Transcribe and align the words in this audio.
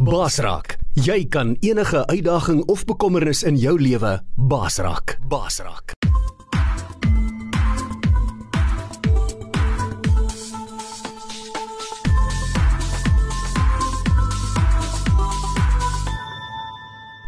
Basraak, 0.00 0.78
jy 0.96 1.26
kan 1.28 1.50
enige 1.60 2.00
uitdaging 2.08 2.62
of 2.72 2.86
bekommernis 2.88 3.42
in 3.44 3.58
jou 3.60 3.74
lewe 3.76 4.14
basraak. 4.32 5.18
Basraak. 5.28 5.92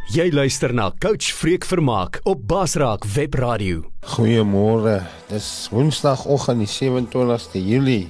Jy 0.08 0.30
luister 0.32 0.72
na 0.72 0.88
Coach 0.96 1.28
Freek 1.36 1.68
Vermaak 1.68 2.22
op 2.24 2.48
Basraak 2.48 3.04
Webradio. 3.04 3.84
Goeiemôre. 4.16 5.02
Dis 5.28 5.68
Woensdagoggend 5.76 6.64
die 6.64 6.72
27ste 6.72 7.60
Julie. 7.60 8.08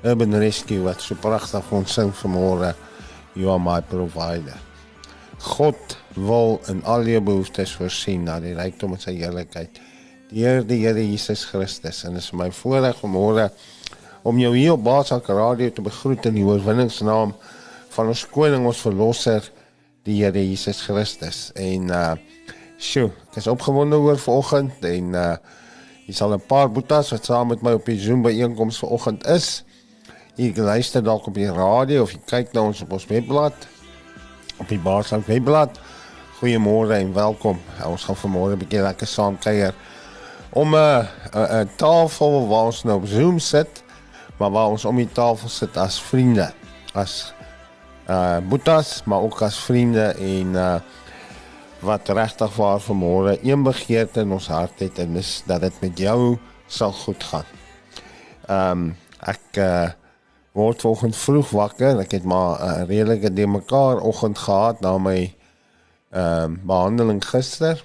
Urban 0.00 0.40
Rescue 0.40 0.80
wat 0.88 1.04
so 1.04 1.20
pragtig 1.20 1.72
ons 1.76 1.92
sing 1.92 2.16
vanmôre. 2.24 2.72
You 3.38 3.52
are 3.52 3.62
my 3.62 3.78
provider. 3.80 4.56
God 5.38 5.78
wil 6.14 6.56
in 6.66 6.80
al 6.82 7.04
jou 7.06 7.20
behoeftes 7.22 7.70
voorsien 7.78 8.24
na 8.26 8.40
die 8.42 8.56
rykdom 8.56 8.96
van 8.96 9.02
sy 9.04 9.14
heerlikheid. 9.20 9.78
Deur 10.32 10.64
die 10.66 10.80
Here 10.82 11.04
Jesus 11.04 11.44
Christus 11.46 12.02
en 12.02 12.18
dit 12.18 12.24
is 12.24 12.32
my 12.34 12.48
voorreg 12.50 12.98
vanmôre 12.98 13.46
om 14.26 14.40
jou 14.42 14.50
hier 14.56 14.74
op 14.74 14.82
Basraak 14.82 15.30
Radio 15.30 15.70
te 15.70 15.84
begroet 15.86 16.26
in 16.26 16.34
die 16.40 16.42
oorwinningsnaam 16.48 17.36
van 17.94 18.10
ons 18.10 18.24
koning 18.26 18.66
ons 18.66 18.82
verlosser 18.82 19.46
die 20.02 20.18
Here 20.24 20.42
Jesus 20.42 20.82
Christus. 20.88 21.52
En 21.54 21.94
uh 21.94 22.16
sjoe, 22.78 23.12
ek 23.30 23.38
is 23.38 23.46
opgewonde 23.50 24.02
oor 24.02 24.18
vanoggend 24.18 24.82
en 24.90 25.14
uh 25.14 25.30
jy 26.10 26.18
sal 26.18 26.34
'n 26.34 26.42
paar 26.50 26.66
boetas 26.74 27.14
wat 27.14 27.30
saam 27.30 27.54
met 27.54 27.62
my 27.62 27.78
op 27.78 27.86
die 27.86 28.00
Zoom 28.02 28.26
byeenkoms 28.26 28.82
vanoggend 28.82 29.30
is. 29.30 29.62
Jy 30.38 30.52
luister 30.54 31.02
dalk 31.02 31.24
op 31.26 31.34
die 31.34 31.48
radio 31.50 32.04
of 32.04 32.12
jy 32.14 32.20
kyk 32.30 32.52
na 32.54 32.62
ons 32.68 32.78
op 32.84 32.92
ons 32.94 33.08
webblad 33.10 33.64
op 34.62 34.68
die 34.70 34.78
Baarsang 34.78 35.24
webblad. 35.26 35.80
Goeiemôre 36.38 36.94
en 36.94 37.10
welkom. 37.16 37.58
Ons 37.82 38.04
gaan 38.06 38.18
vanmôre 38.20 38.54
'n 38.54 38.60
bietjie 38.60 38.84
lekker 38.84 39.06
saam 39.06 39.38
kuier 39.38 39.74
om 40.54 40.74
'n 40.74 40.78
uh, 40.78 41.06
'n 41.34 41.66
uh, 41.66 41.66
tafel 41.76 42.46
waar 42.46 42.70
ons 42.70 42.84
nou 42.84 42.96
op 43.02 43.06
Zoom 43.06 43.38
sit, 43.38 43.82
maar 44.38 44.50
waar 44.50 44.70
ons 44.70 44.84
om 44.84 44.96
die 44.96 45.12
tafel 45.12 45.48
sit 45.48 45.76
as 45.76 45.98
vriende, 46.02 46.52
as 46.94 47.34
uh 48.06 48.38
boetas 48.38 49.02
maar 49.04 49.20
ook 49.20 49.42
as 49.42 49.58
vriende 49.58 50.14
en 50.14 50.54
uh 50.54 50.80
wat 51.80 52.08
regtig 52.08 52.52
vir 52.52 52.80
vanmôre 52.80 53.38
een 53.42 53.62
begeerte 53.62 54.20
in 54.20 54.32
ons 54.32 54.46
hart 54.48 54.78
het 54.78 54.98
en 54.98 55.14
dis 55.14 55.42
dat 55.46 55.60
dit 55.60 55.80
met 55.80 55.98
jou 55.98 56.38
sal 56.66 56.92
goed 56.92 57.24
gaan. 57.24 57.46
Um 58.48 58.96
ek 59.18 59.58
uh 59.58 59.97
word 60.58 60.82
vanoggend 60.82 61.16
vroeg 61.16 61.50
wakker. 61.54 62.00
Ek 62.02 62.16
het 62.18 62.24
maar 62.24 62.58
'n 62.58 62.82
uh, 62.82 62.86
redelike 62.90 63.32
de 63.32 63.46
mekaar 63.46 64.00
oggend 64.00 64.38
gehad 64.38 64.80
na 64.80 64.98
my 64.98 65.34
um 66.10 66.60
behandeling 66.64 67.22
gister. 67.24 67.84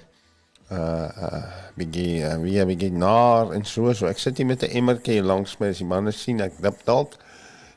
Uh 0.70 1.08
uh 1.26 1.44
bietjie 1.76 2.22
uh, 2.22 2.38
wie 2.42 2.64
bietjie 2.64 2.92
naar 2.92 3.52
en 3.52 3.64
so 3.64 3.92
so. 3.92 4.06
Ek 4.06 4.18
sit 4.18 4.36
hier 4.36 4.46
met 4.46 4.62
'n 4.62 4.70
emmertjie 4.70 5.22
langs 5.22 5.58
my 5.58 5.68
as 5.68 5.78
die 5.78 5.86
manne 5.86 6.12
sien 6.12 6.40
ek 6.40 6.62
dip 6.62 6.84
dalk. 6.84 7.16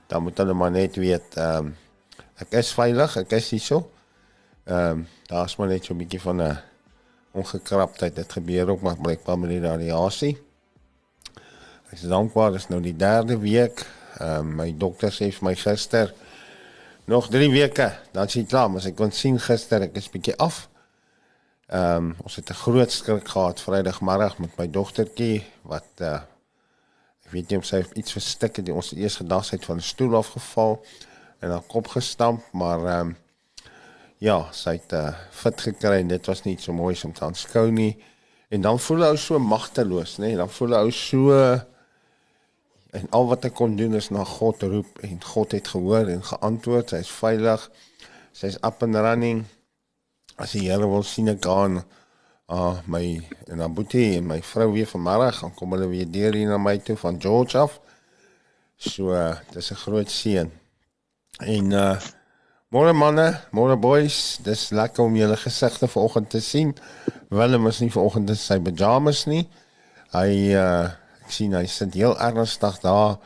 Dan 0.08 0.24
moet 0.24 0.38
hulle 0.38 0.54
maar 0.54 0.72
net 0.72 0.96
weet 0.96 1.38
um 1.38 1.76
ek 2.38 2.52
is 2.52 2.74
veilig, 2.74 3.18
ek 3.18 3.32
is 3.32 3.50
hierso. 3.50 3.90
Ehm 4.68 4.90
um, 4.90 5.08
daar's 5.28 5.56
maar 5.56 5.68
net 5.68 5.86
so 5.86 5.94
'n 5.94 5.98
bietjie 5.98 6.22
van 6.22 6.42
'n 6.42 6.58
ongekraptheid. 7.32 8.16
Dit 8.16 8.32
gebeur 8.32 8.70
ook 8.70 8.82
maar 8.82 8.98
blijkbaar 8.98 9.40
met 9.40 9.50
die 9.50 9.60
radiasie. 9.60 10.38
Ek 11.88 11.92
is 11.92 12.02
dankbaar, 12.02 12.52
dis 12.52 12.68
nou 12.68 12.82
die 12.82 12.96
derde 12.96 13.38
week. 13.40 13.86
Ehm 14.20 14.40
um, 14.40 14.56
my 14.62 14.72
dokter 14.78 15.12
sê 15.14 15.30
vir 15.32 15.46
my 15.50 15.56
gister 15.56 16.14
nog 17.08 17.30
3 17.32 17.50
weke, 17.52 17.92
dan 18.12 18.30
sien 18.30 18.46
klaar, 18.46 18.72
maar 18.72 18.86
ek 18.86 18.96
kon 18.98 19.12
sien 19.12 19.38
gister, 19.40 19.86
ek 19.86 19.96
is 19.96 20.10
bietjie 20.12 20.36
af. 20.44 20.68
Ehm 21.68 22.10
um, 22.10 22.16
ons 22.24 22.36
het 22.36 22.50
'n 22.50 22.62
groot 22.64 22.92
skrik 22.92 23.28
gehad 23.28 23.62
Vrydagmiddag 23.62 24.40
met 24.40 24.58
my 24.58 24.68
dogtertjie 24.68 25.46
wat 25.64 26.02
uh 26.02 26.20
ek 27.28 27.34
weet 27.34 27.50
nie 27.50 27.58
of 27.58 27.66
sy 27.66 27.84
iets 27.94 28.12
verstik 28.16 28.56
het, 28.56 28.70
ons 28.70 28.90
het 28.90 29.00
eers 29.00 29.20
gedag 29.20 29.46
sy 29.46 29.56
het 29.56 29.66
van 29.66 29.78
'n 29.78 29.90
stoel 29.94 30.16
afgeval 30.16 30.84
en 31.40 31.50
haar 31.52 31.68
kop 31.68 31.88
gestamp, 31.88 32.44
maar 32.52 32.80
ehm 32.86 33.08
um, 33.08 33.16
ja, 34.18 34.48
sy 34.52 34.78
het 34.80 34.94
uh, 34.94 35.14
fit 35.32 35.62
gekry 35.62 36.00
en 36.02 36.08
dit 36.08 36.26
was 36.26 36.44
nie 36.44 36.58
so 36.60 36.74
mooi 36.74 36.96
om 37.06 37.14
te 37.14 37.26
aanskou 37.26 37.72
nie. 37.72 37.98
En 38.50 38.62
dan 38.62 38.80
voel 38.80 39.04
hy 39.04 39.16
so 39.20 39.40
magteloos, 39.40 40.18
nê? 40.18 40.32
Nee? 40.32 40.38
Dan 40.40 40.50
voel 40.50 40.74
hy 40.74 40.92
so 40.92 41.36
en 42.96 43.08
al 43.12 43.28
wat 43.28 43.44
hy 43.44 43.52
kon 43.56 43.76
doen 43.76 43.98
is 44.00 44.10
na 44.14 44.24
God 44.24 44.64
roep 44.64 45.00
en 45.04 45.20
God 45.24 45.52
het 45.58 45.68
gehoor 45.74 46.10
en 46.12 46.24
geantwoord. 46.24 46.94
Sy 46.94 47.04
is 47.04 47.12
veilig. 47.12 47.68
Sy 48.38 48.54
is 48.54 48.60
up 48.64 48.84
and 48.86 48.96
running. 48.96 49.46
As 50.38 50.54
die 50.56 50.68
Here 50.68 50.88
wil 50.88 51.06
sien 51.08 51.32
ek 51.34 51.44
gaan 51.46 51.82
ah 52.48 52.80
my 52.88 53.04
en 53.52 53.64
boetie 53.76 54.16
en 54.16 54.30
my 54.30 54.38
vrou 54.40 54.70
weer 54.72 54.88
vanmiddag 54.88 55.42
gaan 55.42 55.52
kom 55.58 55.74
hulle 55.76 55.90
weer 55.92 56.08
deur 56.08 56.36
hier 56.38 56.48
na 56.48 56.60
my 56.62 56.78
toe 56.80 56.96
van 57.02 57.20
George 57.20 57.58
af. 57.60 57.80
So 58.78 59.12
uh, 59.12 59.36
dis 59.52 59.72
'n 59.72 59.82
groot 59.84 60.10
seën. 60.10 60.52
En 61.40 61.72
uh 61.72 61.98
môre 62.70 62.94
manne, 62.94 63.32
môre 63.52 63.78
boys, 63.80 64.40
dis 64.44 64.70
lekker 64.72 65.04
om 65.04 65.16
julle 65.16 65.38
gesigte 65.38 65.88
vanoggend 65.88 66.30
te 66.30 66.42
sien. 66.42 66.76
Willem 67.30 67.68
is 67.68 67.80
nie 67.80 67.92
vanoggend 67.92 68.30
in 68.30 68.36
sy 68.36 68.60
pyjamas 68.60 69.26
nie. 69.26 69.48
Hy 70.14 70.56
uh 70.56 70.88
ek 71.28 71.36
sien 71.36 71.56
hy 71.58 71.66
sit 71.68 71.98
heel 72.00 72.16
ernstig 72.24 72.80
daar. 72.86 73.20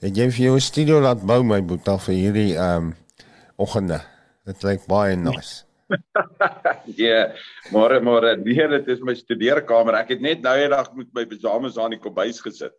Het 0.00 0.16
jy 0.16 0.30
vir 0.32 0.44
jou 0.46 0.56
'n 0.56 0.64
studio 0.64 1.00
laat 1.00 1.20
bou 1.20 1.42
my 1.44 1.60
boetie 1.60 1.98
vir 2.06 2.14
hierdie 2.14 2.52
um 2.56 2.94
oggende? 3.60 4.00
Dit 4.48 4.64
lyk 4.64 4.86
baie 4.88 5.16
nice. 5.16 5.64
ja, 6.96 7.28
môre 7.72 8.00
môre, 8.00 8.36
nee, 8.40 8.68
dit 8.68 8.88
is 8.88 9.00
my 9.04 9.14
studeerkamer. 9.14 10.00
Ek 10.00 10.16
het 10.16 10.24
net 10.24 10.40
nou 10.40 10.56
eendag 10.56 10.88
met 10.96 11.12
my 11.12 11.24
pyjamas 11.28 11.76
aan 11.76 11.92
die 11.92 12.00
kombuis 12.00 12.40
gesit. 12.40 12.72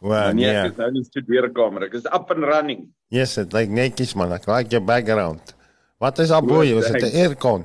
Well, 0.00 0.34
nee, 0.36 0.46
yeah. 0.46 0.68
ek 0.68 0.72
is 0.72 0.78
nou 0.78 0.88
in 0.92 1.00
die 1.00 1.08
studeerkamer. 1.08 1.88
Ek 1.88 1.96
is 1.98 2.06
up 2.12 2.30
and 2.30 2.44
running. 2.44 2.92
Yes, 3.08 3.34
dit 3.40 3.56
lyk 3.56 3.72
netjies 3.72 4.14
man. 4.14 4.32
Ek 4.36 4.46
like 4.46 4.70
your 4.70 4.84
background. 4.84 5.56
Wat 5.98 6.20
is 6.20 6.28
daarbo? 6.28 6.60
Is 6.62 6.92
dit 6.92 7.08
'n 7.08 7.16
aircon? 7.24 7.64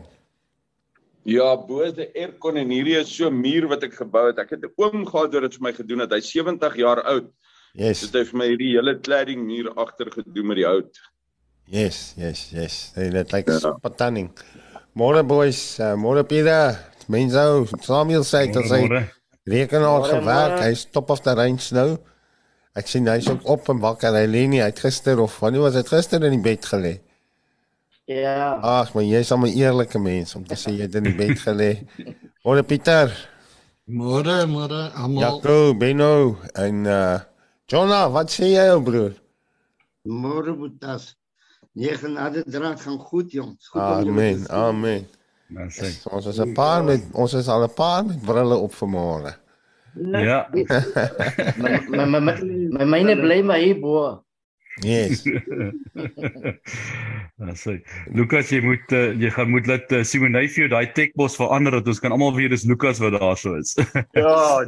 Ja, 1.23 1.55
bo 1.55 1.81
is 1.81 1.95
'n 1.95 2.11
aircon 2.15 2.57
en 2.57 2.69
hierdie 2.69 2.97
is 2.99 3.15
so 3.15 3.29
'n 3.29 3.41
muur 3.41 3.67
wat 3.67 3.83
ek 3.83 3.93
gebou 3.95 4.27
het. 4.27 4.39
Ek 4.39 4.49
het 4.49 4.63
'n 4.63 4.73
oom 4.75 5.05
gehad 5.05 5.33
wat 5.33 5.41
dit 5.41 5.53
vir 5.55 5.63
my 5.63 5.73
gedoen 5.73 5.99
het. 5.99 6.11
Hy's 6.11 6.31
70 6.31 6.75
jaar 6.75 7.01
oud. 7.03 7.31
Yes. 7.73 8.01
Dit 8.01 8.13
het 8.13 8.27
vir 8.27 8.37
my 8.37 8.47
hierdie 8.47 8.75
hele 8.75 8.99
cladding 8.99 9.45
muur 9.45 9.73
agter 9.73 10.11
gedoen 10.11 10.47
met 10.47 10.57
die 10.57 10.65
hout. 10.65 10.99
Yes, 11.65 12.13
yes, 12.17 12.49
yes. 12.51 12.91
Hey, 12.95 13.09
dit 13.09 13.31
lyk 13.31 13.47
ja. 13.47 13.59
super 13.59 13.95
tanning. 13.95 14.29
Môre 14.93 15.23
boys, 15.23 15.79
uh, 15.79 15.95
môre 15.95 16.23
Pieter. 16.23 16.77
Mense, 17.07 17.39
Samuel 17.81 18.23
sê 18.23 18.51
dit 18.51 18.67
sê 18.69 18.83
rekenaar 19.45 20.03
gewerk. 20.03 20.59
Hy's 20.59 20.85
top 20.91 21.09
of 21.09 21.23
the 21.23 21.33
range 21.33 21.71
nou. 21.71 21.97
Ek 22.75 22.87
sien 22.87 23.07
hy's 23.07 23.29
ook 23.29 23.47
op 23.47 23.69
en 23.69 23.79
wakker. 23.79 24.13
Hy 24.13 24.27
lê 24.27 24.45
nie 24.49 24.61
uit 24.61 24.79
gister 24.79 25.19
of 25.23 25.39
wanneer 25.39 25.61
was 25.61 25.73
dit 25.73 25.87
gister 25.87 26.23
in 26.23 26.35
die 26.35 26.43
bed 26.43 26.65
gelê? 26.65 26.99
Ja. 28.05 28.59
Ag, 28.59 28.93
maar 28.93 29.03
jy's 29.03 29.31
'n 29.31 29.45
eerlike 29.45 29.99
mens 29.99 30.35
om 30.35 30.43
te 30.43 30.55
sê 30.55 30.71
jy 30.71 30.81
het 30.81 30.95
in 30.95 31.03
die 31.03 31.15
bed 31.15 31.39
gelê. 31.39 31.87
Môre 32.43 32.63
Pieter. 32.63 33.09
Môre, 33.87 34.45
môre 34.47 34.91
almal. 34.95 35.21
Jaco, 35.21 35.73
Benno 35.73 36.37
en 36.53 36.85
uh 36.85 37.19
Jonah, 37.67 38.11
wat 38.11 38.29
sê 38.29 38.45
jy 38.51 38.69
ou 38.73 38.81
broer? 38.81 39.13
Môre 40.03 40.53
boetas. 40.53 41.15
Nee, 41.73 41.95
genade 41.97 42.43
dra 42.45 42.75
gaan 42.75 42.99
goed 42.99 43.31
jongs. 43.31 43.67
Goed 43.67 43.81
amen, 43.81 44.49
amen. 44.49 45.07
Yes, 45.47 46.05
ons 46.11 46.25
is 46.25 46.39
'n 46.39 46.53
paar 46.53 46.83
met 46.83 47.01
ons 47.13 47.33
is 47.33 47.47
al 47.47 47.63
'n 47.63 47.73
paar 47.73 48.05
met 48.05 48.21
brille 48.21 48.55
op 48.55 48.73
vanmôre. 48.73 49.33
Ja. 49.95 50.49
my 51.93 52.05
my 52.05 52.19
my 52.19 52.35
my 52.77 52.85
myne 52.85 53.15
bly 53.15 53.41
maar 53.41 53.57
hier 53.57 53.79
bo. 53.79 54.23
Yes. 54.81 55.21
Asse. 57.49 57.75
Lukas, 58.13 58.49
jy 58.49 58.61
moet 58.65 58.95
uh, 58.95 59.11
jy 59.21 59.29
gaan 59.35 59.51
moet 59.53 59.69
laat 59.69 59.91
uh, 59.93 60.01
Simonay 60.07 60.47
vir 60.49 60.65
jou 60.65 60.71
daai 60.73 60.89
tekbos 60.97 61.37
verander 61.37 61.77
dat 61.77 61.91
ons 61.91 62.01
kan 62.01 62.15
almal 62.15 62.33
weet 62.37 62.55
dis 62.55 62.65
Lukas 62.65 63.01
wat 63.03 63.13
daar 63.19 63.37
so 63.37 63.53
is. 63.59 63.75
ja. 64.17 64.65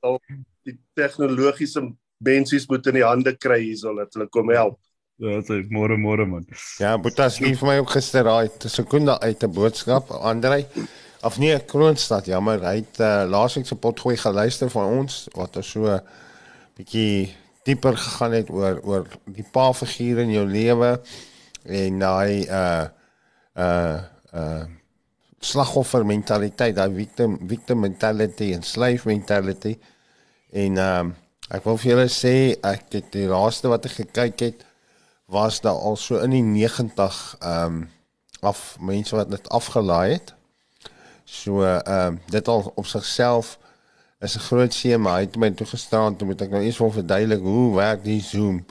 So 0.00 0.18
die 0.66 0.74
tegnologiese 0.98 1.84
bensies 2.24 2.66
moet 2.70 2.86
in 2.90 2.98
die 2.98 3.06
hande 3.06 3.36
kry 3.38 3.60
hierso 3.68 3.94
dat 3.96 4.14
hulle 4.16 4.26
kom 4.34 4.50
help. 4.54 4.80
Ja, 5.22 5.40
sê 5.42 5.64
môre 5.74 5.96
môre 5.98 6.26
man. 6.30 6.46
Ja, 6.78 6.94
Boetas 6.98 7.40
lief 7.42 7.58
vir 7.62 7.70
my 7.70 7.80
ook 7.80 7.90
gister 7.94 8.26
daai 8.26 8.50
sekonde 8.70 9.18
uit 9.18 9.42
'n 9.42 9.54
boodskap, 9.54 10.10
Andrei. 10.10 10.66
Of 11.26 11.38
nee, 11.38 11.58
Kroonstad, 11.58 12.26
jammer, 12.30 12.62
hy 12.62 12.76
het 12.78 13.00
uh, 13.02 13.26
laasweek 13.26 13.66
se 13.66 13.74
potgooi 13.74 14.16
geluister 14.16 14.70
van 14.70 14.86
ons 15.00 15.26
wat 15.34 15.56
ons 15.58 15.70
so 15.70 15.98
bietjie 16.78 17.34
dieper 17.68 17.96
gegaan 18.00 18.36
het 18.38 18.50
oor 18.50 18.80
oor 18.82 19.06
die 19.36 19.46
pa 19.52 19.68
figuur 19.76 20.24
in 20.24 20.32
jou 20.32 20.46
lewe 20.48 20.96
en 21.80 22.02
daai 22.02 22.48
uh 22.48 22.88
uh 23.58 23.98
uh 24.32 24.64
slagoffer 25.38 26.04
mentaliteit, 26.06 26.74
daai 26.74 26.90
victim 26.94 27.38
victim 27.48 27.80
mentality 27.80 28.52
en 28.54 28.62
slave 28.62 29.06
mentality. 29.08 29.76
En 30.50 30.76
ehm 30.76 31.06
um, 31.06 31.14
ek 31.48 31.64
wil 31.64 31.78
vir 31.80 31.90
julle 31.92 32.08
sê 32.12 32.32
ek 32.66 32.90
het 32.92 33.06
die 33.14 33.28
laaste 33.30 33.70
wat 33.72 33.86
ek 33.88 33.94
gekyk 34.02 34.42
het 34.44 34.64
was 35.32 35.62
daar 35.64 35.78
al 35.80 35.96
so 35.96 36.18
in 36.24 36.34
die 36.34 36.42
90 36.42 37.20
ehm 37.38 37.78
um, 37.78 37.86
af 38.40 38.76
mense 38.80 39.16
wat 39.16 39.30
dit 39.30 39.48
afgelaai 39.50 40.12
het. 40.18 40.34
So 41.24 41.62
ehm 41.62 42.18
um, 42.18 42.20
dit 42.30 42.48
al 42.48 42.72
op 42.74 42.86
sigself 42.86 43.56
is 44.20 44.36
'n 44.36 44.46
groot 44.48 44.74
seë 44.74 44.98
maar 44.98 45.14
hy 45.20 45.24
het 45.26 45.36
my 45.36 45.50
toe 45.50 45.66
gestaan 45.66 46.16
toe 46.16 46.26
moet 46.26 46.42
ek 46.42 46.50
nou 46.50 46.62
eers 46.62 46.78
wil 46.78 46.90
verduidelik 46.90 47.40
hoe 47.40 47.74
werk 47.76 48.04
die 48.04 48.20
Zoom. 48.20 48.64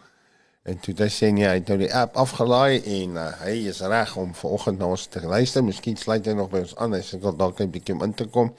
En 0.64 0.80
toe 0.80 0.94
dit 0.94 1.12
sê 1.12 1.32
nee, 1.32 1.48
hy 1.48 1.54
het 1.62 1.68
nou 1.72 1.78
die 1.80 1.94
app 1.96 2.18
afgelaai 2.20 2.82
en 2.84 3.16
uh, 3.16 3.28
hy 3.40 3.54
is 3.72 3.80
reg 3.80 4.16
om 4.20 4.34
vanoggend 4.36 4.80
na 4.80 4.90
ons 4.92 5.06
te 5.08 5.22
luister. 5.24 5.64
Miskien 5.64 5.96
sluit 5.96 6.26
hy 6.26 6.34
nog 6.36 6.50
by 6.52 6.66
ons 6.66 6.76
aan. 6.76 6.98
Hy 6.98 7.00
sê 7.00 7.16
ek 7.16 7.38
dalk 7.40 7.62
'n 7.64 7.72
bietjie 7.72 7.96
om 7.96 8.04
in 8.04 8.14
te 8.14 8.26
kom. 8.26 8.52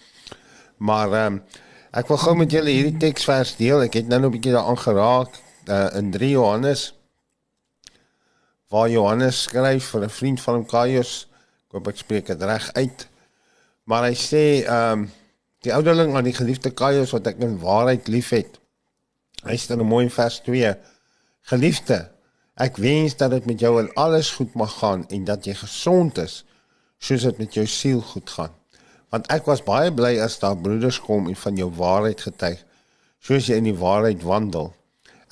Maar 0.79 1.13
ehm 1.13 1.35
um, 1.35 1.43
ek 1.93 2.09
wil 2.09 2.21
gou 2.23 2.35
met 2.37 2.51
julle 2.51 2.73
hierdie 2.73 2.97
teksvers 2.97 3.57
deel. 3.57 3.83
Ek 3.83 4.01
het 4.01 4.09
nou 4.09 4.23
'n 4.25 4.33
bietjie 4.33 4.53
daaraan 4.57 4.81
geraak 4.81 5.37
uh, 5.69 5.89
in 6.01 6.11
3 6.11 6.31
Johannes 6.31 6.95
waar 8.69 8.89
Johannes 8.89 9.43
skryf 9.43 9.93
vir 9.93 10.05
'n 10.05 10.11
vriend 10.11 10.41
van 10.41 10.55
hom 10.55 10.67
Kaius. 10.67 11.29
Ek 11.69 11.73
hoop 11.77 11.89
ek 11.89 11.97
spreek 11.97 12.27
dit 12.27 12.43
reg 12.43 12.73
uit. 12.73 13.09
Maar 13.85 14.09
hy 14.09 14.15
sê 14.17 14.65
ehm 14.65 15.05
um, 15.05 15.11
die 15.67 15.75
ouderling 15.75 16.15
aan 16.17 16.29
die 16.29 16.37
geliefde 16.37 16.71
Kaius 16.71 17.13
wat 17.17 17.27
ek 17.31 17.41
in 17.43 17.59
waarheid 17.63 18.09
liefhet. 18.09 18.61
Hy 19.47 19.57
sê 19.57 19.75
in 19.75 19.83
'n 19.83 19.89
mooi 19.89 20.09
vers 20.11 20.41
2: 20.47 20.75
Geliefde, 21.51 22.11
ek 22.57 22.77
wens 22.77 23.17
dat 23.17 23.31
dit 23.31 23.47
met 23.47 23.61
jou 23.61 23.79
in 23.81 23.91
alles 23.95 24.31
goed 24.31 24.55
mag 24.55 24.79
gaan 24.79 25.07
en 25.09 25.25
dat 25.25 25.45
jy 25.45 25.55
gesond 25.55 26.19
is 26.19 26.45
soos 26.99 27.23
dit 27.23 27.39
met 27.39 27.55
jou 27.55 27.67
siel 27.67 28.01
goed 28.01 28.31
gaan. 28.31 28.55
Want 29.09 29.27
ek 29.33 29.47
was 29.47 29.63
baie 29.65 29.93
bly 29.95 30.19
as 30.21 30.39
daar 30.39 30.57
broeders 30.57 31.01
kom 31.01 31.29
en 31.29 31.37
van 31.37 31.57
jou 31.57 31.71
waarheid 31.71 32.21
getuig, 32.21 32.65
soos 33.21 33.47
jy 33.47 33.57
in 33.57 33.71
die 33.71 33.79
waarheid 33.79 34.23
wandel. 34.23 34.75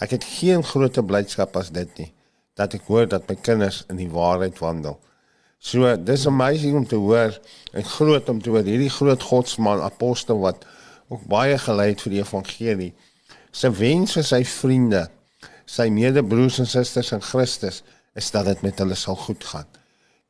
Ek 0.00 0.10
het 0.10 0.24
geen 0.24 0.62
groter 0.62 1.04
blydskap 1.04 1.56
as 1.56 1.70
dit 1.70 1.98
nie, 1.98 2.12
dat 2.54 2.74
ek 2.74 2.86
hoor 2.88 3.08
dat 3.08 3.28
my 3.28 3.34
kinders 3.34 3.84
in 3.90 3.96
die 3.96 4.10
waarheid 4.10 4.58
wandel. 4.58 4.98
So 5.66 5.88
dis 5.98 6.26
amazing 6.30 6.76
om 6.78 6.86
te 6.86 6.98
hoor 7.00 7.34
en 7.72 7.84
groot 7.84 8.28
om 8.30 8.38
te 8.42 8.52
hoor 8.54 8.66
hierdie 8.66 8.92
groot 8.92 9.22
godsman 9.22 9.82
apostel 9.82 10.38
wat 10.44 10.62
ook 11.10 11.24
baie 11.30 11.56
gelei 11.58 11.88
het 11.90 12.04
vir 12.04 12.14
die 12.14 12.22
evangelie. 12.22 12.92
Sy 13.50 13.72
wens 13.74 14.14
vir 14.14 14.26
sy 14.28 14.42
vriende, 14.46 15.06
sy 15.66 15.88
medebroers 15.90 16.60
en 16.62 16.70
susters 16.70 17.10
in 17.16 17.24
Christus 17.24 17.82
is 18.14 18.30
dat 18.34 18.46
dit 18.46 18.62
met 18.62 18.78
hulle 18.78 18.94
sal 18.98 19.18
goed 19.18 19.42
gaan. 19.44 19.66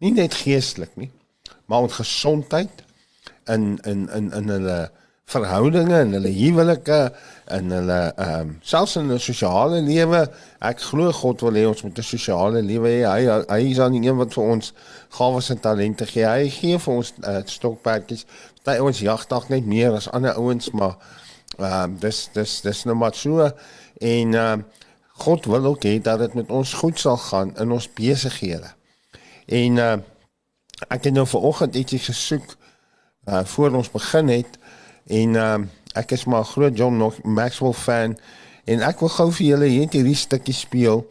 Nie 0.00 0.14
net 0.16 0.36
geestelik 0.40 0.96
nie, 0.96 1.10
maar 1.68 1.84
met 1.84 1.98
gesondheid 1.98 2.84
in 3.52 3.76
in 3.84 4.08
in 4.16 4.32
in 4.32 4.52
hulle 4.56 4.78
verhoudinge 5.26 5.96
en 5.98 6.12
hulle 6.14 6.30
huwelike 6.30 6.98
en 7.50 7.70
hulle 7.74 7.98
ehm 8.14 8.40
um, 8.40 8.50
selfs 8.62 8.94
in 8.96 9.08
'n 9.10 9.18
sosiale 9.18 9.80
lewe. 9.82 10.20
Ek 10.62 10.80
glo 10.80 11.10
God 11.12 11.40
wil 11.42 11.56
hê 11.58 11.64
ons 11.66 11.82
moet 11.82 11.98
'n 11.98 12.02
sosiale 12.02 12.62
lewe 12.62 12.88
hê. 12.88 13.00
Hy 13.02 13.22
hy 13.48 13.70
is 13.70 13.80
aan 13.80 13.96
die 13.98 14.06
een 14.06 14.16
wat 14.16 14.34
vir 14.34 14.44
ons 14.44 14.72
gawes 15.18 15.50
en 15.50 15.60
talente 15.60 16.06
gee. 16.06 16.22
Hy 16.22 16.48
gee 16.48 16.78
vir 16.78 16.94
ons 16.94 17.12
uh, 17.24 17.40
stokperdjies. 17.44 18.22
Party 18.62 18.80
ons 18.80 18.98
jag 18.98 19.26
dalk 19.26 19.48
net 19.48 19.66
meer 19.66 19.92
as 19.98 20.08
ander 20.08 20.34
ouens, 20.34 20.70
maar 20.70 20.94
ehm 21.58 21.82
um, 21.82 21.96
dis 21.98 22.28
dis 22.32 22.60
dis 22.60 22.84
nou 22.84 22.94
maar 22.94 23.14
so 23.14 23.50
en 23.98 24.34
ehm 24.34 24.52
um, 24.52 24.64
God 25.26 25.46
wil 25.46 25.64
ook 25.64 25.82
hê 25.84 25.98
dat 25.98 26.18
dit 26.18 26.34
met 26.34 26.50
ons 26.50 26.74
goed 26.74 26.98
sal 26.98 27.16
gaan 27.16 27.56
in 27.56 27.72
ons 27.72 27.88
besighede. 27.92 28.70
En 29.46 29.76
uh, 29.76 29.96
ek 30.88 31.04
het 31.04 31.12
nou 31.12 31.26
vanoggend 31.26 31.74
ietsie 31.74 31.98
gesoek 31.98 32.56
uh 33.26 33.44
voor 33.44 33.74
ons 33.74 33.90
begin 33.90 34.28
het 34.28 34.58
En 35.06 35.36
uh, 35.38 35.58
ek 35.94 36.12
is 36.16 36.24
maar 36.24 36.44
groot 36.44 36.76
John 36.76 36.98
Maxwell 37.22 37.72
fan 37.72 38.16
en 38.66 38.82
ek 38.82 39.00
wil 39.00 39.12
gou 39.14 39.28
vir 39.38 39.46
julle 39.52 39.68
hierdie 39.70 40.16
stukkie 40.18 40.54
speel 40.54 41.04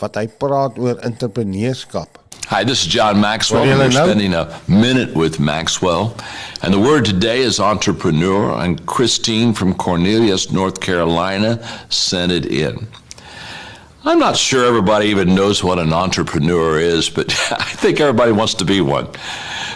wat 0.00 0.16
hy 0.20 0.26
praat 0.40 0.78
oor 0.80 1.00
entrepreneurskap. 1.04 2.18
Hi, 2.50 2.64
this 2.64 2.84
is 2.84 2.92
John 2.92 3.20
Maxwell. 3.20 3.62
Well, 3.62 3.78
We're 3.78 3.92
spending 3.92 4.34
a 4.34 4.60
minute 4.66 5.14
with 5.14 5.38
Maxwell. 5.38 6.16
And 6.62 6.74
the 6.74 6.80
word 6.80 7.04
today 7.04 7.40
is 7.42 7.60
entrepreneur. 7.60 8.50
And 8.60 8.84
Christine 8.86 9.54
from 9.54 9.72
Cornelius, 9.74 10.50
North 10.50 10.80
Carolina, 10.80 11.62
sent 11.90 12.32
it 12.32 12.46
in. 12.46 12.88
I'm 14.02 14.18
not 14.18 14.34
sure 14.34 14.64
everybody 14.64 15.08
even 15.08 15.34
knows 15.34 15.62
what 15.62 15.78
an 15.78 15.92
entrepreneur 15.92 16.78
is, 16.78 17.10
but 17.10 17.28
I 17.52 17.64
think 17.64 18.00
everybody 18.00 18.32
wants 18.32 18.54
to 18.54 18.64
be 18.64 18.80
one. 18.80 19.08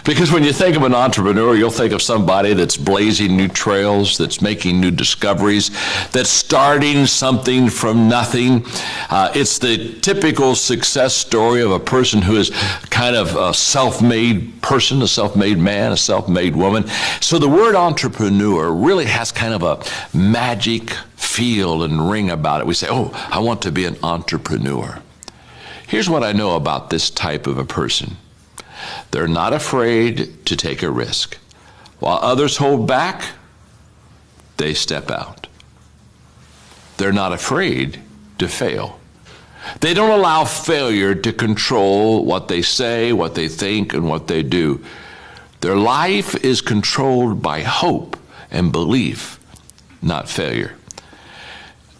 Because 0.03 0.31
when 0.31 0.43
you 0.43 0.51
think 0.51 0.75
of 0.75 0.81
an 0.81 0.95
entrepreneur, 0.95 1.55
you'll 1.55 1.69
think 1.69 1.93
of 1.93 2.01
somebody 2.01 2.53
that's 2.53 2.75
blazing 2.75 3.37
new 3.37 3.47
trails, 3.47 4.17
that's 4.17 4.41
making 4.41 4.79
new 4.79 4.89
discoveries, 4.89 5.69
that's 6.09 6.29
starting 6.29 7.05
something 7.05 7.69
from 7.69 8.07
nothing. 8.07 8.65
Uh, 9.11 9.31
it's 9.35 9.59
the 9.59 9.93
typical 10.01 10.55
success 10.55 11.15
story 11.15 11.61
of 11.61 11.71
a 11.71 11.79
person 11.79 12.21
who 12.21 12.35
is 12.35 12.49
kind 12.89 13.15
of 13.15 13.35
a 13.35 13.53
self 13.53 14.01
made 14.01 14.59
person, 14.63 15.03
a 15.03 15.07
self 15.07 15.35
made 15.35 15.59
man, 15.59 15.91
a 15.91 15.97
self 15.97 16.27
made 16.27 16.55
woman. 16.55 16.87
So 17.21 17.37
the 17.37 17.49
word 17.49 17.75
entrepreneur 17.75 18.71
really 18.71 19.05
has 19.05 19.31
kind 19.31 19.53
of 19.53 19.61
a 19.63 20.17
magic 20.17 20.95
feel 21.25 21.83
and 21.83 22.09
ring 22.09 22.29
about 22.29 22.61
it. 22.61 22.67
We 22.67 22.73
say, 22.73 22.87
oh, 22.89 23.11
I 23.31 23.39
want 23.39 23.61
to 23.63 23.71
be 23.71 23.85
an 23.85 23.97
entrepreneur. 24.03 25.01
Here's 25.87 26.09
what 26.09 26.23
I 26.23 26.31
know 26.31 26.55
about 26.55 26.89
this 26.89 27.09
type 27.09 27.47
of 27.47 27.57
a 27.57 27.65
person 27.65 28.17
they're 29.11 29.27
not 29.27 29.53
afraid 29.53 30.45
to 30.45 30.55
take 30.55 30.83
a 30.83 30.91
risk. 30.91 31.37
While 31.99 32.19
others 32.21 32.57
hold 32.57 32.87
back, 32.87 33.23
they 34.57 34.73
step 34.73 35.09
out. 35.09 35.47
They're 36.97 37.13
not 37.13 37.33
afraid 37.33 38.01
to 38.39 38.47
fail. 38.47 38.99
They 39.81 39.93
don't 39.93 40.11
allow 40.11 40.45
failure 40.45 41.15
to 41.15 41.33
control 41.33 42.23
what 42.25 42.47
they 42.47 42.61
say, 42.61 43.11
what 43.13 43.35
they 43.35 43.47
think, 43.47 43.93
and 43.93 44.07
what 44.07 44.27
they 44.27 44.43
do. 44.43 44.83
Their 45.61 45.75
life 45.75 46.35
is 46.43 46.61
controlled 46.61 47.41
by 47.41 47.61
hope 47.61 48.17
and 48.51 48.71
belief, 48.71 49.39
not 50.01 50.29
failure. 50.29 50.75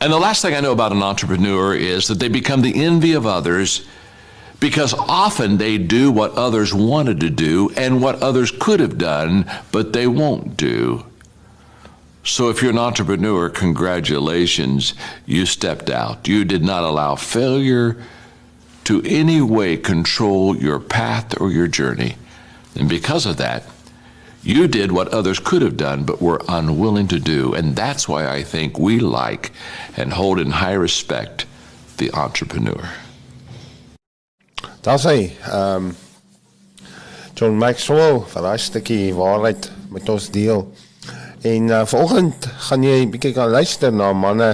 And 0.02 0.12
the 0.12 0.20
last 0.20 0.42
thing 0.42 0.54
I 0.54 0.60
know 0.60 0.72
about 0.72 0.92
an 0.92 1.02
entrepreneur 1.02 1.74
is 1.74 2.08
that 2.08 2.20
they 2.20 2.28
become 2.28 2.62
the 2.62 2.84
envy 2.84 3.14
of 3.14 3.26
others 3.26 3.88
because 4.60 4.94
often 4.94 5.58
they 5.58 5.78
do 5.78 6.12
what 6.12 6.32
others 6.34 6.74
wanted 6.74 7.20
to 7.22 7.30
do 7.30 7.72
and 7.78 8.02
what 8.02 8.22
others 8.22 8.52
could 8.52 8.80
have 8.80 8.98
done, 8.98 9.50
but 9.72 9.94
they 9.94 10.08
won't 10.08 10.58
do. 10.58 11.06
So 12.24 12.50
if 12.50 12.62
you're 12.62 12.72
an 12.72 12.80
entrepreneur, 12.80 13.50
congratulations, 13.50 14.96
you 15.26 15.46
stepped 15.46 15.90
out. 15.90 16.28
You 16.28 16.44
did 16.44 16.64
not 16.64 16.84
allow 16.84 17.16
failure 17.16 18.02
to 18.86 19.02
any 19.04 19.42
way 19.42 19.78
control 19.78 20.56
your 20.56 20.80
path 20.80 21.40
or 21.40 21.52
your 21.52 21.68
journey. 21.68 22.16
And 22.76 22.90
because 22.90 23.26
of 23.26 23.38
that, 23.38 23.64
you 24.46 24.68
did 24.68 24.92
what 24.92 25.08
others 25.10 25.40
could 25.40 25.64
have 25.64 25.76
done 25.76 26.04
but 26.06 26.22
were 26.22 26.42
unwilling 26.48 27.08
to 27.08 27.20
do. 27.20 27.54
And 27.54 27.76
that's 27.76 28.08
why 28.08 28.28
I 28.28 28.44
think 28.44 28.78
we 28.78 29.00
like 29.00 29.52
and 29.98 30.14
hold 30.14 30.40
in 30.40 30.52
high 30.52 30.78
respect 30.78 31.46
the 31.98 32.12
entrepreneur. 32.12 32.90
Hy. 34.86 35.34
Ehm 35.50 35.86
um, 35.86 35.96
John 37.36 37.58
Maxwell, 37.60 38.22
vir 38.32 38.46
daai 38.46 38.60
stukkie 38.64 39.12
waarheid 39.12 39.66
met 39.92 40.08
ons 40.08 40.30
deel. 40.32 40.62
En 41.44 41.68
uh, 41.68 41.82
vanoggend 41.84 42.46
gaan 42.68 42.86
jy 42.86 43.02
'n 43.04 43.12
bietjie 43.12 43.34
kan 43.36 43.52
luister 43.52 43.92
na 43.92 44.14
manne 44.14 44.54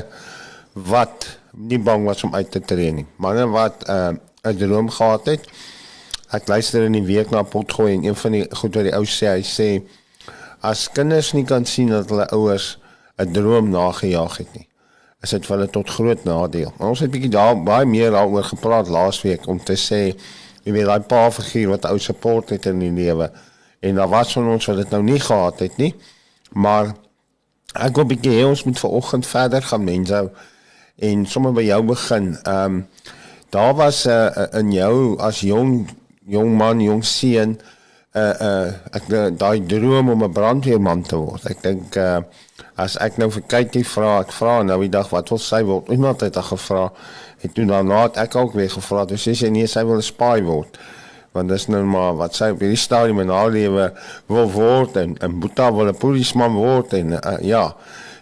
wat 0.73 1.27
nie 1.53 1.77
bang 1.77 2.07
was 2.09 2.23
om 2.23 2.33
uit 2.33 2.49
te 2.51 2.59
tree 2.59 2.89
nie. 2.91 3.05
Manne 3.21 3.45
wat 3.53 3.85
uh, 3.85 4.17
'n 4.41 4.57
droom 4.57 4.89
gehad 4.89 5.25
het. 5.29 5.45
Ek 6.31 6.47
luister 6.47 6.85
in 6.87 6.95
die 6.95 7.03
week 7.03 7.31
na 7.33 7.41
Potgooi 7.43 7.91
en 7.91 8.05
een 8.05 8.15
van 8.15 8.31
die 8.31 8.45
goed 8.55 8.77
wat 8.77 8.85
die 8.87 8.93
ou 8.95 9.03
sê, 9.03 9.33
hy 9.35 9.41
sê 9.43 9.65
as 10.63 10.85
kinders 10.95 11.33
nie 11.35 11.43
kan 11.43 11.65
sien 11.67 11.91
dat 11.91 12.07
hulle 12.07 12.27
ouers 12.31 12.77
'n 13.19 13.33
droom 13.35 13.69
nagejaag 13.69 14.37
het 14.37 14.53
nie, 14.55 14.67
is 15.21 15.29
dit 15.35 15.45
vir 15.45 15.57
hulle 15.57 15.69
tot 15.69 15.89
groot 15.89 16.23
nadeel. 16.23 16.71
Maar 16.77 16.87
ons 16.87 16.99
het 16.99 17.11
bietjie 17.11 17.33
daar 17.35 17.63
baie 17.63 17.85
meer 17.85 18.11
daaroor 18.11 18.43
gepraat 18.43 18.87
laasweek 18.87 19.47
om 19.47 19.59
te 19.59 19.75
sê 19.75 20.15
jy 20.63 20.71
weet 20.71 20.85
daai 20.85 21.01
pa 21.01 21.31
figuur 21.31 21.69
wat 21.75 21.85
ou 21.85 21.99
support 21.99 22.49
het 22.49 22.65
in 22.65 22.79
die 22.79 22.91
lewe 22.91 23.31
en 23.81 23.95
daar 23.95 24.09
was 24.09 24.33
van 24.33 24.47
ons 24.47 24.65
wat 24.65 24.77
dit 24.77 24.89
nou 24.89 25.03
nie 25.03 25.19
gehad 25.19 25.59
het 25.59 25.77
nie. 25.77 25.95
Maar 26.53 26.93
ek 27.75 27.95
wil 27.95 28.05
bietjie 28.05 28.39
hê 28.39 28.47
ons 28.47 28.63
moet 28.63 28.79
vanoggend 28.79 29.27
verder 29.27 29.61
gaan 29.61 29.83
mense 29.83 30.31
en 30.95 31.25
sommer 31.25 31.51
by 31.51 31.63
jou 31.63 31.83
begin. 31.83 32.37
Ehm 32.43 32.65
um, 32.65 32.87
daar 33.49 33.75
was 33.75 34.05
'n 34.05 34.09
uh, 34.09 34.31
uh, 34.37 34.59
in 34.59 34.71
jou 34.71 35.19
as 35.19 35.41
jong 35.41 35.89
jong 36.27 36.57
man, 36.57 36.81
jong 36.81 37.03
seun 37.03 37.57
uh 38.11 38.35
uh 38.43 38.71
ek 38.91 39.07
daai 39.39 39.63
droom 39.63 40.09
om 40.11 40.23
'n 40.23 40.33
brandweerman 40.35 41.01
te 41.07 41.15
word. 41.15 41.45
Ek 41.47 41.61
dink 41.63 41.95
uh 41.95 42.21
as 42.75 42.97
ek 42.97 43.17
nou 43.17 43.29
vir 43.31 43.43
kykie 43.47 43.85
vra, 43.85 44.19
ek 44.19 44.31
vra 44.31 44.63
nou 44.63 44.79
die 44.81 44.91
dag 44.91 45.09
wat 45.11 45.29
wil 45.29 45.39
sy 45.39 45.61
word? 45.63 45.89
Iemand 45.89 46.21
het 46.21 46.35
haar 46.35 46.43
gevra. 46.43 46.91
Het 47.39 47.53
toe 47.53 47.65
daarna 47.65 48.03
het 48.03 48.17
ek 48.17 48.35
ook 48.35 48.53
weer 48.53 48.69
gevra. 48.69 49.05
Dis 49.05 49.27
sê 49.27 49.35
sy 49.35 49.49
nee, 49.49 49.67
sy 49.67 49.83
wil 49.83 49.97
'n 49.97 50.01
spy 50.01 50.41
word. 50.43 50.77
Want 51.31 51.49
dis 51.49 51.67
nou 51.67 51.83
maar 51.83 52.15
wat 52.19 52.35
sy 52.35 52.51
op 52.51 52.59
hierdie 52.59 52.77
stadium 52.77 53.19
in 53.19 53.29
haar 53.29 53.49
lewe 53.49 53.93
wil 54.27 54.51
word 54.51 54.97
en 54.97 55.15
en 55.21 55.39
Boeta 55.39 55.71
wil 55.73 55.87
'n 55.87 55.95
polisieman 55.95 56.53
word 56.53 56.93
en 56.93 57.13
uh, 57.13 57.37
ja. 57.39 57.75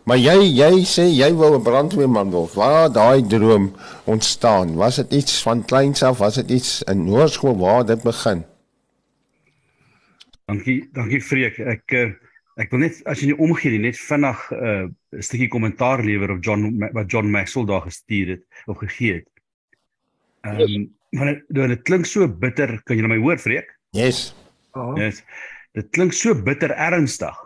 Maar 0.10 0.18
jy 0.18 0.48
jy 0.58 0.86
sê 0.89 1.04
jy 1.13 1.28
wou 1.38 1.54
'n 1.54 1.62
brandweerman 1.62 2.32
word. 2.34 2.56
Waar 2.58 2.89
daai 2.89 3.22
droom 3.22 3.66
ontstaan? 4.10 4.74
Was 4.74 4.96
dit 4.96 5.12
iets 5.22 5.42
van 5.46 5.66
kleins 5.66 6.01
af? 6.04 6.18
Was 6.18 6.36
dit 6.42 6.50
iets 6.50 6.82
in 6.89 7.06
hoërskool 7.06 7.58
waar 7.58 7.86
dit 7.86 8.01
begin? 8.01 8.42
Dankie, 10.50 10.89
dankie 10.98 11.22
Freek. 11.22 11.60
Ek 11.60 11.94
uh, 11.94 12.10
ek 12.58 12.74
wil 12.74 12.82
net 12.88 12.98
as 13.06 13.22
jy 13.22 13.30
nie 13.30 13.38
omgee 13.38 13.70
nie, 13.75 13.84
net 13.86 14.00
vinnig 14.01 14.39
'n 14.50 14.58
uh, 14.58 15.22
stukkie 15.22 15.48
kommentaar 15.48 16.01
lewer 16.01 16.32
op 16.32 16.42
John 16.42 16.89
wat 16.94 17.12
John 17.12 17.30
Maxwell 17.30 17.70
daar 17.70 17.86
gestuur 17.86 18.28
het 18.34 18.44
of 18.66 18.82
gegee 18.82 19.13
het. 19.22 19.30
Ehm 20.42 20.62
um, 20.62 20.88
maar 21.13 21.25
dit 21.25 21.70
dit 21.70 21.84
klink 21.86 22.06
so 22.06 22.25
bitter. 22.28 22.82
Kan 22.84 22.98
jy 22.98 23.06
my 23.06 23.22
hoor 23.22 23.38
Freek? 23.38 23.78
Yes. 23.94 24.34
Oh. 24.74 24.98
Yes. 24.98 25.22
Dit 25.78 25.94
klink 25.94 26.13
so 26.13 26.34
bitter 26.34 26.74
ernstig. 26.74 27.38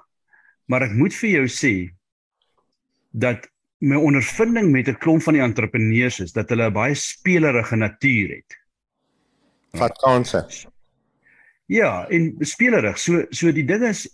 Maar 0.71 0.87
ek 0.87 0.95
moet 0.95 1.13
vir 1.13 1.29
jou 1.29 1.47
sê 1.51 1.91
dat 3.13 3.47
my 3.83 3.95
ondervinding 3.99 4.71
met 4.71 4.87
'n 4.87 4.97
klomp 4.97 5.21
van 5.21 5.33
die 5.33 5.41
entrepreneurs 5.41 6.19
is 6.19 6.31
dat 6.31 6.49
hulle 6.49 6.69
'n 6.69 6.73
baie 6.73 6.95
spelerige 6.95 7.75
natuur 7.75 8.29
het. 8.29 8.59
Vat 9.71 9.97
kansse. 9.97 10.45
Ja, 11.65 12.07
en 12.09 12.35
spelerig. 12.39 12.99
So 12.99 13.25
so 13.29 13.51
die 13.51 13.65
ding 13.65 13.83
is 13.83 14.07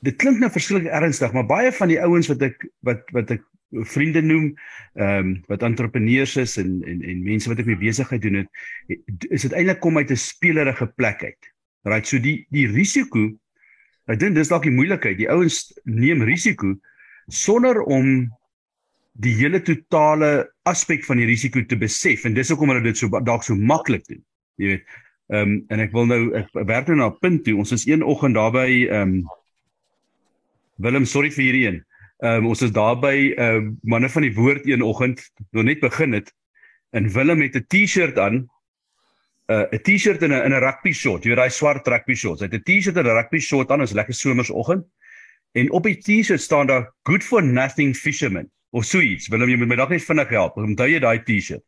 dit 0.00 0.16
klink 0.16 0.38
nou 0.38 0.50
verskriklik 0.50 0.92
ernstig, 0.92 1.32
maar 1.32 1.46
baie 1.46 1.72
van 1.72 1.88
die 1.88 2.00
ouens 2.00 2.28
wat 2.28 2.42
ek 2.42 2.66
wat 2.80 3.10
wat 3.12 3.30
ek 3.30 3.42
vriende 3.70 4.22
noem, 4.22 4.54
ehm 4.94 5.18
um, 5.18 5.42
wat 5.46 5.62
entrepreneurs 5.62 6.36
is 6.36 6.56
en 6.56 6.82
en 6.84 7.02
en 7.02 7.22
mense 7.22 7.48
wat 7.48 7.58
ek 7.58 7.66
mee 7.66 7.80
besigheid 7.80 8.22
doen 8.22 8.34
het, 8.34 8.48
is 9.30 9.42
dit 9.42 9.52
eintlik 9.52 9.80
kom 9.80 9.98
uit 9.98 10.10
'n 10.10 10.16
spelerige 10.16 10.86
plek 10.86 11.24
uit. 11.24 11.52
Right, 11.82 12.06
so 12.06 12.18
die 12.18 12.46
die 12.50 12.66
risiko 12.66 13.30
ek 14.06 14.20
dink 14.20 14.34
dis 14.34 14.48
dalk 14.48 14.62
die 14.62 14.74
moeilikheid. 14.74 15.18
Die 15.18 15.30
ouens 15.30 15.72
neem 15.84 16.22
risiko 16.22 16.74
sonder 17.28 17.82
om 17.82 18.30
die 19.12 19.34
hele 19.38 19.60
totale 19.62 20.50
aspek 20.66 21.04
van 21.06 21.20
die 21.22 21.28
risiko 21.28 21.62
te 21.68 21.78
besef 21.78 22.24
en 22.24 22.34
dis 22.34 22.50
hoekom 22.50 22.72
hulle 22.72 22.82
dit 22.82 22.98
so 22.98 23.08
dalk 23.22 23.44
so 23.46 23.54
maklik 23.54 24.06
doen. 24.08 24.22
Jy 24.58 24.74
weet. 24.74 25.00
Ehm 25.32 25.40
um, 25.40 25.64
en 25.72 25.80
ek 25.80 25.92
wil 25.96 26.06
nou 26.06 26.20
ek 26.36 26.50
werk 26.68 26.88
nou 26.90 26.96
na 26.98 27.08
'n 27.08 27.18
punt 27.20 27.44
toe. 27.44 27.56
Ons 27.56 27.72
is 27.72 27.86
een 27.86 28.02
oggend 28.02 28.34
daar 28.34 28.52
by 28.52 28.68
ehm 28.90 29.00
um, 29.00 29.24
Willem, 30.76 31.04
sorry 31.06 31.30
vir 31.30 31.44
hierdie 31.44 31.66
een. 31.66 31.84
Ehm 32.22 32.44
um, 32.44 32.46
ons 32.52 32.62
is 32.62 32.72
daar 32.72 32.98
by 33.00 33.32
ehm 33.36 33.56
um, 33.56 33.78
manne 33.82 34.08
van 34.08 34.22
die 34.22 34.34
woord 34.34 34.66
een 34.66 34.82
oggend, 34.82 35.22
nog 35.52 35.64
net 35.64 35.80
begin 35.80 36.12
het. 36.12 36.34
En 36.90 37.08
Willem 37.08 37.40
het 37.40 37.56
'n 37.56 37.66
T-shirt 37.68 38.18
aan. 38.18 38.48
'n 39.48 39.52
uh, 39.52 39.66
'n 39.72 39.82
T-shirt 39.82 40.22
en 40.22 40.30
'n 40.30 40.44
in 40.44 40.52
'n 40.52 40.60
rugby 40.60 40.92
short. 40.92 41.22
Jy 41.22 41.28
weet 41.30 41.38
daai 41.38 41.50
swart 41.50 41.88
rugby 41.88 42.14
shorts. 42.14 42.40
Hy 42.40 42.48
het 42.50 42.54
'n 42.54 42.62
T-shirt 42.62 42.96
en 42.96 43.06
'n 43.06 43.16
rugby 43.16 43.38
short 43.38 43.70
aan. 43.70 43.78
Dit 43.78 43.88
is 43.88 43.94
lekker 43.94 44.14
somersoggend. 44.14 44.84
En 45.54 45.70
op 45.70 45.86
die 45.86 45.96
T-shirt 46.02 46.42
staan 46.42 46.66
daar 46.66 46.88
good 47.08 47.24
for 47.24 47.42
nothing 47.42 47.94
fisherman 47.96 48.50
of 48.74 48.84
so 48.84 49.00
iets. 49.00 49.28
Willem, 49.30 49.52
jy 49.52 49.60
moet 49.60 49.70
my 49.70 49.78
dalk 49.78 49.94
net 49.94 50.02
vinnig 50.02 50.32
help. 50.34 50.56
Onthou 50.58 50.88
jy 50.90 50.98
daai 51.02 51.22
T-shirt? 51.22 51.62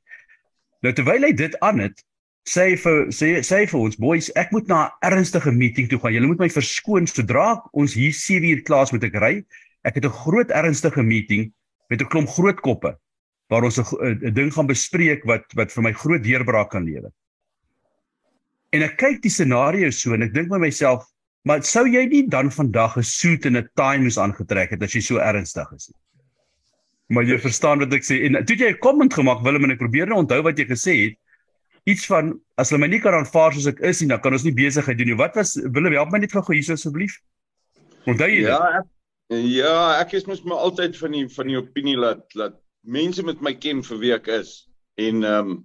Nou 0.83 0.93
terwyl 0.95 1.29
hy 1.29 1.33
dit 1.39 1.55
aan 1.65 1.79
het, 1.85 2.03
sê 2.47 2.73
vir 2.79 3.07
sê 3.15 3.31
sê 3.47 3.63
vir 3.71 3.79
ons 3.79 3.99
boys, 3.99 4.31
ek 4.39 4.53
moet 4.55 4.69
na 4.71 4.81
'n 4.87 5.13
ernstige 5.13 5.53
meeting 5.53 5.89
toe 5.91 5.99
gaan. 5.99 6.15
Julle 6.15 6.27
moet 6.27 6.43
my 6.45 6.51
verskoon 6.51 7.07
sodra 7.07 7.63
ons 7.73 7.95
hier 7.95 8.13
7 8.13 8.45
uur 8.51 8.63
klaar 8.63 8.87
is 8.87 8.93
met 8.93 9.05
ek 9.05 9.15
ry. 9.15 9.45
Ek 9.85 9.95
het 9.95 10.05
'n 10.05 10.19
groot 10.23 10.51
ernstige 10.51 11.03
meeting 11.03 11.53
met 11.91 12.01
'n 12.01 12.11
klomp 12.11 12.29
groot 12.29 12.61
koppe 12.61 12.99
waar 13.49 13.65
ons 13.65 13.79
'n 13.79 14.35
ding 14.35 14.53
gaan 14.53 14.67
bespreek 14.67 15.25
wat 15.25 15.45
wat 15.55 15.73
vir 15.73 15.83
my 15.83 15.93
groot 15.93 16.23
deurbraak 16.23 16.71
kan 16.71 16.85
lewer. 16.85 17.11
En 18.73 18.83
ek 18.83 18.97
kyk 18.99 19.23
die 19.23 19.31
scenario 19.31 19.91
so 19.91 20.15
en 20.15 20.23
ek 20.23 20.35
dink 20.35 20.49
by 20.49 20.59
myself, 20.59 21.07
maar 21.47 21.63
sou 21.63 21.85
jy 21.87 22.03
nie 22.11 22.25
dan 22.29 22.51
vandag 22.51 22.97
'n 22.99 23.07
suit 23.07 23.47
en 23.47 23.57
'n 23.57 23.69
tie 23.79 23.99
moes 24.03 24.19
aangetrek 24.19 24.75
het 24.75 24.83
as 24.83 24.95
jy 24.95 25.01
so 25.01 25.19
ernstig 25.19 25.71
is 25.77 25.89
nie? 25.89 26.01
Maar 27.15 27.25
jy 27.25 27.39
verstaan 27.39 27.79
wat 27.79 27.93
ek 27.95 28.03
sê 28.03 28.25
en 28.27 28.45
toe 28.45 28.57
jy 28.57 28.71
'n 28.73 28.83
comment 28.83 29.13
gemaak 29.15 29.45
Willem 29.45 29.65
en 29.65 29.71
ek 29.71 29.79
probeer 29.79 30.07
nou 30.07 30.19
onthou 30.25 30.43
wat 30.43 30.59
jy 30.59 30.67
gesê 30.67 30.95
het 31.05 31.17
iets 31.87 32.07
van 32.11 32.35
as 32.59 32.71
hulle 32.71 32.83
my 32.83 32.89
nie 32.91 33.01
kan 33.03 33.15
aanvaar 33.15 33.55
soos 33.55 33.69
ek 33.71 33.81
is 33.87 34.03
nie, 34.03 34.11
dan 34.11 34.21
kan 34.21 34.35
ons 34.35 34.45
nie 34.47 34.55
besigheid 34.55 34.99
doen 34.99 35.13
nie. 35.13 35.19
Wat 35.19 35.37
was 35.39 35.55
Willem, 35.57 35.95
help 35.95 36.11
my 36.11 36.19
net 36.19 36.35
gou 36.35 36.43
hier 36.51 36.73
asseblief. 36.75 37.21
Onthou 38.11 38.29
jy 38.31 38.43
Ja, 38.43 38.81
ek, 38.81 38.89
ja, 39.31 39.79
ek 40.01 40.17
is 40.19 40.27
mos 40.27 40.43
maar 40.43 40.65
altyd 40.67 40.99
van 40.99 41.15
die 41.15 41.27
van 41.31 41.51
die 41.51 41.59
opinie 41.61 41.97
dat 42.03 42.27
dat 42.35 42.59
mense 42.83 43.23
met 43.27 43.41
my 43.43 43.55
ken 43.55 43.83
vir 43.87 44.03
wie 44.03 44.13
ek 44.15 44.31
is. 44.41 44.67
En 44.99 45.23
ehm 45.23 45.51
um, 45.55 45.65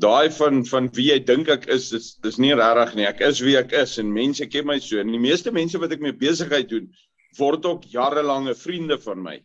daai 0.00 0.30
van 0.30 0.64
van 0.64 0.88
wie 0.96 1.10
jy 1.10 1.18
dink 1.24 1.48
ek 1.52 1.66
is, 1.68 1.90
dis 1.92 2.14
dis 2.24 2.38
nie 2.38 2.54
regtig 2.56 2.94
nie. 2.96 3.06
Ek 3.06 3.20
is 3.20 3.40
wie 3.44 3.56
ek 3.60 3.72
is 3.76 3.98
en 4.00 4.12
mense 4.12 4.46
ken 4.48 4.66
my 4.66 4.78
so. 4.80 5.00
En 5.00 5.12
die 5.12 5.20
meeste 5.20 5.52
mense 5.52 5.78
wat 5.78 5.92
ek 5.92 6.00
mee 6.04 6.16
besigheid 6.16 6.70
doen, 6.70 6.88
word 7.38 7.66
ook 7.66 7.84
jarelange 7.92 8.54
vriende 8.54 8.98
van 8.98 9.22
my. 9.22 9.38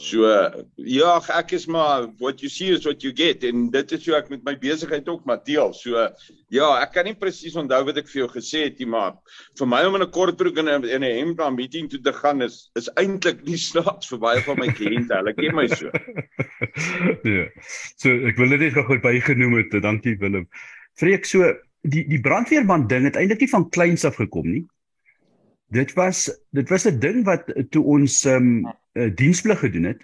So 0.00 0.24
ja, 0.80 1.10
ek 1.36 1.52
is 1.52 1.66
maar 1.68 2.06
what 2.18 2.40
you 2.40 2.48
see 2.48 2.70
is 2.72 2.86
what 2.86 3.02
you 3.04 3.12
get 3.12 3.44
en 3.44 3.66
dit 3.70 3.92
is 3.92 4.06
hoe 4.08 4.14
ek 4.16 4.30
met 4.32 4.40
my 4.46 4.54
besigheid 4.56 5.08
ook 5.08 5.26
maar 5.28 5.42
deel. 5.44 5.74
So 5.76 6.00
ja, 6.48 6.68
ek 6.80 6.94
kan 6.94 7.04
nie 7.04 7.12
presies 7.18 7.58
onthou 7.60 7.82
wat 7.90 8.00
ek 8.00 8.08
vir 8.08 8.22
jou 8.22 8.28
gesê 8.32 8.64
het 8.70 8.80
nie, 8.80 8.88
maar 8.88 9.18
vir 9.60 9.68
my 9.68 9.82
om 9.84 9.98
in 10.00 10.06
'n 10.06 10.14
kortbroek 10.16 10.62
en 10.64 10.72
in 10.80 11.04
'n 11.04 11.18
hemp 11.18 11.38
na 11.38 11.50
'n 11.50 11.60
meeting 11.60 11.90
toe 11.92 12.00
te 12.00 12.12
gaan 12.12 12.40
is 12.40 12.72
is 12.74 12.88
eintlik 12.96 13.44
nie 13.44 13.60
snaaks 13.68 14.08
vir 14.08 14.18
baie 14.18 14.40
van 14.40 14.58
my 14.58 14.72
kliënte. 14.72 15.12
Hulle 15.12 15.34
ken 15.36 15.54
my 15.54 15.68
so. 15.68 15.92
ja. 17.36 17.46
So 18.00 18.08
ek 18.08 18.40
wil 18.40 18.56
dit 18.56 18.60
net 18.64 18.72
gou 18.72 18.96
bygenoem 18.96 19.60
het. 19.60 19.82
Dankie 19.82 20.16
Willem. 20.16 20.48
Vreek 20.96 21.28
so 21.28 21.52
die 21.84 22.08
die 22.08 22.20
brandweerman 22.20 22.88
ding 22.88 23.04
het 23.04 23.16
eintlik 23.20 23.44
nie 23.44 23.52
van 23.52 23.68
kleins 23.68 24.08
af 24.08 24.16
gekom 24.16 24.48
nie. 24.48 24.64
Dit 25.72 25.94
was 25.96 26.26
dit 26.50 26.68
was 26.68 26.86
'n 26.88 26.98
ding 26.98 27.24
wat 27.24 27.48
toe 27.70 27.84
ons 27.84 28.24
um, 28.24 28.66
uh, 28.92 29.10
diensplig 29.14 29.58
gedoen 29.58 29.84
het, 29.92 30.02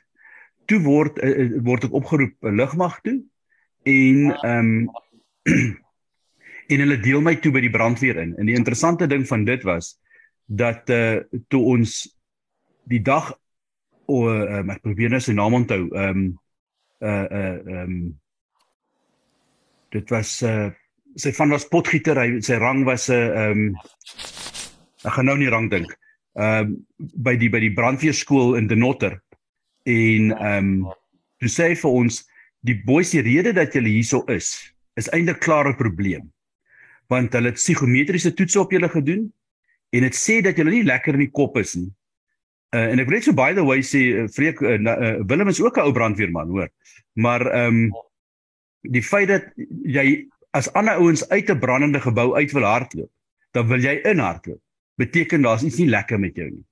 toe 0.67 0.81
word 0.81 1.19
uh, 1.25 1.51
word 1.65 1.85
ek 1.85 1.93
opgeroep 1.93 2.35
uh, 2.45 2.53
lugmag 2.53 3.01
toe 3.05 3.19
en 3.83 4.19
um, 4.49 4.73
en 6.73 6.85
hulle 6.85 7.01
deel 7.01 7.21
my 7.25 7.37
toe 7.41 7.53
by 7.53 7.63
die 7.65 7.73
brandweer 7.73 8.21
in. 8.21 8.35
En 8.37 8.49
die 8.49 8.57
interessante 8.57 9.07
ding 9.07 9.27
van 9.29 9.45
dit 9.45 9.63
was 9.65 9.97
dat 10.49 10.89
uh 10.89 11.21
toe 11.53 11.63
ons 11.77 12.01
die 12.89 13.03
dag 13.05 13.33
o 14.09 14.25
oh, 14.25 14.41
um, 14.59 14.71
ek 14.73 14.81
probeer 14.85 15.13
nou 15.13 15.21
sy 15.21 15.35
naam 15.37 15.57
onthou. 15.61 15.83
Um, 15.93 16.23
uh 17.05 17.27
uh 17.29 17.83
um, 17.85 17.97
dit 19.93 20.13
was 20.13 20.41
uh 20.43 20.71
sy 21.19 21.33
van 21.35 21.53
was 21.53 21.67
potgieter, 21.69 22.17
hy 22.21 22.41
sy 22.45 22.57
rang 22.61 22.85
was 22.89 23.09
'n 23.11 23.17
uh, 23.17 23.49
um, 23.51 23.65
ek 25.05 25.15
gaan 25.15 25.29
nou 25.31 25.37
nie 25.39 25.51
rang 25.51 25.71
dink 25.71 25.91
ehm 26.39 26.73
uh, 26.73 26.79
by 26.99 27.35
die 27.39 27.51
by 27.51 27.61
die 27.63 27.75
brandweerskool 27.75 28.57
in 28.59 28.69
Denotter 28.71 29.19
en 29.85 30.33
ehm 30.33 30.73
um, 30.87 30.91
toe 31.39 31.51
sê 31.51 31.75
vir 31.79 31.91
ons 31.91 32.25
die 32.67 32.77
boys 32.87 33.15
die 33.15 33.23
rede 33.23 33.53
dat 33.55 33.75
julle 33.75 33.91
hierso 33.95 34.25
is 34.35 34.51
is 34.99 35.11
eintlik 35.15 35.41
klaar 35.45 35.69
'n 35.69 35.79
probleem 35.79 36.27
want 37.09 37.33
hulle 37.33 37.53
het 37.53 37.61
psigometriese 37.61 38.35
toetse 38.35 38.61
op 38.61 38.73
julle 38.73 38.89
gedoen 38.93 39.29
en 39.97 40.05
dit 40.05 40.17
sê 40.17 40.41
dat 40.45 40.59
julle 40.59 40.75
nie 40.75 40.85
lekker 40.85 41.17
in 41.17 41.25
die 41.25 41.33
kop 41.33 41.57
is 41.57 41.75
nie. 41.79 41.89
Uh, 42.77 42.91
en 42.93 43.01
ek 43.01 43.09
wil 43.09 43.17
net 43.17 43.25
so 43.25 43.33
by 43.33 43.55
the 43.57 43.65
way 43.65 43.81
sê 43.81 44.03
uh, 44.13 44.27
Freek 44.29 44.61
uh, 44.61 44.77
uh, 44.77 45.15
Willem 45.25 45.49
is 45.49 45.61
ook 45.61 45.79
'n 45.79 45.89
ou 45.89 45.93
brandweerman 45.93 46.53
hoor. 46.53 46.69
Maar 47.17 47.47
ehm 47.47 47.89
um, 47.89 47.93
die 48.83 49.03
feit 49.03 49.29
dat 49.29 49.45
jy 49.85 50.29
as 50.53 50.69
ander 50.73 51.01
ouens 51.01 51.25
uit 51.29 51.49
'n 51.49 51.59
brandende 51.59 52.01
gebou 52.01 52.35
uit 52.37 52.53
wil 52.53 52.69
hardloop, 52.69 53.11
dan 53.53 53.69
wil 53.69 53.81
jy 53.81 54.01
in 54.05 54.19
hardloop 54.19 54.61
beteken 54.99 55.43
daar's 55.43 55.65
iets 55.67 55.79
nie 55.79 55.89
lekker 55.91 56.21
met 56.21 56.37
jou 56.37 56.49
nie. 56.51 56.65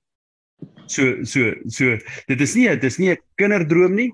So 0.87 1.23
so 1.23 1.53
so 1.67 1.97
dit 2.27 2.41
is 2.41 2.55
nie 2.55 2.67
dit 2.69 2.83
is 2.83 2.97
nie 2.99 3.11
'n 3.11 3.21
kinderdroom 3.35 3.95
nie, 3.95 4.11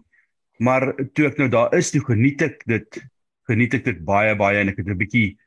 maar 0.59 0.93
toe 1.13 1.27
ek 1.27 1.37
nou 1.37 1.49
daar 1.49 1.73
is, 1.77 1.91
toe 1.91 2.01
geniet 2.01 2.41
ek 2.41 2.63
dit 2.65 3.01
geniet 3.47 3.73
ek 3.73 3.85
dit 3.85 4.05
baie 4.05 4.35
baie 4.35 4.59
en 4.59 4.69
ek 4.69 4.77
het 4.77 4.87
'n 4.87 4.97
bietjie 4.97 5.37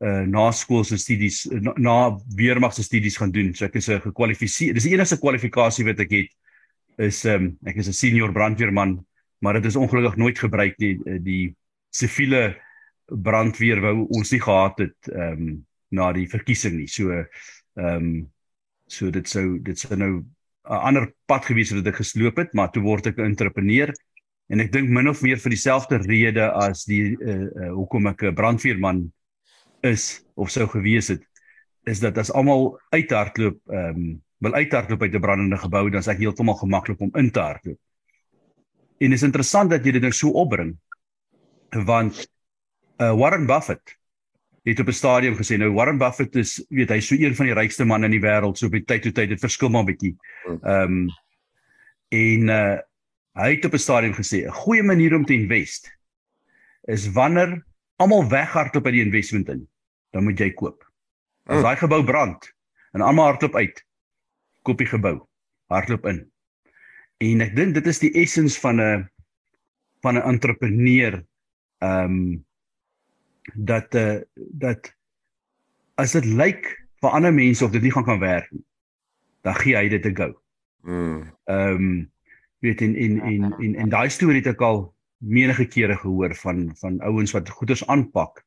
uh 0.00 0.26
na 0.28 0.50
skoolse 0.52 0.98
studies 0.98 1.46
na, 1.50 1.72
na 1.76 2.18
weermagse 2.36 2.82
studies 2.82 3.16
gaan 3.16 3.32
doen. 3.32 3.54
So 3.54 3.64
ek 3.64 3.76
is 3.76 3.88
'n 3.88 4.00
gekwalifiseer. 4.00 4.74
Dis 4.74 4.84
die 4.84 4.92
enigste 4.92 5.18
kwalifikasie 5.18 5.84
wat 5.84 6.00
ek 6.00 6.10
het 6.10 6.30
is 6.98 7.24
um 7.24 7.56
ek 7.66 7.76
is 7.76 7.88
'n 7.88 7.92
senior 7.92 8.32
brandweerman, 8.32 9.04
maar 9.40 9.54
dit 9.54 9.64
is 9.64 9.76
ongelukkig 9.76 10.16
nooit 10.16 10.38
gebruik 10.38 10.78
nie 10.78 10.98
die, 10.98 11.18
die 11.20 11.56
siviele 11.90 12.56
brandweer 13.06 13.80
wou 13.80 14.06
ons 14.10 14.32
nie 14.32 14.40
gehad 14.40 14.78
het 14.78 15.08
um 15.14 15.64
na 15.90 16.12
die 16.12 16.26
verkiesing 16.26 16.76
nie. 16.76 16.88
So 16.88 17.24
Ehm 17.76 17.96
um, 17.96 18.32
so 18.86 19.10
dit 19.10 19.28
sou 19.28 19.58
dit 19.58 19.78
sou 19.78 19.96
nou 19.98 20.12
'n 20.66 20.82
ander 20.88 21.12
pad 21.26 21.44
gewees 21.44 21.70
het 21.70 21.78
wat 21.78 21.92
ek 21.92 22.02
gesloop 22.02 22.36
het, 22.36 22.54
maar 22.54 22.70
toe 22.70 22.82
word 22.82 23.06
ek 23.06 23.18
'n 23.18 23.30
entrepreneur 23.32 23.92
en 24.48 24.60
ek 24.60 24.72
dink 24.72 24.88
min 24.88 25.08
of 25.08 25.22
meer 25.22 25.38
vir 25.38 25.50
dieselfde 25.50 25.98
rede 26.06 26.52
as 26.52 26.84
die 26.84 27.16
uh, 27.18 27.50
uh 27.62 27.72
hoekom 27.74 28.06
ek 28.06 28.22
'n 28.22 28.34
brandweerman 28.34 29.12
is 29.82 30.24
of 30.34 30.50
sou 30.50 30.66
gewees 30.66 31.08
het 31.08 31.22
is 31.86 32.00
dat 32.00 32.18
as 32.18 32.32
almal 32.32 32.78
uithardloop 32.90 33.58
ehm 33.70 33.96
um, 33.96 34.22
wil 34.38 34.54
uithardloop 34.54 35.02
uit 35.02 35.14
'n 35.14 35.20
brandende 35.20 35.56
gebou 35.56 35.90
dan 35.90 36.00
is 36.00 36.08
ek 36.08 36.18
heeltemal 36.18 36.54
gemaklik 36.54 37.00
om 37.00 37.10
in 37.14 37.30
te 37.30 37.40
hardloop. 37.40 37.78
En 38.98 39.12
is 39.12 39.22
interessant 39.22 39.70
dat 39.70 39.84
jy 39.84 39.92
dit 39.92 40.02
nou 40.02 40.12
so 40.12 40.30
opbring 40.30 40.76
want 41.70 42.26
uh 43.00 43.12
Warren 43.12 43.46
Buffett 43.46 43.96
het 44.72 44.80
op 44.80 44.88
'n 44.88 44.92
stadium 44.92 45.36
gesê 45.36 45.58
nou 45.58 45.72
Warren 45.72 45.98
Buffett 45.98 46.36
is 46.36 46.58
weet 46.68 46.90
hy 46.90 47.00
so 47.00 47.14
een 47.14 47.34
van 47.34 47.46
die 47.46 47.54
rykste 47.54 47.84
manne 47.84 48.06
in 48.06 48.18
die 48.18 48.24
wêreld 48.24 48.58
so 48.58 48.66
op 48.66 48.72
die 48.72 48.84
tyd 48.84 49.02
tot 49.02 49.14
tyd 49.14 49.28
dit 49.28 49.40
verskil 49.40 49.70
maar 49.70 49.82
'n 49.82 49.92
bietjie. 49.92 50.16
Ehm 50.62 50.82
um, 50.82 51.08
en 52.08 52.48
uh 52.48 52.78
Hy 53.36 53.50
het 53.52 53.64
op 53.68 53.74
'n 53.76 53.78
stadium 53.78 54.14
gesê 54.16 54.46
'n 54.46 54.50
goeie 54.64 54.82
manier 54.82 55.14
om 55.14 55.24
te 55.24 55.34
invest 55.34 55.92
is 56.88 57.12
wanneer 57.12 57.64
almal 57.96 58.28
weghardloop 58.28 58.84
by 58.84 58.90
die 58.90 59.04
investment 59.04 59.48
in, 59.48 59.68
dan 60.10 60.24
moet 60.24 60.38
jy 60.38 60.52
koop. 60.52 60.84
As 61.44 61.62
daai 61.62 61.76
gebou 61.76 62.04
brand 62.04 62.54
en 62.92 63.00
almal 63.00 63.24
hardloop 63.24 63.54
uit, 63.54 63.84
koop 64.62 64.78
die 64.78 64.86
gebou, 64.86 65.28
hardloop 65.68 66.06
in. 66.06 66.30
En 67.18 67.40
ek 67.40 67.56
dink 67.56 67.74
dit 67.74 67.86
is 67.86 67.98
die 67.98 68.12
essens 68.14 68.58
van 68.58 68.80
'n 68.80 69.08
van 70.00 70.16
'n 70.16 70.28
entrepreneur 70.32 71.24
ehm 71.78 72.04
um, 72.04 72.44
dat 73.54 73.94
uh, 73.94 74.20
dat 74.34 74.90
as 75.94 76.12
dit 76.12 76.24
lyk 76.24 76.68
vir 77.00 77.10
ander 77.10 77.32
mense 77.34 77.64
of 77.64 77.70
dit 77.70 77.82
nie 77.82 77.92
gaan 77.92 78.04
kan 78.04 78.20
werk 78.20 78.50
nie, 78.50 78.64
dan 79.46 79.54
gee 79.54 79.76
hy 79.76 79.88
dit 79.88 80.06
'n 80.06 80.16
go. 80.16 80.34
Mm. 80.82 81.32
Ehm 81.44 81.74
um, 81.74 82.10
weet 82.58 82.80
in 82.80 82.94
in 82.96 83.22
in 83.22 83.54
in 83.58 83.74
en 83.76 83.88
daai 83.88 84.08
storie 84.10 84.40
het 84.40 84.54
ek 84.54 84.60
al 84.60 84.94
menige 85.18 85.66
kere 85.66 85.96
gehoor 85.96 86.34
van 86.34 86.70
van 86.76 87.00
ouens 87.00 87.32
wat 87.32 87.48
goeders 87.48 87.86
aanpak 87.86 88.44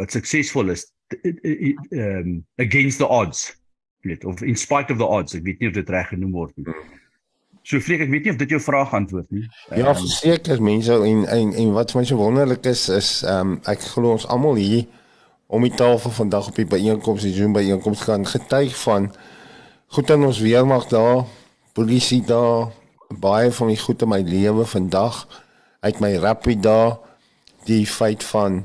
wat 0.00 0.12
suksesvol 0.12 0.70
is 0.70 0.86
ehm 1.08 1.76
um, 1.90 2.46
against 2.56 2.98
the 2.98 3.08
odds 3.08 3.62
weet 4.00 4.24
of 4.24 4.42
in 4.42 4.56
spite 4.56 4.92
of 4.92 4.98
the 4.98 5.06
odds 5.06 5.34
ek 5.34 5.44
weet 5.44 5.60
nie 5.60 5.68
of 5.68 5.74
dit 5.74 5.88
reg 5.88 6.08
genoem 6.08 6.32
word 6.32 6.56
nie. 6.56 6.74
So 7.62 7.78
vreek 7.80 8.00
ek 8.00 8.10
weet 8.10 8.24
nie 8.24 8.32
of 8.32 8.38
dit 8.40 8.50
jou 8.56 8.60
vraag 8.60 8.94
antwoord 8.94 9.30
nie. 9.30 9.44
Ja, 9.70 9.92
Ehm, 9.92 10.00
verseker 10.00 10.62
mense 10.62 10.92
en 10.92 11.26
en 11.26 11.52
en 11.52 11.72
wat 11.72 11.92
vir 11.92 12.00
my 12.00 12.06
so 12.06 12.16
wonderlik 12.16 12.66
is 12.66 12.88
is 12.88 13.22
ehm 13.22 13.40
um, 13.40 13.60
ek 13.64 13.80
glo 13.94 14.12
ons 14.12 14.26
almal 14.26 14.54
hier 14.54 14.86
om 15.46 15.62
die 15.62 15.74
tafel 15.74 16.10
vandag 16.10 16.48
op 16.48 16.56
die 16.56 16.66
byeenkoms 16.66 17.22
die 17.22 17.34
Zoom 17.34 17.52
byeenkoms 17.52 18.00
gaan 18.08 18.26
getuig 18.26 18.76
van 18.82 19.12
goed 19.92 20.10
in 20.10 20.24
ons 20.24 20.38
weermag 20.40 20.86
daar, 20.88 21.24
polisie 21.76 22.22
daar, 22.24 22.70
baie 23.20 23.52
van 23.52 23.68
die 23.68 23.78
goed 23.78 24.02
in 24.02 24.08
my 24.08 24.22
lewe 24.24 24.64
vandag 24.64 25.26
uit 25.80 26.00
my 26.00 26.14
rapid 26.16 26.62
daar, 26.62 26.96
die 27.68 27.86
feit 27.86 28.24
van 28.24 28.62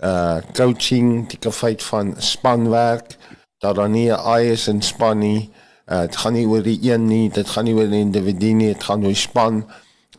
uh 0.00 0.40
coaching, 0.56 1.28
die 1.28 1.52
feit 1.52 1.82
van 1.82 2.14
spanwerk, 2.16 3.16
dat 3.60 3.76
daar 3.76 3.88
nie 3.88 4.08
'n 4.08 4.16
ai 4.16 4.50
is 4.50 4.68
in 4.68 4.82
span 4.82 5.18
nie. 5.18 5.50
Uh 5.90 6.04
dit 6.06 6.16
gaan 6.22 6.36
nie 6.38 6.46
oor 6.46 6.62
die 6.62 6.78
een 6.86 7.06
nie, 7.06 7.28
dit 7.34 7.48
gaan 7.50 7.66
nie 7.66 7.74
oor 7.74 7.88
die 7.90 8.00
individu 8.04 8.52
nie, 8.54 8.68
dit 8.72 8.84
gaan 8.86 9.04
oor 9.04 9.14
span. 9.18 9.64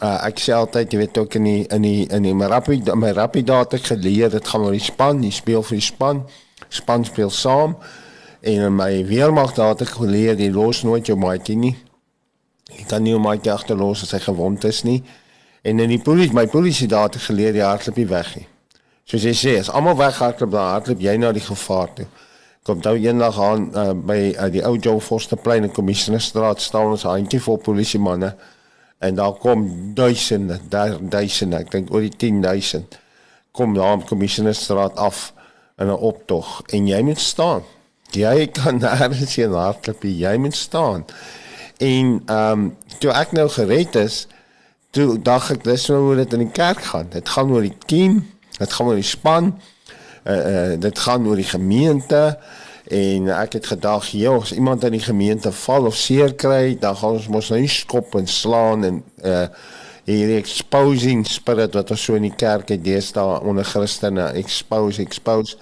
Uh 0.01 0.17
ek 0.27 0.41
sê 0.43 0.51
altyd, 0.57 0.91
jy 0.91 0.99
weet 0.99 1.17
ook 1.21 1.37
in 1.39 1.47
die 1.47 1.61
in 1.71 1.87
die 1.87 2.07
in 2.11 2.27
die 2.27 2.47
rapid 2.53 2.91
my 2.99 3.13
rapid 3.15 3.47
data 3.47 3.79
geleer, 3.79 4.29
dit 4.29 4.47
gaan 4.47 4.67
oor 4.67 4.75
die 4.75 4.83
span, 4.83 5.23
jy 5.23 5.31
speel 5.31 5.63
vir 5.63 5.79
die 5.79 5.85
span. 5.85 6.25
Span 6.69 7.05
speel 7.07 7.31
saam. 7.31 7.77
En 8.41 8.67
in 8.67 8.75
my 8.75 9.05
weermag 9.05 9.53
daar 9.53 9.75
het 9.75 9.85
ek 9.85 9.95
geleer 10.01 10.39
jy 10.39 10.49
los 10.51 10.83
nooit 10.83 11.07
jou 11.07 11.17
maatjie 11.19 11.55
nie. 11.55 11.75
Jy 12.71 12.85
kan 12.89 13.03
nie 13.03 13.13
jou 13.13 13.21
maatjie 13.21 13.51
agterlos 13.53 14.03
as 14.03 14.15
hy 14.15 14.19
gewond 14.25 14.63
is 14.67 14.81
nie. 14.87 15.01
En 15.61 15.79
in 15.79 15.91
die 15.91 16.01
polisie, 16.01 16.33
my 16.33 16.47
polisie 16.49 16.87
daar 16.89 17.09
het 17.09 17.19
ek 17.19 17.27
geleer 17.29 17.55
jy 17.55 17.67
hardloop 17.67 17.99
nie 18.01 18.07
weg 18.09 18.31
nie. 18.39 18.47
Soos 19.05 19.25
jy 19.27 19.33
sê, 19.37 19.53
as 19.59 19.69
almal 19.69 19.97
weghardloop, 19.99 20.53
dan 20.53 20.71
hardloop 20.71 21.01
jy 21.03 21.13
na 21.21 21.31
die 21.35 21.43
gevaar 21.45 21.91
toe. 21.97 22.07
Kom 22.61 22.77
nou 22.85 22.93
eendag 22.93 23.39
aan 23.41 23.69
uh, 23.73 23.91
by 23.97 24.19
uh, 24.35 24.47
die 24.53 24.61
ou 24.61 24.75
Joe 24.77 24.99
Fosterplein 25.01 25.63
in 25.65 25.71
Commissionerstraat 25.73 26.61
staan 26.61 26.91
ons 26.93 27.07
handjie 27.09 27.41
vol 27.41 27.57
polisiemanne 27.57 28.35
en 29.01 29.15
daar 29.17 29.33
kom 29.41 29.63
duisende, 29.97 30.59
daar 30.69 30.99
duisende, 31.01 31.57
ek 31.63 31.71
dink 31.73 31.89
oor 31.89 32.05
die 32.05 32.13
10000 32.13 32.99
kom 33.57 33.73
daar 33.73 33.97
op 33.97 34.05
Commissionerstraat 34.05 35.01
af 35.01 35.31
in 35.81 35.89
'n 35.89 35.97
optog 35.97 36.61
en 36.69 36.87
jy 36.87 37.01
moet 37.01 37.19
staan. 37.19 37.63
Jy 38.11 38.47
kan 38.47 38.77
nêrens 38.83 39.35
heen 39.35 39.57
hardloop, 39.57 40.03
jy 40.03 40.35
moet 40.37 40.55
staan. 40.55 41.05
En 41.77 42.21
ehm 42.25 42.51
um, 42.51 42.77
toe 42.99 43.11
ek 43.11 43.31
nou 43.31 43.49
gered 43.49 43.95
is, 43.95 44.27
toe 44.91 45.17
dink 45.21 45.49
ek 45.49 45.63
dis 45.63 45.87
nou 45.89 45.99
hoe 46.01 46.15
dit 46.15 46.33
in 46.33 46.45
die 46.45 46.53
kerk 46.53 46.83
gaan. 46.93 47.09
Dit 47.09 47.29
gaan 47.29 47.51
oor 47.51 47.65
die 47.65 47.77
team, 47.85 48.21
dit 48.57 48.73
gaan 48.73 48.87
oor 48.87 49.01
die 49.01 49.13
span. 49.17 49.55
Uh, 50.23 50.33
uh 50.33 50.79
dit 50.79 50.99
gaan 50.99 51.27
oor 51.27 51.35
die 51.35 51.49
gemeente 51.49 52.37
en 52.91 53.29
ek 53.33 53.53
het 53.53 53.65
gedag, 53.71 54.07
joh, 54.11 54.41
as 54.41 54.51
iemand 54.51 54.83
in 54.83 54.97
die 54.97 55.03
gemeente 55.03 55.51
val 55.51 55.85
of 55.85 55.95
seer 55.95 56.33
kry, 56.35 56.75
dan 56.79 56.97
gaan 56.97 57.17
ons 57.17 57.29
mos 57.31 57.49
nou 57.53 57.59
nie 57.61 57.71
skop 57.71 58.17
en 58.19 58.27
slaan 58.27 58.83
en 58.83 59.03
uh 59.23 59.45
hierdie 60.09 60.39
exposing 60.41 61.21
spirit 61.29 61.75
wat 61.77 61.91
ons 61.93 62.03
so 62.03 62.17
in 62.17 62.25
die 62.25 62.35
kerk 62.35 62.71
het 62.73 62.81
deesdae 62.83 63.37
onder 63.47 63.65
Christene 63.65 64.31
expose 64.39 65.01
expose. 65.01 65.59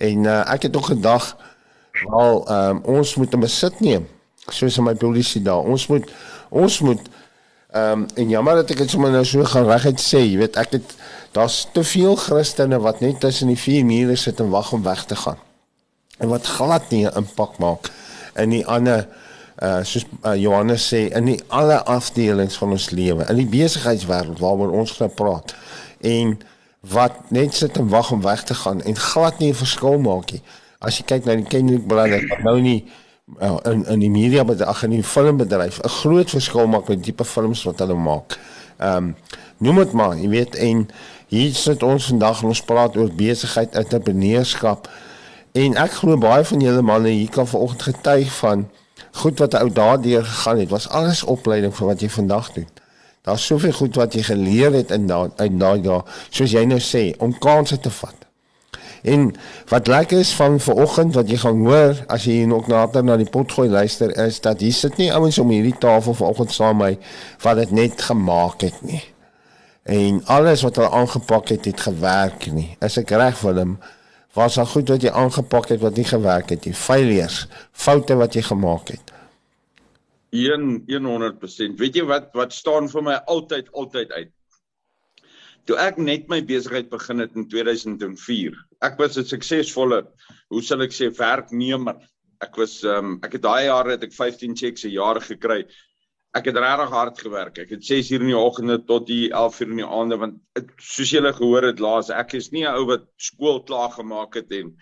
En 0.00 0.26
uh, 0.28 0.42
ek 0.52 0.68
het 0.68 0.76
ook 0.76 0.92
gedag 0.92 1.32
wel 2.04 2.44
um, 2.52 2.82
ons 2.84 3.14
moet 3.16 3.34
'n 3.34 3.40
besit 3.40 3.80
neem 3.80 4.06
soos 4.48 4.76
in 4.78 4.84
my 4.84 4.94
polisie 4.94 5.42
daar. 5.42 5.64
Ons 5.64 5.86
moet 5.86 6.06
ons 6.48 6.80
moet 6.80 7.00
ehm 7.70 8.02
um, 8.02 8.06
en 8.14 8.28
jammer 8.28 8.54
dat 8.54 8.70
ek 8.70 8.78
dit 8.82 8.90
sommer 8.90 9.10
nou 9.10 9.24
so 9.24 9.44
gaan 9.44 9.68
reguit 9.68 10.00
sê 10.00 10.18
jy 10.18 10.36
weet 10.38 10.56
ek 10.56 10.72
het 10.72 10.94
daar's 11.32 11.68
te 11.72 11.84
veel 11.84 12.16
Christene 12.16 12.80
wat 12.80 13.00
net 13.00 13.20
tussen 13.20 13.48
die 13.52 13.58
vier 13.58 13.84
mure 13.84 14.16
sit 14.16 14.40
en 14.40 14.50
wag 14.50 14.72
om 14.72 14.82
weg 14.82 15.04
te 15.04 15.16
gaan 15.16 15.38
en 16.18 16.28
wat 16.28 16.46
glad 16.46 16.90
nie 16.90 17.06
'n 17.06 17.16
impak 17.22 17.58
maak 17.58 17.90
in 18.36 18.50
die 18.50 18.66
ander 18.66 19.06
uh 19.62 19.82
soos 19.84 20.06
uh, 20.24 20.34
Johannes 20.36 20.86
sê 20.92 21.08
in 21.12 21.24
die 21.24 21.40
alle 21.48 21.84
afdelings 21.84 22.56
van 22.56 22.70
ons 22.70 22.90
lewe 22.90 23.26
in 23.28 23.36
die 23.36 23.50
besigheidswêreld 23.58 24.38
waaroor 24.38 24.72
ons 24.72 24.90
gaan 24.90 25.14
praat 25.14 25.54
en 26.00 26.38
wat 26.80 27.30
net 27.30 27.54
sit 27.54 27.76
en 27.76 27.88
wag 27.88 28.10
om 28.10 28.22
weg 28.22 28.42
te 28.42 28.54
gaan 28.54 28.82
en 28.82 28.96
glad 28.96 29.38
nie 29.38 29.50
'n 29.50 29.62
verskil 29.64 29.98
maak 29.98 30.32
nie 30.32 30.42
as 30.78 30.98
jy 30.98 31.04
kyk 31.04 31.24
na 31.24 31.34
die 31.36 31.44
Kendrick 31.44 31.86
Brothers 31.86 32.28
wat 32.28 32.42
nou 32.42 32.60
nie 32.60 32.88
uh, 33.38 33.56
in 33.64 33.84
in 33.86 34.00
die 34.00 34.10
media 34.10 34.44
met 34.44 34.62
ag 34.62 34.82
in 34.82 34.96
die 34.96 35.04
filmbedryf 35.04 35.80
'n 35.82 35.88
groot 35.88 36.30
verskil 36.30 36.66
maak 36.66 36.88
met 36.88 37.02
die 37.02 37.12
tipe 37.12 37.24
films 37.24 37.62
wat 37.62 37.78
hulle 37.78 37.94
maak. 37.94 38.38
Ehm 38.78 38.96
um, 38.96 39.16
noem 39.60 39.82
dit 39.84 39.92
maar, 39.96 40.16
jy 40.16 40.28
weet 40.32 40.56
en 40.56 40.84
hier 41.30 41.54
sit 41.54 41.82
ons 41.86 42.10
vandag 42.10 42.42
en 42.42 42.52
ons 42.52 42.64
praat 42.66 42.96
oor 42.96 43.12
besigheid, 43.14 43.76
entrepreneurskap 43.78 44.88
en 45.52 45.76
ek 45.82 45.98
glo 46.00 46.16
baie 46.20 46.44
van 46.46 46.62
julle 46.64 46.82
manne 46.82 47.12
hier 47.12 47.32
kan 47.34 47.48
vanoggend 47.48 47.88
getuig 47.90 48.32
van 48.40 48.68
goed 49.22 49.38
wat 49.38 49.54
'n 49.54 49.62
ou 49.62 49.70
daardeur 49.72 50.24
gegaan 50.24 50.58
het. 50.58 50.70
Was 50.70 50.88
alles 50.88 51.22
opleiding 51.22 51.76
vir 51.76 51.86
wat 51.86 52.00
jy 52.00 52.08
vandag 52.08 52.52
doen. 52.52 52.68
Daar's 53.22 53.46
soveel 53.46 53.72
goed 53.72 53.94
wat 53.94 54.14
jy 54.14 54.22
geleer 54.22 54.72
het 54.72 54.90
in 54.90 55.06
daai 55.06 55.30
uit 55.36 55.58
daai 55.58 55.80
dae, 55.80 56.02
soos 56.30 56.50
jy 56.50 56.64
nou 56.64 56.80
sê, 56.80 57.14
om 57.18 57.38
kansse 57.38 57.80
te 57.80 57.90
vat. 57.90 58.14
En 59.02 59.34
wat 59.68 59.86
lekker 59.86 60.18
is 60.18 60.32
van 60.34 60.60
vanoggend 60.60 61.14
wat 61.14 61.28
jy 61.28 61.36
gaan 61.36 61.66
hoor 61.66 62.04
as 62.06 62.24
jy 62.24 62.44
nog 62.44 62.66
nader 62.66 63.04
na 63.04 63.16
die 63.16 63.30
potgooi 63.30 63.68
luister 63.68 64.16
is 64.26 64.40
dat 64.40 64.60
hier 64.60 64.72
sit 64.72 64.96
nie 64.96 65.12
ouens 65.12 65.38
om 65.38 65.48
hierdie 65.48 65.78
tafel 65.78 66.14
vanoggend 66.14 66.52
saam 66.52 66.76
met 66.76 66.98
my 66.98 67.06
wat 67.42 67.56
dit 67.56 67.70
net 67.70 68.02
gemaak 68.02 68.60
het 68.60 68.82
nie. 68.82 69.02
En 69.90 70.20
alles 70.24 70.62
wat 70.62 70.76
hulle 70.78 70.90
aangepak 70.94 71.48
het 71.48 71.64
het 71.66 71.80
gewerk 71.82 72.46
nie. 72.54 72.76
Is 72.78 72.98
ek 73.00 73.10
reg 73.10 73.40
Willem? 73.42 73.72
Was 74.38 74.58
al 74.62 74.68
goed 74.70 74.92
wat 74.92 75.02
jy 75.02 75.10
aangepak 75.10 75.72
het 75.72 75.80
wat 75.82 75.96
nie 75.98 76.06
gewerk 76.06 76.52
het 76.54 76.68
nie. 76.68 76.74
Failures, 76.78 77.48
foute 77.74 78.14
wat 78.20 78.36
jy 78.38 78.44
gemaak 78.46 78.92
het. 78.94 79.10
1 80.30 80.84
100%. 80.86 81.82
Weet 81.82 81.98
jy 81.98 82.04
wat 82.06 82.30
wat 82.38 82.54
staan 82.54 82.86
vir 82.92 83.02
my 83.08 83.16
altyd 83.34 83.72
altyd 83.74 84.14
uit? 84.14 84.30
Toe 85.66 85.78
ek 85.82 85.98
net 85.98 86.30
my 86.30 86.38
besigheid 86.46 86.86
begin 86.92 87.24
het 87.24 87.34
in 87.34 87.48
2004. 87.50 88.54
Ek 88.86 88.94
was 89.02 89.18
'n 89.18 89.26
suksesvolle, 89.26 90.04
hoe 90.54 90.62
sal 90.62 90.86
ek 90.86 90.94
sê, 90.94 91.10
werknemer. 91.10 91.98
Ek 92.40 92.54
was 92.56 92.84
ehm 92.84 93.18
um, 93.18 93.18
ek 93.26 93.32
het 93.32 93.42
daai 93.42 93.66
jare 93.66 93.98
het 93.98 94.06
ek 94.06 94.14
15 94.14 94.54
checks 94.54 94.84
'n 94.84 94.94
jaar 94.94 95.20
gekry. 95.20 95.66
Ek 96.36 96.46
het 96.46 96.56
regtig 96.62 96.92
hard 96.94 97.18
gewerk. 97.18 97.58
Ek 97.58 97.70
het 97.74 97.84
6 97.84 98.10
uur 98.12 98.22
in 98.22 98.30
die 98.30 98.38
oggende 98.38 98.78
tot 98.86 99.06
die 99.06 99.32
11 99.32 99.60
uur 99.60 99.70
in 99.70 99.82
die 99.82 99.90
aande 99.98 100.18
want 100.20 100.38
het, 100.54 100.70
soos 100.78 101.10
julle 101.10 101.32
gehoor 101.34 101.66
het 101.72 101.82
laas, 101.82 102.10
ek 102.10 102.34
is 102.38 102.50
nie 102.52 102.64
'n 102.64 102.74
ou 102.74 102.86
wat 102.86 103.06
skool 103.16 103.62
klaar 103.64 103.90
gemaak 103.90 104.34
het 104.34 104.52
en 104.52 104.76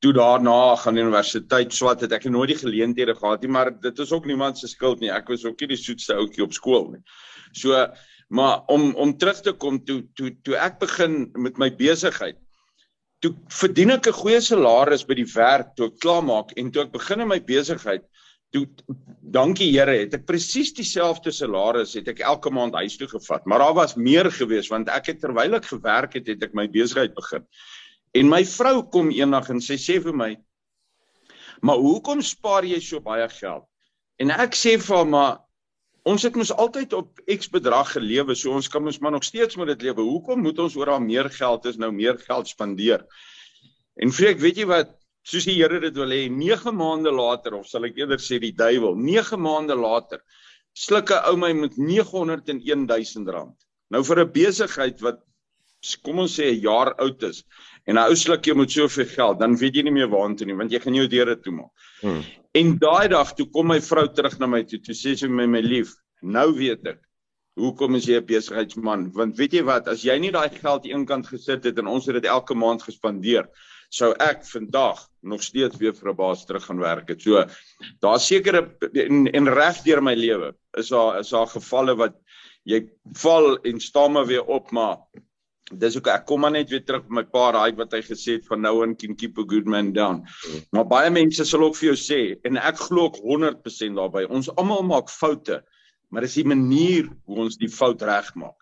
toe 0.00 0.12
daarna 0.12 0.76
gaan 0.76 0.96
universiteit 0.96 1.72
swat 1.72 2.00
het 2.00 2.12
ek 2.12 2.24
nooit 2.24 2.52
die 2.52 2.62
geleenthede 2.62 3.14
gehad 3.14 3.42
nie, 3.42 3.50
maar 3.50 3.70
dit 3.80 3.98
is 3.98 4.12
ook 4.12 4.26
niemand 4.26 4.58
se 4.58 4.68
skuld 4.68 5.00
nie. 5.00 5.10
Ek 5.10 5.28
was 5.28 5.44
ook 5.44 5.60
nie 5.60 5.68
die 5.68 5.80
soetste 5.80 6.14
ouetjie 6.14 6.44
op 6.44 6.52
skool 6.52 6.90
nie. 6.90 7.02
So 7.52 7.72
Maar 8.28 8.62
om 8.66 8.94
om 8.94 9.16
terug 9.16 9.40
te 9.40 9.52
kom 9.52 9.84
toe 9.84 10.00
toe 10.14 10.32
toe 10.42 10.56
ek 10.56 10.78
begin 10.80 11.28
met 11.38 11.58
my 11.60 11.68
besigheid. 11.76 12.38
Toe 13.22 13.34
verdien 13.48 13.94
ek 13.94 14.08
'n 14.08 14.20
goeie 14.20 14.40
salaris 14.40 15.04
by 15.06 15.14
die 15.14 15.30
werk 15.34 15.74
toe 15.76 15.86
ek 15.86 16.00
klaar 16.00 16.24
maak 16.24 16.52
en 16.56 16.70
toe 16.70 16.82
ek 16.82 16.92
begin 16.92 17.20
in 17.20 17.28
my 17.28 17.40
besigheid. 17.40 18.02
Toe 18.54 18.64
dankie 19.34 19.72
Here 19.74 19.96
het 19.98 20.14
ek 20.14 20.26
presies 20.28 20.70
dieselfde 20.76 21.32
salaris 21.34 21.96
het 21.98 22.08
ek 22.12 22.22
elke 22.22 22.52
maand 22.54 22.76
huis 22.78 22.96
toe 23.00 23.08
gevat. 23.10 23.46
Maar 23.50 23.64
daar 23.64 23.76
was 23.80 23.96
meer 23.98 24.30
gewees 24.30 24.70
want 24.70 24.90
ek 24.94 25.10
het 25.12 25.22
terwyl 25.24 25.58
ek 25.58 25.66
gewerk 25.72 26.14
het 26.20 26.30
het 26.30 26.44
ek 26.46 26.54
my 26.54 26.68
besigheid 26.70 27.16
begin. 27.18 27.42
En 28.14 28.30
my 28.30 28.44
vrou 28.46 28.84
kom 28.94 29.10
eendag 29.10 29.50
en 29.50 29.62
sy 29.64 29.74
sê 29.74 29.98
vir 30.02 30.14
my: 30.14 30.36
"Maar 31.66 31.82
hoekom 31.82 32.22
spaar 32.22 32.64
jy 32.64 32.78
so 32.80 33.00
baie 33.00 33.26
geld?" 33.28 33.66
En 34.22 34.30
ek 34.30 34.54
sê 34.54 34.78
vir 34.78 34.96
haar: 34.96 35.10
"Maar 35.10 35.44
Ons 36.04 36.26
het 36.26 36.34
mos 36.36 36.50
altyd 36.52 36.92
op 36.92 37.20
X 37.32 37.48
bedrag 37.48 37.94
gelewe, 37.94 38.34
so 38.36 38.52
ons 38.52 38.66
kan 38.68 38.82
mos 38.84 38.98
maar 39.00 39.14
nog 39.14 39.24
steeds 39.24 39.56
met 39.56 39.70
dit 39.72 39.86
lewe. 39.86 40.04
Hoekom 40.04 40.42
moet 40.44 40.58
ons 40.60 40.74
oor 40.76 40.90
al 40.92 41.00
meer 41.00 41.30
geld 41.32 41.64
is 41.64 41.78
nou 41.80 41.88
meer 41.96 42.18
geld 42.20 42.50
spandeer? 42.50 43.06
En 43.96 44.12
vreek, 44.12 44.42
weet 44.42 44.60
jy 44.60 44.66
wat? 44.68 44.92
Soos 45.24 45.46
die 45.48 45.56
Here 45.56 45.80
dit 45.80 45.96
wil 45.96 46.12
hê, 46.12 46.28
9 46.28 46.72
maande 46.76 47.12
later 47.14 47.54
of 47.58 47.68
sal 47.68 47.86
ek 47.88 47.96
eerder 47.96 48.20
sê 48.20 48.38
die 48.42 48.52
duiwel, 48.52 48.96
9 49.00 49.38
maande 49.40 49.76
later 49.78 50.20
sluk 50.74 51.10
'n 51.10 51.24
ou 51.30 51.36
my 51.36 51.52
met 51.52 51.78
901 51.78 52.86
000 52.88 53.32
rand. 53.32 53.56
Nou 53.90 54.02
vir 54.02 54.20
'n 54.20 54.32
besigheid 54.32 55.00
wat 55.00 55.22
kom 56.02 56.18
ons 56.18 56.36
sê 56.38 56.50
'n 56.50 56.60
jaar 56.60 56.94
oud 56.98 57.22
is 57.22 57.44
en 57.86 57.96
'n 57.96 58.08
ou 58.10 58.16
sluk 58.16 58.46
jy 58.46 58.54
met 58.54 58.70
soveel 58.70 59.06
geld, 59.06 59.38
dan 59.38 59.56
weet 59.56 59.76
jy 59.76 59.82
nie 59.82 59.96
meer 59.98 60.08
waartoe 60.08 60.46
nie 60.46 60.58
want 60.60 60.72
jy 60.72 60.80
gaan 60.80 60.94
jou 60.94 61.06
deure 61.06 61.36
toemaak. 61.36 61.72
Hmm. 62.00 62.22
En 62.54 62.78
daai 62.78 63.08
dag 63.08 63.34
toe 63.34 63.46
kom 63.50 63.66
my 63.68 63.80
vrou 63.80 64.06
terug 64.08 64.38
na 64.38 64.46
my 64.46 64.62
toe, 64.62 64.78
toe 64.78 64.94
sê 64.94 65.16
sy 65.16 65.28
my 65.28 65.46
my 65.46 65.60
lief, 65.60 65.94
nou 66.22 66.52
weet 66.52 66.86
ek 66.86 67.00
hoekom 67.56 67.94
is 67.94 68.06
jy 68.06 68.18
'n 68.18 68.26
besigheidsman? 68.26 69.12
Want 69.14 69.36
weet 69.38 69.52
jy 69.52 69.62
wat, 69.62 69.88
as 69.88 70.02
jy 70.02 70.18
nie 70.18 70.32
daai 70.34 70.50
geld 70.50 70.86
eenkant 70.86 71.26
gesit 71.26 71.64
het 71.64 71.78
en 71.78 71.86
ons 71.86 72.06
het 72.06 72.14
dit 72.14 72.24
elke 72.24 72.54
maand 72.54 72.82
gespandeer, 72.82 73.48
sou 73.94 74.10
ek 74.22 74.42
vandag 74.48 75.02
nog 75.22 75.42
steeds 75.42 75.78
weer 75.80 75.94
vir 75.94 76.10
'n 76.10 76.16
baas 76.16 76.44
terug 76.46 76.64
gaan 76.66 76.80
werk 76.82 77.08
het. 77.08 77.22
So 77.22 77.44
daar's 78.00 78.26
sekere 78.26 78.76
en, 79.06 79.26
en 79.26 79.48
reg 79.48 79.82
deur 79.84 80.02
my 80.02 80.14
lewe 80.14 80.54
is 80.78 80.88
daar 80.88 81.20
is 81.20 81.30
daar 81.30 81.46
gevalle 81.46 81.94
wat 81.96 82.16
jy 82.64 82.88
val 83.20 83.58
en 83.62 83.80
staan 83.80 84.12
maar 84.12 84.26
weer 84.26 84.44
op, 84.44 84.70
maar 84.72 84.98
dis 85.72 85.96
ook 85.96 86.08
ek 86.12 86.26
kom 86.26 86.40
maar 86.40 86.52
net 86.52 86.70
weer 86.70 86.84
terug 86.84 87.06
by 87.08 87.20
my 87.20 87.24
pa 87.24 87.52
daai 87.52 87.76
wat 87.76 87.92
hy 87.92 88.02
gesê 88.04 88.38
het 88.38 88.46
van 88.48 88.60
nou 88.60 88.82
en 88.84 88.96
can 88.96 89.14
keep 89.16 89.38
a 89.38 89.44
good 89.48 89.66
man 89.66 89.92
down. 89.92 90.24
Maar 90.72 90.84
baie 90.84 91.10
mense 91.10 91.44
sal 91.44 91.64
ook 91.64 91.76
vir 91.76 91.92
jou 91.92 91.98
sê 92.00 92.20
en 92.44 92.56
ek 92.56 92.82
glo 92.88 93.08
ook 93.08 93.20
100% 93.22 93.96
daarbey. 93.96 94.26
Ons 94.28 94.50
almal 94.56 94.82
maak 94.82 95.08
foute, 95.12 95.62
maar 96.10 96.22
dis 96.26 96.34
die 96.40 96.48
manier 96.48 97.08
hoe 97.26 97.44
ons 97.46 97.56
die 97.60 97.70
fout 97.70 98.02
regmaak. 98.02 98.56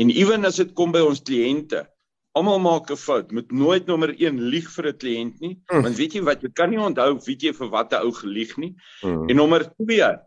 En 0.00 0.10
ewen 0.10 0.46
as 0.48 0.60
dit 0.62 0.72
kom 0.74 0.92
by 0.92 1.02
ons 1.04 1.20
kliënte, 1.20 1.84
almal 2.32 2.58
maak 2.62 2.90
'n 2.90 2.96
fout. 2.96 3.32
Moet 3.32 3.52
nooit 3.52 3.86
nommer 3.86 4.14
1 4.14 4.40
lieg 4.40 4.70
vir 4.70 4.88
'n 4.88 4.96
kliënt 4.96 5.40
nie, 5.40 5.54
mm. 5.72 5.82
want 5.82 5.96
weet 5.96 6.14
jy 6.14 6.22
wat, 6.22 6.42
jy 6.42 6.50
kan 6.52 6.70
nie 6.70 6.78
onthou 6.78 7.18
wie 7.26 7.36
jy 7.36 7.52
vir 7.52 7.68
watter 7.68 8.02
ou 8.04 8.12
gelieg 8.12 8.56
nie. 8.56 8.74
Mm. 9.02 9.28
En 9.28 9.36
nommer 9.36 9.66
2 9.76 10.18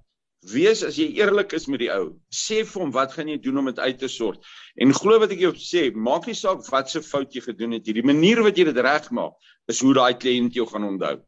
Wees 0.43 0.81
as 0.83 0.97
jy 0.99 1.05
eerlik 1.15 1.53
is 1.55 1.69
met 1.71 1.79
die 1.79 1.91
ou. 1.93 2.17
Sê 2.27 2.63
vir 2.67 2.81
hom 2.83 2.91
wat 2.91 3.13
gaan 3.15 3.29
jy 3.31 3.37
doen 3.39 3.61
om 3.61 3.69
dit 3.69 3.79
uit 3.79 3.99
te 3.99 4.09
sort. 4.11 4.43
En 4.75 4.91
glo 4.91 5.19
wat 5.21 5.31
ek 5.31 5.39
jou 5.39 5.53
sê, 5.55 5.85
maak 5.95 6.27
nie 6.27 6.35
saak 6.35 6.65
wat 6.67 6.89
se 6.91 6.99
fout 7.01 7.31
jy 7.31 7.43
gedoen 7.45 7.77
het, 7.77 7.85
die 7.87 8.03
manier 8.03 8.41
wat 8.43 8.57
jy 8.59 8.65
dit 8.67 8.81
regmaak 8.83 9.37
is 9.71 9.79
hoe 9.79 9.93
daai 9.95 10.19
kliënt 10.19 10.57
jou 10.57 10.65
gaan 10.67 10.89
onthou. 10.89 11.21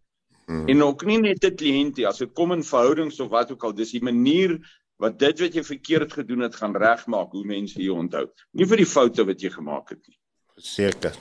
Hmm. 0.49 0.67
En 0.69 0.83
ook 0.83 1.05
nie 1.07 1.21
net 1.21 1.45
'n 1.45 1.55
kliënt 1.55 1.97
nie, 1.97 2.07
as 2.07 2.19
dit 2.19 2.33
kom 2.33 2.51
in 2.51 2.63
verhoudings 2.63 3.19
of 3.19 3.29
wat 3.29 3.51
ook 3.51 3.63
al, 3.63 3.73
dis 3.73 3.91
die 3.91 4.03
manier 4.03 4.59
wat 4.99 5.17
dit 5.19 5.39
wat 5.39 5.55
jy 5.55 5.63
verkeerd 5.63 6.11
gedoen 6.13 6.41
het 6.41 6.55
gaan 6.55 6.75
regmaak 6.75 7.31
hoe 7.31 7.45
mense 7.45 7.81
jou 7.81 7.95
onthou. 7.95 8.27
Nie 8.53 8.67
vir 8.67 8.77
die 8.77 8.85
foute 8.85 9.25
wat 9.25 9.41
jy 9.41 9.49
gemaak 9.49 9.89
het 9.89 10.03
nie. 10.07 10.17
Verseker. 10.55 11.17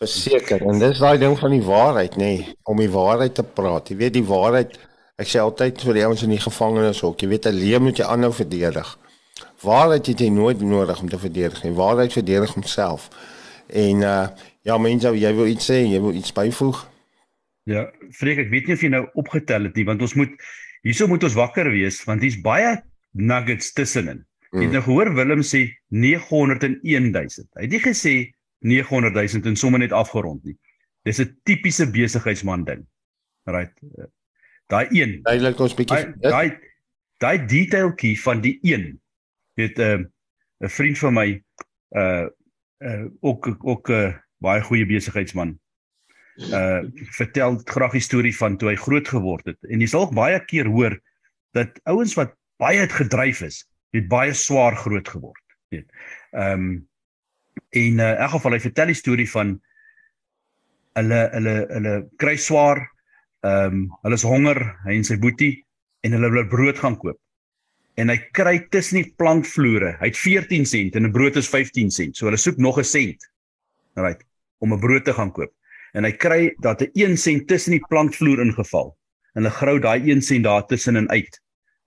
Verseker. 0.00 0.62
En 0.66 0.78
dis 0.78 0.98
daai 0.98 1.18
ding 1.18 1.36
van 1.38 1.50
die 1.54 1.62
waarheid, 1.62 2.16
nê, 2.16 2.32
nee, 2.38 2.56
om 2.68 2.80
die 2.80 2.90
waarheid 2.90 3.34
te 3.34 3.44
praat. 3.44 3.92
Jy 3.92 3.96
weet 3.96 4.18
die 4.18 4.26
waarheid 4.26 4.80
Ek 5.22 5.28
sê 5.28 5.38
altyd 5.38 5.82
vir 5.86 5.98
die 5.98 6.04
ouens 6.06 6.22
in 6.24 6.32
die 6.32 6.40
gevangenis 6.42 7.02
ook, 7.04 7.20
jy 7.22 7.28
weet 7.30 7.46
'n 7.46 7.58
lewe 7.58 7.80
moet 7.86 7.98
jy 8.00 8.06
aanhou 8.10 8.32
verdedig. 8.32 8.88
Waarheid 9.62 10.06
het 10.06 10.20
jy 10.20 10.30
nooit 10.34 10.60
nodig 10.60 11.00
om 11.00 11.08
te 11.08 11.18
verdedig 11.18 11.62
nie. 11.62 11.72
Waarheid 11.72 12.12
verdedig 12.12 12.54
homself. 12.54 13.10
En 13.68 14.02
uh 14.02 14.26
ja, 14.62 14.78
mense, 14.78 15.10
jy 15.18 15.32
wil 15.34 15.46
iets 15.46 15.70
sê, 15.70 15.82
jy 15.86 16.00
wil 16.00 16.14
iets 16.14 16.32
byvoeg? 16.32 16.88
Ja, 17.64 17.90
Freek, 18.10 18.38
ek 18.38 18.50
weet 18.50 18.66
nie 18.66 18.74
of 18.74 18.82
jy 18.82 18.88
nou 18.88 19.06
opgetel 19.14 19.64
het 19.64 19.74
nie, 19.74 19.84
want 19.84 20.02
ons 20.02 20.14
moet 20.14 20.30
hierso 20.82 21.06
moet 21.06 21.24
ons 21.24 21.34
wakker 21.34 21.70
wees 21.70 22.04
want 22.04 22.22
hier's 22.22 22.40
baie 22.40 22.82
nuggets 23.12 23.72
tussenin. 23.72 24.24
Mm. 24.50 24.60
Jy 24.60 24.64
het 24.64 24.72
nou 24.72 24.82
gehoor 24.82 25.14
Willem 25.14 25.42
sê 25.42 25.66
901 25.90 27.10
000. 27.10 27.46
Hy 27.54 27.62
het 27.66 27.70
nie 27.70 27.82
gesê 27.82 28.14
900 28.62 29.14
000 29.14 29.46
en 29.50 29.56
sommer 29.56 29.80
net 29.82 29.92
afgerond 29.92 30.44
nie. 30.44 30.56
Dis 31.02 31.20
'n 31.20 31.38
tipiese 31.42 31.90
besigheidsman 31.90 32.64
ding. 32.64 32.86
Right. 33.44 33.74
Daai 34.66 34.86
een. 34.90 35.20
Duidelik 35.22 35.58
ons 35.58 35.74
bietjie 35.74 36.14
daai 36.22 36.58
daai 37.22 37.46
detailtjie 37.46 38.20
van 38.22 38.40
die 38.40 38.58
een. 38.62 39.00
Weet 39.58 39.78
'n 39.78 39.82
uh, 39.82 40.66
'n 40.66 40.68
vriend 40.68 40.98
van 40.98 41.14
my 41.14 41.42
uh 41.90 42.26
uh 42.78 43.06
ook 43.20 43.56
ook 43.60 43.88
'n 43.88 43.92
uh, 43.92 44.14
baie 44.38 44.62
goeie 44.62 44.86
besigheidsman. 44.86 45.58
Uh 46.36 46.82
vertel 47.18 47.60
graag 47.64 47.92
die 47.92 48.00
storie 48.00 48.36
van 48.36 48.56
toe 48.56 48.68
hy 48.68 48.76
groot 48.76 49.08
geword 49.08 49.44
het. 49.44 49.58
En 49.68 49.80
jy 49.80 49.86
sal 49.86 50.06
ook 50.06 50.14
baie 50.14 50.44
keer 50.44 50.66
hoor 50.66 51.00
dat 51.52 51.80
ouens 51.82 52.14
wat 52.14 52.34
baie 52.56 52.78
het 52.78 52.92
gedryf 52.92 53.42
is, 53.42 53.66
het 53.90 54.08
baie 54.08 54.32
swaar 54.32 54.76
groot 54.76 55.08
geword, 55.08 55.42
weet. 55.68 55.90
Ehm 56.30 56.52
um, 56.52 56.90
en 57.70 58.00
uh, 58.00 58.10
in 58.12 58.16
elk 58.16 58.30
geval 58.36 58.52
hy 58.52 58.60
vertel 58.60 58.86
die 58.92 59.00
storie 59.00 59.30
van 59.30 59.60
hulle 60.98 61.20
hulle 61.32 61.54
hulle 61.70 61.94
kry 62.20 62.36
swaar 62.36 62.92
Ehm 63.42 63.74
um, 63.74 63.78
hulle 64.06 64.14
is 64.14 64.22
honger, 64.22 64.58
hy 64.86 64.94
en 65.00 65.06
sy 65.06 65.16
boetie 65.18 65.56
en 66.06 66.14
hulle 66.14 66.28
wil 66.30 66.44
brood 66.50 66.78
gaan 66.78 66.94
koop. 66.98 67.18
En 67.98 68.12
hy 68.12 68.14
kry 68.38 68.52
tussen 68.70 69.00
die 69.00 69.08
plankvloere. 69.18 69.96
Hy 69.98 70.10
het 70.12 70.18
14 70.18 70.66
sent 70.70 70.94
en 70.98 71.08
'n 71.08 71.14
brood 71.14 71.36
is 71.40 71.48
15 71.50 71.90
sent. 71.90 72.16
So 72.16 72.28
hulle 72.28 72.38
soek 72.38 72.60
nog 72.62 72.78
'n 72.78 72.86
sent. 72.86 73.26
Right, 73.98 74.22
om 74.60 74.72
'n 74.72 74.78
brood 74.80 75.04
te 75.04 75.12
gaan 75.12 75.32
koop. 75.32 75.50
En 75.94 76.04
hy 76.04 76.12
kry 76.12 76.54
dat 76.62 76.82
'n 76.82 76.90
1 76.94 77.16
sent 77.16 77.48
tussen 77.48 77.72
die 77.72 77.86
plankvloer 77.88 78.40
ingeval. 78.46 78.96
En 79.34 79.42
hulle 79.42 79.54
grou 79.58 79.78
daai 79.80 80.10
1 80.10 80.22
sent 80.22 80.44
daar 80.44 80.66
tussenin 80.66 81.10
uit. 81.10 81.40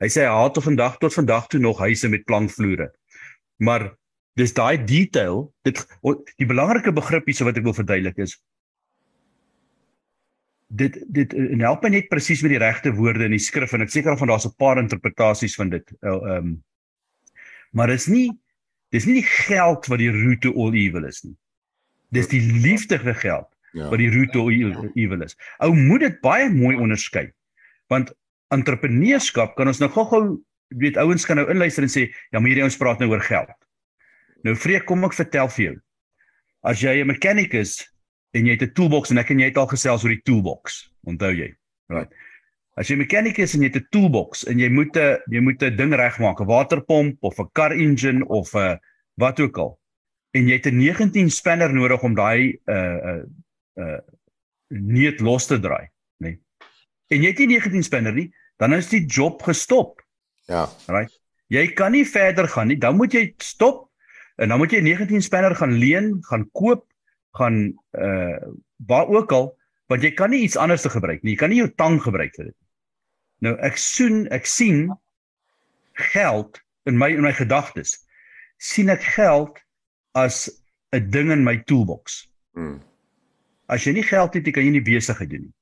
Hy 0.03 0.07
sê 0.07 0.27
hy 0.27 0.35
haat 0.35 0.53
tot 0.53 0.63
vandag 0.63 0.97
tot 0.99 1.13
vandag 1.13 1.47
toe 1.47 1.59
nog 1.59 1.79
huise 1.79 2.09
met 2.09 2.25
plankvloere. 2.25 2.91
Maar 3.63 3.95
dis 4.35 4.53
daai 4.53 4.77
detail, 4.83 5.45
dit 5.63 5.79
die 6.37 6.47
belangrike 6.49 6.91
begrip 6.91 7.25
hierso 7.25 7.47
wat 7.47 7.57
ek 7.57 7.63
wil 7.63 7.77
verduidelik 7.77 8.19
is 8.25 8.35
dit 10.75 10.97
dit 11.13 11.33
en 11.33 11.63
help 11.63 11.83
my 11.85 11.91
net 11.93 12.07
presies 12.09 12.41
met 12.43 12.55
die 12.55 12.61
regte 12.61 12.93
woorde 12.95 13.27
in 13.27 13.35
die 13.35 13.41
skrif 13.41 13.75
en 13.75 13.85
ek 13.85 13.93
seker 13.93 14.17
van 14.17 14.31
daar's 14.31 14.47
'n 14.47 14.55
paar 14.57 14.79
interpretasies 14.81 15.55
van 15.55 15.69
dit. 15.69 15.85
Eh, 16.01 16.09
ehm 16.09 16.37
um, 16.37 16.63
maar 17.71 17.87
dit 17.87 17.99
is 17.99 18.07
nie 18.07 18.31
dis 18.91 19.05
nie 19.05 19.21
die 19.21 19.29
geld 19.47 19.85
wat 19.87 19.99
die 19.99 20.11
root 20.11 20.41
to 20.41 20.53
all 20.53 20.73
evil 20.73 21.05
is 21.05 21.23
nie. 21.23 21.35
Dis 22.11 22.27
die 22.27 22.41
liefde 22.41 22.99
vir 22.99 23.15
geld 23.15 23.47
ja. 23.73 23.89
wat 23.89 23.99
die 23.99 24.09
root 24.09 24.31
to 24.31 24.41
all 24.41 24.91
evil 24.95 25.21
is. 25.21 25.35
Ou 25.59 25.73
moet 25.73 25.99
dit 25.99 26.21
baie 26.21 26.49
mooi 26.49 26.75
onderskei. 26.75 27.31
Want 27.87 28.13
entrepreneurskap 28.49 29.55
kan 29.55 29.67
ons 29.67 29.79
nou 29.79 29.89
gou-gou 29.89 30.41
weet 30.69 30.97
ouens 30.97 31.25
kan 31.25 31.35
nou 31.35 31.49
inluister 31.49 31.83
en 31.83 31.89
sê 31.89 32.07
ja, 32.31 32.39
maar 32.39 32.49
hierdie 32.49 32.63
ouens 32.63 32.77
praat 32.77 32.99
nou 32.99 33.09
oor 33.09 33.21
geld. 33.21 33.51
Nou 34.45 34.53
vreek 34.53 34.85
kom 34.85 35.05
ek 35.07 35.17
vertel 35.17 35.49
vir 35.55 35.63
jou. 35.65 35.75
As 36.65 36.81
jy 36.81 37.01
'n 37.01 37.07
mechanic 37.07 37.53
is 37.53 37.81
en 38.33 38.45
jy 38.45 38.53
het 38.53 38.63
'n 38.63 38.73
toolbox 38.73 39.11
en 39.11 39.17
ek 39.17 39.31
en 39.31 39.39
jy 39.39 39.49
het 39.49 39.57
al 39.57 39.67
gesels 39.67 40.03
oor 40.03 40.13
die 40.13 40.25
toolbox. 40.25 40.91
Onthou 41.05 41.33
jy? 41.33 41.53
Right. 41.89 42.11
As 42.77 42.89
jy 42.89 42.97
mechanic 42.97 43.39
is 43.39 43.55
en 43.55 43.61
jy 43.61 43.69
het 43.69 43.81
'n 43.81 43.87
toolbox 43.91 44.45
en 44.45 44.59
jy 44.59 44.69
moet 44.69 44.95
'n 44.97 45.17
jy 45.31 45.41
moet 45.41 45.63
'n 45.63 45.75
ding 45.75 45.93
regmaak, 45.93 46.41
'n 46.41 46.45
waterpomp 46.45 47.17
of 47.23 47.39
'n 47.39 47.49
car 47.53 47.71
engine 47.71 48.25
of 48.27 48.53
'n 48.53 48.79
wat 49.17 49.39
ook 49.39 49.57
al. 49.57 49.79
En 50.33 50.47
jy 50.47 50.53
het 50.53 50.67
'n 50.67 50.77
19 50.77 51.29
spanner 51.29 51.73
nodig 51.73 52.03
om 52.03 52.13
daai 52.13 52.53
'n 52.67 52.71
uh, 52.71 52.75
'n 52.75 53.25
uh, 53.79 53.83
uh, 53.83 53.99
neet 54.69 55.19
los 55.21 55.47
te 55.47 55.59
draai, 55.59 55.89
nê. 56.19 56.27
Nee. 56.27 56.39
En 57.07 57.21
jy 57.21 57.27
het 57.27 57.37
nie 57.37 57.47
19 57.47 57.83
spanner 57.83 58.13
nie, 58.13 58.33
dan 58.57 58.73
is 58.73 58.89
die 58.89 59.05
job 59.05 59.41
gestop. 59.41 60.01
Ja. 60.47 60.69
Right. 60.87 61.21
Jy 61.47 61.73
kan 61.73 61.91
nie 61.91 62.05
verder 62.05 62.47
gaan 62.47 62.67
nie. 62.67 62.77
Dan 62.77 62.95
moet 62.95 63.13
jy 63.13 63.33
stop 63.37 63.84
en 64.35 64.51
dan 64.51 64.59
moet 64.59 64.71
jy 64.71 64.81
19 64.83 65.21
spanner 65.21 65.55
gaan 65.55 65.77
leen, 65.79 66.17
gaan 66.29 66.49
koop 66.51 66.85
gaan 67.35 67.73
uh 67.91 68.37
waar 68.85 69.07
ook 69.07 69.31
al 69.31 69.53
want 69.87 70.03
jy 70.03 70.11
kan 70.11 70.29
nie 70.29 70.41
iets 70.43 70.57
anders 70.57 70.81
te 70.81 70.89
gebruik 70.89 71.21
nie. 71.23 71.35
Jy 71.35 71.39
kan 71.39 71.49
nie 71.49 71.61
jou 71.61 71.69
tang 71.79 71.99
gebruik 72.01 72.33
vir 72.35 72.49
dit. 72.49 72.57
Nou 73.45 73.53
ek 73.63 73.77
soen 73.79 74.25
ek 74.35 74.47
sien 74.49 74.89
geld 76.11 76.59
in 76.89 76.97
my 76.97 77.11
in 77.13 77.23
my 77.23 77.33
gedagtes. 77.33 78.01
sien 78.57 78.89
ek 78.89 79.03
geld 79.03 79.59
as 80.15 80.49
'n 80.95 81.09
ding 81.11 81.31
in 81.31 81.43
my 81.43 81.57
toolbox. 81.67 82.27
Hmm. 82.53 82.79
As 83.67 83.83
jy 83.83 83.93
nie 83.93 84.03
geld 84.03 84.33
het, 84.33 84.47
kan 84.53 84.63
jy 84.63 84.71
nie 84.71 84.81
besigheid 84.81 85.29
doen 85.29 85.41
nie. 85.41 85.53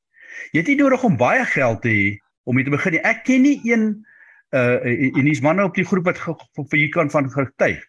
Jy 0.51 0.59
het 0.59 0.67
nie 0.67 0.81
nodig 0.81 1.03
om 1.03 1.17
baie 1.17 1.45
geld 1.45 1.81
te 1.81 1.89
hê 1.89 2.17
om 2.43 2.55
mee 2.55 2.63
te 2.63 2.69
begin 2.69 2.91
nie. 2.91 3.01
Ek 3.01 3.23
ken 3.23 3.41
nie 3.41 3.59
een 3.63 4.05
uh 4.53 4.79
en 4.85 5.25
hier's 5.25 5.41
manne 5.41 5.63
op 5.63 5.75
die 5.75 5.85
groep 5.85 6.05
wat 6.05 6.19
vir 6.19 6.77
hier 6.77 6.89
kan 6.89 7.09
van 7.09 7.29
getuig. 7.29 7.83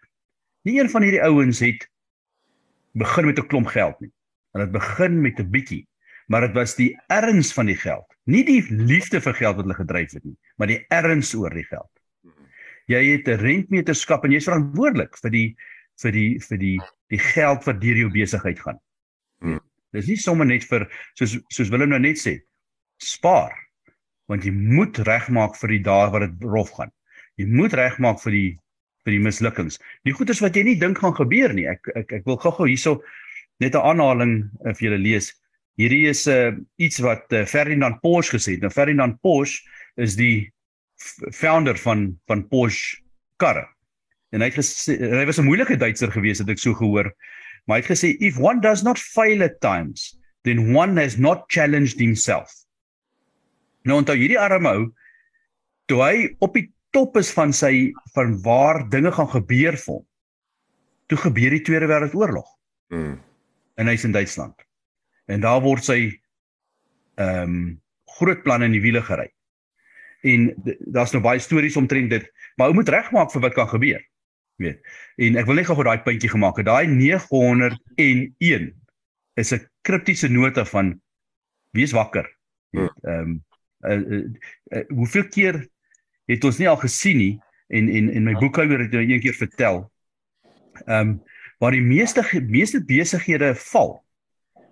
Nie 0.65 0.79
een 0.81 0.91
van 0.91 1.05
hierdie 1.05 1.23
ouens 1.23 1.61
het 1.61 1.89
begin 2.97 3.27
met 3.27 3.39
'n 3.39 3.47
klomp 3.47 3.67
geld 3.67 4.01
nie. 4.01 4.13
Hulle 4.53 4.65
het 4.65 4.73
begin 4.73 5.21
met 5.21 5.39
'n 5.39 5.51
bietjie, 5.51 5.87
maar 6.27 6.41
dit 6.41 6.55
was 6.55 6.75
die 6.77 6.97
erns 7.07 7.53
van 7.53 7.67
die 7.67 7.77
geld, 7.77 8.07
nie 8.25 8.45
die 8.45 8.63
liefde 8.71 9.21
vir 9.21 9.35
geld 9.35 9.57
wat 9.57 9.65
hulle 9.65 9.75
gedryf 9.75 10.13
het 10.13 10.25
nie, 10.25 10.37
maar 10.57 10.67
die 10.67 10.85
erns 10.89 11.35
oor 11.35 11.51
die 11.51 11.65
geld. 11.65 11.91
Jy 12.87 13.05
het 13.05 13.29
'n 13.29 13.41
rentmeterskap 13.41 14.25
en 14.25 14.31
jy's 14.31 14.49
verantwoordelik 14.49 15.17
vir 15.17 15.31
die 15.31 15.57
vir 16.03 16.13
die 16.13 16.41
vir 16.41 16.59
die 16.59 16.81
die 17.09 17.19
geld 17.19 17.65
wat 17.65 17.81
deur 17.81 17.97
jou 17.97 18.11
besigheid 18.11 18.61
gaan. 18.61 18.81
Hmm. 19.41 19.61
Dis 19.93 20.07
nie 20.07 20.17
sommer 20.17 20.47
net 20.47 20.65
vir 20.65 20.89
soos 21.15 21.39
soos 21.49 21.69
Willem 21.69 21.89
nou 21.89 22.01
net 22.01 22.19
sê, 22.19 22.41
spaar 22.99 23.53
want 24.27 24.45
jy 24.45 24.53
moet 24.53 24.99
regmaak 24.99 25.57
vir 25.57 25.69
die 25.69 25.83
dae 25.85 26.11
wat 26.11 26.21
dit 26.21 26.45
rof 26.49 26.71
gaan. 26.71 26.91
Jy 27.37 27.47
moet 27.47 27.73
regmaak 27.73 28.21
vir 28.23 28.33
die 28.33 28.61
vir 29.05 29.17
die 29.17 29.23
mislukkings. 29.23 29.79
Die 30.05 30.15
goeders 30.17 30.41
wat 30.45 30.57
jy 30.57 30.65
nie 30.65 30.79
dink 30.81 30.99
gaan 31.03 31.15
gebeur 31.17 31.53
nie. 31.57 31.67
Ek 31.71 31.89
ek 31.95 32.13
ek 32.21 32.27
wil 32.29 32.41
gou-gou 32.41 32.67
hierso 32.69 33.03
net 33.61 33.75
'n 33.75 33.85
aanhaling 33.85 34.51
uh, 34.65 34.73
vir 34.73 34.91
julle 34.91 35.03
lees. 35.03 35.33
Hierdie 35.79 36.09
is 36.09 36.27
'n 36.27 36.33
uh, 36.33 36.57
iets 36.79 37.01
wat 37.01 37.33
uh, 37.33 37.45
Ferdinand 37.45 38.01
Porsche 38.01 38.39
gesê 38.39 38.57
het. 38.57 38.63
Nou 38.63 38.71
Ferdinand 38.71 39.21
Porsche 39.21 39.63
is 39.97 40.17
die 40.17 40.51
founder 41.33 41.77
van 41.77 42.19
van 42.27 42.49
Porsche 42.49 43.03
karre. 43.37 43.69
En 44.33 44.41
hy 44.41 44.51
het 44.51 44.59
gesê 44.59 44.99
hy 44.99 45.25
was 45.27 45.39
'n 45.39 45.47
moeilike 45.47 45.77
Duitser 45.77 46.11
gewees 46.11 46.39
het 46.39 46.49
ek 46.49 46.59
so 46.59 46.75
gehoor. 46.75 47.13
Maar 47.67 47.79
hy 47.79 47.83
het 47.83 47.93
gesê 47.93 48.17
if 48.21 48.39
one 48.39 48.61
does 48.61 48.83
not 48.83 48.99
fail 48.99 49.43
at 49.43 49.61
times, 49.61 50.19
then 50.45 50.75
one 50.77 51.01
has 51.01 51.17
not 51.17 51.49
challenged 51.49 51.99
himself. 51.99 52.51
Nou 53.85 53.99
onthou 54.01 54.17
hierdie 54.17 54.41
arme 54.41 54.69
ou 54.69 54.95
toe 55.87 56.01
hy 56.03 56.37
op 56.41 56.55
die 56.55 56.71
top 56.95 57.19
is 57.21 57.33
van 57.35 57.53
sy 57.53 57.91
van 58.15 58.37
waar 58.43 58.85
dinge 58.89 59.13
gaan 59.13 59.31
gebeur 59.33 59.79
vir 59.81 59.93
hom. 59.99 60.05
Toe 61.11 61.19
gebeur 61.27 61.51
die 61.51 61.65
Tweede 61.67 61.91
Wêreldoorlog. 61.91 62.47
Mm. 62.95 63.17
En 63.77 63.91
hy's 63.91 64.07
in 64.07 64.15
Duitsland. 64.15 64.55
En 65.27 65.43
daar 65.43 65.63
word 65.65 65.85
sy 65.85 66.01
ehm 67.21 67.43
um, 67.43 67.65
groot 68.15 68.43
planne 68.47 68.69
in 68.69 68.75
die 68.77 68.83
wiele 68.83 69.03
gery 69.03 69.27
en 70.25 70.49
daar's 70.95 71.13
nou 71.15 71.23
baie 71.25 71.43
stories 71.43 71.77
omtrent 71.77 72.13
dit 72.13 72.27
maar 72.57 72.71
ou 72.71 72.77
moet 72.79 72.91
regmaak 72.93 73.33
vir 73.33 73.45
wat 73.45 73.57
kan 73.57 73.69
gebeur 73.71 74.03
weet 74.63 74.81
en 75.27 75.39
ek 75.41 75.49
wil 75.49 75.59
net 75.59 75.69
gou 75.69 75.87
daai 75.87 76.05
puntjie 76.07 76.31
gemaak 76.33 76.61
het 76.61 76.69
daai 76.69 76.87
901 76.91 78.71
is 79.41 79.53
'n 79.53 79.67
kriptiese 79.83 80.29
nota 80.29 80.65
van 80.65 80.95
wees 81.77 81.93
wakker 81.93 82.29
hmm. 82.73 82.89
ehm 83.03 83.21
um, 83.21 83.43
uh, 83.85 84.01
uh, 84.01 84.25
uh, 84.73 84.85
hoeveel 84.89 85.29
keer 85.29 85.61
het 86.31 86.45
ons 86.45 86.59
nie 86.59 86.69
al 86.69 86.81
gesien 86.83 87.19
nie 87.19 87.35
en 87.69 87.89
en 87.89 88.11
en 88.11 88.31
my 88.31 88.37
boekhouer 88.41 88.87
het 88.87 88.93
nou 88.93 89.05
een 89.05 89.21
keer 89.21 89.39
vertel 89.39 89.85
ehm 90.87 91.01
um, 91.01 91.23
waar 91.63 91.73
die 91.73 91.85
meeste 91.85 92.21
meeste 92.51 92.81
besighede 92.85 93.55
val 93.55 94.01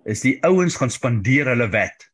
is 0.05 0.21
die 0.21 0.35
ouens 0.43 0.75
gaan 0.75 0.91
spandeer 0.91 1.47
hulle 1.53 1.69
wet 1.71 2.13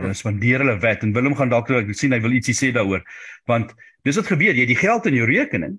hulle 0.00 0.16
spandeer 0.18 0.62
hulle 0.64 0.76
wet 0.82 1.04
en 1.06 1.14
Willem 1.14 1.36
gaan 1.38 1.52
dalk 1.52 1.70
ek 1.74 1.92
sien 1.96 2.14
hy 2.14 2.20
wil 2.24 2.34
ietsie 2.34 2.56
sê 2.56 2.72
daaroor. 2.74 3.04
Want 3.50 3.72
dis 4.06 4.18
wat 4.20 4.30
gebeur, 4.30 4.54
jy 4.54 4.66
het 4.66 4.72
die 4.72 4.80
geld 4.80 5.06
in 5.10 5.18
jou 5.18 5.26
rekening, 5.28 5.78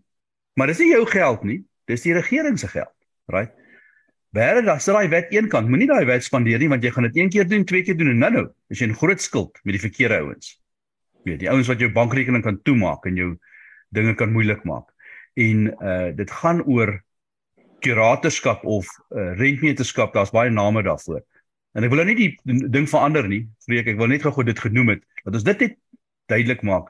maar 0.55 0.71
dis 0.71 0.81
nie 0.83 0.93
jou 0.93 1.05
geld 1.09 1.45
nie, 1.47 1.61
dis 1.89 2.05
die 2.05 2.15
regering 2.15 2.57
se 2.59 2.69
geld, 2.71 2.93
right? 3.31 3.53
Baie 4.35 4.63
dan 4.65 4.81
sal 4.83 4.97
hy 4.99 5.07
wet 5.11 5.31
een 5.31 5.47
kant, 5.51 5.69
moenie 5.71 5.88
daai 5.88 6.03
wet 6.09 6.25
spandeer 6.25 6.59
nie 6.59 6.67
want 6.71 6.83
jy 6.83 6.91
gaan 6.91 7.07
dit 7.07 7.21
een 7.21 7.31
keer 7.31 7.47
doen, 7.47 7.63
twee 7.67 7.85
keer 7.88 7.95
doen 7.99 8.11
en 8.11 8.23
nou 8.23 8.31
nou, 8.33 8.45
as 8.71 8.81
jy 8.81 8.89
'n 8.89 8.99
groot 8.99 9.21
skuld 9.21 9.59
met 9.63 9.77
die 9.77 9.83
verkeerde 9.83 10.19
ouens. 10.19 10.59
Weet, 11.25 11.41
die 11.41 11.49
ouens 11.49 11.69
wat 11.71 11.81
jou 11.81 11.89
bankrekening 11.91 12.43
kan 12.45 12.59
toemaak 12.61 13.05
en 13.09 13.17
jou 13.17 13.31
dinge 13.95 14.13
kan 14.17 14.33
moeilik 14.33 14.63
maak. 14.63 14.91
En 15.33 15.71
uh 15.73 16.11
dit 16.15 16.31
gaan 16.31 16.61
oor 16.63 16.99
kuratorskap 17.85 18.63
of 18.65 18.88
uh, 19.09 19.33
rentmeterskap, 19.38 20.13
daar's 20.13 20.33
baie 20.33 20.49
name 20.49 20.83
daarvoor. 20.85 21.21
En 21.75 21.83
ek 21.83 21.91
wil 21.91 22.01
nou 22.01 22.07
nie 22.13 22.17
die 22.17 22.69
ding 22.71 22.88
verander 22.89 23.27
nie. 23.29 23.43
Vreek, 23.67 23.91
ek 23.93 23.99
wil 23.99 24.09
net 24.09 24.23
gou 24.25 24.45
dit 24.47 24.61
genoem 24.63 24.95
het. 24.95 25.03
Dat 25.25 25.38
ons 25.38 25.45
dit 25.45 25.65
net 25.65 25.75
duidelik 26.31 26.63
maak. 26.65 26.89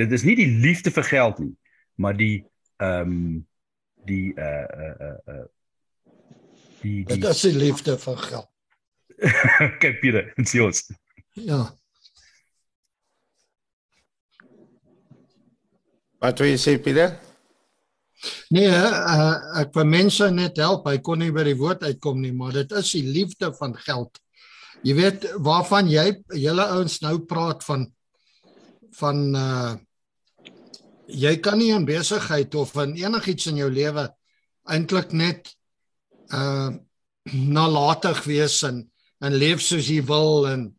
Dit 0.00 0.12
is 0.12 0.24
nie 0.26 0.34
die 0.36 0.50
liefde 0.64 0.90
vir 0.90 1.06
geld 1.06 1.38
nie, 1.44 1.52
maar 2.00 2.16
die 2.18 2.44
ehm 2.82 3.12
um, 3.12 3.44
die 4.04 4.34
uh 4.36 4.66
uh 4.74 5.12
uh 5.30 5.44
die 6.82 7.04
die 7.06 7.20
Dit 7.20 7.30
is 7.30 7.44
die 7.46 7.54
liefde 7.56 7.94
vir 8.00 8.18
geld. 8.26 8.50
Kyk 9.82 10.00
Pieter, 10.02 10.32
dit 10.34 10.50
is 10.50 10.60
ons. 10.60 10.82
Ja. 11.38 11.62
Wat 16.24 16.40
wil 16.40 16.54
jy 16.54 16.56
sê 16.56 16.72
Pieter? 16.80 17.18
Nee, 18.54 18.70
uh, 18.72 19.34
ek 19.60 19.74
vir 19.74 19.84
mense 19.84 20.28
net 20.32 20.56
help. 20.62 20.86
Hy 20.88 21.02
kon 21.04 21.20
nie 21.20 21.32
by 21.34 21.44
die 21.44 21.58
woord 21.58 21.84
uitkom 21.84 22.22
nie, 22.22 22.32
maar 22.32 22.54
dit 22.56 22.72
is 22.80 22.92
die 22.96 23.02
liefde 23.04 23.50
van 23.58 23.74
geld. 23.76 24.16
Jy 24.88 24.94
weet 24.96 25.26
waarvan 25.44 25.90
jy 25.92 26.06
julle 26.40 26.64
ouens 26.78 26.96
nou 27.04 27.18
praat 27.28 27.64
van 27.68 27.90
van 28.94 29.20
uh 29.34 29.74
jy 31.04 31.34
kan 31.44 31.58
nie 31.60 31.72
'n 31.74 31.84
besigheid 31.84 32.54
of 32.54 32.72
in 32.80 32.94
enigiets 32.96 33.46
in 33.50 33.58
jou 33.60 33.68
lewe 33.68 34.08
eintlik 34.64 35.12
net 35.12 35.50
uh 36.32 36.70
nalatig 37.58 38.24
wees 38.24 38.62
en 38.64 38.80
en 39.20 39.36
leef 39.36 39.60
soos 39.60 39.88
jy 39.88 40.00
wil 40.00 40.46
en 40.48 40.70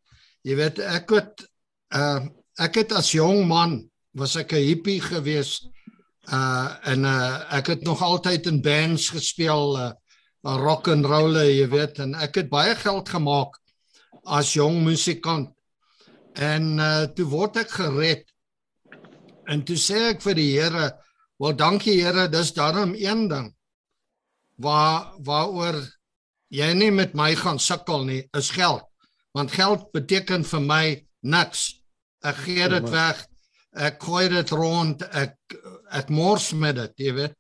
jy 0.41 0.55
weet 0.57 0.79
ek 0.79 1.11
het 1.13 1.45
uh 1.93 2.25
ek 2.57 2.81
het 2.81 2.97
as 2.97 3.13
jong 3.13 3.45
man 3.45 3.83
was 4.15 4.35
ek 4.39 4.53
'n 4.53 4.67
hippie 4.69 5.01
gewees 5.01 5.67
uh 6.31 6.75
en 6.91 7.05
uh 7.05 7.45
ek 7.57 7.67
het 7.67 7.83
nog 7.83 8.01
altyd 8.01 8.47
in 8.47 8.61
bands 8.61 9.09
gespeel 9.09 9.77
uh 9.77 9.91
rock 10.43 10.87
and 10.87 11.05
roll 11.05 11.35
jy 11.35 11.67
weet 11.69 11.99
en 11.99 12.15
ek 12.15 12.35
het 12.41 12.49
baie 12.49 12.75
geld 12.75 13.09
gemaak 13.09 13.59
as 14.25 14.53
jong 14.53 14.83
musikant. 14.83 15.51
En 16.33 16.79
uh 16.79 17.05
toe 17.15 17.25
word 17.25 17.57
ek 17.57 17.69
gered. 17.69 18.25
En 19.47 19.61
toe 19.63 19.77
sê 19.77 20.09
ek 20.13 20.21
vir 20.21 20.35
die 20.35 20.51
Here, 20.57 20.97
"Wel 21.37 21.53
dankie 21.53 22.01
Here, 22.01 22.27
dis 22.29 22.53
daarom 22.53 22.95
een 22.95 23.27
ding 23.27 23.53
waar 24.57 25.13
waaroor 25.23 25.77
jy 26.47 26.73
nie 26.73 26.91
met 26.91 27.15
my 27.17 27.33
gaan 27.35 27.59
sukkel 27.59 28.05
nie, 28.07 28.21
is 28.37 28.49
geld. 28.55 28.83
Want 29.35 29.51
geld 29.51 29.91
beteken 29.91 30.45
vir 30.47 30.61
my 30.61 30.85
niks. 31.21 31.81
Ek 32.23 32.37
gee 32.45 32.69
dit 32.69 32.89
weg. 32.89 33.25
Ek 33.75 33.99
gooi 34.03 34.27
dit 34.31 34.51
rond. 34.55 35.01
Ek 35.11 35.37
ek 35.95 36.09
mors 36.09 36.51
met 36.53 36.75
dit, 36.75 37.07
jy 37.07 37.13
weet. 37.15 37.35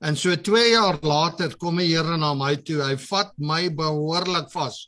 En 0.00 0.16
so 0.16 0.32
2 0.36 0.70
jaar 0.72 0.96
later 1.04 1.56
kom 1.60 1.76
die 1.80 1.90
Here 1.90 2.16
na 2.16 2.32
my 2.34 2.54
toe. 2.64 2.80
Hy 2.84 2.96
vat 3.10 3.34
my 3.36 3.68
behoorlik 3.68 4.48
vas 4.52 4.86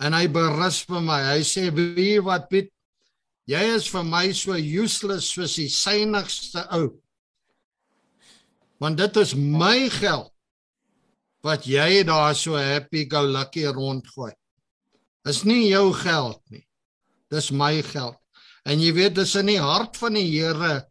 en 0.00 0.16
hy 0.16 0.26
berus 0.32 0.80
vir 0.88 1.02
my. 1.04 1.20
Hy 1.34 1.44
sê 1.44 1.68
wie 1.76 2.18
wat 2.24 2.48
Piet 2.52 2.70
jy 3.50 3.62
is 3.74 3.88
vir 3.90 4.04
my 4.06 4.26
so 4.36 4.56
useless 4.56 5.30
soos 5.34 5.56
die 5.58 5.68
synigste 5.72 6.64
ou. 6.76 6.92
Want 8.80 9.00
dit 9.00 9.16
is 9.20 9.34
my 9.36 9.88
geld 9.92 10.30
wat 11.44 11.66
jy 11.68 12.02
daar 12.08 12.36
so 12.36 12.56
happy 12.60 13.06
go 13.08 13.22
lucky 13.24 13.64
rondgooi. 13.64 14.32
Is 15.28 15.42
nie 15.44 15.68
jou 15.68 15.90
geld 15.96 16.40
nie. 16.52 16.64
Dis 17.32 17.50
my 17.52 17.80
geld. 17.84 18.19
En 18.70 18.78
jy 18.78 18.92
weet 18.94 19.16
dis 19.18 19.34
in 19.40 19.50
die 19.50 19.60
hart 19.60 19.98
van 19.98 20.14
die 20.14 20.28
Here. 20.30 20.84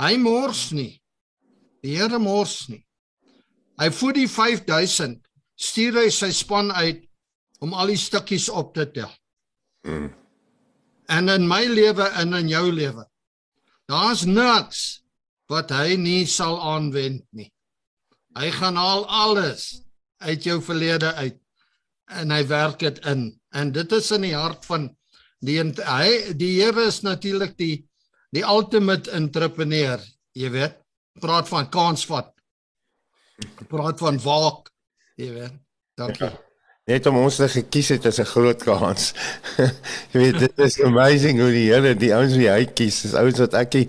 Hy 0.00 0.14
mors 0.22 0.68
nie. 0.76 0.92
Die 1.82 1.96
Here 1.96 2.20
mors 2.22 2.68
nie. 2.70 2.84
Hy 3.80 3.88
voed 3.96 4.18
die 4.20 4.28
5000, 4.28 5.16
stuur 5.56 6.02
hy 6.02 6.08
sy 6.12 6.30
span 6.36 6.70
uit 6.70 7.06
om 7.64 7.72
al 7.74 7.92
die 7.92 8.00
stukkies 8.00 8.48
op 8.52 8.74
te 8.76 8.86
tel. 8.92 9.10
Mm. 9.88 10.10
En 11.10 11.32
in 11.32 11.46
my 11.48 11.64
lewe 11.66 12.06
en 12.20 12.36
in 12.38 12.50
jou 12.52 12.66
lewe. 12.70 13.06
Daar's 13.90 14.26
niks 14.28 15.00
wat 15.50 15.72
hy 15.74 15.96
nie 15.98 16.26
sal 16.30 16.60
aanwend 16.62 17.24
nie. 17.34 17.48
Hy 18.38 18.52
gaan 18.54 18.78
al 18.78 19.02
alles 19.08 19.80
uit 20.22 20.44
jou 20.46 20.60
verlede 20.62 21.10
uit 21.18 21.40
en 22.20 22.30
hy 22.30 22.44
werk 22.46 22.78
dit 22.84 23.00
in. 23.10 23.26
En 23.50 23.72
dit 23.74 23.92
is 23.96 24.10
in 24.14 24.28
die 24.28 24.36
hart 24.36 24.68
van 24.68 24.90
die 25.40 25.58
hy 25.60 26.34
die 26.36 26.52
Here 26.60 26.86
is 26.86 27.00
natuurlik 27.02 27.56
die 27.58 27.86
die 28.30 28.44
ultimate 28.46 29.10
entrepreneur, 29.10 29.98
jy 30.38 30.50
weet. 30.54 30.76
Praat 31.20 31.48
van 31.48 31.66
kansvat. 31.70 32.30
Praat 33.68 33.98
van 33.98 34.20
waak, 34.22 34.70
jy 35.18 35.32
weet. 35.34 35.58
Dankie. 35.98 36.30
Ja 36.30 36.50
net 36.90 37.06
om 37.10 37.20
ons 37.22 37.38
te 37.38 37.48
gekies 37.50 37.92
het 37.94 38.06
is 38.10 38.20
'n 38.20 38.32
groot 38.34 38.62
kans. 38.64 39.12
jy 40.12 40.18
weet 40.22 40.38
dit 40.38 40.58
is 40.58 40.80
amazing 40.82 41.40
hoe 41.40 41.50
die 41.50 41.68
Here 41.70 41.94
die 41.94 42.14
ouens 42.14 42.36
wie 42.36 42.50
hy 42.50 42.64
kies, 42.66 43.04
is 43.04 43.14
ouens 43.14 43.38
wat 43.38 43.54
ek 43.54 43.74
uh 43.80 43.86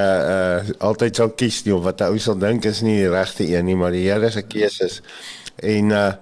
uh 0.00 0.58
altyd 0.88 1.16
sou 1.16 1.28
kies 1.36 1.62
nie 1.64 1.74
of 1.74 1.84
wat 1.84 2.00
ou 2.00 2.18
sal 2.18 2.38
dink 2.38 2.64
is 2.64 2.82
nie 2.82 2.96
die 3.02 3.10
regte 3.12 3.44
een 3.44 3.66
nie, 3.66 3.76
maar 3.76 3.92
die 3.92 4.08
Here 4.08 4.30
se 4.30 4.42
keuses. 4.42 5.02
En 5.56 5.90
uh 5.90 6.12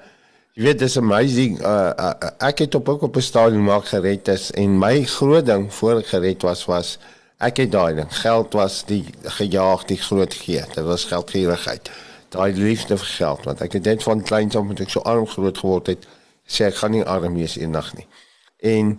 jy 0.61 0.67
weet 0.67 0.83
dis 0.83 0.99
amazing 1.01 1.57
uh, 1.65 1.89
uh 1.97 2.31
ek 2.51 2.67
het 2.67 2.75
op 2.77 2.93
ook 2.93 3.09
op 3.09 3.17
'n 3.17 3.25
stadium 3.25 3.65
maak 3.65 3.89
gered 3.89 4.29
is 4.29 4.51
en 4.51 4.79
my 4.79 5.05
groot 5.05 5.47
ding 5.47 5.73
voor 5.73 6.05
ek 6.05 6.13
gered 6.13 6.43
was 6.43 6.65
was 6.69 6.99
ek 7.39 7.65
het 7.65 7.73
daai 7.73 7.95
ding 7.95 8.13
geld 8.13 8.53
was 8.53 8.85
die 8.85 9.05
gejaag 9.41 9.89
die 9.89 9.97
groot 9.97 10.35
gee 10.35 10.63
dit 10.75 10.85
was 10.85 11.09
geldgierigheid 11.09 11.91
daai 12.29 12.53
liefde 12.53 12.97
vir 12.97 13.13
geld 13.17 13.45
want 13.49 13.61
ek 13.61 13.73
het 13.73 13.85
net 13.85 14.03
van 14.03 14.23
kleins 14.23 14.57
af 14.57 14.65
met 14.65 14.81
ek 14.81 14.91
so 14.91 15.01
arm 15.01 15.27
groot 15.27 15.59
geword 15.59 15.87
het 15.87 16.07
sê 16.51 16.67
ek 16.67 16.81
gaan 16.83 16.95
nie 16.95 17.07
arm 17.07 17.35
wees 17.39 17.57
eendag 17.59 17.93
nie. 17.95 18.07
En 18.75 18.99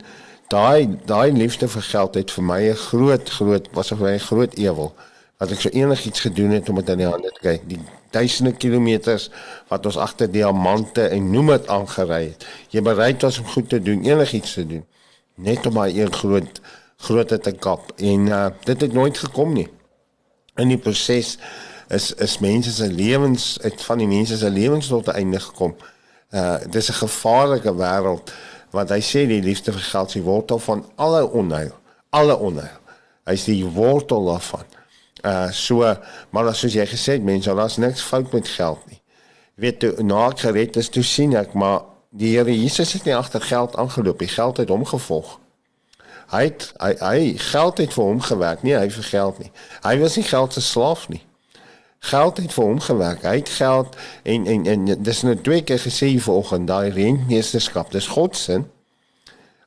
daai 0.52 0.98
daai 1.08 1.32
liefde 1.36 1.68
vir 1.72 1.86
geld 1.88 2.20
het 2.20 2.32
vir 2.36 2.44
my 2.44 2.62
'n 2.70 2.84
groot 2.90 3.30
groot 3.38 3.68
was 3.76 3.92
vir 3.92 3.98
my 4.08 4.14
'n 4.16 4.28
groot 4.30 4.54
ewel 4.58 4.94
wat 5.40 5.52
ek 5.52 5.62
so 5.62 5.70
enigiets 5.70 6.20
gedoen 6.20 6.52
het 6.52 6.70
om 6.70 6.76
dit 6.76 6.90
in 6.90 6.98
die 6.98 7.08
hande 7.08 7.32
te 7.32 7.40
kry. 7.40 7.62
Die 7.68 7.80
duisende 8.12 8.54
kilometers 8.54 9.30
wat 9.68 9.86
ons 9.86 9.98
agter 9.98 10.32
diamante 10.32 11.08
en 11.08 11.32
noem 11.32 11.48
dit 11.56 11.68
aangery 11.68 12.24
het. 12.24 12.46
Jy 12.70 12.82
bereid 12.82 13.22
was 13.22 13.40
om 13.40 13.46
goed 13.46 13.70
te 13.70 13.82
doen, 13.82 14.04
enigiets 14.04 14.54
te 14.54 14.68
doen 14.68 14.86
net 15.42 15.66
om 15.66 15.74
daai 15.80 16.02
een 16.02 16.14
groot 16.14 16.62
grootte 17.02 17.38
te 17.40 17.52
kap 17.52 17.94
en 17.98 18.28
uh, 18.28 18.48
dit 18.68 18.82
het 18.82 18.94
nooit 18.94 19.18
gekom 19.18 19.54
nie. 19.54 19.68
In 20.62 20.70
die 20.70 20.78
proses 20.78 21.38
is 21.90 22.12
is 22.14 22.38
mense 22.40 22.72
se 22.72 22.88
lewens 22.88 23.58
uit 23.62 23.82
van 23.82 23.98
die 23.98 24.08
mense 24.08 24.38
se 24.38 24.50
lewens 24.50 24.88
tot 24.88 25.08
einde 25.08 25.40
gekom. 25.40 25.76
Uh 26.30 26.60
dis 26.70 26.90
'n 26.90 27.02
gevaarlike 27.04 27.74
wêreld 27.76 28.32
Want 28.72 28.90
hy 28.90 29.02
sê 29.04 29.26
die 29.28 29.42
liefde 29.44 29.74
vir 29.76 29.84
geld 29.84 30.14
is 30.14 30.18
die 30.18 30.24
wortel 30.24 30.60
van 30.64 30.86
alle 30.96 31.26
onheil, 31.28 31.74
alle 32.10 32.38
onheil. 32.40 32.78
Hy 33.28 33.36
is 33.36 33.44
die 33.50 33.66
wortel 33.68 34.30
daarvan. 34.32 34.64
Uh 35.22 35.52
so 35.52 35.86
maar 36.30 36.48
as 36.50 36.60
soos 36.64 36.74
jy 36.74 36.86
gesê 36.90 37.20
het 37.20 37.24
mense, 37.24 37.54
daar's 37.56 37.78
niks 37.78 38.02
fout 38.02 38.32
met 38.34 38.48
geld 38.48 38.82
nie. 38.90 39.02
Weet 39.62 39.84
jy, 39.84 39.94
na 40.02 40.30
gered 40.36 40.78
is 40.82 40.90
toe 40.90 41.04
sien 41.04 41.36
ek 41.38 41.54
maar 41.54 41.84
die 42.10 42.34
Here 42.36 42.52
Jesus 42.52 42.94
het 42.94 43.06
nie 43.06 43.16
agter 43.16 43.42
geld 43.42 43.76
aangeloop, 43.78 44.20
die 44.20 44.32
geld 44.32 44.58
het 44.58 44.70
hom 44.70 44.86
gevolg. 44.86 45.38
Hy 46.32 46.44
het 46.48 46.72
hy, 46.80 46.92
hy 47.00 47.20
geld 47.52 47.78
het 47.84 47.94
vir 47.94 48.08
hom 48.08 48.22
gewerk, 48.24 48.64
nie 48.64 48.76
hy 48.76 48.88
vir 48.92 49.08
geld 49.08 49.40
nie. 49.44 49.52
Hy 49.84 49.98
was 50.00 50.16
nie 50.16 50.28
geld 50.28 50.56
se 50.56 50.64
slaaf 50.64 51.08
nie. 51.12 51.24
Geld 52.02 52.38
het 52.42 52.54
vir 52.56 52.66
hom 52.66 52.80
gewerk. 52.82 53.26
Hy 53.28 53.36
het 53.42 53.50
geld 53.50 53.98
en 54.24 54.48
en 54.48 54.66
en 54.66 54.86
dis 55.04 55.24
nou 55.28 55.36
twee 55.36 55.62
keer 55.62 55.80
gesê 55.80 56.14
vanoggend 56.20 56.68
daai 56.68 56.90
rentmeesterskap. 56.96 57.92
Dis 57.92 58.08
God 58.08 58.36
se. 58.36 58.62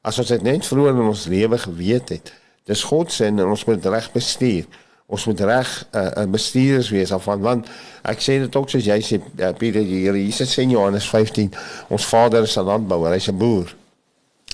As 0.02 0.18
ons 0.18 0.32
dit 0.32 0.42
net 0.42 0.66
vroeër 0.66 0.96
in 0.96 1.12
ons 1.12 1.26
lewe 1.30 1.58
geweet 1.58 2.08
het, 2.08 2.32
dis 2.68 2.82
God 2.82 3.12
se 3.12 3.28
en 3.28 3.44
ons 3.44 3.64
moet 3.68 3.86
reg 3.86 4.10
bestuur. 4.12 4.66
Ons 5.06 5.24
moet 5.24 5.40
reg 5.40 5.86
'n 5.92 5.98
uh, 5.98 6.10
uh, 6.16 6.30
bestuurders 6.30 6.90
wees 6.90 7.12
af 7.12 7.22
van 7.22 7.40
want 7.40 7.66
ek 8.02 8.20
sê 8.20 8.38
dit 8.40 8.56
ook 8.56 8.70
soos 8.70 8.84
jy 8.84 9.00
sê 9.00 9.20
uh, 9.20 9.52
Pieter 9.52 9.84
die 9.84 10.04
Here 10.04 10.18
Jesus 10.18 10.54
sê 10.56 10.62
in 10.62 10.70
Johannes 10.70 11.08
15 11.08 11.52
ons 11.88 12.06
Vader 12.06 12.42
is 12.42 12.56
'n 12.56 12.64
landbouer, 12.64 13.12
hy's 13.12 13.28
'n 13.28 13.38
boer. 13.38 13.74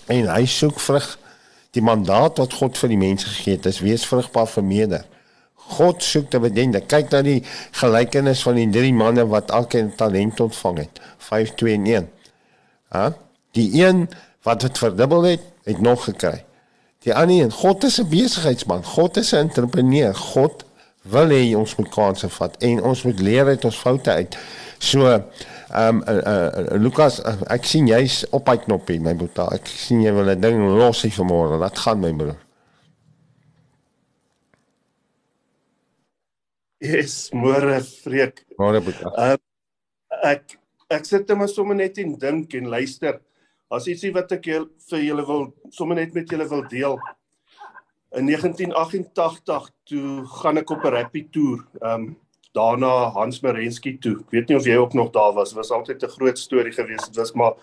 En 0.06 0.26
hy 0.26 0.46
soek 0.46 0.80
vrug 0.80 1.18
die 1.70 1.82
mandaat 1.82 2.38
wat 2.38 2.52
God 2.52 2.78
vir 2.78 2.88
die 2.88 2.98
mense 2.98 3.26
gegee 3.26 3.56
het, 3.56 3.66
is 3.66 3.80
wees 3.80 4.06
vrugbaar 4.06 4.48
vermeerder. 4.48 5.04
God 5.70 6.02
soek 6.02 6.30
bedien. 6.42 6.74
Kyk 6.74 7.12
na 7.14 7.22
die 7.22 7.42
gelykenis 7.78 8.42
van 8.42 8.58
die 8.58 8.68
drie 8.74 8.92
manne 8.92 9.26
wat 9.30 9.52
elkeen 9.54 9.94
talent 9.94 10.40
ontvang 10.40 10.78
het. 10.78 11.00
5 11.18 11.54
2 11.54 11.74
en 11.74 11.86
1. 11.86 12.08
Ha? 12.88 13.12
Die 13.54 13.68
een 13.84 14.08
wat 14.42 14.60
dit 14.60 14.78
verdubbel 14.78 15.22
het, 15.22 15.42
het 15.64 15.80
nog 15.80 16.04
gekry. 16.04 16.44
Die 17.00 17.14
ander 17.14 17.42
een, 17.42 17.52
God 17.52 17.84
is 17.84 18.00
'n 18.00 18.08
besigheidsman. 18.08 18.84
God 18.84 19.16
is 19.16 19.32
'n 19.32 19.36
entrepreneur. 19.36 20.14
God 20.14 20.64
wil 21.02 21.28
hê 21.28 21.56
ons 21.56 21.76
moet 21.76 21.88
kansse 21.88 22.28
vat 22.28 22.56
en 22.62 22.82
ons 22.82 23.02
moet 23.02 23.20
leer 23.20 23.46
uit 23.46 23.64
ons 23.64 23.78
foute 23.78 24.10
uit. 24.10 24.36
So, 24.78 25.06
ehm 25.08 25.24
um, 25.72 26.02
uh, 26.08 26.16
uh, 26.16 26.80
Lukas, 26.80 27.20
uh, 27.24 27.36
ek 27.46 27.64
sien 27.64 27.86
jy's 27.86 28.26
op 28.30 28.48
hy 28.48 28.56
knoppie, 28.56 29.00
my 29.00 29.14
boetie. 29.16 29.46
Ek 29.54 29.66
sien 29.66 30.02
jy 30.02 30.12
wil 30.12 30.28
'n 30.28 30.40
ding 30.40 30.60
los 30.76 31.02
hier 31.02 31.12
vanmôre. 31.12 31.58
Wat 31.58 31.78
gaan 31.78 32.00
my 32.00 32.12
broer? 32.12 32.36
Yes, 36.78 37.30
môre 37.32 37.80
vreek. 37.80 38.44
Môre 38.58 38.80
boetie. 38.80 39.06
Uh, 39.16 39.36
ek 40.22 40.58
ek 40.90 41.04
sit 41.04 41.28
net 41.28 41.50
sommer 41.50 41.76
net 41.76 41.98
en 41.98 42.18
dink 42.18 42.54
en 42.54 42.68
luister. 42.68 43.20
As 43.70 43.86
ietsie 43.86 44.10
wat 44.14 44.32
ek 44.34 44.48
jyl, 44.50 44.66
vir 44.90 45.04
julle 45.04 45.24
wil 45.26 45.44
sommer 45.70 45.96
net 46.00 46.14
met 46.14 46.30
julle 46.30 46.48
wil 46.50 46.64
deel. 46.70 46.96
In 48.18 48.26
1988 48.26 49.68
toe 49.86 50.26
gaan 50.40 50.58
ek 50.58 50.70
op 50.70 50.84
'n 50.84 50.94
rappie 50.96 51.28
toer. 51.30 51.62
Ehm 51.82 51.94
um, 51.94 52.16
daarna 52.52 53.10
Hans 53.14 53.40
Merensky 53.42 53.98
toe. 54.02 54.16
Ek 54.20 54.30
weet 54.34 54.48
nie 54.48 54.56
of 54.56 54.66
jy 54.66 54.76
ook 54.76 54.94
nog 54.94 55.12
daar 55.14 55.32
was. 55.32 55.50
Dit 55.50 55.58
was 55.58 55.70
altyd 55.70 56.02
'n 56.02 56.16
groot 56.18 56.38
storie 56.38 56.72
geweest. 56.72 57.06
Dit 57.06 57.16
was 57.16 57.32
maar 57.32 57.54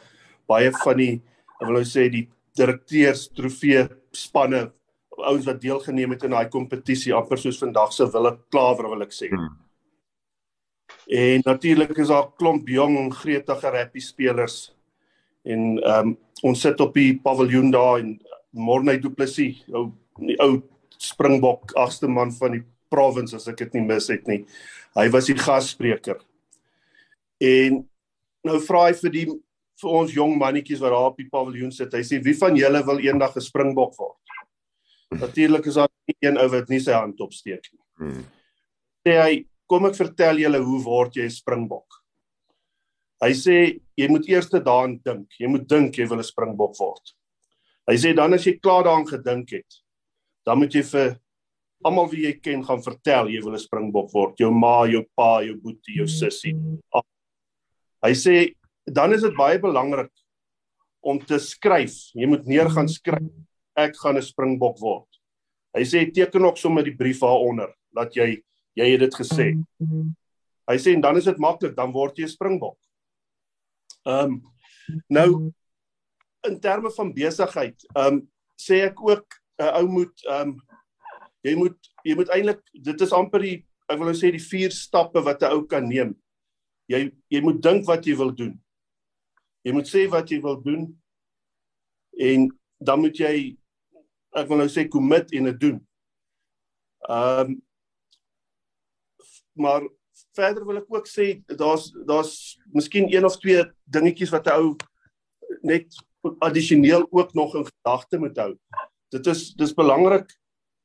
baie 0.48 0.72
van 0.72 0.98
die 0.98 1.22
ek 1.60 1.68
wil 1.68 1.74
nou 1.74 1.84
sê 1.84 2.10
die 2.10 2.30
direkteurs 2.56 3.28
trofee 3.34 3.88
spanne 4.12 4.72
ouens 5.18 5.46
wat 5.46 5.62
deelgeneem 5.62 6.12
het 6.12 6.24
in 6.24 6.32
daai 6.32 6.50
kompetisie 6.50 7.14
amper 7.14 7.38
soos 7.38 7.60
vandag 7.60 7.94
se 7.94 8.06
wille 8.06 8.38
klawer 8.50 8.90
wil 8.90 9.02
ek 9.02 9.12
sê. 9.12 9.28
Hmm. 9.28 9.58
En 11.08 11.42
natuurlik 11.46 11.98
is 11.98 12.08
daar 12.08 12.32
klomp 12.38 12.68
jong 12.68 13.14
gretige 13.14 13.70
rappie 13.70 14.02
spelers 14.02 14.77
en 15.48 15.68
ehm 15.82 16.14
um, 16.14 16.16
ons 16.46 16.62
sit 16.62 16.82
op 16.84 16.94
die 16.94 17.16
paviljoen 17.18 17.72
daar 17.74 17.98
en 17.98 18.12
Morney 18.54 19.00
Du 19.02 19.10
Plessis, 19.10 19.64
ou 19.74 19.88
die 20.22 20.36
ou 20.44 20.60
Springbok 21.02 21.74
agste 21.78 22.08
man 22.10 22.32
van 22.38 22.58
die 22.58 22.64
province 22.94 23.36
as 23.38 23.48
ek 23.50 23.64
dit 23.64 23.78
nie 23.78 23.86
mis 23.88 24.10
het 24.12 24.28
nie. 24.30 24.44
Hy 24.98 25.08
was 25.14 25.30
die 25.30 25.38
gasspreker. 25.38 26.20
En 27.42 27.82
nou 28.48 28.60
vra 28.66 28.88
hy 28.88 28.96
vir 29.02 29.14
die 29.14 29.26
vir 29.78 29.98
ons 30.00 30.14
jong 30.14 30.34
mannetjies 30.42 30.82
wat 30.82 30.94
daar 30.94 31.12
op 31.12 31.20
die 31.22 31.30
paviljoen 31.30 31.74
sit. 31.74 31.94
Hy 31.94 32.02
sê 32.06 32.18
wie 32.24 32.34
van 32.38 32.58
julle 32.58 32.82
wil 32.86 33.02
eendag 33.04 33.36
'n 33.36 33.46
Springbok 33.46 33.94
word? 33.98 34.18
Natuurlik 35.22 35.66
is 35.66 35.76
daar 35.76 35.90
een 36.20 36.38
ou 36.38 36.48
wat 36.50 36.70
nie 36.70 36.80
sy 36.80 36.92
hand 36.92 37.20
opsteek 37.22 37.70
nie. 37.72 37.84
Hmm. 37.98 38.26
Sê 39.06 39.14
hy, 39.22 39.46
kom 39.68 39.86
ek 39.86 39.96
vertel 39.96 40.38
julle 40.38 40.60
hoe 40.60 40.82
word 40.84 41.16
jy 41.16 41.26
'n 41.26 41.30
Springbok? 41.30 42.02
Hy 43.22 43.32
sê 43.34 43.80
jy 43.98 44.08
moet 44.12 44.28
eers 44.30 44.50
daaraan 44.50 45.00
dink. 45.04 45.32
Jy 45.40 45.48
moet 45.48 45.68
dink 45.68 45.98
jy 45.98 46.08
wil 46.08 46.20
'n 46.20 46.24
springbok 46.24 46.76
word. 46.80 47.14
Hy 47.88 47.96
sê 47.96 48.16
dan 48.16 48.34
as 48.34 48.46
jy 48.46 48.60
klaar 48.60 48.84
daaraan 48.84 49.08
gedink 49.08 49.52
het, 49.52 49.82
dan 50.46 50.60
moet 50.60 50.74
jy 50.74 50.84
vir 50.84 51.20
almal 51.86 52.10
wie 52.10 52.26
jy 52.26 52.34
ken 52.42 52.64
gaan 52.64 52.82
vertel 52.82 53.30
jy 53.30 53.42
wil 53.42 53.54
'n 53.54 53.60
springbok 53.60 54.12
word. 54.14 54.40
Jou 54.40 54.52
ma, 54.52 54.86
jou 54.86 55.04
pa, 55.16 55.42
jou 55.42 55.56
boetie, 55.56 55.98
jou 55.98 56.08
sussie. 56.08 56.56
Hy 58.04 58.14
sê 58.14 58.54
dan 58.86 59.14
is 59.14 59.22
dit 59.22 59.36
baie 59.36 59.60
belangrik 59.60 60.12
om 61.02 61.20
te 61.20 61.40
skryf. 61.40 62.12
Jy 62.14 62.28
moet 62.28 62.46
neer 62.46 62.70
gaan 62.70 62.88
skryf 62.88 63.32
ek 63.76 63.96
gaan 63.96 64.18
'n 64.18 64.22
springbok 64.22 64.80
word. 64.80 65.08
Hy 65.76 65.84
sê 65.84 66.12
teken 66.12 66.46
ook 66.46 66.58
sommer 66.58 66.84
die 66.84 66.96
brief 66.96 67.20
daaronder 67.20 67.74
dat 67.94 68.14
jy 68.16 68.44
jy 68.76 68.92
het 68.92 69.00
dit 69.00 69.16
gesê. 69.16 69.54
Hy 70.68 70.78
sê 70.78 70.94
en 70.94 71.02
dan 71.02 71.18
is 71.18 71.26
dit 71.26 71.38
maklik, 71.38 71.76
dan 71.76 71.92
word 71.92 72.18
jy 72.18 72.26
'n 72.26 72.36
springbok. 72.36 72.78
Ehm 74.08 74.38
um, 74.38 74.42
nou 75.12 75.30
in 76.48 76.60
terme 76.64 76.92
van 76.96 77.14
besigheid, 77.14 77.84
ehm 77.94 78.14
um, 78.14 78.22
sê 78.56 78.82
ek 78.88 79.02
ook 79.04 79.28
'n 79.60 79.64
uh, 79.64 79.74
ou 79.80 79.88
moet 79.88 80.26
ehm 80.26 80.50
um, 80.50 80.62
jy 81.44 81.56
moet 81.56 81.92
jy 82.04 82.16
moet 82.16 82.32
eintlik 82.36 82.62
dit 82.72 83.02
is 83.02 83.12
amper 83.12 83.44
die 83.44 83.58
ek 83.88 84.00
wil 84.00 84.10
nou 84.10 84.16
sê 84.16 84.32
die 84.32 84.48
vier 84.52 84.72
stappe 84.72 85.24
wat 85.24 85.44
'n 85.44 85.52
ou 85.56 85.66
kan 85.68 85.88
neem. 85.88 86.16
Jy 86.88 87.12
jy 87.30 87.42
moet 87.42 87.62
dink 87.62 87.86
wat 87.86 88.08
jy 88.08 88.16
wil 88.16 88.32
doen. 88.32 88.56
Jy 89.64 89.72
moet 89.76 89.88
sê 89.88 90.08
wat 90.08 90.32
jy 90.32 90.40
wil 90.42 90.62
doen 90.62 90.88
en 92.18 92.50
dan 92.80 93.00
moet 93.00 93.20
jy 93.20 93.58
ek 94.32 94.48
wil 94.48 94.58
nou 94.58 94.70
sê 94.70 94.88
commit 94.88 95.32
en 95.34 95.52
dit 95.52 95.60
doen. 95.60 95.78
Ehm 97.10 97.52
um, 97.52 97.62
maar 99.58 99.82
verder 100.38 100.66
wil 100.68 100.82
ek 100.82 100.92
ook 100.94 101.10
sê 101.10 101.28
daar's 101.60 101.90
daar's 102.10 102.34
miskien 102.74 103.10
een 103.12 103.26
of 103.26 103.38
twee 103.42 103.64
dingetjies 103.86 104.34
wat 104.36 104.48
'n 104.48 104.60
ou 104.62 104.76
net 105.64 105.88
addisioneel 106.40 107.08
ook 107.10 107.34
nog 107.34 107.56
in 107.56 107.66
gedagte 107.66 108.20
moet 108.20 108.38
hou. 108.38 108.54
Dit 109.12 109.28
is 109.28 109.54
dis 109.56 109.74
belangrik 109.74 110.32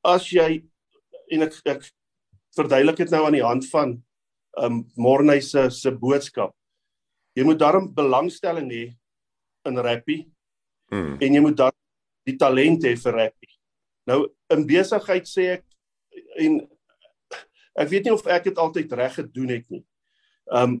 as 0.03 0.29
jy 0.31 0.63
en 1.31 1.45
ek 1.47 1.59
ek 1.65 1.87
verduidelik 2.55 2.97
dit 2.97 3.11
nou 3.11 3.25
aan 3.25 3.37
die 3.37 3.45
hand 3.45 3.69
van 3.69 3.97
um 4.61 4.83
Morney 4.95 5.41
se 5.41 5.69
se 5.69 5.91
boodskap. 5.91 6.53
Jy 7.35 7.43
moet 7.43 7.59
daarom 7.59 7.93
belangstelling 7.93 8.69
hê 8.71 8.83
in 9.65 9.77
rappie. 9.77 10.29
Hmm. 10.91 11.17
En 11.19 11.33
jy 11.33 11.41
moet 11.41 11.57
dan 11.57 11.73
die 12.27 12.37
talent 12.37 12.83
hê 12.85 12.95
vir 12.95 13.13
rappie. 13.13 13.53
Nou 14.07 14.27
in 14.53 14.67
besigheid 14.67 15.27
sê 15.27 15.47
ek 15.57 15.65
en 16.43 16.61
ek 17.79 17.89
weet 17.89 18.07
nie 18.07 18.13
of 18.13 18.27
ek 18.27 18.49
dit 18.49 18.59
altyd 18.61 18.93
reg 18.99 19.15
gedoen 19.19 19.55
het 19.55 19.65
nie. 19.73 19.83
Um 20.51 20.79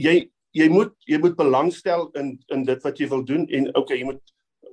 jy 0.00 0.30
jy 0.56 0.68
moet 0.72 0.94
jy 1.08 1.20
moet 1.22 1.36
belangstel 1.38 2.08
in 2.18 2.34
in 2.54 2.64
dit 2.68 2.86
wat 2.86 3.00
jy 3.00 3.08
wil 3.10 3.24
doen 3.26 3.46
en 3.48 3.70
okay, 3.78 4.00
jy 4.00 4.08
moet 4.10 4.22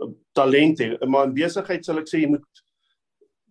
uh, 0.02 0.12
talent 0.38 0.82
hê. 0.82 0.94
Maar 1.06 1.30
in 1.30 1.38
besigheid 1.38 1.86
sal 1.86 2.02
ek 2.02 2.10
sê 2.12 2.24
jy 2.24 2.32
moet 2.36 2.64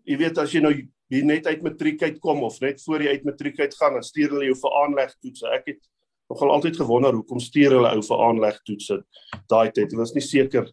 jy 0.07 0.19
weet 0.21 0.39
as 0.39 0.55
jy 0.55 0.63
nou 0.63 0.75
hier 1.11 1.27
net 1.27 1.47
uit 1.47 1.63
matriek 1.63 2.03
uit 2.03 2.17
kom 2.23 2.43
of 2.47 2.59
net 2.63 2.83
voor 2.83 3.05
jy 3.05 3.15
uit 3.15 3.27
matriek 3.27 3.61
uit 3.61 3.75
gaan, 3.79 3.95
dan 3.99 4.07
stuur 4.07 4.35
hulle 4.35 4.49
jou 4.49 4.57
vir 4.59 4.79
aanlegtoetse. 4.83 5.53
Ek 5.55 5.71
het 5.71 5.83
nogal 6.31 6.51
altyd 6.57 6.81
gewonder 6.81 7.15
hoekom 7.15 7.43
stuur 7.43 7.77
hulle 7.79 7.93
ou 7.95 8.03
vir 8.09 8.25
aanlegtoetse 8.29 8.99
daai 9.51 9.71
tyd. 9.71 9.93
Ek 9.93 10.01
was 10.01 10.15
nie 10.17 10.25
seker 10.25 10.67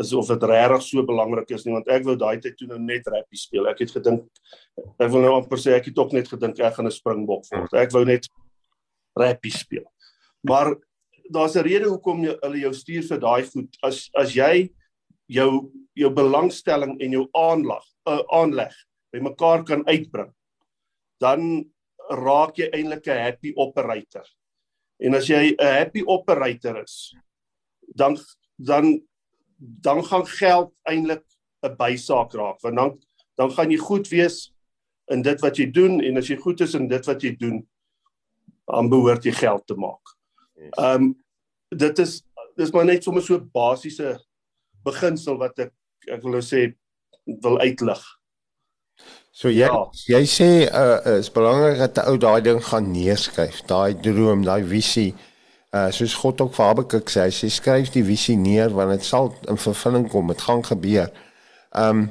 is 0.00 0.12
of 0.16 0.28
dit 0.28 0.44
regtig 0.48 0.82
so 0.86 1.02
belangrik 1.04 1.50
is 1.52 1.66
nie 1.66 1.74
want 1.74 1.88
ek 1.92 2.04
wou 2.06 2.14
daai 2.16 2.40
tyd 2.40 2.56
toe 2.56 2.68
nou 2.70 2.78
net 2.80 3.06
rappie 3.12 3.38
speel. 3.38 3.68
Ek 3.68 3.82
het 3.84 3.92
gedink 3.92 4.24
ek 4.98 5.10
wil 5.12 5.26
nou 5.26 5.34
amper 5.36 5.60
sê 5.60 5.76
ek 5.76 5.90
het 5.90 5.98
ook 5.98 6.14
net 6.16 6.30
gedink 6.32 6.60
ek 6.60 6.78
gaan 6.78 6.88
'n 6.88 6.94
springbok 6.94 7.44
word. 7.50 7.74
Ek 7.74 7.92
wou 7.92 8.04
net 8.04 8.28
rappie 9.18 9.52
speel. 9.52 9.84
Maar 10.42 10.74
daar's 11.30 11.56
'n 11.56 11.64
rede 11.64 11.88
hoekom 11.88 12.24
hulle 12.24 12.58
jou 12.60 12.72
stuur 12.72 13.04
vir 13.08 13.20
daai 13.20 13.42
goed. 13.44 13.76
As 13.82 14.08
as 14.14 14.34
jy 14.34 14.72
jou 15.28 15.70
jou 15.94 16.10
belangstelling 16.10 16.96
en 17.00 17.12
jou 17.12 17.28
aanlag 17.36 17.84
uh, 18.08 18.22
aanleg 18.32 18.72
bymekaar 19.12 19.64
kan 19.64 19.84
uitbring, 19.86 20.32
dan 21.20 21.64
raak 22.08 22.56
jy 22.56 22.68
eintlik 22.72 23.06
'n 23.06 23.24
happy 23.24 23.52
operator. 23.56 24.24
En 25.00 25.14
as 25.14 25.28
jy 25.28 25.52
'n 25.52 25.74
happy 25.78 26.02
operator 26.06 26.82
is, 26.82 27.14
dan 27.94 28.16
dan 28.58 29.02
dan 29.62 30.04
gaan 30.04 30.26
geld 30.26 30.72
eintlik 30.82 31.24
'n 31.62 31.76
bysaak 31.76 32.32
raak 32.32 32.60
want 32.60 32.76
dan 32.76 32.98
dan 33.34 33.50
gaan 33.50 33.70
jy 33.70 33.78
goed 33.78 34.08
wees 34.08 34.52
in 35.06 35.22
dit 35.22 35.40
wat 35.40 35.56
jy 35.56 35.70
doen 35.70 36.00
en 36.00 36.16
as 36.16 36.28
jy 36.28 36.36
goed 36.36 36.60
is 36.60 36.74
in 36.74 36.88
dit 36.88 37.06
wat 37.06 37.22
jy 37.22 37.36
doen 37.36 37.62
dan 38.66 38.88
behoort 38.88 39.24
jy 39.24 39.32
geld 39.32 39.66
te 39.66 39.74
maak. 39.74 40.16
Ehm 40.78 41.02
um, 41.02 41.14
dit 41.68 41.98
is 41.98 42.22
dis 42.56 42.70
maar 42.70 42.84
net 42.84 43.04
sommer 43.04 43.22
so 43.22 43.40
basiese 43.40 44.18
beginsel 44.84 45.38
wat 45.40 45.58
ek 45.58 45.72
ek 46.10 46.22
wil 46.22 46.36
nou 46.36 46.44
sê 46.44 46.74
wil 47.24 47.58
uitlig. 47.62 48.02
So 49.32 49.48
jy 49.48 49.64
ja. 49.64 49.82
jy 50.12 50.22
sê 50.28 50.48
uh 50.68 51.18
is 51.18 51.30
belangrik 51.32 51.78
dat 51.80 51.98
'n 52.02 52.08
ou 52.10 52.18
daai 52.18 52.42
ding 52.42 52.60
gaan 52.60 52.90
neerskryf, 52.92 53.62
daai 53.66 53.94
droom, 53.94 54.44
daai 54.44 54.62
visie. 54.64 55.14
Uh 55.72 55.88
soos 55.88 56.14
God 56.20 56.40
ook 56.40 56.52
vir 56.52 56.66
Habakuk 56.66 57.08
sê, 57.08 57.22
hy 57.24 57.32
sê 57.32 57.48
skryf 57.48 57.94
die 57.94 58.02
visie 58.04 58.34
neer 58.36 58.74
want 58.76 58.92
dit 58.92 59.06
sal 59.08 59.30
in 59.48 59.56
vervulling 59.56 60.04
kom, 60.12 60.28
dit 60.28 60.42
gaan 60.44 60.60
gebeur. 60.66 61.08
Um 61.72 62.10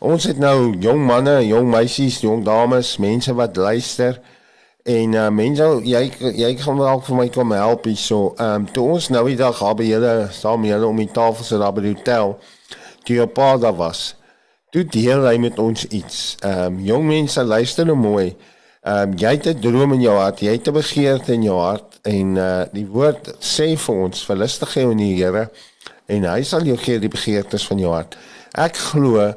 ons 0.00 0.24
het 0.24 0.40
nou 0.40 0.70
jong 0.80 1.02
manne, 1.04 1.34
jong 1.44 1.68
meisies, 1.68 2.22
jong 2.24 2.46
dames, 2.46 2.94
mense 3.04 3.34
wat 3.36 3.60
luister 3.60 4.16
en 4.88 5.18
uh 5.20 5.26
mense 5.28 5.68
jy 5.84 6.06
jy 6.40 6.50
gaan 6.64 6.80
wel 6.80 7.04
vir 7.10 7.20
my 7.20 7.28
kom 7.36 7.52
help 7.52 7.90
hier 7.90 8.00
so. 8.00 8.32
Um 8.40 8.64
toe 8.72 8.88
ons 8.96 9.12
nou 9.12 9.26
die 9.28 9.36
dag 9.36 9.60
gaan 9.60 9.76
by 9.76 9.92
julle 9.92 10.16
saam 10.32 10.64
julle 10.64 10.88
om 10.88 11.04
die 11.04 11.12
tafel 11.12 11.52
sit 11.52 11.60
daar 11.60 11.76
by 11.76 11.84
die 11.84 11.96
hotel. 11.98 12.38
Die 13.04 13.20
pa 13.28 13.58
daar 13.60 13.76
was. 13.76 14.14
Toe 14.72 14.88
deel 14.88 15.28
hy 15.28 15.36
met 15.36 15.60
ons 15.60 15.84
iets. 15.84 16.38
Ehm 16.40 16.78
um, 16.78 16.84
jong 16.88 17.10
mense 17.12 17.44
luister 17.44 17.84
nou 17.84 18.00
mooi. 18.08 18.30
Ehm 18.80 19.12
um, 19.12 19.18
jy 19.20 19.36
het 19.36 19.52
'n 19.52 19.60
droom 19.60 20.00
in 20.00 20.08
jou 20.08 20.16
hart, 20.16 20.40
jy 20.40 20.56
het 20.56 20.68
'n 20.68 20.80
begeerte 20.80 21.36
in 21.36 21.42
jou 21.52 21.60
hart 21.60 21.91
en 22.08 22.36
uh 22.36 22.64
die 22.74 22.86
woord 22.86 23.34
sê 23.42 23.72
vir 23.78 24.02
ons 24.06 24.24
verlustig 24.26 24.74
jou 24.78 24.90
in 24.90 25.02
die 25.02 25.14
Here 25.18 25.48
en 26.10 26.26
hy 26.28 26.42
sal 26.46 26.66
jou 26.66 26.76
gee 26.80 27.00
die 27.00 27.12
begeertes 27.12 27.66
van 27.68 27.80
jou 27.82 27.92
hart. 27.94 28.16
Ek 28.58 28.76
glo 28.90 29.30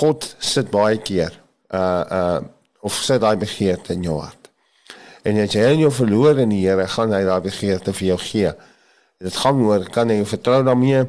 God 0.00 0.26
sit 0.38 0.70
baie 0.72 0.98
keer 0.98 1.36
uh 1.74 2.04
uh 2.20 2.40
of 2.80 2.96
sit 2.96 3.20
daai 3.20 3.36
begeerte 3.36 3.92
in 3.92 4.06
jou 4.08 4.16
hart. 4.20 4.48
En 5.28 5.36
as 5.42 5.52
jy 5.52 5.66
in 5.74 5.82
jou 5.84 5.90
verloor 5.92 6.38
in 6.40 6.54
die 6.54 6.62
Here, 6.64 6.86
gaan 6.88 7.12
hy 7.12 7.26
daai 7.28 7.42
begeerte 7.44 7.92
vir 7.92 8.14
jou 8.14 8.20
gee. 8.24 8.52
Dit 9.20 9.36
gaan 9.36 9.60
oor 9.66 9.84
kan 9.92 10.08
jy 10.08 10.24
vertrou 10.24 10.62
daarmee? 10.64 11.04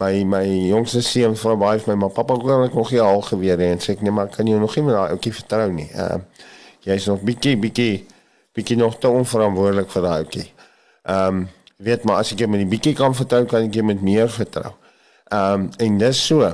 my 0.00 0.24
my 0.24 0.46
jongste 0.70 1.02
seun 1.04 1.34
vra 1.36 1.56
baie 1.60 1.80
vir 1.80 1.92
my 1.92 2.06
maar 2.06 2.14
pappa 2.16 2.38
kan 2.40 2.64
ek 2.64 2.76
nog 2.78 2.92
nie 2.94 3.02
al 3.04 3.20
geweer 3.26 3.60
en 3.66 3.82
sê 3.84 3.92
ek 3.92 4.04
nee 4.06 4.14
maar 4.16 4.30
kan 4.32 4.48
jy 4.48 4.56
nog 4.60 4.76
nie 4.76 4.84
daai 4.88 5.12
ouetjie 5.12 5.34
vertrou 5.36 5.68
nie. 5.74 5.88
Ehm 5.92 6.24
uh, 6.24 6.46
jy's 6.86 7.06
nog 7.10 7.20
bietjie 7.28 7.58
bietjie 7.60 8.06
bietjie 8.56 8.76
nog 8.76 8.98
te 8.98 9.08
onverantwoordelik 9.08 9.90
vir 9.90 10.02
daai 10.02 10.18
ouetjie. 10.24 10.48
Ehm 11.02 11.40
um, 11.40 11.48
weet 11.80 12.02
maar 12.04 12.20
as 12.20 12.32
ek 12.34 12.42
hom 12.44 12.50
met 12.52 12.60
die 12.60 12.68
bietjie 12.68 12.92
kan 12.92 13.14
vertrou 13.16 13.46
kan 13.48 13.68
ek 13.68 13.76
hom 13.80 13.86
met 13.88 14.02
meer 14.04 14.28
vertrou. 14.28 14.72
Ehm 15.32 15.66
um, 15.66 15.68
en 15.78 15.98
dis 15.98 16.24
so. 16.26 16.52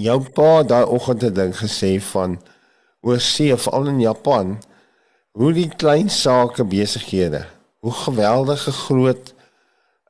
Jou 0.00 0.20
pa 0.36 0.62
daai 0.62 0.84
oggend 0.84 1.26
het 1.26 1.34
ding 1.36 1.52
gesê 1.56 1.96
van 2.12 2.38
oor 3.04 3.20
see 3.20 3.56
veral 3.56 3.90
in 3.92 4.00
Japan 4.00 4.56
hoe 5.36 5.52
die 5.52 5.68
klein 5.68 6.08
sake 6.08 6.64
besighede 6.64 7.44
hoe 7.84 7.92
geweldige 7.92 8.72
groot 8.72 9.34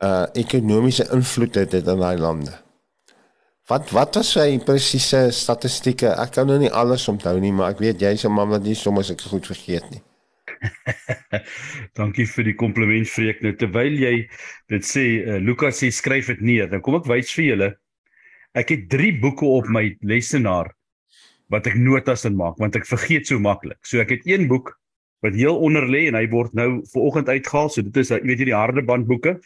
uh 0.04 0.26
ekonomiese 0.32 1.08
invloed 1.10 1.54
het 1.54 1.70
dit 1.70 1.86
in 1.86 1.98
daai 1.98 2.18
lande. 2.18 2.52
Wat 3.66 3.90
wat 3.96 4.18
was 4.20 4.34
sy 4.36 4.58
presiese 4.60 5.30
statistieke? 5.32 6.10
Ek 6.12 6.34
kan 6.36 6.46
nou 6.46 6.58
nie 6.60 6.70
alles 6.70 7.08
onthou 7.08 7.38
nie, 7.40 7.52
maar 7.52 7.72
ek 7.72 7.80
weet 7.80 8.02
jy's 8.04 8.24
'n 8.24 8.32
man 8.32 8.52
wat 8.52 8.62
nie 8.62 8.76
soms 8.76 9.10
ek 9.10 9.24
goed 9.24 9.46
vergeet 9.46 9.90
nie. 9.90 10.02
Dankie 11.98 12.26
vir 12.28 12.48
die 12.48 12.56
kompliment 12.58 13.08
Freek. 13.10 13.42
Nou 13.44 13.52
terwyl 13.58 13.96
jy 13.98 14.14
dit 14.72 14.86
sê, 14.86 15.04
uh, 15.22 15.40
Lukas 15.42 15.82
sê 15.82 15.90
skryf 15.92 16.30
dit 16.32 16.44
neer. 16.44 16.70
Dan 16.72 16.82
kom 16.84 16.98
ek 17.00 17.08
wys 17.10 17.32
vir 17.36 17.48
julle. 17.50 17.70
Ek 18.54 18.70
het 18.70 18.88
3 18.92 19.16
boeke 19.22 19.48
op 19.50 19.68
my 19.72 19.88
lesenaar 20.06 20.70
wat 21.52 21.66
ek 21.68 21.76
notas 21.76 22.24
in 22.28 22.36
maak 22.38 22.56
want 22.62 22.76
ek 22.78 22.86
vergeet 22.88 23.28
so 23.28 23.40
maklik. 23.42 23.80
So 23.86 24.00
ek 24.02 24.14
het 24.16 24.28
een 24.28 24.48
boek 24.50 24.72
wat 25.24 25.36
heel 25.38 25.56
onder 25.56 25.86
lê 25.88 26.06
en 26.10 26.18
hy 26.18 26.26
word 26.32 26.54
nou 26.56 26.68
ver 26.92 27.08
oggend 27.08 27.30
uitgehaal. 27.32 27.70
So 27.72 27.84
dit 27.84 27.96
is 28.00 28.12
jy 28.12 28.20
weet 28.24 28.44
jy 28.44 28.50
die 28.52 28.56
harde 28.56 28.84
band 28.86 29.08
boeke. 29.10 29.38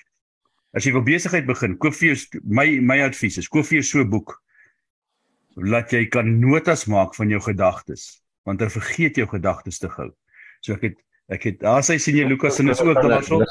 As 0.76 0.84
jy 0.84 0.92
wil 0.92 1.06
besigheid 1.06 1.46
begin, 1.48 1.78
koop 1.80 1.96
vir 1.96 2.12
jou 2.12 2.42
my 2.44 2.66
my 2.84 3.00
advies 3.06 3.38
is 3.40 3.48
koop 3.48 3.66
vir 3.70 3.80
jou 3.80 3.86
so 3.90 4.04
'n 4.04 4.10
boek. 4.10 4.36
Laat 5.56 5.92
jy 5.92 6.04
kan 6.06 6.28
notas 6.40 6.86
maak 6.86 7.14
van 7.14 7.30
jou 7.30 7.40
gedagtes, 7.40 8.20
want 8.44 8.58
dan 8.58 8.70
vergeet 8.70 9.16
jou 9.16 9.26
gedagtes 9.26 9.78
te 9.78 9.88
gou. 9.88 10.12
So 10.60 10.74
ek 10.74 10.82
het 10.82 10.96
ek 11.28 11.44
het 11.44 11.58
daar 11.60 11.84
sy 11.84 11.98
sien 12.00 12.16
jy 12.16 12.26
Lukas 12.28 12.58
en 12.62 12.72
is 12.72 12.80
ook 12.80 13.00
daar 13.04 13.24
so. 13.24 13.42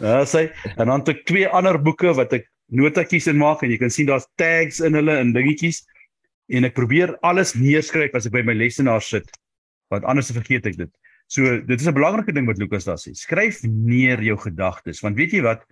Ja, 0.00 0.24
sy 0.34 0.46
en 0.76 0.86
dan 0.86 1.00
het 1.02 1.12
ek 1.12 1.24
twee 1.28 1.48
ander 1.48 1.78
boeke 1.80 2.14
wat 2.16 2.32
ek 2.36 2.48
notatjies 2.72 3.28
in 3.30 3.38
maak 3.40 3.62
en 3.62 3.70
jy 3.70 3.78
kan 3.80 3.92
sien 3.92 4.08
daar's 4.08 4.26
tags 4.40 4.80
in 4.84 4.96
hulle 4.98 5.18
en 5.20 5.34
dingetjies 5.36 5.84
en 6.56 6.66
ek 6.68 6.76
probeer 6.78 7.14
alles 7.26 7.54
neerskryf 7.58 8.14
as 8.16 8.28
ek 8.28 8.34
by 8.38 8.44
my 8.46 8.56
lesenaar 8.56 9.04
sit 9.04 9.28
want 9.92 10.06
anders 10.08 10.32
vergeet 10.34 10.66
ek 10.66 10.78
dit. 10.80 10.92
So 11.30 11.58
dit 11.60 11.80
is 11.80 11.86
'n 11.86 11.94
belangrike 11.94 12.32
ding 12.32 12.46
wat 12.46 12.58
Lukas 12.58 12.84
daar 12.84 12.98
sê. 12.98 13.14
Skryf 13.14 13.62
neer 13.62 14.22
jou 14.22 14.36
gedagtes 14.38 15.02
want 15.02 15.16
weet 15.16 15.32
jy 15.32 15.42
wat? 15.42 15.66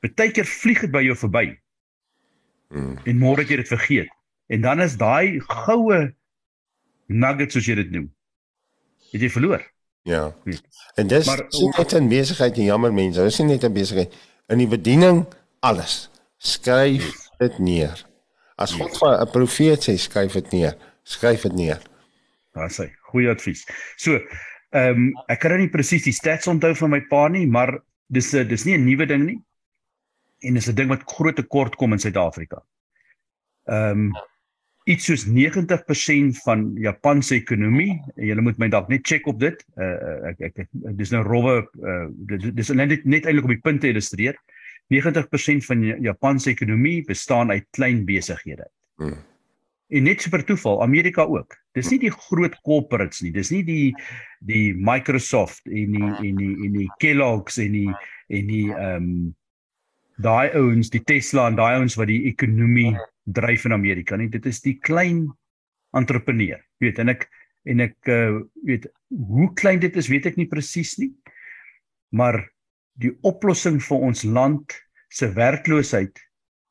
Partykeer 0.00 0.46
vlieg 0.46 0.80
dit 0.80 0.90
by 0.90 1.02
jou 1.02 1.14
verby. 1.14 1.58
Mm. 2.70 2.98
En 3.04 3.18
môre 3.18 3.42
het 3.42 3.50
jy 3.50 3.56
dit 3.56 3.68
vergeet. 3.68 4.10
En 4.48 4.60
dan 4.60 4.80
is 4.80 4.96
daai 4.96 5.40
goue 5.40 6.14
nugget 7.06 7.52
soos 7.52 7.66
jy 7.66 7.74
dit 7.74 7.90
noem. 7.90 8.08
Het 9.12 9.20
jy 9.20 9.30
verloor? 9.30 9.71
Ja. 10.02 10.34
En 10.94 11.06
dis 11.06 11.26
maar, 11.26 11.46
net 11.76 11.94
'n 11.94 12.08
besigheid 12.08 12.56
en 12.56 12.64
jammer 12.64 12.92
mense, 12.92 13.22
dis 13.22 13.38
nie 13.38 13.46
net 13.46 13.64
'n 13.64 13.72
besigheid 13.72 14.14
in 14.46 14.58
die 14.58 14.66
bediening 14.66 15.26
alles. 15.60 16.10
Skryf 16.36 17.04
yes. 17.04 17.30
dit 17.38 17.58
neer. 17.58 18.06
As 18.54 18.72
God 18.72 18.98
vir 18.98 19.20
'n 19.20 19.30
profeet 19.30 19.88
sê 19.88 19.96
skryf 19.96 20.32
dit 20.32 20.50
neer, 20.52 20.76
skryf 21.02 21.42
dit 21.42 21.52
neer. 21.52 21.80
Daar 22.52 22.70
sê, 22.70 22.90
goeie 23.00 23.30
advies. 23.30 23.64
So, 23.96 24.20
ehm 24.70 24.90
um, 24.90 25.22
ek 25.28 25.40
kan 25.40 25.50
nou 25.50 25.60
nie 25.60 25.70
presies 25.70 26.02
die 26.02 26.12
stats 26.12 26.46
onthou 26.46 26.74
van 26.74 26.90
my 26.90 27.00
pa 27.08 27.28
nie, 27.28 27.46
maar 27.46 27.78
dis 28.06 28.30
dis 28.30 28.64
nie 28.64 28.76
'n 28.76 28.84
nuwe 28.84 29.06
ding 29.06 29.24
nie 29.24 29.40
en 30.40 30.56
is 30.56 30.68
'n 30.68 30.74
ding 30.74 30.88
wat 30.88 31.02
groot 31.06 31.36
tekort 31.36 31.76
kom 31.76 31.92
in 31.92 31.98
Suid-Afrika. 31.98 32.62
Ehm 33.64 33.90
um, 33.90 34.12
iets 34.90 35.06
soos 35.06 35.24
90% 35.30 36.38
van 36.44 36.64
Japan 36.80 37.22
se 37.22 37.36
ekonomie, 37.38 38.00
jy 38.16 38.36
moet 38.42 38.58
my 38.58 38.68
dalk 38.72 38.88
net 38.90 39.06
check 39.06 39.26
op 39.30 39.40
dit. 39.42 39.58
Uh 39.78 40.32
ek 40.32 40.40
ek, 40.48 40.64
ek 40.64 40.96
dis 40.98 41.12
nou 41.14 41.22
rowwe 41.26 41.60
uh 41.82 42.06
dis 42.42 42.72
net 42.74 43.04
net 43.04 43.26
eintlik 43.26 43.46
op 43.46 43.54
die 43.54 43.62
punte 43.62 43.90
illustreer. 43.90 44.38
90% 44.92 45.64
van 45.64 45.84
Japan 46.04 46.40
se 46.40 46.50
ekonomie 46.52 47.04
bestaan 47.06 47.50
uit 47.50 47.64
klein 47.72 48.02
besighede. 48.04 48.66
Hmm. 49.00 49.20
En 49.92 50.08
net 50.08 50.24
so 50.24 50.32
per 50.32 50.44
toeval 50.44 50.82
Amerika 50.82 51.24
ook. 51.28 51.56
Dis 51.76 51.90
nie 51.92 52.00
die 52.02 52.12
groot 52.12 52.54
corporates 52.66 53.22
nie. 53.24 53.32
Dis 53.32 53.52
nie 53.52 53.62
die 53.64 53.92
die 54.44 54.72
Microsoft 54.74 55.68
en 55.68 55.94
die 55.96 56.10
en 56.10 56.40
die 56.40 56.54
en 56.66 56.80
die 56.80 56.88
Kellogg's 57.00 57.60
en 57.62 57.78
die 57.78 57.92
en 58.32 58.50
die 58.50 58.66
ehm 58.72 59.06
um, 59.06 59.30
daai 60.16 60.52
ouens, 60.58 60.90
die 60.90 61.02
Tesla 61.04 61.48
en 61.48 61.56
daai 61.56 61.78
ouens 61.78 61.96
wat 61.96 62.10
die 62.10 62.26
ekonomie 62.30 62.92
dryf 63.24 63.66
in 63.68 63.76
Amerika 63.76 64.16
nie. 64.16 64.28
Dit 64.28 64.46
is 64.46 64.60
die 64.64 64.78
klein 64.82 65.28
entrepreneur. 65.96 66.60
Jy 66.80 66.88
weet 66.88 67.00
en 67.02 67.14
ek 67.14 67.28
en 67.70 67.84
ek 67.84 68.10
uh, 68.10 68.40
weet 68.66 68.88
hoe 69.14 69.46
klein 69.54 69.78
dit 69.82 69.94
is, 69.96 70.08
weet 70.10 70.26
ek 70.32 70.38
nie 70.40 70.48
presies 70.50 70.96
nie. 70.98 71.12
Maar 72.10 72.40
die 72.98 73.12
oplossing 73.22 73.78
vir 73.80 74.02
ons 74.08 74.24
land 74.26 74.74
se 75.12 75.28
werkloosheid 75.36 76.18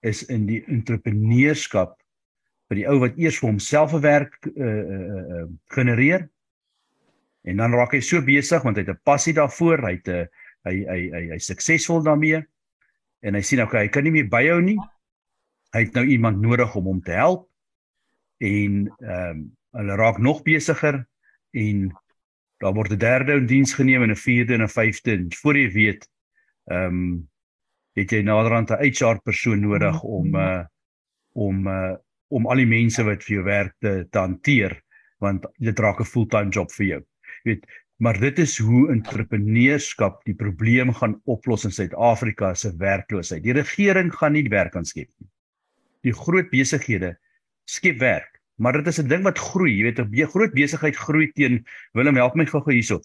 is 0.06 0.26
in 0.34 0.46
die 0.50 0.60
entrepreneurskap 0.68 1.96
vir 2.72 2.82
die 2.82 2.88
ou 2.90 2.98
wat 3.04 3.18
eers 3.20 3.40
vir 3.40 3.52
homself 3.52 3.94
'n 3.96 4.04
werk 4.04 4.38
uh, 4.48 4.52
uh, 4.58 5.24
uh, 5.38 5.48
genereer 5.76 6.28
en 7.48 7.58
dan 7.58 7.74
raak 7.74 7.96
hy 7.96 8.02
so 8.04 8.22
besig 8.22 8.64
want 8.64 8.78
hy 8.78 8.84
het 8.86 8.94
'n 8.96 9.04
passie 9.04 9.34
daarvoor, 9.34 9.82
hy 9.88 9.96
het 10.00 10.08
'n 10.08 10.28
hy 10.66 10.76
hy 10.86 11.02
hy 11.12 11.24
hy 11.34 11.40
suksesvol 11.40 12.04
daarmee 12.04 12.44
en 13.22 13.38
hy 13.38 13.42
sien 13.46 13.62
okay, 13.62 13.86
hy 13.86 13.92
kan 13.94 14.04
nie 14.04 14.14
meer 14.16 14.30
byhou 14.32 14.60
nie. 14.66 14.78
Hy 15.76 15.86
het 15.86 15.96
nou 15.96 16.06
iemand 16.06 16.42
nodig 16.42 16.76
om 16.76 16.90
hom 16.90 17.02
te 17.02 17.16
help 17.18 17.48
en 18.42 18.86
ehm 19.00 19.32
um, 19.32 19.50
hulle 19.72 19.96
raak 19.96 20.18
nog 20.20 20.42
besigger 20.44 20.98
en 21.56 21.92
daar 22.60 22.74
word 22.74 22.92
'n 22.92 22.98
derde 22.98 23.38
in 23.40 23.46
diens 23.48 23.74
geneem 23.74 24.04
en 24.04 24.12
'n 24.12 24.16
vierde 24.16 24.54
en 24.54 24.64
'n 24.64 24.68
vyfde 24.68 25.12
en 25.12 25.32
voor 25.42 25.58
jy 25.58 25.70
weet 25.72 26.10
ehm 26.66 26.86
um, 26.86 27.30
het 27.96 28.12
jy 28.12 28.22
naderhand 28.22 28.72
'n 28.72 28.84
HR 28.84 29.22
persoon 29.24 29.62
nodig 29.62 30.04
om 30.04 30.36
uh 30.36 30.64
om 31.34 31.68
uh 31.68 31.96
om 32.28 32.48
al 32.48 32.56
die 32.56 32.66
mense 32.66 33.04
wat 33.04 33.24
vir 33.24 33.36
jou 33.36 33.44
werk 33.44 33.76
te, 33.80 34.08
te 34.10 34.20
hanteer 34.20 34.82
want 35.20 35.46
dit 35.58 35.80
raak 35.80 36.00
'n 36.00 36.12
fulltime 36.14 36.50
job 36.50 36.72
vir 36.72 36.86
jou. 36.86 37.02
Jy 37.44 37.52
weet 37.52 37.66
Maar 38.02 38.18
dit 38.18 38.40
is 38.42 38.56
hoe 38.58 38.88
entrepreneurskap 38.90 40.24
die 40.26 40.34
probleem 40.34 40.90
gaan 40.98 41.20
oplos 41.30 41.68
in 41.68 41.74
Suid-Afrika 41.74 42.54
se 42.58 42.72
werkloosheid. 42.82 43.44
Die 43.46 43.54
regering 43.54 44.10
gaan 44.16 44.34
nie 44.34 44.48
werk 44.50 44.76
aan 44.76 44.88
skep 44.90 45.10
nie. 45.22 45.30
Die 46.08 46.14
groot 46.18 46.50
besighede 46.50 47.14
skep 47.70 48.00
werk, 48.02 48.40
maar 48.58 48.74
dit 48.80 48.88
is 48.88 49.00
'n 49.00 49.08
ding 49.08 49.24
wat 49.24 49.38
groei. 49.38 49.78
Jy 49.78 49.84
weet, 49.84 50.00
'n 50.00 50.32
groot 50.34 50.54
besigheid 50.54 50.96
groei 50.96 51.32
teen 51.32 51.66
Willem 51.94 52.16
help 52.16 52.36
my 52.36 52.46
gou-gou 52.46 52.74
hierso. 52.74 53.02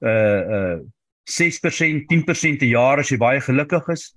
Uh 0.00 0.42
uh 0.56 0.80
6%, 1.24 2.06
10% 2.10 2.58
per 2.58 2.68
jaar 2.68 2.98
as 2.98 3.08
jy 3.08 3.16
baie 3.16 3.40
gelukkig 3.40 3.88
is. 3.88 4.16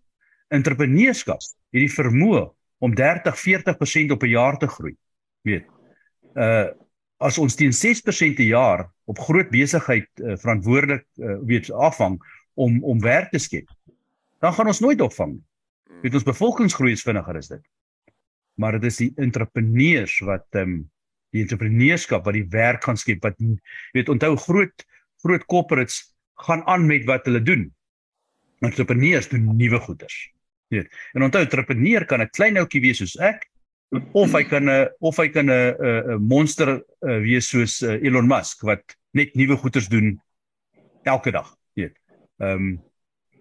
Entrepreneurskap 0.50 1.40
het 1.72 1.82
die 1.82 1.94
vermoë 1.94 2.50
om 2.80 2.96
30, 2.96 3.38
40% 3.38 4.12
op 4.12 4.24
'n 4.24 4.30
jaar 4.30 4.58
te 4.58 4.68
groei. 4.68 4.96
Weet. 5.44 5.66
Uh 6.36 6.74
as 7.18 7.38
ons 7.42 7.56
teen 7.56 7.74
6% 7.74 8.38
per 8.38 8.46
jaar 8.46 8.86
op 9.06 9.20
groot 9.20 9.50
besigheid 9.50 10.10
uh, 10.22 10.36
verantwoordelik 10.38 11.06
uh, 11.18 11.38
weet 11.50 11.72
afhang 11.72 12.20
om 12.54 12.84
om 12.84 13.00
werk 13.02 13.32
te 13.32 13.40
skep 13.40 13.70
dan 14.40 14.54
gaan 14.54 14.68
ons 14.68 14.84
nooit 14.84 15.02
opvang 15.02 15.38
weet 16.04 16.14
ons 16.14 16.28
bevolkingsgroei 16.28 16.94
is 16.94 17.06
vinniger 17.06 17.38
is 17.38 17.50
dit 17.56 17.64
maar 18.58 18.78
dit 18.78 18.90
is 18.90 19.02
die 19.06 19.14
entrepreneurs 19.16 20.20
wat 20.26 20.48
ehm 20.52 20.78
um, 20.78 20.78
die 21.36 21.44
entrepreneurskap 21.44 22.24
wat 22.26 22.38
die 22.38 22.48
werk 22.50 22.86
gaan 22.88 22.98
skep 22.98 23.26
wat 23.26 23.36
weet 23.94 24.10
onthou 24.10 24.36
groot 24.40 24.86
groot 25.24 25.44
corporates 25.46 26.00
gaan 26.46 26.64
aan 26.66 26.86
met 26.86 27.06
wat 27.06 27.26
hulle 27.26 27.42
doen. 27.42 27.68
Entrepreneurs 28.60 29.30
doen 29.30 29.56
nuwe 29.58 29.80
goeders. 29.80 30.18
Weet. 30.68 30.92
En 31.14 31.24
onthou 31.24 31.44
entrepreneur 31.44 32.06
kan 32.06 32.22
'n 32.22 32.30
klein 32.30 32.58
ouetjie 32.58 32.82
wees 32.82 32.98
soos 32.98 33.18
ek 33.18 33.50
of 34.14 34.34
hy 34.36 34.44
kan 34.44 34.70
'n 34.70 34.90
of 35.00 35.18
hy 35.18 35.28
kan 35.30 35.50
'n 35.50 35.76
'n 35.80 36.22
monster 36.22 36.82
uh, 37.02 37.20
wees 37.24 37.50
soos 37.50 37.82
uh, 37.82 37.96
Elon 38.04 38.28
Musk 38.28 38.62
wat 38.62 38.84
net 39.14 39.36
nuwe 39.36 39.58
goeders 39.58 39.88
doen 39.88 40.20
elke 41.04 41.32
dag, 41.32 41.56
weet. 41.74 41.96
Ehm 42.40 42.52
um, 42.52 42.84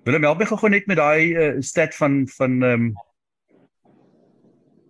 Willem 0.06 0.22
help 0.22 0.38
my 0.38 0.46
gou 0.46 0.68
net 0.70 0.86
met 0.86 0.96
daai 0.96 1.34
uh, 1.34 1.60
stat 1.60 1.94
van 1.94 2.26
van 2.28 2.62
ehm 2.62 2.72
um, 2.72 2.94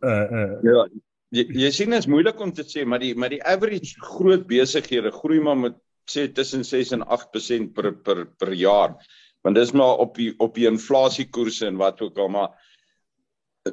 uh 0.04 0.26
uh 0.38 0.52
ja 0.62 0.86
jy, 1.30 1.44
jy 1.64 1.70
sien 1.70 1.90
dit 1.90 1.98
is 1.98 2.06
moeilik 2.06 2.40
om 2.40 2.52
te 2.52 2.62
sê 2.62 2.84
maar 2.84 3.00
die 3.00 3.14
maar 3.14 3.32
die 3.32 3.42
average 3.42 3.96
groot 4.00 4.46
besighede 4.46 5.10
groei 5.10 5.40
maar 5.40 5.56
met 5.56 5.76
sê 6.06 6.28
tussen 6.32 6.64
6 6.64 6.92
en 6.92 7.02
8% 7.02 7.72
per 7.74 7.94
per 7.94 8.26
per 8.38 8.52
jaar. 8.52 8.94
Want 9.42 9.56
dis 9.56 9.72
maar 9.72 9.98
op 10.02 10.14
die 10.14 10.34
op 10.38 10.54
die 10.54 10.66
inflasiekoerse 10.66 11.66
en 11.66 11.76
wat 11.76 12.00
ook 12.00 12.18
al 12.18 12.28
maar 12.28 12.50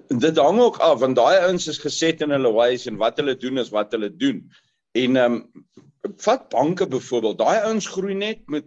dit 0.08 0.38
hang 0.38 0.60
ook 0.60 0.78
af 0.78 1.00
want 1.00 1.16
daai 1.16 1.39
ouens 1.48 1.68
is 1.68 1.82
geset 1.82 2.22
in 2.22 2.36
hulle 2.36 2.52
ways 2.54 2.88
en 2.89 2.98
wat 3.02 3.18
hulle 3.22 3.36
doen 3.38 3.58
is 3.58 3.72
wat 3.74 3.91
hulle 3.91 4.10
doen. 4.10 4.44
En 4.91 5.16
ehm 5.16 5.34
um, 5.34 5.66
vat 6.20 6.50
banke 6.52 6.88
byvoorbeeld, 6.88 7.38
daai 7.39 7.60
ouens 7.64 7.88
groei 7.88 8.14
net 8.14 8.41
met 8.52 8.66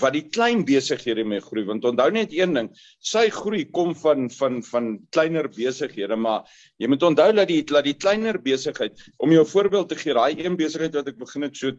wat 0.00 0.14
die 0.16 0.24
klein 0.32 0.62
besighede 0.68 1.24
mee 1.28 1.42
groei 1.44 1.64
want 1.68 1.84
onthou 1.88 2.08
net 2.14 2.32
een 2.32 2.54
ding 2.56 2.68
sy 3.04 3.26
groei 3.32 3.64
kom 3.78 3.94
van 4.02 4.30
van 4.32 4.62
van 4.64 4.88
kleiner 5.16 5.48
besighede 5.52 6.16
maar 6.16 6.48
jy 6.80 6.88
moet 6.88 7.04
onthou 7.10 7.28
dat 7.36 7.50
die 7.52 7.60
dat 7.68 7.84
die 7.84 7.96
kleiner 8.04 8.40
besigheid 8.40 8.96
om 9.18 9.32
jou 9.32 9.44
voorbeeld 9.52 9.90
te 9.90 9.98
gee 10.00 10.16
daai 10.16 10.40
een 10.40 10.56
besigheid 10.56 10.96
wat 10.96 11.10
ek 11.12 11.18
begin 11.20 11.48
het 11.48 11.56
so 11.56 11.72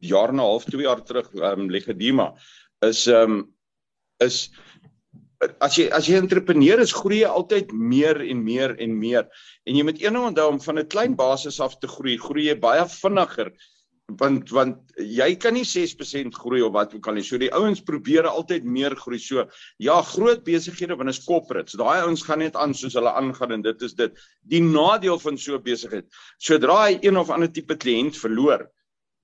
jaar 0.00 0.32
en 0.32 0.40
'n 0.40 0.44
half, 0.44 0.64
2 0.64 0.82
jaar 0.82 1.02
terug 1.04 1.28
ehm 1.34 1.66
um, 1.66 1.70
Legedima 1.70 2.32
is 2.80 3.06
ehm 3.06 3.38
um, 3.38 3.54
is 4.24 4.50
as 5.60 5.76
jy 5.78 5.88
as 5.92 6.08
jy 6.08 6.16
entrepreneur 6.20 6.80
is, 6.80 6.92
groei 6.92 7.22
jy 7.22 7.30
altyd 7.30 7.72
meer 7.72 8.20
en 8.22 8.42
meer 8.44 8.74
en 8.80 8.98
meer. 8.98 9.28
En 9.66 9.76
jy 9.76 9.84
moet 9.84 10.02
eendag 10.02 10.30
onthou 10.30 10.48
om 10.52 10.60
van 10.60 10.78
'n 10.78 10.88
klein 10.88 11.14
basis 11.16 11.60
af 11.60 11.78
te 11.78 11.88
groei, 11.88 12.18
groei 12.18 12.48
jy 12.48 12.58
baie 12.60 12.84
vinniger 12.88 13.52
want 14.20 14.50
want 14.52 14.92
jy 15.00 15.30
kan 15.40 15.54
nie 15.56 15.64
6% 15.64 16.34
groei 16.36 16.60
of 16.62 16.72
wat 16.74 16.94
ook 16.94 17.06
al 17.08 17.14
nie. 17.14 17.24
So 17.24 17.38
die 17.40 17.52
ouens 17.52 17.80
probeer 17.80 18.28
altyd 18.28 18.64
meer 18.64 18.94
groei. 18.96 19.18
So 19.18 19.46
ja, 19.78 20.02
groot 20.02 20.44
besighede 20.44 20.96
wanneer 20.96 21.16
is 21.16 21.24
corporates. 21.24 21.78
Daai 21.80 22.02
ouens 22.04 22.22
gaan 22.22 22.38
net 22.44 22.56
aan 22.56 22.74
soos 22.74 22.94
hulle 22.94 23.12
aangaan 23.12 23.52
en 23.52 23.62
dit 23.62 23.82
is 23.82 23.94
dit. 23.94 24.12
Die 24.42 24.60
nadeel 24.60 25.18
van 25.18 25.38
so 25.38 25.56
'n 25.56 25.62
besigheid, 25.62 26.06
sodra 26.38 26.84
hy 26.86 26.98
een 27.00 27.16
of 27.16 27.30
ander 27.30 27.48
tipe 27.48 27.76
kliënt 27.76 28.16
verloor, 28.16 28.68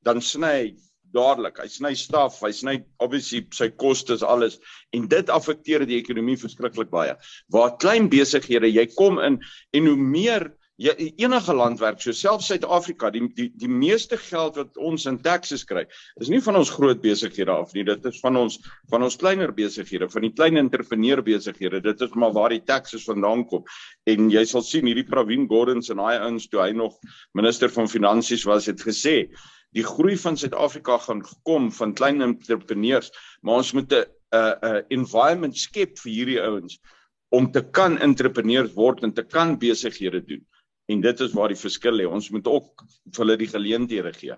dan 0.03 0.21
sny 0.21 0.77
dadelik. 1.17 1.59
Hy 1.63 1.69
sny 1.71 1.95
staf, 1.99 2.41
hy 2.45 2.53
sny 2.55 2.77
obviously 3.03 3.45
sy 3.57 3.71
kostes 3.81 4.25
alles 4.27 4.59
en 4.97 5.09
dit 5.11 5.33
affekteer 5.33 5.87
die 5.89 5.99
ekonomie 6.01 6.39
verskriklik 6.41 6.91
baie. 6.93 7.17
Waar 7.53 7.77
klein 7.83 8.11
besighede, 8.13 8.71
jy 8.71 8.87
kom 8.97 9.21
in 9.23 9.41
en 9.77 9.91
hoe 9.91 9.99
meer 9.99 10.51
jy 10.81 11.11
enige 11.21 11.53
land 11.53 11.81
werk, 11.81 12.01
so 12.01 12.15
selfs 12.17 12.49
Suid-Afrika, 12.49 13.11
die 13.13 13.27
die 13.37 13.49
die 13.61 13.69
meeste 13.69 14.17
geld 14.21 14.57
wat 14.57 14.79
ons 14.81 15.05
in 15.11 15.19
taxes 15.21 15.65
kry, 15.69 15.85
is 16.21 16.31
nie 16.33 16.41
van 16.45 16.57
ons 16.57 16.73
groot 16.73 17.03
besighede 17.03 17.53
af 17.53 17.75
nie. 17.77 17.85
Dit 17.85 18.07
is 18.09 18.21
van 18.25 18.39
ons 18.41 18.57
van 18.93 19.05
ons 19.05 19.19
kleiner 19.21 19.53
besighede, 19.57 20.09
van 20.13 20.25
die 20.25 20.33
klein 20.33 20.57
entrepreneur 20.61 21.21
besighede. 21.27 21.83
Dit 21.85 22.01
is 22.07 22.17
maar 22.17 22.33
waar 22.37 22.55
die 22.55 22.65
taxes 22.65 23.05
vandaan 23.09 23.45
kom. 23.51 23.67
En 24.09 24.33
jy 24.33 24.47
sal 24.49 24.65
sien 24.65 24.89
hierdie 24.89 25.09
Pravin 25.09 25.45
Gordhan 25.51 25.85
en 25.93 26.05
hy 26.07 26.17
ouens 26.25 26.49
toe 26.49 26.65
hy 26.65 26.73
nog 26.77 26.97
minister 27.37 27.73
van 27.77 27.91
finansies 27.91 28.47
was, 28.49 28.71
het 28.71 28.81
gesê 28.81 29.29
die 29.77 29.85
groei 29.87 30.17
van 30.19 30.37
Suid-Afrika 30.37 30.99
gaan 30.99 31.23
kom 31.43 31.73
van 31.73 31.95
klein 31.95 32.23
entrepreneurs, 32.23 33.11
maar 33.41 33.63
ons 33.63 33.73
moet 33.73 33.93
'n 33.93 34.05
'n 34.31 34.55
'n 34.63 34.85
environment 34.89 35.57
skep 35.57 35.99
vir 35.99 36.13
hierdie 36.13 36.41
ouens 36.41 36.81
om 37.29 37.51
te 37.51 37.63
kan 37.71 37.99
entrepreneurs 37.99 38.73
word 38.75 39.03
en 39.03 39.13
te 39.13 39.23
kan 39.23 39.59
besighede 39.59 40.25
doen. 40.25 40.47
En 40.87 41.01
dit 41.01 41.21
is 41.21 41.33
waar 41.33 41.49
die 41.49 41.57
verskil 41.57 41.93
lê. 41.93 42.07
Ons 42.07 42.31
moet 42.31 42.47
ook 42.47 42.85
vir 43.15 43.25
hulle 43.25 43.37
die 43.37 43.49
geleenthede 43.49 44.13
gee. 44.13 44.35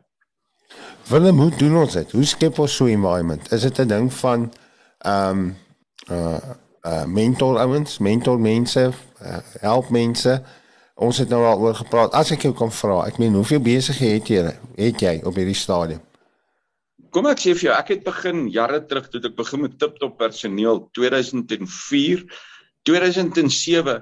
Willem, 1.09 1.39
hoe 1.39 1.57
doen 1.57 1.77
ons 1.77 1.93
dit? 1.93 2.13
Hoe 2.13 2.25
skep 2.25 2.59
ons 2.59 2.77
so 2.77 2.85
'n 2.85 2.97
environment? 2.97 3.53
Is 3.53 3.63
dit 3.63 3.79
'n 3.79 3.89
ding 3.89 4.13
van 4.13 4.53
ehm 4.99 5.39
um, 5.39 5.57
uh 6.11 6.41
uh 6.83 7.05
mentor 7.07 7.59
ouens, 7.59 7.99
mentor 7.99 8.41
mense, 8.41 8.93
uh, 9.23 9.39
help 9.61 9.91
mense? 9.91 10.43
Ons 11.03 11.19
het 11.19 11.33
nou 11.33 11.43
al 11.43 11.59
oor 11.59 11.75
gepraat. 11.75 12.15
As 12.15 12.31
ek 12.35 12.47
jou 12.47 12.53
kan 12.55 12.71
vra, 12.71 13.03
ek 13.11 13.19
meen 13.19 13.35
hoeveel 13.35 13.63
besighede 13.65 14.15
het 14.21 14.29
jy 14.31 14.43
het 14.87 15.03
jy 15.03 15.15
op 15.27 15.39
hierdie 15.39 15.59
stadium? 15.59 16.03
Kom 17.13 17.27
ek 17.29 17.43
sê 17.43 17.53
vir 17.57 17.67
jou, 17.67 17.75
ek 17.77 17.91
het 17.93 18.05
begin 18.07 18.47
jare 18.55 18.79
terug 18.89 19.09
toe 19.13 19.21
ek 19.27 19.35
begin 19.37 19.65
met 19.67 19.75
Tiptop 19.81 20.15
personeel 20.21 20.79
2004, 20.97 22.23
2007 22.89 23.97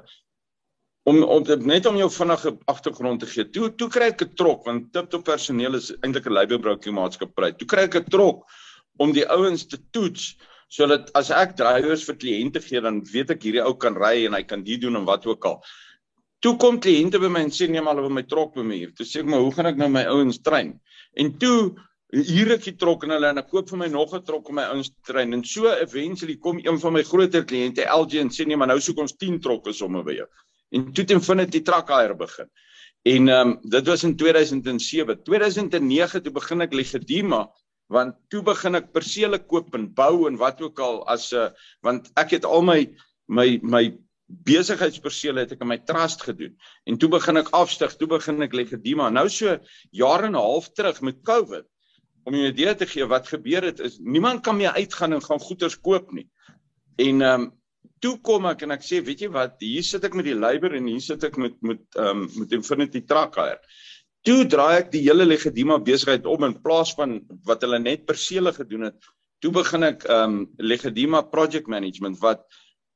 om 1.10 1.22
om 1.24 1.48
net 1.66 1.88
om 1.88 1.96
jou 1.96 2.10
vinnige 2.12 2.52
agtergrond 2.70 3.24
te 3.24 3.30
gee. 3.32 3.48
Toe 3.48 3.72
toe 3.74 3.88
kry 3.88 4.12
ek 4.12 4.22
'n 4.22 4.36
trok 4.36 4.66
want 4.68 4.92
Tiptop 4.92 5.24
personeel 5.24 5.74
is 5.74 5.90
eintlik 6.04 6.26
'n 6.26 6.36
labourbrokie 6.36 6.92
maatskappy. 6.92 7.52
Toe 7.58 7.66
kry 7.66 7.88
ek 7.88 7.96
'n 7.96 8.10
trok 8.10 8.44
om 8.98 9.12
die 9.12 9.26
ouens 9.26 9.66
te 9.66 9.78
toets 9.90 10.36
sodat 10.68 11.10
as 11.18 11.30
ek 11.30 11.56
drywers 11.56 12.04
vir 12.06 12.14
kliënte 12.14 12.60
gee 12.62 12.80
dan 12.80 13.02
weet 13.12 13.30
ek 13.30 13.42
hierdie 13.42 13.64
ou 13.64 13.74
kan 13.74 13.96
ry 13.96 14.26
en 14.26 14.34
hy 14.34 14.42
kan 14.42 14.62
dit 14.62 14.80
doen 14.80 14.96
en 14.96 15.04
wat 15.04 15.26
ook 15.26 15.44
al. 15.44 15.62
Toe 16.40 16.56
kom 16.56 16.80
kliënte 16.80 17.20
by 17.20 17.28
my 17.28 17.44
en 17.44 17.52
sê 17.52 17.68
nee 17.68 17.82
maar 17.84 17.94
hulle 17.94 18.08
wil 18.08 18.16
my 18.16 18.24
trok 18.28 18.54
bemeer. 18.56 18.94
Toe 18.96 19.06
sê 19.06 19.20
ek 19.20 19.28
maar 19.28 19.42
hoe 19.44 19.52
gaan 19.52 19.68
ek 19.70 19.80
nou 19.80 19.90
my 19.92 20.06
ouens 20.08 20.40
trein? 20.40 20.74
En 21.20 21.32
toe 21.38 21.76
hier 22.10 22.50
ek 22.56 22.64
die 22.64 22.76
trok 22.80 23.04
en 23.06 23.14
hulle 23.14 23.28
en 23.30 23.38
ek 23.42 23.50
koop 23.52 23.68
vir 23.70 23.78
my 23.78 23.88
nog 23.92 24.14
'n 24.14 24.24
trok 24.24 24.48
om 24.48 24.56
my 24.58 24.64
ouens 24.72 24.88
te 24.88 25.12
trein. 25.12 25.32
En 25.36 25.44
so 25.44 25.68
eventually 25.68 26.36
kom 26.36 26.58
een 26.58 26.80
van 26.80 26.92
my 26.92 27.02
groter 27.02 27.44
kliënte 27.44 27.84
LG 27.84 28.20
en 28.24 28.30
sê 28.30 28.46
nee 28.46 28.56
maar 28.56 28.72
nou 28.72 28.80
soek 28.80 28.98
ons 28.98 29.16
10 29.16 29.40
trokke 29.40 29.72
sommer 29.72 30.02
by 30.02 30.16
jou. 30.16 30.26
En 30.72 30.92
toe 30.92 31.04
het 31.04 31.10
Infinity 31.10 31.60
Truck 31.60 31.88
Hire 31.88 32.16
begin. 32.16 32.48
En 33.04 33.28
ehm 33.28 33.48
um, 33.48 33.58
dit 33.62 33.86
was 33.86 34.04
in 34.04 34.16
2007. 34.16 35.22
2009 35.24 36.22
toe 36.22 36.32
begin 36.32 36.60
ek 36.60 36.72
Legedima 36.72 37.48
want 37.90 38.14
toe 38.30 38.42
begin 38.42 38.78
ek 38.78 38.92
persele 38.92 39.38
koop 39.38 39.74
en 39.74 39.88
bou 39.94 40.28
en 40.28 40.36
wat 40.36 40.60
ook 40.62 40.78
al 40.80 41.02
as 41.08 41.32
'n 41.32 41.36
uh, 41.36 41.48
want 41.82 42.10
ek 42.16 42.30
het 42.30 42.44
al 42.44 42.62
my 42.62 42.86
my 43.26 43.58
my 43.62 43.98
besigheidspersele 44.30 45.44
het 45.44 45.52
ek 45.56 45.64
in 45.64 45.70
my 45.72 45.78
trust 45.86 46.22
gedoen 46.22 46.54
en 46.86 46.98
toe 46.98 47.10
begin 47.10 47.40
ek 47.40 47.52
afstig, 47.56 47.96
toe 47.98 48.08
begin 48.10 48.42
ek 48.46 48.54
Legedima. 48.54 49.10
Nou 49.10 49.28
so 49.28 49.58
jare 49.90 50.30
en 50.30 50.36
'n 50.36 50.42
half 50.42 50.70
terug 50.72 51.00
met 51.02 51.22
COVID 51.22 51.66
om 52.24 52.34
'n 52.34 52.50
idee 52.52 52.74
te 52.74 52.86
gee 52.86 53.06
wat 53.06 53.28
gebeur 53.28 53.64
het 53.64 53.80
is 53.80 53.98
niemand 53.98 54.42
kan 54.42 54.56
meer 54.56 54.72
uitgaan 54.72 55.12
en 55.12 55.22
gaan 55.22 55.40
goederes 55.40 55.80
koop 55.80 56.12
nie. 56.12 56.28
En 56.96 57.22
ehm 57.22 57.40
um, 57.40 57.52
toe 58.00 58.16
kom 58.20 58.46
ek 58.46 58.62
en 58.62 58.70
ek 58.70 58.82
sê 58.82 59.02
weet 59.04 59.20
jy 59.20 59.28
wat, 59.28 59.56
hier 59.60 59.84
sit 59.84 60.04
ek 60.04 60.14
met 60.14 60.24
die 60.24 60.34
labor 60.34 60.72
en 60.72 60.86
hier 60.86 61.00
sit 61.00 61.24
ek 61.24 61.36
met 61.36 61.56
met 61.62 61.80
ehm 61.96 62.22
um, 62.24 62.28
met 62.38 62.52
Infinity 62.52 63.00
Truck 63.00 63.36
Hire. 63.36 63.60
Toe 64.22 64.44
draai 64.46 64.76
ek 64.78 64.90
die 64.92 65.02
hele 65.02 65.24
Legedima 65.24 65.78
besigheid 65.78 66.26
om 66.26 66.44
in 66.44 66.60
plaas 66.62 66.94
van 66.94 67.20
wat 67.44 67.62
hulle 67.62 67.78
net 67.78 68.06
persele 68.06 68.52
gedoen 68.52 68.90
het. 68.90 68.96
Toe 69.40 69.52
begin 69.52 69.82
ek 69.82 70.04
ehm 70.04 70.40
um, 70.40 70.48
Legedima 70.58 71.22
Project 71.22 71.66
Management 71.66 72.20
wat 72.20 72.44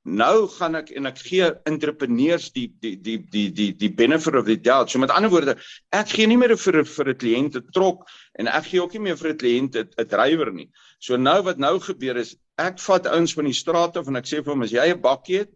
Nou 0.05 0.48
gaan 0.52 0.76
ek 0.76 0.90
en 0.92 1.09
ek 1.09 1.20
gee 1.24 1.46
entrepreneurs 1.64 2.50
die 2.52 2.66
die 2.84 2.92
die 3.00 3.16
die 3.32 3.46
die 3.57 3.70
die 3.72 3.88
benefit 3.88 4.34
of 4.36 4.44
the 4.44 4.57
doubt. 4.61 4.90
So 4.92 5.00
met 5.00 5.11
ander 5.11 5.30
woorde, 5.32 5.55
ek 5.96 6.11
gee 6.12 6.26
nie 6.28 6.36
meer 6.36 6.52
vir 6.61 6.84
vir 6.84 7.09
'n 7.09 7.16
kliënt 7.16 7.57
'n 7.57 7.70
trok 7.72 8.05
en 8.38 8.46
ek 8.46 8.66
gee 8.68 8.82
ook 8.82 8.92
nie 8.92 9.00
meer 9.00 9.16
vir 9.16 9.30
'n 9.32 9.38
kliënt 9.38 9.76
'n 9.80 10.09
drywer 10.09 10.52
nie. 10.52 10.68
So 11.00 11.16
nou 11.16 11.40
wat 11.42 11.57
nou 11.57 11.78
gebeur 11.80 12.16
is, 12.20 12.36
ek 12.59 12.78
vat 12.80 13.07
ouens 13.07 13.32
van 13.32 13.44
die 13.44 13.57
straat 13.57 13.96
af 13.96 14.09
en 14.09 14.16
ek 14.16 14.26
sê 14.26 14.44
vir 14.44 14.52
hom 14.52 14.62
as 14.62 14.72
jy 14.72 14.92
'n 14.92 15.00
bakkie 15.00 15.38
het 15.38 15.52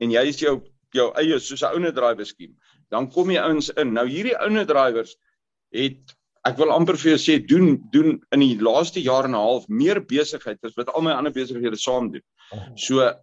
en 0.00 0.10
jy 0.10 0.26
is 0.26 0.40
jou 0.40 0.62
jou 0.92 1.12
eie 1.14 1.38
soos 1.38 1.62
'n 1.62 1.74
ouene 1.74 1.92
drywer 1.92 2.26
skiem, 2.26 2.54
dan 2.90 3.08
kom 3.10 3.30
jy 3.30 3.38
ouens 3.38 3.70
in. 3.76 3.94
Nou 3.94 4.08
hierdie 4.08 4.34
ouene 4.34 4.66
drywers 4.66 5.14
het 5.72 6.16
ek 6.44 6.58
wil 6.58 6.72
amper 6.72 6.96
vir 6.96 7.14
jou 7.14 7.18
sê 7.18 7.38
doen 7.46 7.78
doen 7.92 8.20
in 8.32 8.40
die 8.40 8.58
laaste 8.58 9.00
jaar 9.00 9.24
en 9.24 9.34
'n 9.34 9.46
half 9.46 9.68
meer 9.68 10.00
besigheid 10.00 10.58
as 10.64 10.74
wat 10.76 10.88
al 10.88 11.02
my 11.02 11.12
ander 11.12 11.32
besighede 11.32 11.78
saam 11.78 12.10
doen. 12.10 12.22
So 12.76 13.14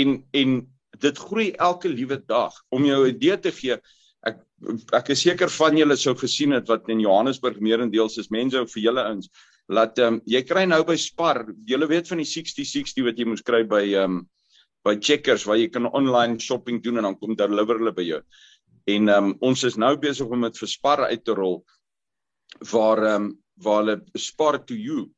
en 0.00 0.20
en 0.42 0.60
dit 1.02 1.18
groei 1.18 1.50
elke 1.52 1.90
liewe 1.90 2.20
dag. 2.26 2.54
Om 2.70 2.84
jou 2.84 3.04
'n 3.04 3.14
idee 3.14 3.38
te 3.38 3.52
gee 3.52 3.78
ek 4.26 4.38
ek 4.94 5.10
is 5.14 5.24
seker 5.26 5.50
van 5.50 5.78
julle 5.78 5.96
sou 5.98 6.14
gesien 6.18 6.54
het 6.56 6.68
wat 6.70 6.88
in 6.92 7.02
Johannesburg 7.02 7.58
meerendeels 7.60 8.18
is. 8.22 8.30
Mense 8.30 8.60
ook 8.60 8.70
vir 8.74 8.82
julle 8.86 9.06
ins. 9.10 9.30
Laat 9.72 9.98
um, 10.02 10.20
jy 10.26 10.42
kry 10.46 10.64
nou 10.68 10.82
by 10.86 10.96
Spar 11.00 11.44
julle 11.68 11.88
weet 11.90 12.10
van 12.10 12.22
die 12.22 12.28
60 12.28 12.66
60 12.68 13.06
wat 13.06 13.18
jy 13.18 13.26
moes 13.28 13.44
kry 13.46 13.62
by 13.68 13.82
um, 14.02 14.22
by 14.86 14.96
Checkers 14.98 15.46
waar 15.46 15.60
jy 15.60 15.68
kan 15.70 15.90
online 15.90 16.40
shopping 16.42 16.80
doen 16.82 16.98
en 16.98 17.10
dan 17.10 17.18
kom 17.18 17.36
deliver 17.38 17.78
hulle 17.78 17.94
by 17.94 18.06
jou. 18.06 18.20
En 18.90 19.12
um, 19.14 19.32
ons 19.46 19.64
is 19.66 19.78
nou 19.78 19.94
besig 20.02 20.30
om 20.30 20.48
dit 20.48 20.62
vir 20.62 20.70
Spar 20.70 21.06
uit 21.08 21.24
te 21.24 21.36
rol 21.38 21.60
waar 22.72 23.02
um, 23.14 23.32
waar 23.62 23.82
hulle 23.82 23.98
Spar 24.18 24.60
to 24.66 24.78
you 24.78 25.08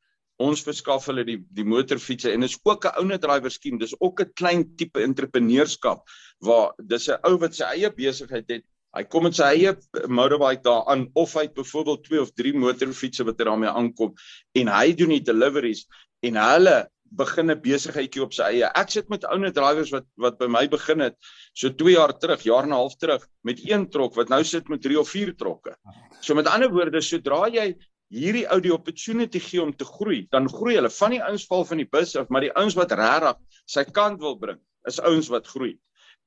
Ons 0.41 0.63
verskaf 0.67 1.05
hulle 1.07 1.23
die 1.23 1.37
die 1.55 1.63
motorfietsse 1.63 2.31
en 2.35 2.43
is 2.43 2.57
ook 2.67 2.85
'n 2.85 2.99
owner 3.01 3.19
driver 3.19 3.51
skema. 3.51 3.79
Dis 3.79 3.95
ook 3.99 4.21
'n 4.21 4.33
klein 4.35 4.75
tipe 4.75 5.01
entrepreneurskap 5.01 6.03
waar 6.39 6.73
dis 6.77 7.07
'n 7.09 7.19
ou 7.23 7.37
wat 7.37 7.55
sy 7.55 7.63
eie 7.63 7.89
besigheid 7.89 8.49
het. 8.49 8.63
Hy 8.95 9.03
kom 9.03 9.23
met 9.23 9.35
sy 9.35 9.43
eie 9.43 9.75
motorbike 10.07 10.63
daaraan 10.63 11.09
of 11.15 11.33
hy 11.33 11.41
het 11.47 11.53
byvoorbeeld 11.53 12.03
2 12.03 12.21
of 12.21 12.31
3 12.31 12.53
motorfietsse 12.53 13.23
wat 13.23 13.39
hy 13.39 13.45
daarmee 13.45 13.69
aankom 13.69 14.13
en 14.55 14.67
hy 14.67 14.93
doen 14.93 15.09
die 15.09 15.23
deliveries 15.23 15.87
en 16.23 16.35
hulle 16.35 16.87
begin 17.15 17.51
'n 17.51 17.61
besigheidjie 17.61 18.23
op 18.23 18.33
sy 18.33 18.43
eie. 18.43 18.69
Ek 18.75 18.89
sit 18.89 19.09
met 19.09 19.25
ouer 19.25 19.53
drivers 19.53 19.91
wat 19.91 20.05
wat 20.17 20.37
by 20.37 20.47
my 20.47 20.67
begin 20.67 20.99
het 20.99 21.15
so 21.53 21.69
2 21.69 21.95
jaar 21.95 22.13
terug, 22.19 22.43
jaar 22.43 22.63
en 22.63 22.69
'n 22.69 22.81
half 22.81 22.95
terug 22.95 23.27
met 23.43 23.59
een 23.63 23.89
trok 23.89 24.15
wat 24.15 24.29
nou 24.29 24.43
sit 24.43 24.67
met 24.69 24.81
3 24.81 24.99
of 24.99 25.09
4 25.09 25.35
trokke. 25.35 25.75
So 26.21 26.35
met 26.35 26.47
ander 26.47 26.71
woorde, 26.71 27.01
sodra 27.01 27.47
jy 27.47 27.75
hierdie 28.13 28.45
ou 28.53 28.59
die 28.61 28.73
opportunity 28.73 29.39
gee 29.41 29.61
om 29.61 29.73
te 29.73 29.85
groei, 29.85 30.25
dan 30.31 30.49
groei 30.51 30.75
hulle 30.77 30.91
van 30.93 31.15
die 31.15 31.21
ouens 31.23 31.45
val 31.49 31.65
van 31.65 31.81
die 31.81 31.89
bus 31.89 32.15
af, 32.19 32.29
maar 32.29 32.45
die 32.45 32.53
ouens 32.53 32.77
wat 32.77 32.93
regtig 32.95 33.41
sy 33.65 33.83
kant 33.89 34.21
wil 34.21 34.37
bring, 34.39 34.59
is 34.87 35.01
ouens 35.01 35.31
wat 35.33 35.47
groei. 35.49 35.73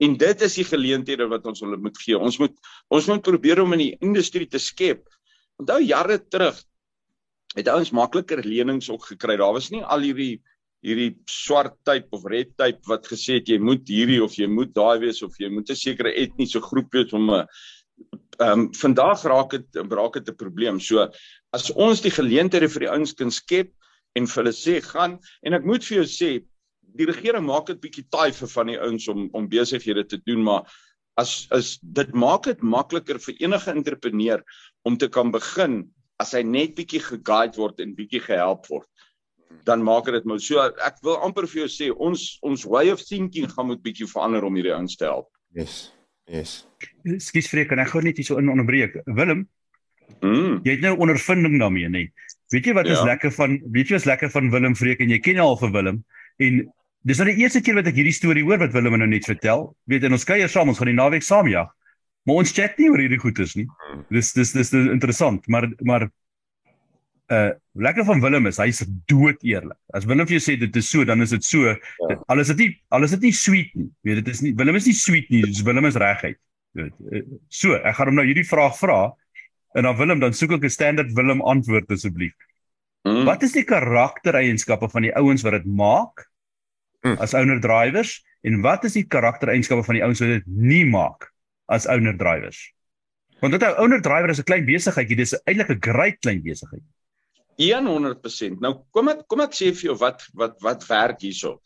En 0.02 0.14
dit 0.18 0.42
is 0.46 0.56
die 0.60 0.66
geleenthede 0.66 1.26
wat 1.30 1.46
ons 1.50 1.60
hulle 1.64 1.78
moet 1.82 1.96
gee. 1.98 2.18
Ons 2.18 2.38
moet 2.38 2.54
ons 2.94 3.06
moet 3.10 3.22
probeer 3.22 3.62
om 3.64 3.74
in 3.74 3.82
die 3.82 3.94
industrie 4.04 4.46
te 4.46 4.60
skep. 4.62 5.02
Onthou 5.58 5.80
jare 5.82 6.20
terug 6.30 6.60
het 7.56 7.70
ouens 7.72 7.90
makliker 7.96 8.44
lenings 8.46 8.90
ook 8.92 9.08
gekry. 9.10 9.36
Daar 9.40 9.56
was 9.56 9.72
nie 9.74 9.82
al 9.82 10.06
hierdie 10.06 10.38
hierdie 10.86 11.16
swart 11.26 11.74
tyd 11.88 12.06
of 12.14 12.26
red 12.30 12.52
tyd 12.60 12.78
wat 12.86 13.08
gesê 13.10 13.40
het 13.40 13.48
jy 13.50 13.56
moet 13.58 13.88
hierdie 13.90 14.20
of 14.22 14.36
jy 14.38 14.46
moet 14.46 14.70
daai 14.76 15.00
wees 15.02 15.24
of 15.26 15.34
jy 15.42 15.48
moet 15.50 15.70
'n 15.70 15.74
sekere 15.74 16.12
etniese 16.14 16.60
groep 16.62 16.94
wees 16.94 17.12
om 17.12 17.30
'n 17.34 17.46
ehm 18.38 18.52
um, 18.52 18.68
vandag 18.74 19.24
raak 19.26 19.50
dit 19.50 19.80
raak 19.90 20.14
dit 20.14 20.28
'n 20.28 20.36
probleem. 20.36 20.80
So 20.80 21.08
as 21.52 21.70
ons 21.70 22.00
die 22.00 22.10
geleenthede 22.10 22.68
vir 22.68 22.86
die 22.86 22.92
ouens 22.92 23.12
kan 23.12 23.30
skep 23.30 23.72
en 24.16 24.26
vir 24.26 24.42
hulle 24.42 24.54
sê 24.54 24.80
gaan 24.84 25.18
en 25.42 25.54
ek 25.54 25.64
moet 25.64 25.84
vir 25.84 26.02
jou 26.02 26.06
sê 26.06 26.30
die 26.98 27.06
regering 27.06 27.46
maak 27.46 27.66
dit 27.66 27.80
bietjie 27.80 28.06
taai 28.10 28.32
vir 28.32 28.48
van 28.48 28.66
die 28.66 28.78
ouens 28.78 29.08
om 29.08 29.28
om 29.32 29.48
besighede 29.48 30.04
te 30.08 30.20
doen 30.26 30.42
maar 30.44 30.68
as 31.16 31.48
as 31.50 31.78
dit 31.82 32.14
maak 32.14 32.44
dit 32.44 32.62
makliker 32.62 33.18
vir 33.18 33.34
enige 33.42 33.70
entrepreneur 33.70 34.44
om 34.84 34.96
te 34.96 35.08
kan 35.08 35.32
begin 35.34 35.82
as 36.22 36.34
hy 36.34 36.42
net 36.42 36.76
bietjie 36.78 37.02
geguide 37.02 37.58
word 37.58 37.80
en 37.80 37.96
bietjie 37.98 38.22
gehelp 38.22 38.66
word 38.70 38.88
dan 39.68 39.82
maak 39.82 40.10
dit 40.12 40.24
maar 40.24 40.40
so 40.40 40.62
ek 40.62 41.02
wil 41.02 41.20
amper 41.24 41.46
vir 41.50 41.64
jou 41.64 41.70
sê 41.74 41.90
ons 41.92 42.24
ons 42.42 42.66
way 42.74 42.88
of 42.92 43.04
thinking 43.04 43.48
gaan 43.52 43.70
moet 43.72 43.84
bietjie 43.84 44.08
verander 44.08 44.44
om 44.44 44.58
hierdie 44.58 44.74
ouens 44.74 44.96
te 44.96 45.08
help. 45.08 45.30
Yes. 45.56 45.88
Yes. 46.28 46.62
Skus 47.24 47.48
vreek 47.50 47.70
kan 47.72 47.80
ek 47.82 47.92
gou 47.92 48.02
net 48.04 48.18
hier 48.20 48.26
so 48.28 48.40
in 48.40 48.50
onderbreek. 48.52 49.00
Willem. 49.06 49.46
Mm. 50.20 50.60
Jy 50.64 50.74
het 50.76 50.84
nou 50.84 50.94
ondervinding 51.00 51.58
daarmee, 51.60 51.88
nê? 51.92 52.04
Weet 52.52 52.68
jy 52.68 52.74
wat 52.76 52.88
ja. 52.88 52.96
is 52.96 53.04
lekker 53.04 53.32
van 53.36 53.58
weet 53.72 53.90
jy 53.90 53.96
wat 53.98 54.04
is 54.04 54.08
lekker 54.08 54.30
van 54.32 54.50
Willem 54.52 54.76
Vreek 54.78 55.02
en 55.04 55.10
jy 55.12 55.18
ken 55.20 55.40
al 55.44 55.58
vir 55.60 55.72
Willem 55.74 55.98
en 56.40 56.62
dis 57.08 57.18
nou 57.20 57.26
die 57.28 57.42
eerste 57.42 57.60
keer 57.64 57.76
wat 57.76 57.90
ek 57.90 57.98
hierdie 57.98 58.14
storie 58.16 58.44
hoor 58.46 58.60
wat 58.62 58.72
Willem 58.72 58.96
nou 59.00 59.08
net 59.08 59.28
vertel. 59.28 59.68
Weet 59.90 60.06
en 60.08 60.16
ons 60.16 60.24
kuier 60.28 60.48
saam, 60.50 60.72
ons 60.72 60.80
gaan 60.80 60.90
die 60.90 60.96
naweek 60.96 61.26
saam 61.26 61.50
jag. 61.50 61.68
Maar 62.28 62.42
ons 62.42 62.52
chat 62.52 62.76
nie 62.80 62.88
oor 62.92 63.00
hierdie 63.00 63.20
goeters 63.20 63.54
nie. 63.56 63.66
Hmm. 63.66 64.04
Dis 64.12 64.32
dis 64.36 64.52
dis, 64.56 64.72
dis 64.72 64.90
interessant, 64.92 65.44
maar 65.48 65.68
maar 65.84 66.08
uh 67.28 67.50
lekker 67.78 68.04
van 68.08 68.20
Willem 68.20 68.46
is 68.48 68.58
hy's 68.58 68.80
dood 69.06 69.42
eerlik. 69.46 69.76
As 69.94 70.06
Willem 70.08 70.26
vir 70.26 70.38
jou 70.38 70.44
sê 70.48 70.56
dit 70.58 70.76
is 70.80 70.88
so, 70.88 71.04
dan 71.04 71.22
is 71.22 71.34
dit 71.34 71.44
so. 71.44 71.74
Ja. 71.74 72.16
Al 72.32 72.42
is 72.42 72.50
dit 72.54 72.62
nie 72.64 72.70
al 72.94 73.04
is 73.04 73.14
dit 73.14 73.28
nie 73.28 73.32
sweet 73.36 73.74
nie. 73.76 73.88
Weet 74.06 74.22
dit 74.22 74.30
is 74.34 74.40
nie 74.42 74.54
Willem 74.56 74.78
is 74.80 74.88
nie 74.88 74.96
sweet 74.96 75.28
nie, 75.30 75.42
dis 75.46 75.62
Willem 75.66 75.86
is 75.86 75.98
reguit. 76.00 76.40
Eh, 76.78 77.22
so, 77.48 77.76
ek 77.76 77.98
gaan 77.98 78.10
hom 78.10 78.18
nou 78.20 78.26
hierdie 78.28 78.46
vraag 78.48 78.76
vra 78.80 79.00
en 79.76 79.86
dan 79.86 79.98
Willem 80.00 80.24
dan 80.24 80.34
soek 80.34 80.56
ek 80.56 80.64
'n 80.64 80.72
standaard 80.72 81.12
Willem 81.14 81.44
antwoord 81.44 81.90
asseblief. 81.92 82.34
Hmm. 83.04 83.24
Wat 83.28 83.42
is 83.42 83.52
die 83.52 83.64
karaktereienskappe 83.64 84.88
van 84.88 85.06
die 85.06 85.14
ouens 85.16 85.44
wat 85.44 85.52
dit 85.60 85.68
maak 85.68 86.24
hmm. 87.04 87.20
as 87.20 87.34
owner 87.34 87.60
drivers 87.60 88.18
en 88.42 88.60
wat 88.64 88.84
is 88.84 88.96
die 88.96 89.06
karaktereienskappe 89.06 89.84
van 89.84 90.00
die 90.00 90.04
ouens 90.04 90.20
wat 90.20 90.40
dit 90.40 90.46
nie 90.48 90.84
maak 90.88 91.28
as 91.68 91.86
owner 91.86 92.16
drivers? 92.16 92.72
Want 93.40 93.52
dit 93.54 93.62
'n 93.62 93.78
owner 93.78 94.00
driver 94.00 94.30
is 94.30 94.40
'n 94.40 94.48
klein 94.48 94.64
besigheidjie, 94.64 95.16
dis 95.16 95.36
eintlik 95.44 95.70
'n 95.70 95.80
groot 95.80 96.18
klein 96.20 96.42
besigheid. 96.42 96.82
100%. 97.58 98.60
Nou 98.62 98.72
kom 98.94 99.10
ek 99.10 99.24
kom 99.30 99.42
ek 99.42 99.56
sê 99.58 99.72
vir 99.74 99.90
jou 99.90 99.96
wat 99.98 100.22
wat 100.38 100.56
wat 100.62 100.86
werk 100.88 101.24
hierso. 101.26 101.58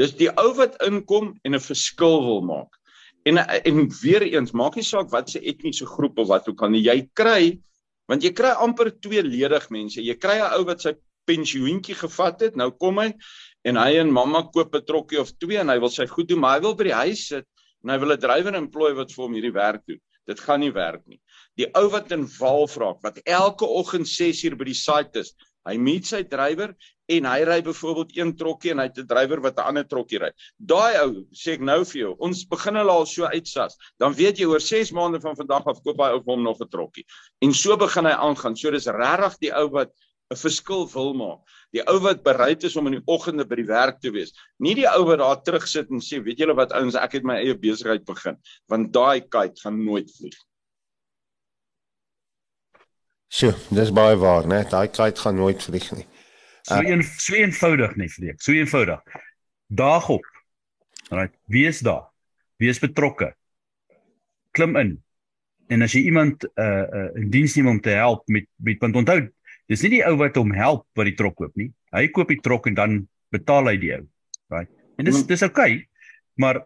Dis 0.00 0.12
die 0.16 0.28
ou 0.28 0.52
wat 0.58 0.76
inkom 0.84 1.32
en 1.44 1.54
'n 1.54 1.60
verskil 1.64 2.20
wil 2.26 2.42
maak. 2.44 2.76
En 3.24 3.38
en 3.38 3.88
weer 4.02 4.22
eens, 4.22 4.52
maak 4.52 4.76
nie 4.76 4.84
saak 4.84 5.10
wat 5.10 5.30
se 5.30 5.40
etniese 5.40 5.86
groep 5.86 6.18
of 6.18 6.28
wat 6.28 6.48
ook 6.48 6.62
al 6.62 6.70
nie, 6.70 6.84
jy 6.84 7.08
kry 7.14 7.60
want 8.08 8.22
jy 8.22 8.32
kry 8.32 8.50
amper 8.58 8.90
tweeledig 8.90 9.70
mense. 9.70 10.02
Jy 10.02 10.14
kry 10.18 10.40
'n 10.40 10.52
ou 10.58 10.64
wat 10.64 10.80
sy 10.82 10.94
pensioentjie 11.26 11.94
gevat 11.94 12.40
het, 12.40 12.56
nou 12.56 12.70
kom 12.70 12.98
hy 12.98 13.12
en 13.64 13.76
hy 13.76 14.00
en 14.00 14.12
mamma 14.12 14.42
koop 14.42 14.74
'n 14.74 14.84
trokkie 14.84 15.20
of 15.20 15.32
twee 15.38 15.58
en 15.58 15.68
hy 15.68 15.78
wil 15.78 15.88
sy 15.90 16.06
goed 16.06 16.28
doen, 16.28 16.40
maar 16.40 16.58
hy 16.58 16.62
wil 16.62 16.74
by 16.74 16.84
die 16.84 17.00
huis 17.06 17.28
sit 17.28 17.46
en 17.84 17.90
hy 17.90 17.98
wil 17.98 18.12
'n 18.12 18.20
drywer 18.20 18.54
employ 18.54 18.92
wat 18.94 19.12
vir 19.12 19.24
hom 19.24 19.34
hierdie 19.34 19.54
werk 19.54 19.86
doen. 19.86 20.00
Dit 20.26 20.40
gaan 20.40 20.60
nie 20.60 20.72
werk 20.72 21.06
nie 21.06 21.20
die 21.60 21.68
ou 21.76 21.86
wat 21.92 22.12
in 22.16 22.26
Walvraak 22.38 23.02
wat 23.04 23.20
elke 23.28 23.68
oggend 23.68 24.08
6 24.08 24.44
uur 24.48 24.56
by 24.60 24.70
die 24.70 24.78
site 24.78 25.24
is. 25.24 25.34
Hy 25.68 25.76
meet 25.76 26.08
sy 26.08 26.22
drywer 26.24 26.72
en 27.10 27.26
hy 27.28 27.40
ry 27.44 27.58
byvoorbeeld 27.66 28.14
een 28.16 28.30
trokkie 28.38 28.72
en 28.72 28.80
hy 28.80 28.86
het 28.88 28.98
'n 29.02 29.08
drywer 29.10 29.42
wat 29.44 29.58
'n 29.58 29.68
ander 29.70 29.84
trokkie 29.84 30.20
ry. 30.22 30.30
Daai 30.56 30.96
ou 31.04 31.26
sê 31.34 31.54
ek 31.58 31.60
nou 31.60 31.84
vir 31.84 32.00
jou, 32.00 32.12
ons 32.18 32.44
begin 32.44 32.76
hulle 32.80 32.92
al 32.92 33.06
so 33.06 33.24
uitsas. 33.24 33.76
Dan 33.98 34.14
weet 34.14 34.38
jy 34.38 34.46
oor 34.46 34.60
6 34.60 34.92
maande 34.92 35.20
van 35.20 35.36
vandag 35.36 35.66
af 35.66 35.82
koop 35.82 35.98
hy 35.98 36.12
ou 36.14 36.22
hom 36.26 36.42
nog 36.42 36.60
'n 36.60 36.68
trokkie. 36.68 37.04
En 37.42 37.52
so 37.52 37.76
begin 37.76 38.06
hy 38.06 38.12
aangaan. 38.12 38.56
So 38.56 38.70
dis 38.70 38.86
regtig 38.86 39.38
die 39.40 39.52
ou 39.52 39.68
wat 39.68 39.90
'n 40.30 40.36
verskil 40.36 40.86
wil 40.94 41.14
maak. 41.14 41.40
Die 41.72 41.82
ou 41.90 41.98
wat 42.00 42.22
bereid 42.22 42.64
is 42.64 42.76
om 42.76 42.86
in 42.86 42.98
die 42.98 43.06
oggende 43.06 43.44
by 43.44 43.56
die 43.56 43.66
werk 43.66 44.00
te 44.00 44.10
wees. 44.10 44.32
Nie 44.58 44.74
die 44.74 44.88
ou 44.88 45.04
wat 45.04 45.18
daar 45.18 45.42
terug 45.42 45.66
sit 45.66 45.90
en 45.90 46.00
sê, 46.00 46.22
weet 46.22 46.38
julle 46.38 46.54
wat 46.54 46.72
ouens, 46.72 46.94
ek 46.94 47.12
het 47.12 47.24
my 47.24 47.34
eie 47.34 47.54
besigheid 47.54 48.04
begin, 48.04 48.36
want 48.68 48.92
daai 48.92 49.20
kite 49.20 49.60
gaan 49.60 49.84
nooit 49.84 50.10
vlieg. 50.16 50.38
So, 53.30 53.54
dis 53.70 53.92
baie 53.94 54.16
waar, 54.18 54.46
né? 54.50 54.64
Daai 54.66 54.88
kite 54.90 55.22
gaan 55.22 55.36
nooit 55.38 55.62
vlieg 55.62 55.86
nie. 55.94 56.06
So 56.66 56.80
een 56.82 57.02
so 57.02 57.34
eenvoudig 57.38 57.94
net 57.96 58.12
vlieg. 58.12 58.40
So 58.42 58.52
eenvoudig. 58.52 59.02
Daag 59.70 60.08
op. 60.08 60.26
Right. 61.10 61.34
Wees 61.46 61.78
daar. 61.86 62.08
Wees 62.58 62.82
betrokke. 62.82 63.30
Klim 64.50 64.74
in. 64.76 64.96
En 65.70 65.86
as 65.86 65.94
jy 65.94 66.02
iemand 66.10 66.44
uh 66.58 66.66
uh 66.82 67.06
in 67.20 67.30
diens 67.30 67.54
neem 67.54 67.70
om 67.70 67.80
te 67.80 67.94
help 67.94 68.26
met 68.26 68.48
met 68.58 68.82
want 68.82 68.98
onthou, 68.98 69.20
dis 69.70 69.82
nie 69.86 69.92
die 69.94 70.02
ou 70.06 70.16
wat 70.18 70.36
hom 70.36 70.50
help 70.54 70.88
wat 70.98 71.06
die 71.06 71.14
trok 71.14 71.38
koop 71.38 71.54
nie. 71.54 71.70
Hy 71.94 72.08
koop 72.10 72.34
die 72.34 72.40
trok 72.42 72.66
en 72.66 72.74
dan 72.74 72.98
betaal 73.30 73.70
hy 73.70 73.76
die 73.78 73.92
ou. 73.94 74.02
Right. 74.50 74.70
En 74.98 75.06
dis 75.06 75.22
dis 75.26 75.46
oukei. 75.46 75.70
Okay, 75.70 76.16
maar 76.34 76.64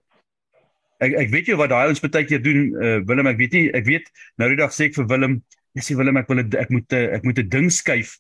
ek 1.04 1.18
ek 1.26 1.28
weet 1.32 1.52
jy 1.52 1.60
wat 1.60 1.74
daai 1.74 1.90
ouens 1.90 2.00
baie 2.00 2.24
keer 2.24 2.40
doen 2.40 2.72
uh 2.72 2.96
Willem, 3.04 3.28
ek 3.28 3.40
weet 3.42 3.58
nie, 3.58 3.66
ek 3.76 3.84
weet 3.84 4.08
nou 4.40 4.48
die 4.48 4.60
dag 4.64 4.72
sê 4.72 4.88
ek 4.88 4.96
vir 4.96 5.12
Willem 5.12 5.42
Hy 5.74 5.82
sê 5.82 5.96
Willem 5.98 6.20
ek 6.20 6.28
wil 6.30 6.42
ek 6.44 6.70
moet 6.70 6.94
ek 6.94 7.24
moet 7.26 7.38
'n 7.42 7.48
ding 7.50 7.70
skuif. 7.70 8.18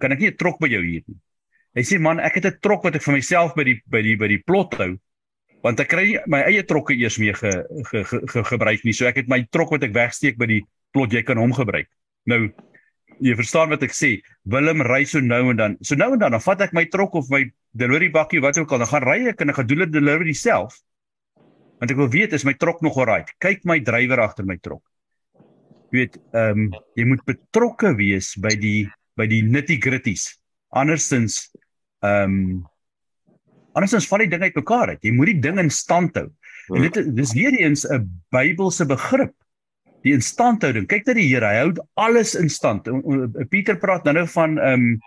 Kan 0.00 0.12
ek 0.12 0.20
nie 0.20 0.30
'n 0.32 0.36
trok 0.36 0.58
by 0.58 0.68
jou 0.68 0.80
hier 0.80 1.04
nie? 1.06 1.18
Hy 1.76 1.82
sê 1.84 2.00
man, 2.00 2.20
ek 2.20 2.40
het 2.40 2.46
'n 2.46 2.58
trok 2.62 2.84
wat 2.84 2.96
ek 2.96 3.04
vir 3.04 3.14
myself 3.14 3.54
by 3.54 3.64
die 3.64 3.80
by 3.86 4.00
die 4.02 4.16
by 4.16 4.28
die 4.28 4.40
plot 4.40 4.74
hou. 4.80 4.96
Want 5.62 5.80
ek 5.80 5.88
kry 5.88 6.04
nie 6.06 6.18
my 6.26 6.40
eie 6.48 6.62
trokke 6.62 6.96
eers 6.96 7.18
mee 7.18 7.34
ge, 7.34 7.52
ge, 7.90 8.04
ge, 8.04 8.20
ge 8.26 8.42
gebruik 8.42 8.84
nie. 8.84 8.92
So 8.92 9.04
ek 9.06 9.16
het 9.16 9.28
my 9.28 9.44
trok 9.52 9.70
wat 9.70 9.84
ek 9.84 9.92
wegsteek 9.92 10.38
by 10.38 10.46
die 10.46 10.62
plot, 10.92 11.12
jy 11.12 11.22
kan 11.22 11.36
hom 11.36 11.52
gebruik. 11.52 11.88
Nou 12.24 12.48
jy 13.20 13.34
verstaan 13.36 13.68
wat 13.68 13.82
ek 13.82 13.92
sê. 13.92 14.22
Willem 14.44 14.80
ry 14.80 15.04
so 15.04 15.20
nou 15.20 15.50
en 15.50 15.56
dan. 15.56 15.76
So 15.82 15.96
nou 15.96 16.14
en 16.14 16.18
dan 16.18 16.32
dan 16.32 16.40
vat 16.40 16.60
ek 16.60 16.72
my 16.72 16.86
trok 16.86 17.14
of 17.14 17.28
my 17.28 17.44
delivery 17.74 18.08
bakkie 18.08 18.40
wat 18.40 18.56
ook 18.56 18.72
al, 18.72 18.78
dan 18.78 18.88
gaan 18.88 19.04
ry 19.04 19.28
ek 19.28 19.40
en 19.40 19.50
ek 19.50 19.56
gaan 19.56 19.66
doen 19.66 19.84
dit 19.84 19.92
delivery 19.92 20.32
self. 20.32 20.80
Want 21.78 21.90
ek 21.90 21.96
wil 21.96 22.08
weet 22.08 22.32
is 22.32 22.44
my 22.44 22.54
trok 22.54 22.80
nog 22.80 22.96
alright. 22.96 23.28
Kyk 23.38 23.64
my 23.64 23.80
drywer 23.80 24.20
agter 24.20 24.48
my 24.48 24.56
trok 24.56 24.80
weet 25.96 26.16
ehm 26.32 26.66
um, 26.66 26.70
jy 26.98 27.04
moet 27.08 27.24
betrokke 27.28 27.94
wees 27.98 28.34
by 28.40 28.54
die 28.60 28.88
by 29.16 29.26
die 29.30 29.42
nitty-gritties. 29.42 30.30
Andersins 30.76 31.46
ehm 32.04 32.36
um, 32.36 32.66
andersins 33.76 34.08
val 34.08 34.24
die 34.24 34.30
ding 34.32 34.44
uitmekaar 34.46 34.94
uit. 34.94 35.02
Jy 35.04 35.12
moet 35.12 35.32
die 35.34 35.40
ding 35.48 35.58
in 35.60 35.70
stand 35.70 36.16
hou. 36.16 36.30
En 36.74 36.82
dit 36.82 37.10
dis 37.14 37.32
weer 37.36 37.54
eens 37.60 37.84
'n 37.86 38.08
Bybelse 38.30 38.86
begrip. 38.86 39.34
Die 40.02 40.12
instandhouding. 40.12 40.86
Kyk 40.86 41.04
dat 41.04 41.16
die 41.18 41.28
Here, 41.28 41.46
hy 41.46 41.58
hou 41.64 41.72
alles 41.94 42.34
in 42.34 42.48
stand. 42.48 42.86
Pieter 43.50 43.76
praat 43.76 44.04
nou 44.04 44.14
nou 44.14 44.26
van 44.26 44.58
ehm 44.58 44.72
um, 44.72 45.00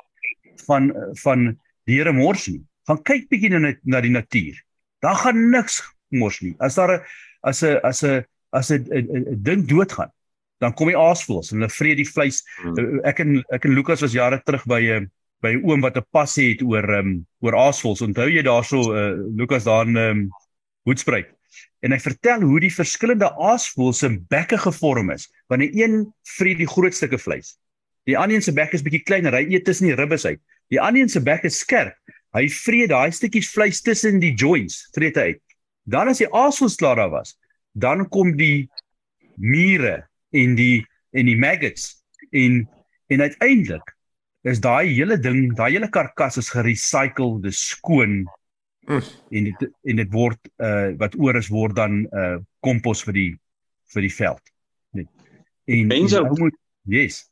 van 0.67 0.91
van 1.23 1.59
die 1.85 1.99
Here 1.99 2.13
mors 2.13 2.47
nie. 2.47 2.63
Gaan 2.87 3.03
kyk 3.03 3.29
bietjie 3.29 3.49
na 3.49 3.73
na 3.83 4.01
die 4.01 4.11
natuur. 4.11 4.55
Daar 5.01 5.15
gaan 5.15 5.49
niks 5.49 5.81
mors 6.09 6.41
nie. 6.41 6.55
As 6.59 6.75
daar 6.75 6.99
'n 6.99 7.01
as 7.41 7.63
'n 7.63 7.79
as 7.83 8.03
'n 8.03 8.25
as 8.51 8.71
'n 8.71 9.43
ding 9.43 9.67
doodgaan, 9.67 10.11
dan 10.59 10.75
kom 10.75 10.91
die 10.91 10.99
aasvoëls 10.99 11.53
en 11.53 11.61
hulle 11.61 11.71
vreet 11.71 11.99
die 12.01 12.07
vleis. 12.07 12.43
Hmm. 12.59 12.99
Ek 13.07 13.21
en 13.23 13.39
ek 13.55 13.65
en 13.67 13.75
Lukas 13.75 14.03
was 14.05 14.15
jare 14.15 14.41
terug 14.45 14.65
by 14.67 14.81
'n 14.81 14.91
eh, 14.95 15.07
by 15.41 15.53
'n 15.55 15.63
oom 15.63 15.81
wat 15.81 15.97
'n 15.97 16.05
passie 16.11 16.51
het 16.51 16.61
oor 16.61 16.83
um, 16.99 17.25
oor 17.39 17.55
aasvoëls. 17.55 18.01
Onthou 18.01 18.27
jy 18.27 18.43
daarso 18.43 18.91
uh, 18.91 19.15
Lukas 19.35 19.63
daar 19.63 19.87
in 19.87 19.95
um, 19.95 20.29
Hoedspruit? 20.83 21.31
En 21.81 21.91
hy 21.91 21.99
vertel 21.99 22.41
hoe 22.41 22.59
die 22.59 22.73
verskillende 22.73 23.31
aasvoëls 23.31 23.99
se 24.03 24.09
bekke 24.29 24.57
gevorm 24.57 25.11
is. 25.11 25.29
Die 25.47 25.71
een 25.79 26.13
vreet 26.23 26.57
die 26.57 26.67
groot 26.67 26.93
stukke 26.93 27.17
vleis. 27.17 27.57
Die 28.03 28.17
ander 28.17 28.35
een 28.35 28.43
se 28.43 28.53
bek 28.53 28.73
is 28.73 28.83
bietjie 28.83 29.03
kleiner. 29.03 29.33
Hy 29.33 29.45
eet 29.47 29.65
tussen 29.65 29.87
die 29.87 29.95
ribbes 29.95 30.25
uit. 30.25 30.41
Die 30.69 30.81
ander 30.81 31.01
een 31.01 31.09
se 31.09 31.21
bek 31.21 31.43
is 31.43 31.59
skerp. 31.59 31.95
Hy 32.35 32.49
vreet 32.49 32.91
daai 32.91 33.11
stukkies 33.11 33.49
vleis 33.49 33.81
tussen 33.81 34.19
die 34.19 34.35
joints, 34.37 34.89
vreet 34.93 35.15
hy 35.17 35.21
uit. 35.33 35.41
Dan 35.89 36.11
as 36.11 36.19
die 36.21 36.29
asels 36.35 36.75
klaar 36.77 36.99
daar 36.99 37.09
was, 37.09 37.33
dan 37.73 38.05
kom 38.09 38.35
die 38.37 38.67
mure 39.37 40.08
en 40.31 40.55
die 40.55 40.85
en 41.11 41.25
die 41.25 41.37
maggots 41.37 42.03
en 42.31 42.67
en 43.09 43.21
uiteindelik 43.21 43.95
is 44.47 44.61
daai 44.63 44.87
hele 44.87 45.17
ding, 45.19 45.55
daai 45.57 45.73
hele 45.73 45.89
karkas 45.91 46.37
is 46.39 46.51
gerecycle, 46.53 47.39
dis 47.43 47.59
skoon. 47.73 48.21
Mm. 48.87 49.07
En 49.29 49.49
dit 49.49 49.65
en 49.91 50.01
dit 50.01 50.13
word 50.13 50.51
uh 50.63 50.91
wat 51.01 51.17
oor 51.19 51.37
is 51.37 51.49
word 51.53 51.75
dan 51.77 52.05
uh 52.09 52.37
kompos 52.65 53.03
vir 53.07 53.17
die 53.17 53.31
vir 53.93 54.05
die 54.05 54.13
veld. 54.13 54.53
Net. 54.97 55.09
En 55.69 55.91
mense 55.91 56.23
moet 56.29 56.57
yes. 56.89 57.23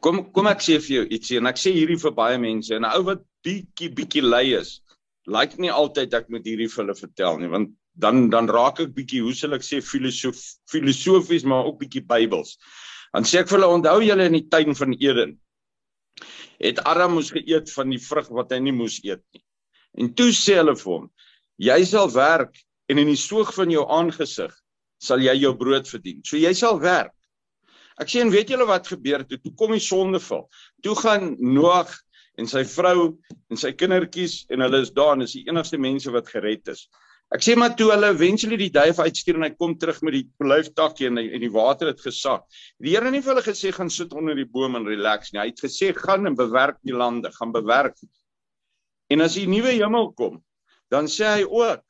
Kom 0.00 0.24
kom 0.32 0.48
ek 0.50 0.62
sê 0.64 0.80
vir 0.82 1.00
jou 1.00 1.06
ietsie 1.06 1.38
en 1.40 1.50
ek 1.50 1.60
sê 1.60 1.74
hierdie 1.74 2.00
vir 2.02 2.14
baie 2.16 2.38
mense 2.38 2.74
en 2.74 2.84
'n 2.84 2.98
ou 2.98 3.06
wat 3.10 3.22
bietjie 3.46 3.92
bietjie 3.94 4.22
lui 4.22 4.56
is, 4.58 4.80
lyk 5.26 5.58
nie 5.58 5.70
altyd 5.70 6.14
ek 6.14 6.30
moet 6.30 6.46
hierdie 6.46 6.70
vir 6.70 6.84
hulle 6.84 6.98
vertel 6.98 7.38
nie 7.42 7.50
want 7.52 7.74
dan 7.96 8.28
dan 8.30 8.48
raak 8.52 8.80
ek 8.84 8.92
bietjie 8.96 9.22
hoe 9.24 9.34
sal 9.34 9.56
ek 9.56 9.64
sê 9.64 9.80
filosof 9.84 10.38
filosofies 10.70 11.46
maar 11.48 11.68
ook 11.68 11.80
bietjie 11.80 12.04
Bybels. 12.04 12.56
Dan 13.14 13.24
sê 13.24 13.40
ek 13.40 13.50
vir 13.50 13.58
hulle 13.58 13.72
onthou 13.78 14.00
julle 14.04 14.28
in 14.28 14.36
die 14.36 14.48
tuin 14.52 14.76
van 14.76 14.94
Eden 15.00 15.36
het 16.60 16.80
Adam 16.88 17.16
moes 17.16 17.30
geëet 17.32 17.72
van 17.72 17.90
die 17.92 18.00
vrug 18.00 18.28
wat 18.32 18.52
hy 18.54 18.60
nie 18.64 18.74
moes 18.76 18.98
eet 19.04 19.22
nie. 19.34 19.42
En 20.00 20.12
toe 20.16 20.30
sê 20.36 20.56
hulle 20.60 20.76
vir 20.76 20.92
hom: 20.92 21.10
"Jy 21.60 21.84
sal 21.84 22.08
werk 22.12 22.56
en 22.88 22.98
in 22.98 23.10
die 23.12 23.20
soog 23.20 23.52
van 23.54 23.70
jou 23.70 23.84
aangesig 23.88 24.54
sal 25.00 25.20
jy 25.20 25.34
jou 25.40 25.54
brood 25.56 25.88
verdien." 25.88 26.22
So 26.24 26.36
jy 26.36 26.52
sal 26.54 26.80
werk. 26.80 27.12
Ek 28.00 28.08
sê 28.12 28.20
en 28.20 28.30
weet 28.30 28.50
julle 28.52 28.66
wat 28.68 28.88
gebeur 28.88 29.24
toe? 29.24 29.38
Toe 29.40 29.54
kom 29.56 29.72
die 29.72 29.80
sondeval. 29.80 30.48
Toe 30.82 30.94
gaan 30.96 31.36
Noag 31.40 31.94
en 32.36 32.46
sy 32.46 32.64
vrou 32.68 33.16
en 33.50 33.56
sy 33.56 33.72
kindertjies 33.72 34.44
en 34.52 34.60
hulle 34.60 34.82
is 34.84 34.92
daar 34.92 35.14
en 35.16 35.24
is 35.24 35.32
die 35.32 35.46
enigste 35.48 35.78
mense 35.80 36.12
wat 36.12 36.28
gered 36.28 36.68
is. 36.68 36.88
Ek 37.34 37.42
sê 37.42 37.56
maar 37.58 37.72
toe 37.74 37.88
hulle 37.90 38.12
eventually 38.14 38.56
die 38.60 38.70
duif 38.70 39.00
uitstuur 39.02 39.40
en 39.40 39.44
hy 39.48 39.54
kom 39.58 39.72
terug 39.82 39.98
met 40.06 40.14
die 40.14 40.26
blyftakkie 40.38 41.08
en 41.08 41.18
en 41.18 41.42
die 41.42 41.50
water 41.50 41.90
het 41.90 42.02
gesak. 42.04 42.44
Die 42.78 42.92
Here 42.94 43.08
het 43.08 43.16
nie 43.16 43.22
vir 43.24 43.34
hulle 43.34 43.42
gesê 43.42 43.72
gaan 43.74 43.90
sit 43.90 44.14
onder 44.14 44.38
die 44.38 44.46
boom 44.46 44.78
en 44.78 44.86
relax 44.86 45.32
nie. 45.32 45.40
Hy 45.42 45.48
het 45.50 45.64
gesê 45.64 45.90
gaan 45.96 46.30
en 46.30 46.38
bewerk 46.38 46.78
die 46.86 46.94
lande, 46.94 47.32
gaan 47.34 47.54
bewerk. 47.56 47.98
En 49.10 49.26
as 49.26 49.34
die 49.34 49.48
nuwe 49.50 49.74
hemel 49.74 50.12
kom, 50.14 50.38
dan 50.90 51.10
sê 51.10 51.32
hy 51.40 51.48
ook 51.50 51.82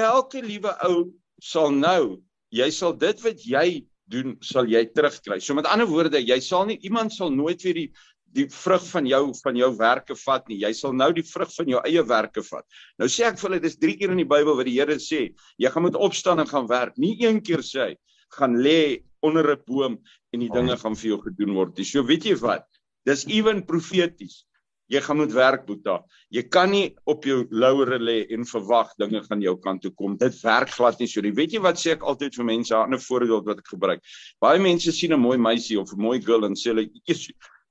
elke 0.00 0.40
liewe 0.42 0.72
ou 0.88 1.10
sal 1.44 1.68
nou, 1.76 2.22
jy 2.48 2.70
sal 2.72 2.96
dit 2.96 3.20
wat 3.20 3.44
jy 3.44 3.68
doen, 4.08 4.38
sal 4.44 4.68
jy 4.68 4.86
terugkry. 4.96 5.42
So 5.44 5.56
met 5.56 5.68
ander 5.68 5.88
woorde, 5.90 6.24
jy 6.24 6.40
sal 6.40 6.64
nie 6.68 6.80
iemand 6.88 7.12
sal 7.12 7.32
nooit 7.32 7.60
weer 7.64 7.84
die 7.84 7.90
die 8.34 8.46
vrug 8.50 8.84
van 8.90 9.06
jou 9.06 9.22
van 9.42 9.58
jou 9.58 9.70
werke 9.78 10.16
vat 10.24 10.48
nie. 10.50 10.60
Jy 10.64 10.72
sal 10.74 10.94
nou 10.96 11.10
die 11.14 11.26
vrug 11.26 11.50
van 11.54 11.70
jou 11.70 11.82
eie 11.86 12.02
werke 12.08 12.42
vat. 12.42 12.64
Nou 12.98 13.08
sê 13.08 13.28
ek 13.28 13.38
vir 13.40 13.50
hulle 13.50 13.62
dis 13.62 13.78
3 13.78 13.98
keer 14.00 14.14
in 14.14 14.22
die 14.22 14.28
Bybel 14.28 14.56
wat 14.58 14.68
die 14.68 14.78
Here 14.78 14.98
sê, 15.02 15.28
jy 15.58 15.70
gaan 15.70 15.86
moet 15.86 15.98
opstaan 16.08 16.42
en 16.42 16.50
gaan 16.50 16.66
werk. 16.70 16.98
Nie 16.98 17.14
een 17.22 17.42
keer 17.44 17.62
sê 17.62 17.88
hy 17.88 17.92
gaan 18.38 18.58
lê 18.58 19.04
onder 19.22 19.52
'n 19.52 19.62
boom 19.66 19.98
en 20.32 20.40
die 20.40 20.50
dinge 20.50 20.76
gaan 20.76 20.96
vir 20.96 21.10
jou 21.10 21.20
gedoen 21.22 21.54
word. 21.54 21.78
So 21.86 22.02
weet 22.02 22.24
jy 22.24 22.34
wat? 22.40 22.66
Dis 23.06 23.24
ewen 23.26 23.64
profeties. 23.64 24.44
Jy 24.92 25.00
gaan 25.00 25.16
moet 25.16 25.32
werk, 25.32 25.62
Boeta. 25.66 26.02
Jy 26.28 26.42
kan 26.52 26.70
nie 26.70 26.94
op 27.08 27.24
jou 27.24 27.46
lauwere 27.50 27.98
lê 27.98 28.26
en 28.30 28.44
verwag 28.44 28.90
dinge 29.00 29.22
gaan 29.24 29.40
jou 29.40 29.56
kant 29.56 29.80
toe 29.82 29.90
kom. 29.96 30.16
Dit 30.20 30.36
werk 30.42 30.68
glad 30.76 30.98
nie 31.00 31.08
so 31.08 31.22
nie. 31.24 31.32
Weet 31.32 31.52
jy 31.52 31.60
wat 31.64 31.80
sê 31.80 31.94
ek 31.94 32.04
altyd 32.04 32.34
vir 32.36 32.44
mense, 32.44 32.74
'n 32.74 32.82
ander 32.82 33.00
voorbeeld 33.00 33.46
wat 33.46 33.58
ek 33.58 33.68
gebruik. 33.72 34.00
Baie 34.40 34.58
mense 34.58 34.92
sien 34.92 35.12
'n 35.12 35.20
mooi 35.20 35.38
meisie 35.38 35.80
of 35.80 35.92
'n 35.92 36.00
mooi 36.00 36.20
girl 36.20 36.44
en 36.44 36.54
sê 36.54 36.74
hulle, 36.74 36.90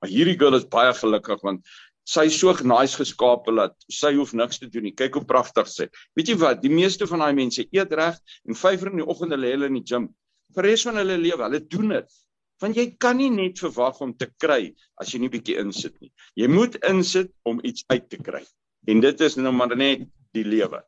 Maar 0.04 0.12
hierdie 0.12 0.36
girl 0.36 0.58
is 0.58 0.66
baie 0.68 0.92
gelukkig 0.92 1.40
want 1.40 1.62
sy 2.04 2.26
is 2.28 2.34
so 2.36 2.52
nice 2.68 2.98
geskaap 3.00 3.46
dat 3.56 3.72
sy 3.88 4.10
hoef 4.18 4.34
niks 4.36 4.58
te 4.60 4.68
doen 4.68 4.84
nie. 4.84 4.92
Kyk 4.92 5.16
hoe 5.16 5.24
pragtig 5.24 5.70
sy. 5.72 5.86
Weet 6.12 6.28
jy 6.28 6.36
wat? 6.42 6.60
Die 6.60 6.72
meeste 6.72 7.08
van 7.08 7.24
daai 7.24 7.32
mense 7.38 7.64
eet 7.64 7.94
reg 7.96 8.18
en 8.44 8.58
5:00 8.60 8.92
in 8.92 9.00
die 9.00 9.06
oggend 9.08 9.32
lê 9.32 9.54
hulle 9.54 9.70
in 9.72 9.78
die 9.80 9.86
gim. 9.88 10.10
Vir 10.52 10.68
res 10.68 10.84
van 10.84 11.00
hulle 11.00 11.16
lewe, 11.16 11.40
hulle 11.40 11.62
doen 11.72 11.96
dit. 11.96 12.18
Want 12.60 12.76
jy 12.76 12.86
kan 13.00 13.16
nie 13.16 13.30
net 13.32 13.64
verwag 13.64 14.02
om 14.04 14.12
te 14.12 14.28
kry 14.44 14.74
as 15.00 15.14
jy 15.14 15.22
nie 15.24 15.32
bietjie 15.32 15.56
insit 15.64 15.96
nie. 16.04 16.12
Jy 16.36 16.52
moet 16.52 16.76
insit 16.84 17.32
om 17.48 17.64
iets 17.64 17.88
uit 17.88 18.08
te 18.10 18.20
kry. 18.20 18.44
En 18.86 19.00
dit 19.00 19.20
is 19.24 19.40
nou 19.40 19.56
maar 19.56 19.72
net 19.72 20.04
die 20.36 20.44
lewe. 20.44 20.84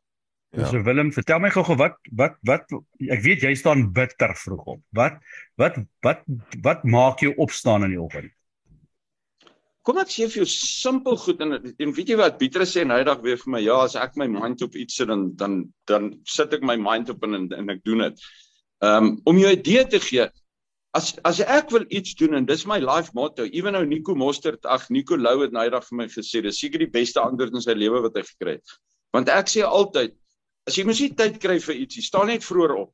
Ja. 0.53 0.69
So 0.69 0.85
Willem, 0.85 1.09
vertel 1.11 1.41
my 1.41 1.49
gou-gou 1.49 1.81
wat 1.81 1.97
wat 2.13 2.37
wat 2.45 2.69
ek 3.09 3.25
weet 3.25 3.41
jy 3.41 3.57
staan 3.57 3.89
bitter 3.97 4.37
vroeg 4.37 4.77
op. 4.77 4.81
Wat 4.93 5.17
wat 5.57 5.81
wat 6.05 6.21
wat 6.61 6.85
maak 6.85 7.25
jou 7.25 7.33
opstaan 7.41 7.89
in 7.89 7.97
die 7.97 8.03
oggend? 8.05 8.36
Kom 9.87 10.01
ek 10.01 10.09
sê 10.11 10.25
vir 10.27 10.41
jou 10.41 10.47
simpel 10.51 11.15
goed 11.23 11.39
en 11.45 11.55
en 11.55 11.91
weet 11.95 12.09
jy 12.11 12.17
wat 12.19 12.39
Pieter 12.41 12.65
sê 12.67 12.81
en 12.83 12.91
hy 12.91 13.03
dag 13.07 13.21
weer 13.23 13.37
vir 13.39 13.53
my 13.53 13.61
ja 13.63 13.77
as 13.85 13.95
ek 13.95 14.17
my 14.19 14.27
mind 14.27 14.65
op 14.65 14.75
iets 14.75 14.97
sit 14.99 15.07
dan 15.07 15.29
dan 15.39 15.53
dan 15.87 16.09
sit 16.27 16.55
ek 16.57 16.65
my 16.67 16.75
mind 16.81 17.13
op 17.13 17.23
en 17.23 17.37
en, 17.37 17.45
en 17.55 17.71
ek 17.75 17.79
doen 17.87 18.03
dit. 18.07 18.25
Ehm 18.83 19.07
um, 19.07 19.13
om 19.31 19.39
jou 19.39 19.53
idee 19.55 19.85
te 19.93 20.01
gee 20.03 20.27
as 20.99 21.13
as 21.29 21.39
ek 21.39 21.71
wil 21.75 21.85
iets 21.99 22.17
doen 22.19 22.35
en 22.41 22.49
dis 22.49 22.65
my 22.67 22.81
life 22.83 23.15
motto 23.15 23.47
ewen 23.47 23.77
nou 23.77 23.85
Nico 23.85 24.15
Mostert 24.15 24.67
ag 24.75 24.89
Nico 24.91 25.15
Lou 25.15 25.37
het 25.45 25.55
nou 25.55 25.63
eendag 25.63 25.87
vir 25.87 26.01
my 26.01 26.11
gesê 26.11 26.43
dis 26.43 26.59
seker 26.59 26.83
die 26.83 26.91
beste 26.99 27.23
antwoord 27.23 27.55
in 27.55 27.63
sy 27.63 27.75
lewe 27.77 28.03
wat 28.09 28.19
hy 28.19 28.25
gekry 28.27 28.57
het. 28.59 28.77
Want 29.15 29.31
ek 29.31 29.55
sê 29.55 29.63
altyd 29.63 30.19
as 30.67 30.75
jy 30.75 30.83
mos 30.87 30.99
nie 30.99 31.13
tyd 31.15 31.39
kry 31.43 31.61
vir 31.63 31.79
ietsie 31.85 32.03
staan 32.03 32.27
net 32.33 32.43
vroeër 32.43 32.75
op 32.83 32.91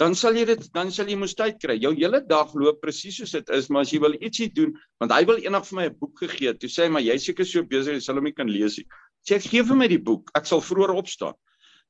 dan 0.00 0.14
sal 0.18 0.36
jy 0.36 0.44
dit 0.48 0.62
dan 0.74 0.90
sal 0.90 1.08
jy 1.10 1.16
moes 1.20 1.34
tyd 1.38 1.58
kry. 1.62 1.76
Jou 1.80 1.92
hele 1.94 2.22
dag 2.26 2.54
loop 2.58 2.80
presies 2.82 3.18
soos 3.20 3.34
dit 3.36 3.52
is, 3.54 3.68
maar 3.68 3.84
as 3.86 3.92
jy 3.92 4.00
wil 4.02 4.16
ietsie 4.18 4.48
doen, 4.54 4.72
want 5.02 5.12
hy 5.12 5.22
wil 5.28 5.40
eendag 5.42 5.66
vir 5.68 5.76
my 5.78 5.86
'n 5.90 5.96
boek 6.00 6.24
gegee 6.24 6.48
het. 6.48 6.60
Toe 6.60 6.70
sê 6.70 6.84
hy 6.86 6.88
maar 6.88 7.02
jy 7.02 7.18
seker 7.18 7.44
so 7.44 7.62
besig, 7.62 7.94
jy 7.94 8.00
sal 8.00 8.16
hom 8.16 8.24
nie 8.24 8.32
kan 8.32 8.48
lees 8.48 8.78
nie. 8.78 8.86
Sê 9.28 9.36
ek 9.36 9.50
gee 9.50 9.62
vir 9.62 9.76
my 9.76 9.88
die 9.88 10.02
boek. 10.02 10.30
Ek 10.34 10.46
sal 10.46 10.60
vroeër 10.60 10.94
opstaan. 10.96 11.34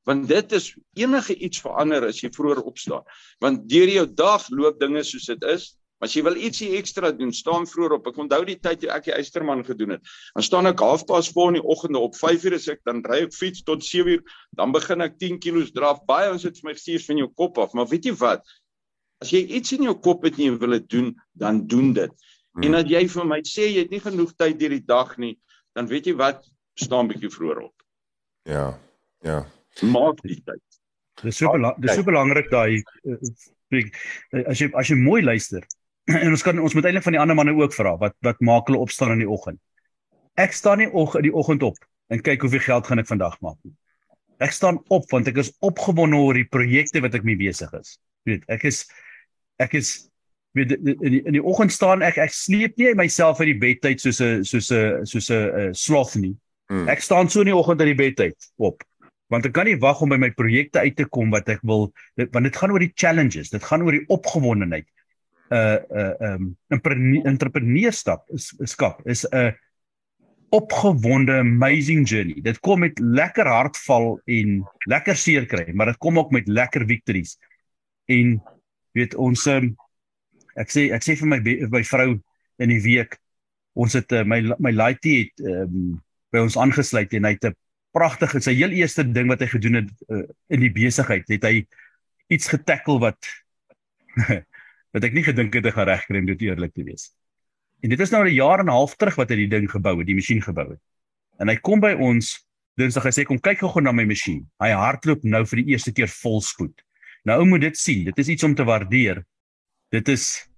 Want 0.04 0.28
dit 0.28 0.52
is 0.52 0.74
enige 0.98 1.34
iets 1.34 1.62
verander 1.62 2.08
as 2.08 2.20
jy 2.22 2.30
vroeër 2.34 2.62
opstaan. 2.66 3.04
Want 3.40 3.68
deur 3.68 3.88
jou 3.88 4.06
dag 4.06 4.48
loop 4.50 4.80
dinge 4.80 5.04
soos 5.04 5.26
dit 5.26 5.42
is. 5.44 5.76
Maar 6.02 6.10
as 6.10 6.16
jy 6.18 6.22
wil 6.26 6.34
ietsie 6.34 6.68
ekstra 6.74 7.12
doen, 7.14 7.30
staan 7.30 7.62
vroeër 7.70 7.92
op. 7.94 8.08
Ek 8.10 8.16
onthou 8.18 8.40
die 8.48 8.56
tyd 8.58 8.80
toe 8.82 8.88
ek 8.90 9.04
die 9.06 9.12
eysterman 9.14 9.60
gedoen 9.62 9.92
het. 9.94 10.08
Dan 10.34 10.42
staan 10.42 10.66
ek 10.66 10.80
halfpad 10.82 11.28
voor 11.30 11.52
in 11.52 11.58
die 11.60 11.68
oggende 11.74 12.00
op 12.02 12.16
5:00 12.18 12.56
as 12.56 12.66
ek 12.72 12.80
dan 12.88 13.04
ry 13.06 13.20
ek 13.28 13.36
fiets 13.36 13.62
tot 13.62 13.84
7:00, 13.86 14.24
dan 14.58 14.72
begin 14.74 15.04
ek 15.06 15.14
10 15.20 15.38
kg 15.38 15.70
draf. 15.70 16.00
Baie 16.10 16.32
ons 16.32 16.42
het 16.42 16.58
vir 16.58 16.72
my 16.72 16.74
gesê 16.74 16.98
van 17.06 17.20
jou 17.22 17.28
kop 17.30 17.60
af, 17.62 17.76
maar 17.78 17.86
weet 17.86 18.08
jy 18.10 18.16
wat? 18.18 18.42
As 19.22 19.30
jy 19.30 19.44
iets 19.46 19.76
in 19.76 19.86
jou 19.86 19.94
kop 19.94 20.26
het 20.26 20.40
en 20.40 20.44
jy 20.48 20.56
wil 20.58 20.74
dit 20.74 20.88
doen, 20.90 21.14
dan 21.38 21.60
doen 21.66 21.92
dit. 21.94 22.10
Hmm. 22.50 22.64
En 22.66 22.74
as 22.74 22.90
jy 22.90 23.06
vir 23.06 23.24
my 23.24 23.38
sê 23.46 23.68
jy 23.70 23.84
het 23.84 23.94
nie 23.94 24.02
genoeg 24.02 24.32
tyd 24.34 24.58
deur 24.58 24.74
die 24.74 24.82
dag 24.82 25.12
nie, 25.18 25.38
dan 25.78 25.86
weet 25.86 26.06
jy 26.10 26.16
wat, 26.18 26.42
staan 26.74 27.06
bietjie 27.06 27.30
vroeër 27.30 27.60
op. 27.62 27.86
Ja. 28.50 28.74
Ja. 29.22 29.46
Maak 29.86 30.18
die 30.26 30.42
tyd. 30.42 30.62
Dis 31.22 31.38
so 31.38 31.52
belangrik, 31.52 31.78
dis 31.78 31.94
so 31.94 32.02
belangrik 32.02 32.50
daai 32.50 32.82
uh, 33.06 34.48
as 34.50 34.58
jy 34.58 34.68
as 34.74 34.90
jy 34.90 34.96
mooi 34.98 35.22
luister, 35.22 35.62
en 36.10 36.34
ons 36.34 36.42
kan 36.42 36.58
ons 36.58 36.74
moet 36.74 36.88
eintlik 36.88 37.04
van 37.06 37.16
die 37.16 37.20
ander 37.22 37.38
manne 37.38 37.54
ook 37.56 37.74
vra 37.76 37.94
wat 38.00 38.16
wat 38.26 38.40
maak 38.42 38.70
hulle 38.70 38.82
opstaan 38.82 39.14
in 39.16 39.24
die 39.24 39.30
oggend. 39.30 39.60
Ek 40.40 40.54
staan 40.56 40.82
nie 40.82 40.90
og 40.90 41.16
in 41.20 41.28
die 41.28 41.34
oggend 41.34 41.62
op 41.66 41.78
en 42.12 42.22
kyk 42.24 42.44
hoeveel 42.44 42.64
geld 42.64 42.88
gaan 42.88 43.02
ek 43.02 43.10
vandag 43.10 43.38
maak 43.44 43.58
nie. 43.62 43.74
Ek 44.42 44.54
staan 44.54 44.80
op 44.90 45.06
want 45.12 45.28
ek 45.30 45.38
is 45.44 45.52
opgewonde 45.62 46.18
oor 46.18 46.38
die 46.38 46.48
projekte 46.48 47.02
wat 47.04 47.14
ek 47.18 47.26
mee 47.26 47.38
besig 47.38 47.70
is. 47.78 47.98
Jy 48.26 48.34
weet, 48.34 48.48
ek 48.50 48.66
is 48.70 48.84
ek 49.62 49.76
is 49.78 49.92
weet 50.58 50.74
in 50.76 50.96
die, 51.00 51.22
in 51.22 51.36
die 51.38 51.44
oggend 51.44 51.72
staan 51.72 52.02
ek 52.04 52.18
ek 52.20 52.34
sleep 52.34 52.78
nie 52.80 52.94
myself 52.98 53.40
uit 53.40 53.52
die 53.52 53.60
bedtyd 53.60 54.02
soos 54.02 54.20
'n 54.20 54.42
soos 54.44 54.72
'n 54.72 55.06
soos 55.06 55.30
'n 55.30 55.74
sloth 55.74 56.16
nie. 56.16 56.34
Hmm. 56.68 56.88
Ek 56.88 57.02
staan 57.04 57.28
so 57.28 57.40
in 57.40 57.52
die 57.52 57.56
oggend 57.56 57.80
uit 57.80 57.94
die 57.94 58.02
bedtyd 58.02 58.50
op 58.58 58.82
want 59.32 59.46
ek 59.48 59.54
kan 59.56 59.64
nie 59.64 59.78
wag 59.80 60.02
om 60.04 60.10
by 60.12 60.18
my 60.20 60.28
projekte 60.36 60.82
uit 60.84 60.96
te 60.96 61.06
kom 61.08 61.30
wat 61.32 61.48
ek 61.48 61.62
wil 61.64 61.86
dit, 62.20 62.28
want 62.34 62.44
dit 62.44 62.56
gaan 62.56 62.70
oor 62.74 62.82
die 62.82 62.92
challenges, 62.92 63.48
dit 63.48 63.64
gaan 63.64 63.80
oor 63.80 63.96
die 63.96 64.04
opgewondenheid 64.12 64.84
uh 65.52 65.78
uh 66.02 66.14
um 66.32 66.56
entrepreneurskap 66.70 68.24
is 68.32 68.52
skap 68.64 69.02
is 69.06 69.26
'n 69.30 69.52
opgewonde 70.52 71.38
amazing 71.40 72.08
journey. 72.08 72.40
Dit 72.44 72.60
kom 72.60 72.80
met 72.84 72.98
lekker 72.98 73.46
hartval 73.48 74.20
en 74.24 74.60
lekker 74.88 75.16
seer 75.16 75.46
kry, 75.48 75.72
maar 75.72 75.86
dit 75.92 75.96
kom 75.96 76.18
ook 76.18 76.30
met 76.30 76.48
lekker 76.48 76.84
victories. 76.86 77.38
En 78.06 78.36
weet 78.92 79.14
ons 79.14 79.46
um, 79.48 79.72
ek 80.60 80.72
sê 80.72 80.90
ek 80.92 81.04
sê 81.04 81.16
vir 81.16 81.30
my 81.30 81.40
my 81.72 81.82
vrou 81.88 82.10
in 82.60 82.72
die 82.72 82.82
week 82.84 83.16
ons 83.72 83.96
het 83.96 84.12
uh, 84.12 84.24
my 84.28 84.42
my 84.60 84.72
laity 84.76 85.22
het 85.22 85.44
um, 85.48 85.96
by 86.32 86.42
ons 86.44 86.58
aangesluit 86.60 87.12
en 87.16 87.28
hy 87.28 87.34
het 87.38 87.48
'n 87.48 87.56
pragtige 87.92 88.40
sy 88.40 88.54
heel 88.56 88.72
eerste 88.76 89.04
ding 89.04 89.28
wat 89.28 89.40
hy 89.40 89.48
gedoen 89.52 89.80
het 89.80 89.90
uh, 90.08 90.24
in 90.52 90.60
die 90.60 90.72
besigheid 90.72 91.28
het 91.28 91.44
hy 91.44 91.64
iets 92.28 92.48
getackle 92.52 92.98
wat 93.00 93.20
wat 94.92 95.04
ek 95.04 95.12
nie 95.16 95.24
gedink 95.24 95.54
het 95.54 95.66
ek 95.66 95.74
gaan 95.74 95.88
regkry 95.88 96.18
om 96.18 96.26
dit 96.26 96.42
eerlik 96.48 96.74
te 96.74 96.84
wees. 96.84 97.10
En 97.82 97.90
dit 97.90 98.00
is 98.00 98.10
nou 98.10 98.24
'n 98.24 98.34
jaar 98.34 98.60
en 98.60 98.66
'n 98.66 98.78
half 98.78 98.96
terug 98.96 99.16
wat 99.16 99.30
hy 99.30 99.36
die 99.36 99.48
ding 99.48 99.70
gebou 99.70 99.98
het, 99.98 100.06
die 100.06 100.14
masjien 100.14 100.42
gebou 100.42 100.70
het. 100.70 100.80
En 101.40 101.48
hy 101.48 101.56
kom 101.56 101.80
by 101.80 101.94
ons 101.98 102.38
Dinsdag 102.80 103.04
hy 103.04 103.12
sê 103.12 103.24
kom 103.28 103.40
kyk 103.42 103.60
gou 103.60 103.82
na 103.84 103.92
my 103.92 104.06
masjien. 104.08 104.46
Hy 104.62 104.70
hardloop 104.72 105.26
nou 105.28 105.44
vir 105.44 105.60
die 105.60 105.74
eerste 105.74 105.92
keer 105.92 106.08
vol 106.08 106.40
spoed. 106.40 106.80
Nou 107.28 107.42
ou 107.42 107.48
moet 107.50 107.66
dit 107.68 107.76
sien. 107.76 108.06
Dit 108.06 108.18
is 108.18 108.32
iets 108.32 108.46
om 108.48 108.54
te 108.56 108.64
waardeer. 108.64 109.20
Dit 109.92 110.08
is 110.08 110.48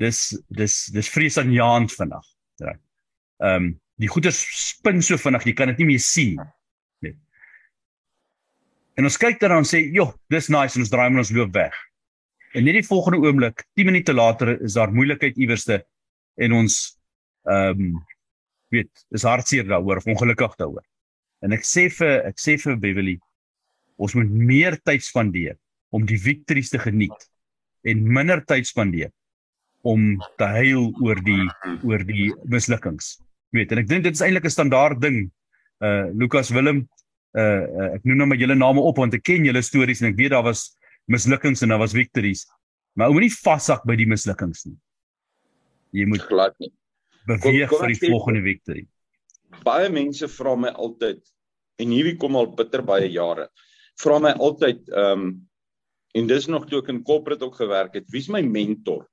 dis 0.00 0.18
dis 0.48 0.74
dis 0.92 1.12
vreesaanjaend 1.14 1.92
vandag. 1.96 2.26
Ja. 2.60 2.74
Ehm 3.40 3.56
um, 3.56 3.70
die 4.00 4.08
goeie 4.08 4.30
spin 4.32 5.02
so 5.04 5.20
vinnig, 5.20 5.44
jy 5.44 5.52
kan 5.52 5.68
dit 5.68 5.82
nie 5.82 5.90
meer 5.90 6.00
sien 6.00 6.38
nie. 7.04 7.12
En 8.96 9.04
ons 9.04 9.18
kyk 9.20 9.36
dan 9.42 9.58
en 9.58 9.68
sê, 9.68 9.82
"Joh, 9.92 10.14
dis 10.32 10.48
nice," 10.48 10.76
en 10.76 10.80
ons 10.80 10.88
draai 10.90 11.10
en 11.10 11.18
ons 11.18 11.32
loop 11.36 11.52
weg. 11.52 11.74
En 12.52 12.66
net 12.66 12.80
die 12.80 12.86
volgende 12.86 13.20
oomblik, 13.22 13.64
10 13.78 13.86
minute 13.86 14.14
later 14.14 14.56
is 14.60 14.74
daar 14.74 14.92
moeilikheid 14.92 15.36
iewerste 15.38 15.84
en 16.40 16.52
ons 16.62 16.80
ehm 17.48 17.84
um, 17.84 18.00
weet, 18.70 18.90
is 19.10 19.24
hartseer 19.26 19.66
daaroor 19.66 19.98
of 19.98 20.06
ongelukkig 20.06 20.52
daaroor. 20.58 20.84
En 21.42 21.54
ek 21.56 21.64
sê 21.66 21.88
vir 21.90 22.26
ek 22.28 22.38
sê 22.38 22.54
vir 22.60 22.76
Beverly, 22.78 23.16
ons 23.98 24.14
moet 24.14 24.30
meer 24.30 24.76
tyd 24.86 25.02
spandeer 25.02 25.56
om 25.90 26.04
die 26.06 26.18
victories 26.20 26.70
te 26.70 26.78
geniet 26.78 27.26
en 27.82 28.04
minder 28.06 28.42
tyd 28.46 28.68
spandeer 28.68 29.10
om 29.82 30.20
te 30.38 30.46
huil 30.60 30.90
oor 31.02 31.18
die 31.24 31.46
oor 31.86 32.04
die 32.06 32.30
mislukkings. 32.50 33.16
Weet, 33.56 33.72
en 33.72 33.82
ek 33.82 33.88
dink 33.90 34.06
dit 34.06 34.14
is 34.14 34.22
eintlik 34.22 34.46
'n 34.46 34.56
standaard 34.56 35.00
ding. 35.02 35.30
Uh 35.80 36.12
Lukas 36.12 36.50
Willem, 36.50 36.86
uh, 37.34 37.42
uh 37.42 37.88
ek 37.96 38.04
noem 38.04 38.18
nou 38.18 38.26
maar 38.26 38.42
julle 38.42 38.54
name 38.54 38.80
op 38.80 38.96
want 38.96 39.14
ek 39.14 39.24
ken 39.24 39.44
julle 39.44 39.62
stories 39.62 40.02
en 40.02 40.12
ek 40.12 40.18
weet 40.18 40.30
daar 40.36 40.44
was 40.44 40.76
mislukkings 41.10 41.62
en 41.62 41.74
daar 41.74 41.82
was 41.82 41.96
victories. 41.96 42.46
Maar 42.98 43.10
ou 43.10 43.16
moenie 43.16 43.32
vashak 43.34 43.82
by 43.88 43.96
die 43.98 44.08
mislukkings 44.10 44.66
nie. 44.68 44.78
Jy 45.96 46.06
moet 46.10 46.26
glad 46.30 46.54
nie 46.62 46.72
beweeg 47.26 47.68
kom, 47.68 47.78
kom 47.78 47.86
vir 47.86 47.94
die 47.94 48.10
volgende 48.10 48.42
victory. 48.44 48.86
Baie 49.66 49.90
mense 49.92 50.28
vra 50.30 50.56
my 50.56 50.72
altyd 50.72 51.20
en 51.80 51.94
hierdie 51.94 52.16
kom 52.20 52.36
al 52.38 52.50
bitter 52.56 52.84
baie 52.86 53.08
jare. 53.10 53.48
Vra 54.00 54.20
my 54.22 54.34
altyd 54.38 54.88
ehm 54.90 55.28
um, 55.28 55.30
en 56.18 56.26
dis 56.26 56.48
nog 56.50 56.64
toe 56.66 56.80
ek 56.82 56.88
in 56.90 57.04
corporate 57.06 57.44
ook 57.46 57.54
gewerk 57.60 57.92
het, 57.94 58.08
wie's 58.10 58.26
my 58.34 58.40
mentor? 58.42 59.04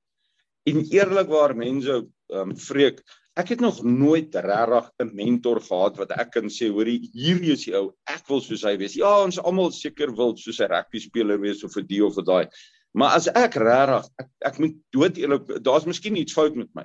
En 0.66 0.80
eerlikwaar 0.82 1.54
mense 1.54 1.94
ehm 1.94 2.50
um, 2.50 2.56
vreek, 2.58 3.04
ek 3.38 3.52
het 3.54 3.60
nog 3.62 3.82
nooit 3.86 4.34
regtig 4.34 4.86
'n 5.02 5.14
mentor 5.14 5.60
gehad 5.62 5.96
wat 5.96 6.10
ek 6.10 6.30
kan 6.34 6.48
sê, 6.50 6.70
hoorie, 6.74 7.10
hierdie 7.14 7.52
is 7.54 7.64
die 7.64 7.74
ou, 7.76 7.92
ek 8.06 8.26
wil 8.28 8.40
soos 8.40 8.64
hy 8.66 8.76
wees. 8.76 8.96
Ja, 8.98 9.22
ons 9.24 9.38
almal 9.38 9.70
seker 9.72 10.10
wil 10.16 10.36
soos 10.36 10.60
'n 10.60 10.70
rugby 10.72 10.98
speler 10.98 11.38
wees 11.40 11.62
of 11.64 11.76
'n 11.76 11.86
die 11.86 12.04
of 12.04 12.18
'n 12.18 12.24
daai. 12.24 12.48
Maar 12.94 13.14
as 13.16 13.28
ek 13.28 13.54
regtig 13.54 14.08
ek, 14.18 14.28
ek 14.44 14.58
moet 14.58 14.74
dood 14.90 15.18
eerlik, 15.18 15.62
daar's 15.62 15.86
miskien 15.86 16.16
iets 16.16 16.32
fout 16.32 16.56
met 16.56 16.68
my. 16.74 16.84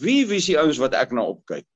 Wie 0.00 0.26
wie 0.26 0.36
is 0.42 0.46
die 0.46 0.58
ouens 0.58 0.78
wat 0.78 0.94
ek 0.94 1.12
na 1.12 1.22
opkyk? 1.22 1.66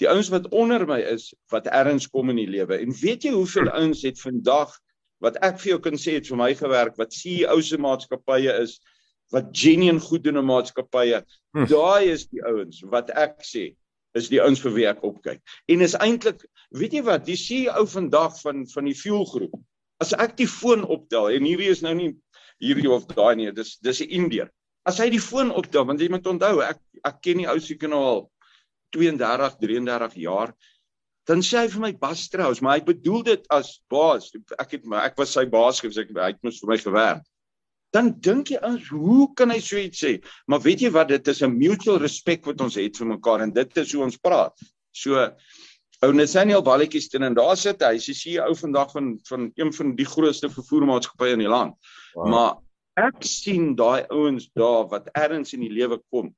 Die 0.00 0.08
ouens 0.08 0.30
wat 0.30 0.48
onder 0.48 0.86
my 0.86 1.00
is 1.00 1.34
wat 1.50 1.66
erns 1.66 2.08
kom 2.08 2.30
in 2.30 2.36
die 2.36 2.48
lewe. 2.48 2.78
En 2.80 2.92
weet 2.92 3.22
jy 3.22 3.32
hoeveel 3.32 3.68
ouens 3.68 4.02
het 4.02 4.20
vandag 4.20 4.72
wat 5.20 5.36
ek 5.44 5.58
vir 5.60 5.72
jou 5.72 5.80
kan 5.80 5.98
sê 6.00 6.16
het 6.16 6.26
vir 6.26 6.36
my 6.36 6.54
gewerk 6.54 6.96
wat 6.96 7.12
CEO's 7.12 7.68
se 7.68 7.76
maatskappye 7.76 8.56
is 8.62 8.80
wat 9.34 9.50
genuen 9.56 10.00
goed 10.02 10.24
doen 10.24 10.40
in 10.40 10.48
maatskappye. 10.48 11.22
Hm. 11.56 11.66
Daai 11.70 12.10
is 12.12 12.26
die 12.28 12.42
ouens 12.46 12.82
wat 12.92 13.10
ek 13.10 13.40
sê 13.46 13.70
is 14.18 14.28
die 14.28 14.40
ouens 14.42 14.60
vir 14.62 14.74
wie 14.74 14.86
ek 14.90 15.04
opkyk. 15.06 15.38
En 15.70 15.84
is 15.86 15.94
eintlik 15.94 16.42
weet 16.74 16.96
jy 16.98 17.02
wat 17.06 17.26
die 17.26 17.38
CEO 17.38 17.86
vandag 17.86 18.40
van 18.42 18.66
van 18.70 18.90
die 18.90 18.96
fuel 18.96 19.24
groep. 19.30 19.54
As 20.02 20.14
ek 20.16 20.36
die 20.38 20.48
foon 20.50 20.82
optel 20.82 21.30
en 21.30 21.46
hierdie 21.46 21.70
is 21.70 21.84
nou 21.86 21.94
nie 21.94 22.14
hierdie 22.60 22.90
of 22.90 23.06
daai 23.10 23.36
nie, 23.36 23.52
dis 23.54 23.78
dis 23.78 24.02
'n 24.02 24.10
Indiër 24.10 24.50
as 24.88 25.00
hy 25.00 25.10
die 25.12 25.22
foon 25.22 25.52
optel 25.52 25.86
want 25.88 26.00
jy 26.00 26.08
moet 26.12 26.26
onthou 26.30 26.60
ek 26.64 26.80
ek 27.06 27.22
ken 27.24 27.42
die 27.42 27.48
ou 27.50 27.56
seker 27.62 27.90
nou 27.92 28.00
al 28.04 28.20
32 28.96 29.58
33 29.60 30.16
jaar 30.24 30.54
dan 31.28 31.44
sê 31.46 31.62
hy 31.62 31.72
vir 31.74 31.84
my 31.84 31.90
Bas 32.00 32.24
Strauss 32.28 32.62
maar 32.64 32.78
hy 32.78 32.86
bedoel 32.88 33.26
dit 33.28 33.50
as 33.52 33.76
baas 33.92 34.30
ek 34.58 34.78
het 34.78 34.88
maar 34.88 35.10
ek 35.10 35.18
was 35.20 35.34
sy 35.36 35.44
baas 35.50 35.82
gewees 35.82 36.00
ek 36.00 36.14
hy 36.16 36.32
het 36.32 36.40
mos 36.46 36.62
vir 36.62 36.72
my 36.72 36.80
gewerk 36.80 37.26
dan 37.96 38.12
dink 38.20 38.52
jy 38.54 38.60
ons 38.66 38.88
hoe 38.94 39.28
kan 39.34 39.50
hy 39.50 39.60
so 39.60 39.78
iets 39.80 40.04
sê 40.04 40.16
maar 40.46 40.62
weet 40.66 40.86
jy 40.86 40.92
wat 40.94 41.08
dit 41.08 41.28
is 41.28 41.42
'n 41.42 41.56
mutual 41.56 41.98
respect 41.98 42.46
wat 42.46 42.60
ons 42.60 42.74
het 42.74 42.96
vir 42.96 43.12
mekaar 43.16 43.42
en 43.42 43.52
dit 43.52 43.76
is 43.76 43.92
hoe 43.92 44.04
ons 44.04 44.16
praat 44.16 44.54
so 44.92 45.30
ou 46.00 46.12
Nathaniel 46.12 46.62
Balletjies 46.62 47.08
teen 47.08 47.22
en 47.22 47.34
daar 47.34 47.56
sit 47.56 47.82
hy 47.82 47.98
sy 47.98 48.12
CEO 48.12 48.54
vandag 48.54 48.92
van 48.92 49.18
van 49.28 49.52
een 49.54 49.72
van 49.72 49.94
die 49.96 50.08
grootste 50.08 50.48
vervoermaatskappye 50.48 51.36
in 51.36 51.44
die 51.44 51.54
land 51.56 51.76
wow. 52.14 52.26
maar 52.26 52.52
ek 53.00 53.24
sien 53.26 53.74
daai 53.78 54.04
ouens 54.10 54.48
daar 54.58 54.88
wat 54.90 55.10
ergens 55.16 55.54
in 55.56 55.64
die 55.64 55.72
lewe 55.72 56.00
kom. 56.12 56.30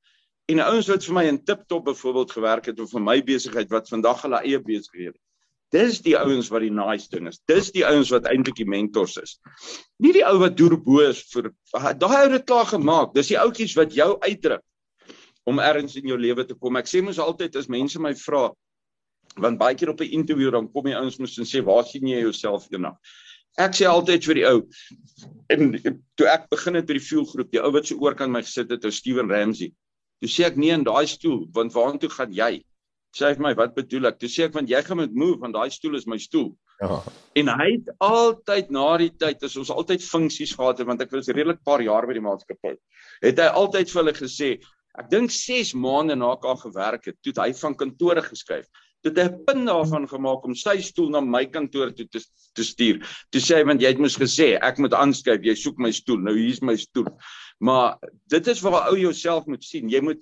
En 0.51 0.61
ouens 0.63 0.89
wat 0.91 1.05
vir 1.07 1.15
my 1.17 1.23
in 1.31 1.39
Tiptop 1.43 1.85
byvoorbeeld 1.87 2.31
gewerk 2.35 2.65
het 2.71 2.79
of 2.83 2.91
vir 2.91 3.03
my 3.03 3.17
besigheid 3.25 3.71
wat 3.71 3.89
vandag 3.89 4.25
hulle 4.25 4.41
eie 4.43 4.59
besigheid 4.59 5.13
het. 5.13 5.21
Dis 5.73 6.01
die 6.05 6.13
ouens 6.19 6.51
wat 6.53 6.61
die 6.61 6.73
nice 6.73 7.09
ding 7.09 7.27
is. 7.27 7.39
Dis 7.49 7.71
die 7.73 7.85
ouens 7.87 8.11
wat 8.13 8.27
eintlik 8.29 8.59
die 8.59 8.69
mentors 8.69 9.17
is. 9.17 9.39
Nie 10.03 10.13
die 10.13 10.25
ou 10.27 10.35
wat 10.43 10.57
deur 10.59 10.75
bo 10.77 11.01
is 11.01 11.23
vir 11.33 11.49
daai 11.97 12.27
ou 12.27 12.33
het 12.35 12.45
klaar 12.49 12.69
gemaak. 12.69 13.15
Dis 13.17 13.31
die 13.33 13.39
ouetjies 13.41 13.73
wat 13.79 13.95
jou 13.97 14.11
uitdruk 14.21 14.61
om 15.49 15.59
ergens 15.59 15.97
in 15.99 16.07
jou 16.07 16.17
lewe 16.19 16.45
te 16.47 16.55
kom. 16.55 16.77
Ek 16.77 16.87
sê 16.87 17.01
mos 17.03 17.19
altyd 17.19 17.57
as 17.59 17.71
mense 17.71 17.99
my 17.99 18.13
vra 18.21 18.51
want 19.41 19.57
baie 19.57 19.75
keer 19.75 19.89
op 19.89 20.01
'n 20.01 20.19
onderhoud 20.19 20.53
dan 20.53 20.71
kom 20.71 20.85
die 20.85 20.95
ouens 20.95 21.17
mos 21.19 21.37
en 21.37 21.45
sê 21.49 21.63
waar 21.65 21.85
sien 21.85 22.07
jy 22.07 22.19
jouself 22.21 22.67
eendag? 22.71 22.97
Ek 23.57 23.73
sê 23.73 23.85
altyd 23.89 24.25
vir 24.25 24.35
die 24.35 24.45
ou 24.45 24.59
en 25.49 25.73
toe 26.17 26.27
ek 26.27 26.49
begin 26.49 26.75
het 26.75 26.85
by 26.85 26.93
die 26.93 27.07
fuel 27.07 27.25
groep, 27.25 27.51
die 27.51 27.61
ou 27.61 27.71
wat 27.71 27.85
so 27.85 27.97
oorkant 27.97 28.31
my 28.31 28.41
gesit 28.41 28.69
het, 28.69 28.85
ou 28.85 28.91
Steven 28.91 29.29
Ramsey. 29.29 29.73
Toe 30.21 30.29
sê 30.29 30.45
ek 30.45 30.57
nee 30.57 30.71
in 30.71 30.83
daai 30.83 31.07
stoel, 31.07 31.47
want 31.53 31.73
waartoe 31.73 32.09
gaan 32.09 32.33
jy? 32.33 32.63
Sê 33.13 33.27
hy 33.27 33.33
vir 33.37 33.45
my, 33.45 33.53
wat 33.57 33.75
bedoel 33.77 34.09
ek? 34.09 34.19
Toe 34.21 34.29
sê 34.31 34.47
ek 34.47 34.55
want 34.57 34.69
jy 34.69 34.81
gaan 34.85 34.97
met 34.97 35.13
move 35.13 35.39
want 35.43 35.53
daai 35.53 35.69
stoel 35.73 35.99
is 35.99 36.07
my 36.09 36.17
stoel. 36.17 36.51
Ja. 36.81 37.01
En 37.39 37.51
hy 37.53 37.67
het 37.75 37.91
altyd 38.03 38.71
na 38.73 38.85
die 38.97 39.11
tyd, 39.21 39.43
as 39.45 39.57
ons 39.61 39.69
altyd 39.73 40.05
funksies 40.05 40.55
gehad 40.57 40.81
het 40.81 40.89
want 40.89 41.03
ek 41.05 41.13
was 41.13 41.29
redelik 41.29 41.61
paar 41.65 41.83
jaar 41.85 42.07
by 42.09 42.17
die 42.17 42.25
maatskappy. 42.25 42.73
Het 43.25 43.43
hy 43.43 43.51
altyd 43.61 43.91
vir 43.93 44.01
hulle 44.01 44.15
gesê, 44.17 44.49
ek 44.97 45.11
dink 45.13 45.33
6 45.33 45.75
maande 45.77 46.17
na 46.17 46.33
ek 46.33 46.49
al 46.49 46.57
gewerk 46.63 47.11
het, 47.11 47.19
toe 47.21 47.35
hy 47.41 47.51
van 47.61 47.77
kantore 47.77 48.25
geskuif 48.25 48.67
het 49.03 49.17
'n 49.19 49.43
punt 49.45 49.67
daarvan 49.67 50.07
gemaak 50.07 50.43
om 50.43 50.55
sy 50.55 50.79
stoel 50.81 51.09
na 51.09 51.19
my 51.19 51.45
kantoor 51.45 51.91
toe 51.91 52.07
te, 52.07 52.19
te 52.53 52.63
stuur. 52.63 53.03
Toe 53.29 53.41
sê 53.41 53.55
hy 53.55 53.63
want 53.63 53.81
jy 53.81 53.87
het 53.87 53.99
mos 53.99 54.15
gesê 54.17 54.57
ek 54.61 54.77
moet 54.77 54.93
aanskryf, 54.93 55.43
jy 55.43 55.55
soek 55.55 55.77
my 55.77 55.91
stoel. 55.91 56.17
Nou 56.23 56.35
hier's 56.37 56.61
my 56.61 56.75
stoel. 56.75 57.07
Maar 57.59 57.97
dit 58.27 58.47
is 58.47 58.61
waar 58.61 58.89
ou 58.89 58.97
jouself 58.97 59.45
moet 59.45 59.63
sien. 59.63 59.89
Jy 59.89 60.01
moet 60.01 60.21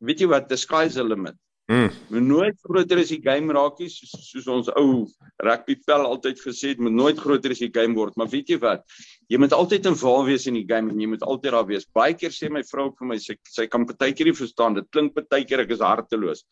weet 0.00 0.20
jy 0.20 0.26
wat, 0.26 0.48
the 0.48 0.56
sky's 0.56 0.94
the 0.94 1.04
limit. 1.04 1.36
Mm. 1.70 1.90
Moet 2.10 2.24
nooit 2.26 2.56
groter 2.66 2.98
as 2.98 3.12
die 3.12 3.20
game 3.22 3.54
raakie 3.54 3.86
soos, 3.92 4.10
soos 4.26 4.46
ons 4.50 4.68
ou 4.80 5.04
rugby 5.46 5.76
pel 5.86 6.02
altyd 6.02 6.40
gesê 6.42 6.72
het, 6.72 6.80
moet 6.82 6.96
nooit 6.96 7.20
groter 7.22 7.54
as 7.54 7.60
die 7.62 7.70
game 7.70 7.94
word, 7.94 8.16
maar 8.18 8.26
weet 8.32 8.50
jy 8.50 8.58
wat? 8.64 8.82
Jy 9.30 9.38
moet 9.38 9.54
altyd 9.54 9.86
involved 9.92 10.32
wees 10.32 10.48
in 10.50 10.58
die 10.58 10.64
game 10.66 10.90
en 10.90 10.98
jy 10.98 11.06
moet 11.12 11.22
altyd 11.22 11.54
daar 11.54 11.68
wees. 11.68 11.86
Baie 11.94 12.16
keer 12.18 12.34
sê 12.34 12.50
my 12.50 12.64
vrou 12.66 12.88
vir 12.98 13.10
my 13.12 13.20
sy 13.22 13.38
sy 13.46 13.68
kan 13.70 13.86
partykeer 13.86 14.32
nie 14.32 14.34
verstaan. 14.40 14.80
Dit 14.80 14.90
klink 14.90 15.14
partykeer 15.14 15.62
ek 15.62 15.76
is 15.76 15.86
harteloos. 15.86 16.42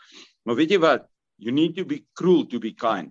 Maar 0.47 0.61
weet 0.62 0.77
jy 0.77 0.81
wat? 0.87 1.11
You 1.43 1.51
need 1.55 1.75
to 1.75 1.87
be 1.89 2.05
cruel 2.14 2.47
to 2.55 2.62
be 2.62 2.77
kind. 2.79 3.11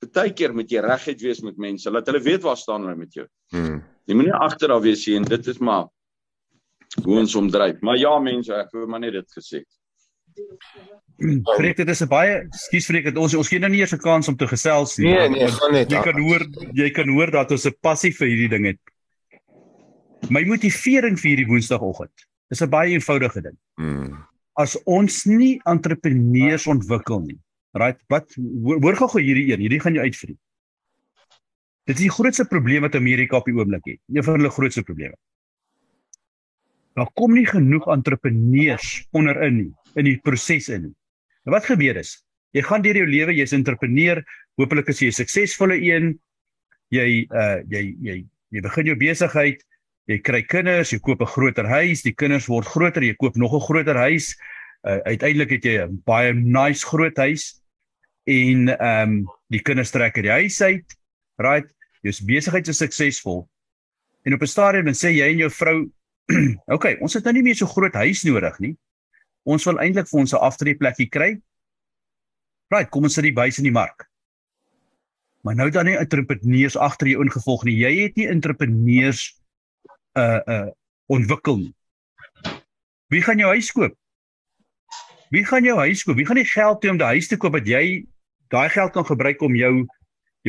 Partykeer 0.00 0.56
moet 0.56 0.72
jy 0.72 0.80
regheid 0.80 1.20
wees 1.28 1.44
met 1.44 1.60
mense. 1.60 1.92
Laat 1.92 2.08
hulle 2.08 2.24
weet 2.24 2.40
waar 2.48 2.56
staan 2.56 2.88
hulle 2.88 2.96
met 2.96 3.20
jou. 3.20 3.28
Mm. 3.52 3.82
Jy 4.08 4.16
moenie 4.16 4.36
agter 4.40 4.72
daar 4.72 4.84
wees 4.84 5.04
nie 5.04 5.20
en 5.20 5.28
dit 5.28 5.52
is 5.52 5.60
maar 5.60 5.90
hoe 7.04 7.20
ons 7.20 7.36
omdryf. 7.36 7.84
Maar 7.84 8.00
ja 8.00 8.16
mense, 8.32 8.64
ek 8.64 8.72
wou 8.72 8.88
maar 8.88 9.04
net 9.04 9.18
dit 9.20 9.40
gesê. 9.42 9.66
Freek 11.56 11.76
dit 11.78 11.88
is 11.88 12.02
'n 12.02 12.08
baie 12.10 12.34
skuis 12.50 12.86
Freek 12.86 13.04
dit 13.06 13.16
ons 13.16 13.34
ons 13.38 13.48
gee 13.48 13.60
nou 13.62 13.70
nie 13.70 13.80
eers 13.80 13.94
'n 13.94 14.02
kans 14.02 14.28
om 14.28 14.36
te 14.36 14.46
gesels 14.50 14.98
nie. 14.98 15.12
Nee, 15.14 15.28
nee, 15.28 15.48
gaan 15.48 15.72
net. 15.72 15.90
Jy 15.90 16.02
kan 16.02 16.18
hoor 16.20 16.42
jy 16.74 16.90
kan 16.90 17.08
hoor 17.08 17.30
dat 17.30 17.50
ons 17.50 17.66
'n 17.66 17.76
passie 17.80 18.12
vir 18.12 18.28
hierdie 18.28 18.48
ding 18.48 18.66
het. 18.66 18.80
My 20.30 20.42
motivering 20.44 21.18
vir 21.18 21.28
hierdie 21.30 21.46
Woensdagoggend 21.46 22.26
is 22.50 22.62
'n 22.62 22.70
baie 22.70 22.90
eenvoudige 22.92 23.42
ding. 23.42 23.58
Hmm. 23.76 24.26
As 24.56 24.76
ons 24.84 25.24
nie 25.24 25.60
entrepreneurs 25.64 26.66
ontwikkel 26.66 27.20
nie. 27.20 27.38
Right, 27.72 27.98
wat 28.08 28.34
hoor 28.34 28.96
gou 28.96 29.08
gou 29.08 29.20
hierdie 29.20 29.52
een, 29.52 29.60
hierdie 29.60 29.80
gaan 29.80 29.94
jou 29.94 30.04
uitvriet. 30.04 30.38
Dit 31.86 31.96
is 31.96 32.02
die 32.02 32.10
grootste 32.10 32.44
probleem 32.44 32.82
wat 32.82 32.94
Amerika 32.94 33.36
op 33.36 33.44
die 33.44 33.54
oomblik 33.54 33.84
het. 33.84 34.00
Een 34.08 34.22
van 34.22 34.34
hulle 34.34 34.50
grootste 34.50 34.82
probleme. 34.82 35.14
Daar 36.94 37.10
kom 37.14 37.34
nie 37.34 37.46
genoeg 37.46 37.86
entrepreneurs 37.86 39.06
onderin 39.10 39.56
nie 39.56 39.74
in 39.96 40.04
die 40.04 40.18
proses 40.22 40.68
in. 40.68 40.94
Nou 41.44 41.54
wat 41.56 41.66
gebeur 41.68 41.96
is, 42.00 42.16
jy 42.54 42.62
gaan 42.62 42.82
deur 42.82 42.96
jou 42.96 43.06
lewe, 43.06 43.34
jy's 43.34 43.52
'n 43.52 43.62
entrepreneur, 43.62 44.22
hopelik 44.56 44.88
is 44.88 45.00
jy 45.00 45.08
'n 45.08 45.20
suksesvolle 45.20 45.76
een. 45.80 46.18
Jy 46.90 47.26
uh 47.30 47.60
jy 47.68 47.96
jy 48.00 48.24
jy 48.50 48.60
begin 48.60 48.86
jou 48.86 48.96
besigheid, 48.96 49.62
jy 50.06 50.18
kry 50.18 50.42
kinders, 50.42 50.92
jy 50.92 50.98
koop 50.98 51.20
'n 51.22 51.26
groter 51.26 51.66
huis, 51.66 52.02
die 52.02 52.14
kinders 52.14 52.46
word 52.48 52.66
groter, 52.66 53.02
jy 53.02 53.14
koop 53.14 53.36
nog 53.36 53.54
'n 53.54 53.60
groter 53.60 53.96
huis. 53.96 54.36
Uh 54.84 55.00
uiteindelik 55.04 55.50
het 55.50 55.64
jy 55.64 55.78
'n 55.86 56.02
baie 56.04 56.32
nice 56.32 56.86
groot 56.86 57.16
huis 57.16 57.60
en 58.24 58.68
ehm 58.68 59.08
um, 59.08 59.26
die 59.48 59.60
kinders 59.60 59.90
trek 59.90 60.16
uit 60.16 60.24
die 60.24 60.30
huis 60.30 60.60
uit. 60.60 60.86
Right? 61.36 61.68
Jou 62.02 62.12
besigheid 62.26 62.68
is 62.68 62.78
suksesvol. 62.78 63.48
En 64.24 64.34
op 64.34 64.40
'n 64.40 64.46
stadium 64.46 64.84
dan 64.84 64.94
sê 64.94 65.10
jy 65.12 65.28
en 65.32 65.38
jou 65.38 65.50
vrou, 65.50 65.90
"Oké, 66.30 66.72
okay, 66.72 66.96
ons 67.00 67.14
het 67.14 67.24
nou 67.24 67.34
nie 67.34 67.42
meer 67.42 67.56
so 67.56 67.66
groot 67.66 67.94
huis 67.94 68.22
nodig 68.24 68.58
nie. 68.58 68.76
Ons 69.44 69.64
wil 69.68 69.78
eintlik 69.78 70.08
vir 70.08 70.20
ons 70.20 70.32
'n 70.32 70.40
aftreeplekkie 70.40 71.10
kry. 71.10 71.40
Right, 72.72 72.90
kom 72.90 73.04
ons 73.04 73.14
sit 73.14 73.24
die 73.24 73.32
buis 73.32 73.58
in 73.58 73.64
die 73.64 73.74
mark. 73.74 74.08
Maar 75.44 75.54
nou 75.54 75.70
dan 75.70 75.84
nie 75.84 75.98
entrepreneurs 76.00 76.76
agter 76.76 77.08
jou 77.08 77.22
ingevolg 77.22 77.64
nie. 77.64 77.76
Jy 77.76 77.92
het 78.02 78.16
nie 78.16 78.28
entrepreneurs 78.28 79.34
uh 80.16 80.40
uh 80.46 80.70
ontwikkel 81.06 81.56
nie. 81.56 81.74
Wie 83.12 83.20
gaan 83.22 83.38
jou 83.38 83.50
huis 83.52 83.70
koop? 83.72 83.92
Wie 85.30 85.44
gaan 85.44 85.64
jou 85.64 85.76
huis 85.78 86.02
koop? 86.02 86.16
Wie 86.16 86.26
gaan 86.26 86.40
die 86.40 86.48
geld 86.48 86.84
hê 86.84 86.90
om 86.90 86.98
die 86.98 87.12
huis 87.12 87.28
te 87.28 87.36
koop 87.36 87.52
wat 87.52 87.68
jy 87.68 88.06
daai 88.48 88.68
geld 88.72 88.92
kan 88.92 89.04
gebruik 89.04 89.42
om 89.42 89.54
jou 89.54 89.86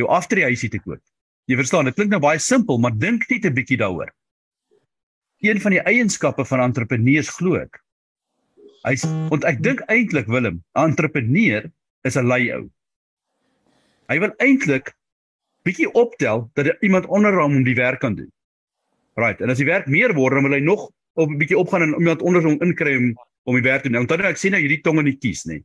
jou 0.00 0.08
aftree 0.08 0.48
huisie 0.48 0.70
te 0.72 0.80
koop? 0.80 1.02
Jy 1.46 1.60
verstaan, 1.60 1.86
dit 1.86 1.94
klink 1.94 2.10
nou 2.10 2.20
baie 2.20 2.40
simpel, 2.42 2.78
maar 2.78 2.96
dink 2.96 3.28
net 3.30 3.44
'n 3.44 3.54
bietjie 3.54 3.78
daaroor. 3.78 4.10
Een 5.44 5.60
van 5.60 5.70
die 5.70 5.84
eienskappe 5.84 6.44
van 6.44 6.60
entrepreneurs 6.60 7.28
glo 7.28 7.60
ek. 7.60 7.82
Hy's 8.86 9.02
want 9.30 9.44
ek 9.44 9.62
dink 9.66 9.82
eintlik 9.90 10.28
Willem, 10.30 10.62
'n 10.76 10.92
entrepreneur 10.92 11.66
is 12.06 12.16
'n 12.16 12.26
lui 12.26 12.52
ou. 12.54 12.70
Hy 14.08 14.18
wil 14.22 14.34
eintlik 14.38 14.94
bietjie 15.66 15.90
optel 15.92 16.50
dat 16.54 16.70
iemand 16.80 17.06
onder 17.06 17.34
hom 17.40 17.64
die 17.66 17.74
werk 17.74 18.00
kan 18.00 18.14
doen. 18.14 18.30
Right, 19.16 19.40
en 19.40 19.50
as 19.50 19.58
die 19.58 19.66
werk 19.66 19.88
meer 19.90 20.14
word, 20.14 20.34
dan 20.34 20.44
wil 20.46 20.54
hy 20.54 20.60
nog 20.62 20.90
op 21.14 21.30
'n 21.30 21.38
bietjie 21.38 21.58
opgaan 21.58 21.82
en 21.82 21.98
iemand 21.98 22.22
onder 22.22 22.42
hom 22.42 22.60
inkry 22.62 22.96
om 22.96 23.16
om 23.46 23.54
die 23.54 23.62
werk 23.62 23.82
te 23.82 23.88
doen. 23.88 24.00
Onthou 24.02 24.18
nou 24.18 24.30
ek 24.30 24.38
sê 24.38 24.50
nou 24.50 24.60
hierdie 24.60 24.82
tong 24.82 24.98
in 24.98 25.04
die 25.04 25.18
kies, 25.18 25.44
nê. 25.46 25.62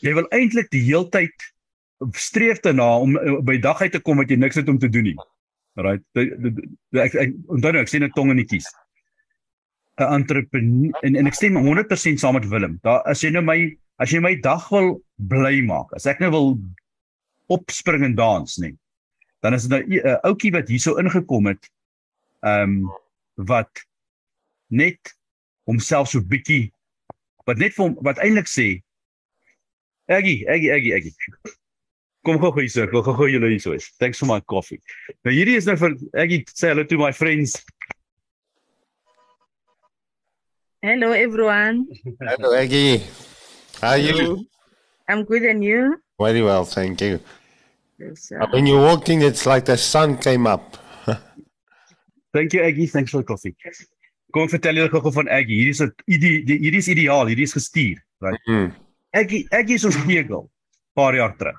Jy 0.00 0.14
wil 0.14 0.28
eintlik 0.32 0.70
die 0.70 0.80
heeltyd 0.80 1.34
streef 2.16 2.60
daarna 2.60 2.98
om 3.02 3.18
by 3.44 3.58
dag 3.58 3.80
uit 3.82 3.92
te 3.92 4.00
kom 4.00 4.16
wat 4.16 4.30
jy 4.30 4.36
niks 4.36 4.56
het 4.56 4.68
om 4.68 4.78
te 4.78 4.88
doen 4.88 5.10
nie. 5.10 5.16
Right. 5.76 6.02
Ek 6.94 7.34
onthou 7.46 7.72
nou 7.72 7.82
ek 7.82 7.90
sê 7.90 8.00
'n 8.00 8.10
tong 8.16 8.30
in 8.30 8.36
die 8.36 8.46
kies. 8.46 8.66
'n 9.98 10.12
entrepreneur 10.20 10.98
en 11.02 11.16
en 11.16 11.26
ek 11.26 11.34
stem 11.34 11.56
100% 11.56 12.20
saam 12.20 12.34
met 12.38 12.48
Willem. 12.48 12.78
Daar 12.82 13.02
as 13.02 13.22
jy 13.22 13.30
nou 13.34 13.42
my 13.42 13.76
as 13.98 14.12
jy 14.14 14.20
my 14.22 14.34
dag 14.40 14.68
wil 14.70 15.00
bly 15.16 15.60
maak, 15.66 15.92
as 15.96 16.06
ek 16.06 16.20
nou 16.22 16.30
wil 16.30 16.48
opspring 17.48 18.04
en 18.04 18.14
dans, 18.14 18.58
nê. 18.62 18.74
Dan 19.42 19.54
is 19.54 19.66
dit 19.66 19.70
nou 19.70 19.82
'n 19.82 20.18
ouetjie 20.22 20.52
wat 20.52 20.68
hierso 20.68 20.98
ingekom 20.98 21.46
het. 21.46 21.70
Ehm 22.42 22.62
um, 22.62 22.90
wat 23.34 23.86
net 24.68 25.14
homself 25.64 26.08
so 26.08 26.20
bietjie 26.20 26.72
wat 27.46 27.58
net 27.58 27.74
vir 27.74 27.84
hom 27.86 27.96
wat 28.04 28.18
eintlik 28.18 28.48
sê 28.50 28.82
Aggie, 30.08 30.48
Aggie, 30.48 30.72
Aggie, 30.72 30.94
Aggie. 30.94 31.14
Kom 32.24 32.38
gou 32.40 32.52
hier, 32.56 32.84
ek 32.84 32.92
wil 32.92 33.02
gou 33.04 33.12
gou 33.14 33.26
julle 33.28 33.50
hier 33.52 33.60
so 33.60 33.74
is. 33.76 33.90
Thanks 34.00 34.18
for 34.18 34.26
my 34.26 34.40
coffee. 34.40 34.80
Nou 35.24 35.34
hierdie 35.34 35.58
is 35.60 35.66
nou 35.68 35.76
vir 35.76 35.96
Aggie 36.16 36.44
sê 36.48 36.72
hello 36.72 36.84
to 36.84 36.96
my 36.96 37.12
friends. 37.12 37.58
Hello 40.82 41.10
everyone. 41.12 41.86
Hello 42.20 42.54
Aggie. 42.54 43.02
How 43.80 43.90
are 43.90 43.98
you? 43.98 44.46
I'm 45.08 45.24
good 45.24 45.42
and 45.42 45.62
you? 45.64 45.98
Very 46.20 46.42
well, 46.42 46.64
thank 46.64 47.00
you. 47.00 47.20
Yes, 47.98 48.30
Uh, 48.32 48.46
When 48.52 48.66
you 48.66 48.76
walked 48.78 49.08
in, 49.08 49.22
it's 49.22 49.44
like 49.46 49.64
the 49.64 49.76
sun 49.76 50.18
came 50.18 50.46
up. 50.46 50.76
Thank 52.34 52.52
you 52.52 52.62
Aggie, 52.62 52.86
thanks 52.86 53.10
for 53.10 53.18
the 53.18 53.24
coffee. 53.26 53.54
Kom 54.32 54.46
vertel 54.52 54.76
julle 54.78 54.90
gou 54.92 55.10
van 55.16 55.28
Aggie. 55.32 55.56
Hierdie 55.64 55.74
is 55.74 55.80
'n 55.82 55.92
hierdie 56.06 56.78
is 56.84 56.88
ideaal, 56.94 57.26
hierdie 57.26 57.46
is 57.48 57.54
gestuur, 57.56 57.96
right? 58.20 58.38
Mm. 58.46 58.70
Aggie 59.16 59.46
Aggie 59.50 59.74
is 59.80 59.84
ons 59.88 59.96
kegel 60.04 60.44
paar 60.94 61.14
jaar 61.16 61.34
terug. 61.40 61.58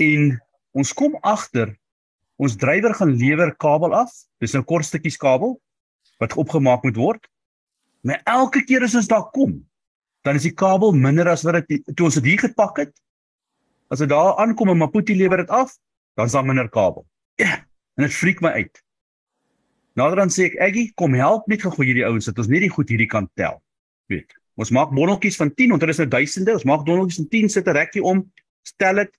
En 0.00 0.40
ons 0.72 0.92
kom 0.92 1.14
agter 1.22 1.76
ons 2.38 2.56
drywer 2.56 2.94
gaan 2.94 3.12
lewer 3.20 3.54
kabel 3.56 3.94
af. 3.94 4.10
Dis 4.40 4.54
nou 4.56 4.64
kort 4.64 4.84
stukkies 4.88 5.16
kabel 5.20 5.60
wat 6.18 6.34
opgemaak 6.34 6.82
moet 6.82 6.96
word. 6.96 7.28
Maar 8.08 8.22
elke 8.24 8.62
keer 8.64 8.86
as 8.86 8.96
ons 8.96 9.10
daar 9.10 9.26
kom, 9.34 9.58
dan 10.24 10.38
is 10.38 10.46
die 10.48 10.54
kabel 10.56 10.94
minder 10.96 11.28
as 11.28 11.44
wat 11.44 11.60
dit 11.68 11.84
toe 11.92 12.08
ons 12.08 12.16
dit 12.16 12.30
hier 12.30 12.40
gepak 12.40 12.80
het. 12.80 12.94
As 13.92 14.00
dit 14.00 14.08
daar 14.08 14.38
aankom 14.40 14.72
en 14.72 14.80
Maputi 14.80 15.16
lewer 15.16 15.42
dit 15.44 15.52
af, 15.52 15.74
dan 16.16 16.30
is 16.30 16.36
daar 16.36 16.46
minder 16.48 16.70
kabel. 16.72 17.04
Ja, 17.36 17.60
en 18.00 18.06
dit 18.06 18.14
freak 18.16 18.40
my 18.44 18.54
uit. 18.56 18.80
Nader 19.98 20.22
dan 20.22 20.32
sê 20.32 20.48
ek 20.48 20.56
Aggie, 20.62 20.88
kom 20.96 21.16
help 21.18 21.48
net 21.52 21.64
gou 21.64 21.74
hierdie 21.84 22.06
ouens 22.06 22.30
dat 22.30 22.40
ons 22.40 22.48
net 22.48 22.64
die 22.64 22.72
goed 22.72 22.88
hierdie 22.88 23.10
kan 23.10 23.28
tel. 23.36 23.60
Weet. 24.08 24.32
Ons 24.58 24.72
maak 24.74 24.90
bonneltjies 24.94 25.36
van 25.38 25.52
10, 25.54 25.74
want 25.74 25.84
dit 25.84 25.92
is 25.92 26.02
nou 26.02 26.08
duisende. 26.16 26.56
Ons 26.56 26.66
maak 26.66 26.84
bonneltjies 26.88 27.20
van 27.20 27.30
10, 27.36 27.48
sit 27.52 27.68
'n 27.68 27.76
rekkie 27.76 28.02
om, 28.02 28.24
stel 28.64 29.04
dit. 29.04 29.12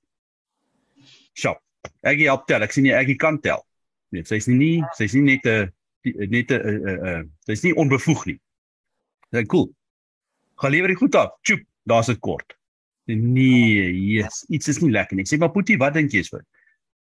Shop. 1.37 1.61
Aggie 2.01 2.27
help 2.27 2.47
tel. 2.47 2.63
Ek 2.63 2.71
sien 2.71 2.85
jy 2.85 2.95
Aggie 2.97 3.15
kan 3.15 3.39
tel. 3.39 3.65
Weet, 4.09 4.27
sy's 4.27 4.47
nie 4.47 4.57
nie, 4.57 4.83
sy's 4.97 5.13
nie 5.13 5.37
net 5.37 5.45
'n 5.45 5.71
net 6.03 6.51
'n 6.51 6.59
'n 6.59 7.05
'n 7.21 7.31
sy's 7.45 7.63
nie 7.63 7.75
onbevoeg 7.75 8.25
nie. 8.25 8.39
Dis 9.35 9.49
cool. 9.51 9.69
Gaan 10.59 10.73
lewer 10.73 10.91
die 10.91 10.99
goed 10.99 11.15
af. 11.15 11.35
Tjoep, 11.47 11.61
daar's 11.89 12.09
dit 12.11 12.19
kort. 12.19 12.55
Nee, 13.09 13.89
yes, 13.89 14.43
iets 14.53 14.69
is 14.69 14.81
nie 14.83 14.91
lekker 14.93 15.17
nie. 15.17 15.25
Ek 15.25 15.31
sê 15.31 15.39
maar 15.41 15.53
Boetie, 15.53 15.79
wat 15.81 15.95
dink 15.97 16.13
jy 16.13 16.21
is 16.25 16.29
fout? 16.29 16.45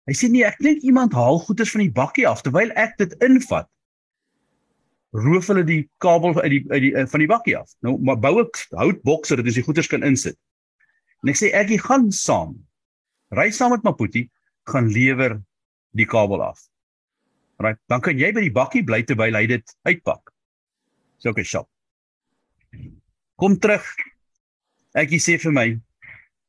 Hy 0.07 0.15
sê 0.15 0.29
nee, 0.31 0.45
ek 0.47 0.61
dink 0.63 0.85
iemand 0.87 1.17
haal 1.19 1.41
goeders 1.43 1.73
van 1.75 1.83
die 1.83 1.95
bakkie 1.95 2.27
af 2.31 2.45
terwyl 2.47 2.71
ek 2.79 2.95
dit 3.01 3.17
invat. 3.27 3.67
Roof 5.17 5.49
hulle 5.51 5.65
die 5.67 5.81
kabel 6.03 6.37
uit 6.43 6.53
die 6.53 6.63
uit 6.71 6.83
die 6.85 6.93
uh, 6.95 7.07
van 7.11 7.23
die 7.25 7.31
bakkie 7.31 7.57
af. 7.59 7.73
Nou 7.83 7.97
maar 8.07 8.21
bou 8.23 8.37
ek 8.45 8.61
houtbokse 8.79 9.39
dat 9.41 9.49
jy 9.49 9.57
die 9.59 9.67
goeders 9.67 9.91
kan 9.91 10.07
insit. 10.07 10.39
En 11.25 11.33
ek 11.33 11.41
sê 11.41 11.51
ek 11.59 11.73
gaan 11.83 12.11
saam. 12.15 12.55
Ry 13.35 13.49
saam 13.51 13.75
met 13.75 13.87
Maputi, 13.87 14.29
gaan 14.71 14.93
lewer 14.95 15.41
die 15.99 16.07
kabel 16.07 16.45
af. 16.45 16.61
Right, 17.59 17.81
dan 17.91 18.03
kan 18.05 18.19
jy 18.21 18.31
by 18.37 18.45
die 18.45 18.55
bakkie 18.55 18.85
bly 18.87 19.01
terwyl 19.09 19.35
hy 19.35 19.47
dit 19.49 19.75
uitpak. 19.89 20.31
So 21.19 21.33
okay, 21.33 21.43
shop. 21.43 21.67
Kom 23.37 23.59
terug. 23.61 23.85
Ek 24.97 25.11
sê 25.21 25.37
vir 25.39 25.53
my, 25.53 25.69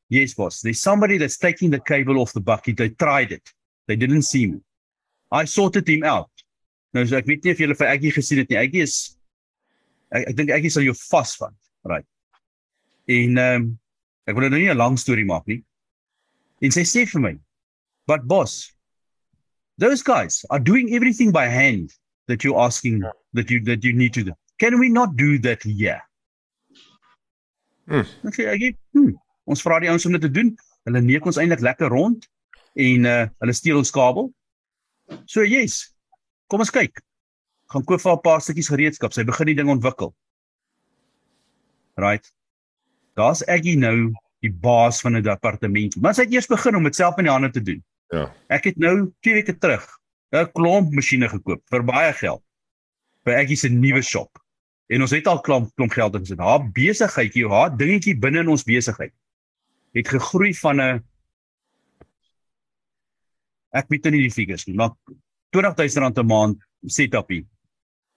Yes, 0.10 0.34
boss. 0.34 0.62
There's 0.62 0.82
somebody 0.82 1.18
that's 1.18 1.38
taking 1.38 1.70
the 1.70 1.80
cable 1.80 2.20
off 2.20 2.34
the 2.34 2.40
bucket. 2.40 2.78
They 2.78 2.90
tried 2.90 3.32
it. 3.32 3.52
They 3.88 3.96
didn't 3.96 4.22
see 4.22 4.48
me. 4.48 4.62
I 5.32 5.46
sorted 5.46 5.88
him 5.88 6.04
out. 6.04 6.32
Nou 6.96 7.04
so 7.06 7.18
ek 7.20 7.28
weet 7.28 7.44
nie 7.44 7.52
of 7.52 7.60
julle 7.60 7.76
vir 7.76 7.90
Aggie 7.92 8.14
gesien 8.16 8.40
het 8.40 8.52
nie. 8.52 8.60
Aggie 8.60 8.86
is 8.86 9.18
ek, 10.16 10.30
ek 10.32 10.38
dink 10.38 10.54
Aggie 10.56 10.72
sal 10.72 10.88
jou 10.88 10.96
vasvang. 10.96 11.52
Right. 11.84 12.08
En 13.12 13.36
ehm 13.36 13.66
um, 13.66 13.68
ek 14.28 14.40
wil 14.40 14.48
nou 14.48 14.60
nie 14.60 14.72
'n 14.72 14.80
lang 14.80 14.96
storie 15.00 15.28
maak 15.28 15.48
nie. 15.52 15.60
En 16.64 16.72
sy 16.72 16.88
sê 16.88 17.04
vir 17.06 17.22
my, 17.22 17.34
"But 18.08 18.28
boss, 18.28 18.72
those 19.78 20.02
guys 20.02 20.46
are 20.50 20.60
doing 20.60 20.96
everything 20.96 21.32
by 21.32 21.48
hand 21.48 21.92
that 22.28 22.44
you're 22.44 22.60
asking 22.60 23.04
that 23.34 23.52
you 23.52 23.60
that 23.68 23.84
you 23.84 23.92
need 23.92 24.14
to 24.14 24.24
do. 24.24 24.34
Can 24.58 24.80
we 24.80 24.88
not 24.88 25.18
do 25.18 25.38
that 25.40 25.64
here?" 25.64 26.02
Hmm. 27.88 28.08
Ek 28.28 28.36
sê 28.36 28.48
Aggie, 28.52 28.74
hmm, 28.96 29.14
ons 29.48 29.64
vra 29.64 29.80
die 29.80 29.90
ouens 29.92 30.06
om 30.06 30.16
dit 30.18 30.26
te 30.28 30.32
doen. 30.32 30.52
Hulle 30.88 31.02
neek 31.04 31.26
ons 31.28 31.40
eintlik 31.40 31.64
lekker 31.64 31.92
rond 31.92 32.28
en 32.78 33.10
uh 33.10 33.26
hulle 33.42 33.56
steel 33.56 33.80
ons 33.80 33.92
kabel. 33.92 34.30
So 35.26 35.44
yes. 35.48 35.86
Kom 36.52 36.64
ons 36.64 36.72
kyk. 36.72 37.02
Gaan 37.72 37.84
koop 37.88 38.02
vir 38.04 38.14
'n 38.14 38.24
paar 38.24 38.42
stukkies 38.44 38.72
gereedskap. 38.72 39.14
Sy 39.14 39.24
begin 39.24 39.48
die 39.52 39.56
ding 39.56 39.70
ontwikkel. 39.70 40.14
Right. 41.98 42.28
Daar's 43.16 43.44
Aggie 43.48 43.76
nou 43.76 44.14
die 44.46 44.52
baas 44.52 45.02
van 45.02 45.16
'n 45.18 45.24
departement. 45.24 45.96
Maar 46.02 46.14
sy 46.14 46.28
het 46.28 46.34
eers 46.34 46.48
begin 46.48 46.76
om 46.76 46.84
dit 46.84 46.96
self 46.96 47.18
in 47.18 47.26
die 47.26 47.32
hande 47.32 47.52
te 47.52 47.62
doen. 47.62 47.84
Ja. 48.12 48.32
Ek 48.50 48.64
het 48.64 48.78
nou 48.78 49.12
2 49.22 49.34
weke 49.34 49.58
terug 49.58 49.88
'n 50.32 50.52
klomp 50.54 50.94
masjiene 50.94 51.30
gekoop 51.30 51.62
vir 51.70 51.84
baie 51.84 52.14
geld 52.14 52.44
by 53.24 53.32
Aggie 53.32 53.58
se 53.58 53.70
nuwe 53.70 54.02
shop. 54.02 54.40
En 54.88 55.04
ons 55.04 55.12
het 55.12 55.28
al 55.28 55.42
klomp 55.44 55.72
klomp 55.76 55.92
geld 55.92 56.16
ingesit. 56.16 56.40
Haar 56.40 56.64
besigheidjie, 56.72 57.48
haar 57.52 57.74
dingetjie 57.78 58.16
binne 58.20 58.40
in 58.46 58.52
ons 58.54 58.64
besigheid 58.68 59.14
het 59.98 60.08
gegroei 60.08 60.54
van 60.54 60.82
'n 60.82 61.04
ek 63.72 63.90
weet 63.90 64.04
nou 64.04 64.12
nie 64.16 64.28
die 64.28 64.34
figures 64.34 64.66
nie, 64.68 64.76
maar 64.76 64.92
20000 65.52 66.04
rand 66.04 66.18
'n 66.18 66.26
maand 66.26 66.58
setupie 66.86 67.46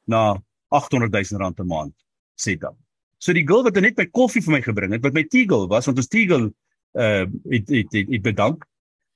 na 0.06 0.42
800000 0.68 1.40
rand 1.40 1.60
'n 1.60 1.66
maand 1.66 1.94
setup. 2.34 2.76
So 3.18 3.32
die 3.32 3.46
girl 3.46 3.62
wat 3.62 3.80
net 3.80 3.96
my 3.96 4.06
koffie 4.06 4.42
vir 4.42 4.52
my 4.52 4.62
gebring 4.62 4.92
het, 4.92 5.02
wat 5.02 5.14
my 5.14 5.24
tea 5.24 5.46
girl 5.46 5.68
was, 5.68 5.86
want 5.86 5.98
ons 5.98 6.08
tea 6.08 6.26
girl 6.26 6.52
uh 6.94 7.26
het 7.50 7.68
het 7.68 7.92
het, 7.92 8.08
het 8.08 8.22
bedank. 8.22 8.64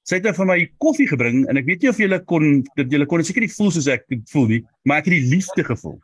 Sy 0.04 0.16
het 0.16 0.24
nou 0.24 0.34
vir 0.34 0.46
my 0.46 0.58
koffie 0.78 1.08
gebring 1.08 1.48
en 1.48 1.56
ek 1.56 1.64
weet 1.64 1.82
nie 1.82 1.88
of 1.88 1.98
julle 1.98 2.24
kon 2.24 2.62
dat 2.76 2.90
julle 2.90 3.06
kon 3.06 3.24
seker 3.24 3.40
nie 3.40 3.56
voel 3.56 3.70
soos 3.70 3.86
ek 3.86 4.04
voel 4.30 4.46
nie, 4.48 4.62
maar 4.84 4.98
ek 4.98 5.08
het 5.08 5.16
die 5.16 5.30
liefde 5.30 5.64
gevoel. 5.64 6.00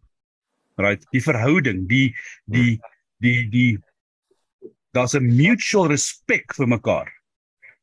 Right, 0.80 1.04
die 1.12 1.22
verhouding, 1.22 1.86
die 1.88 2.14
die 2.46 2.80
die 3.20 3.48
die 3.52 3.78
daar's 4.96 5.14
'n 5.14 5.26
mutual 5.36 5.88
respek 5.88 6.54
vir 6.54 6.66
mekaar. 6.66 7.08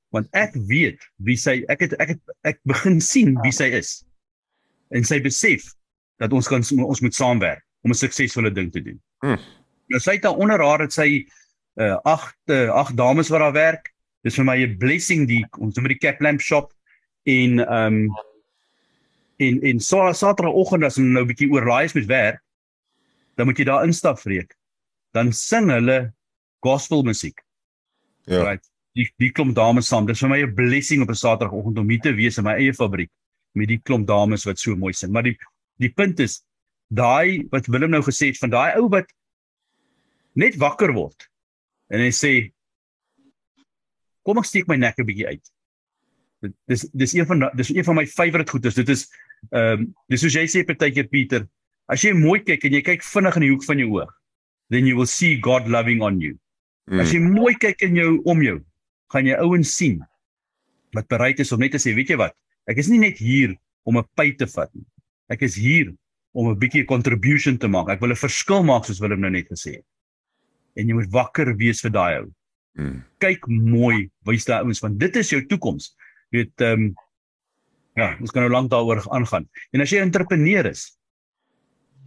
Want 0.09 0.27
ek 0.33 0.53
weet 0.67 1.03
wie 1.17 1.37
sy 1.37 1.63
ek 1.69 1.79
het 1.79 1.93
ek 2.01 2.15
het 2.15 2.21
ek 2.43 2.59
begin 2.63 3.01
sien 3.01 3.37
wie 3.43 3.51
sy 3.51 3.69
is. 3.71 4.03
En 4.89 5.03
sy 5.03 5.19
besef 5.21 5.73
dat 6.17 6.33
ons 6.33 6.47
kan 6.47 6.63
ons 6.83 7.01
moet 7.01 7.15
saamwerk 7.15 7.63
om 7.83 7.91
'n 7.91 8.01
suksesvolle 8.03 8.51
ding 8.51 8.71
te 8.71 8.81
doen. 8.81 8.99
Hmm. 9.19 9.39
Nou 9.87 9.99
sy 9.99 10.17
het 10.17 10.23
daar 10.23 10.37
onder 10.37 10.59
haar 10.59 10.81
het 10.81 10.93
sy 10.93 11.27
uh 11.77 11.97
agt 12.03 12.37
uh, 12.49 12.69
agt 12.69 12.97
dames 12.97 13.29
wat 13.29 13.39
daar 13.39 13.53
werk. 13.53 13.93
Dis 14.23 14.35
vir 14.35 14.45
my 14.45 14.57
'n 14.57 14.77
blessing 14.77 15.27
die 15.27 15.45
ons 15.59 15.75
noem 15.75 15.87
dit 15.87 15.99
die 15.99 16.07
Cap 16.07 16.21
Lamp 16.21 16.41
shop 16.41 16.73
en 17.23 17.59
ehm 17.59 17.93
um, 17.93 18.15
en 19.37 19.61
en 19.61 19.79
so 19.79 20.13
Saterdagoggend 20.13 20.83
as 20.83 20.95
hulle 20.95 21.13
nou 21.13 21.23
'n 21.23 21.27
bietjie 21.27 21.51
oorlaai 21.51 21.85
is 21.85 21.93
met 21.93 22.05
werk, 22.05 22.41
dan 23.37 23.45
moet 23.45 23.59
jy 23.59 23.67
daar 23.69 23.85
instap 23.85 24.19
vreek. 24.19 24.55
Dan 25.13 25.31
sing 25.33 25.69
hulle 25.71 26.13
gospel 26.65 27.03
musiek. 27.05 27.39
Ja. 28.25 28.41
Right. 28.43 28.65
Die 28.97 29.07
die 29.21 29.31
klomp 29.31 29.55
dames 29.55 29.87
saam. 29.87 30.07
Dis 30.09 30.23
vir 30.23 30.29
my 30.29 30.41
'n 30.43 30.55
blessing 30.55 31.01
op 31.01 31.09
'n 31.09 31.15
Saterdagoggend 31.15 31.77
om 31.77 31.89
hier 31.89 32.01
te 32.01 32.13
wees 32.13 32.37
in 32.37 32.43
my 32.43 32.57
eie 32.57 32.73
fabriek 32.73 33.11
met 33.53 33.67
die 33.67 33.79
klomp 33.79 34.07
dames 34.07 34.45
wat 34.45 34.59
so 34.59 34.75
mooi 34.75 34.93
sing. 34.93 35.11
Maar 35.11 35.23
die 35.23 35.37
die 35.77 35.93
punt 35.93 36.19
is 36.19 36.43
daai 36.89 37.47
wat 37.51 37.67
Willem 37.67 37.89
nou 37.89 38.01
gesê 38.01 38.31
het 38.31 38.37
van 38.37 38.49
daai 38.49 38.77
ou 38.77 38.89
wat 38.89 39.11
net 40.33 40.55
wakker 40.57 40.93
word 40.93 41.29
en 41.89 41.99
hy 41.99 42.11
sê 42.11 42.31
kom 44.23 44.37
ek 44.37 44.49
steek 44.49 44.67
my 44.67 44.75
nek 44.75 44.99
'n 44.99 45.05
bietjie 45.05 45.27
uit. 45.27 45.51
Dit 46.41 46.53
dis 46.67 46.89
dis 46.93 47.13
een 47.13 47.25
van 47.25 47.49
dis 47.55 47.69
een 47.69 47.83
van 47.83 47.95
my 47.95 48.05
favourite 48.05 48.51
goedes. 48.51 48.75
Dit 48.75 48.89
is 48.89 49.07
ehm 49.51 49.79
um, 49.79 49.95
dis 50.09 50.21
soos 50.21 50.33
jy 50.33 50.45
sê 50.47 50.65
partykeer 50.65 51.07
Pieter, 51.07 51.47
as 51.87 52.03
jy 52.03 52.13
mooi 52.13 52.39
kyk 52.43 52.65
en 52.67 52.77
jy 52.77 52.81
kyk 52.85 53.03
vinnig 53.03 53.37
in 53.39 53.45
die 53.45 53.51
hoek 53.53 53.65
van 53.67 53.79
jou 53.79 53.89
oog, 53.95 54.11
then 54.69 54.87
you 54.87 54.95
will 54.95 55.09
see 55.09 55.39
God 55.39 55.67
loving 55.71 56.03
on 56.03 56.19
you. 56.21 56.37
Mm. 56.87 57.01
As 57.03 57.13
jy 57.13 57.19
mooi 57.23 57.55
kyk 57.59 57.81
in 57.87 57.95
jou 57.99 58.21
om 58.27 58.43
jou, 58.43 58.59
gaan 59.13 59.27
jy 59.27 59.37
ouens 59.43 59.71
sien 59.71 60.01
wat 60.95 61.07
bereid 61.11 61.39
is 61.39 61.51
om 61.51 61.61
net 61.61 61.75
te 61.75 61.81
sê, 61.81 61.93
weet 61.95 62.11
jy 62.13 62.17
wat? 62.19 62.35
Ek 62.67 62.79
is 62.79 62.89
nie 62.91 62.99
net 62.99 63.19
hier 63.19 63.55
om 63.87 63.97
'n 63.97 64.07
pyp 64.15 64.37
te 64.37 64.47
vat 64.47 64.71
nie. 64.75 64.85
Ek 65.29 65.41
is 65.43 65.55
hier 65.55 65.93
om 66.33 66.49
'n 66.49 66.59
bietjie 66.59 66.85
contribution 66.85 67.57
te 67.57 67.67
maak. 67.67 67.89
Ek 67.89 68.01
wil 68.01 68.11
'n 68.11 68.15
verskil 68.15 68.63
maak 68.63 68.85
soos 68.85 68.99
Willem 68.99 69.21
nou 69.21 69.29
net 69.29 69.47
gesê 69.47 69.79
het. 69.79 69.85
En 70.75 70.87
jy 70.87 70.93
moet 70.93 71.11
wakker 71.11 71.55
wees 71.55 71.81
vir 71.81 71.91
daai 71.91 72.19
ou. 72.21 72.31
Hmm. 72.75 73.03
Kyk 73.19 73.47
mooi, 73.47 74.09
wys 74.25 74.45
daai 74.45 74.63
ouens 74.63 74.79
want 74.81 74.99
dit 74.99 75.15
is 75.15 75.29
jou 75.29 75.41
toekoms. 75.45 75.95
Jy 76.31 76.43
weet 76.43 76.61
ehm 76.61 76.73
um, 76.73 76.95
ja, 77.95 78.17
ons 78.21 78.31
kan 78.31 78.43
nou 78.43 78.51
lank 78.51 78.69
daaroor 78.69 79.01
aangaan. 79.09 79.47
En 79.73 79.81
as 79.81 79.89
jy 79.89 79.99
'n 79.99 80.11
entrepreneur 80.11 80.65
is, 80.65 80.96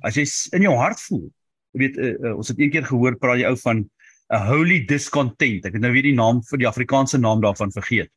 as 0.02 0.16
jy 0.16 0.24
in 0.56 0.62
jou 0.62 0.74
hart 0.76 1.00
voel, 1.08 1.26
jy 1.74 1.82
weet 1.84 1.98
uh, 1.98 2.14
uh, 2.18 2.36
ons 2.36 2.48
het 2.48 2.58
eendag 2.58 2.88
gehoor 2.90 3.18
praat 3.18 3.42
jy 3.42 3.50
ou 3.50 3.56
van 3.56 3.84
'n 4.30 4.46
holy 4.46 4.84
discontent. 4.86 5.66
Ek 5.66 5.74
het 5.74 5.82
nou 5.82 5.92
weer 5.92 6.06
die 6.06 6.14
naam 6.14 6.42
vir 6.46 6.58
die 6.62 6.68
Afrikaanse 6.68 7.18
naam 7.18 7.40
daarvan 7.42 7.72
vergeet. 7.74 8.10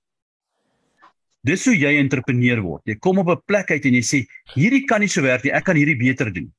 Dis 1.43 1.65
hoe 1.67 1.75
jy 1.75 1.97
entrepreneur 1.99 2.61
word. 2.63 2.83
Jy 2.87 2.95
kom 3.01 3.19
op 3.19 3.29
'n 3.29 3.41
plek 3.45 3.71
uit 3.71 3.85
en 3.85 3.93
jy 3.93 4.03
sê 4.03 4.19
hierdie 4.55 4.85
kan 4.85 5.01
nie 5.01 5.09
so 5.09 5.21
werk 5.21 5.43
nie, 5.43 5.51
ek 5.51 5.65
kan 5.65 5.75
hierdie 5.75 5.97
beter 5.97 6.31
doen. 6.31 6.53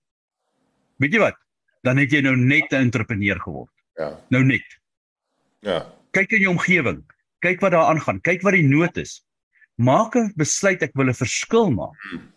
Weet 0.98 1.12
jy 1.12 1.20
wat? 1.20 1.38
Dan 1.82 1.98
het 1.98 2.12
jy 2.12 2.20
nou 2.20 2.36
net 2.36 2.72
'n 2.72 2.90
entrepreneur 2.90 3.40
geword. 3.40 3.70
Ja. 3.96 4.20
Nou 4.30 4.44
net. 4.44 4.66
Ja. 5.60 5.86
Kyk 6.12 6.32
in 6.32 6.40
jou 6.40 6.50
omgewing. 6.50 7.04
Kyk 7.40 7.60
wat 7.60 7.72
daar 7.72 7.88
aangaan. 7.94 8.20
Kyk 8.20 8.42
wat 8.42 8.52
die 8.52 8.66
nood 8.66 8.96
is. 8.96 9.24
Maak 9.76 10.16
'n 10.16 10.32
besluit 10.36 10.82
ek 10.82 10.94
wil 10.94 11.08
'n 11.08 11.14
verskil 11.14 11.70
maak. 11.70 11.96
Hmm. 12.10 12.32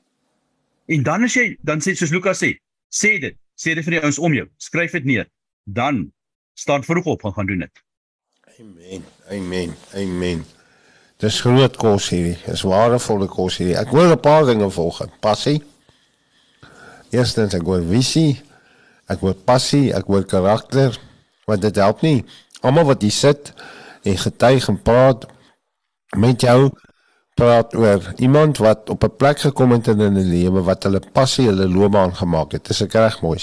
En 0.88 1.04
dan 1.04 1.24
as 1.24 1.34
jy 1.34 1.58
dan 1.64 1.80
sê 1.80 1.96
soos 1.96 2.12
Lukas 2.12 2.40
sê, 2.44 2.58
sê 2.90 3.18
dit. 3.20 3.38
Sê 3.58 3.74
dit 3.74 3.86
vir 3.86 3.98
die 3.98 4.04
ouens 4.04 4.20
om 4.20 4.34
jou. 4.34 4.46
Skryf 4.62 4.94
dit 5.00 5.06
neer. 5.06 5.28
Dan 5.66 6.12
staan 6.54 6.84
vroeg 6.84 7.06
op 7.06 7.26
en 7.26 7.34
gaan 7.34 7.50
doen 7.50 7.66
dit. 7.66 7.84
Amen. 8.60 9.06
Amen. 9.30 9.74
Amen. 9.94 10.46
Dis 11.18 11.40
groot 11.42 11.78
kos 11.78 12.12
hierdie. 12.14 12.38
Dis 12.46 12.62
waardevolle 12.62 13.28
kos 13.30 13.58
hierdie. 13.58 13.78
Ek 13.78 13.90
hoor 13.90 14.14
'n 14.14 14.20
paar 14.20 14.46
dinge 14.46 14.70
volgens. 14.70 15.12
Passie. 15.20 15.64
Eerstens 17.10 17.54
ek 17.54 17.66
hoor 17.66 17.84
visie. 17.84 18.42
Ek 19.08 19.20
hoor 19.20 19.34
passie, 19.34 19.94
ek 19.94 20.06
hoor 20.06 20.26
karakter. 20.26 21.00
Want 21.46 21.62
dit 21.62 21.76
help 21.76 22.02
nie. 22.02 22.26
Almal 22.62 22.86
wat 22.86 23.02
hier 23.02 23.12
sit 23.12 23.54
en 24.04 24.18
getuig 24.18 24.68
en 24.68 24.82
praat 24.82 25.26
met 26.18 26.42
jou 26.42 26.72
praat 27.38 27.76
oor 27.76 28.02
iemand 28.16 28.58
wat 28.58 28.90
op 28.90 29.04
'n 29.04 29.16
plek 29.18 29.40
gekom 29.40 29.72
het 29.72 29.88
in 29.88 30.02
'n 30.02 30.30
lewe 30.36 30.62
wat 30.70 30.84
hulle 30.84 31.02
passie 31.12 31.48
hulle 31.48 31.70
loopbaan 31.70 32.16
gemaak 32.16 32.52
het. 32.52 32.66
Dis 32.68 32.82
ek 32.82 32.94
reg 32.94 33.22
mooi 33.22 33.40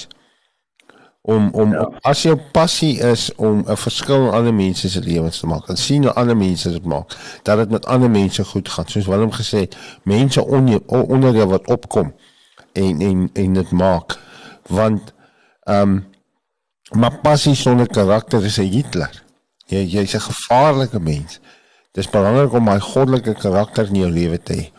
om 1.25 1.49
om 1.53 1.71
ja. 1.73 1.85
as 2.01 2.23
jou 2.23 2.37
passie 2.53 2.99
is 3.01 3.35
om 3.35 3.65
'n 3.67 3.77
verskil 3.77 4.27
in 4.27 4.33
ander 4.33 4.55
mense 4.55 4.89
se 4.89 5.01
lewens 5.01 5.39
te 5.39 5.47
maak 5.47 5.69
en 5.69 5.77
sien 5.77 6.03
hoe 6.03 6.13
ander 6.13 6.37
mense 6.37 6.71
dit 6.71 6.85
maak 6.85 7.17
dat 7.43 7.57
dit 7.57 7.71
met 7.71 7.87
ander 7.87 8.11
mense 8.11 8.45
goed 8.45 8.69
gaan. 8.69 8.87
Soos 8.87 9.07
Willem 9.07 9.33
gesê 9.33 9.59
het 9.59 9.77
mense 10.03 10.47
on, 10.47 10.83
onder 10.87 11.35
jou 11.35 11.49
wat 11.49 11.67
opkom 11.67 12.15
en 12.73 13.01
en 13.01 13.31
en 13.33 13.53
dit 13.53 13.71
maak. 13.71 14.19
Want 14.67 15.13
ehm 15.63 15.81
um, 15.81 16.13
maar 16.91 17.19
passie 17.21 17.55
sonder 17.55 17.87
karakter 17.87 18.45
is 18.45 18.59
'n 18.59 18.63
Hitler. 18.63 19.23
Jy 19.67 19.85
jy's 19.85 20.15
'n 20.15 20.21
gevaarlike 20.21 21.01
mens 21.01 21.41
dis 21.95 22.11
belangrik 22.11 22.53
om 22.53 22.65
my 22.65 22.79
goddelike 22.83 23.35
karakter 23.39 23.89
in 23.89 24.03
jou 24.03 24.11
lewe 24.11 24.39
te 24.39 24.59
hê 24.59 24.71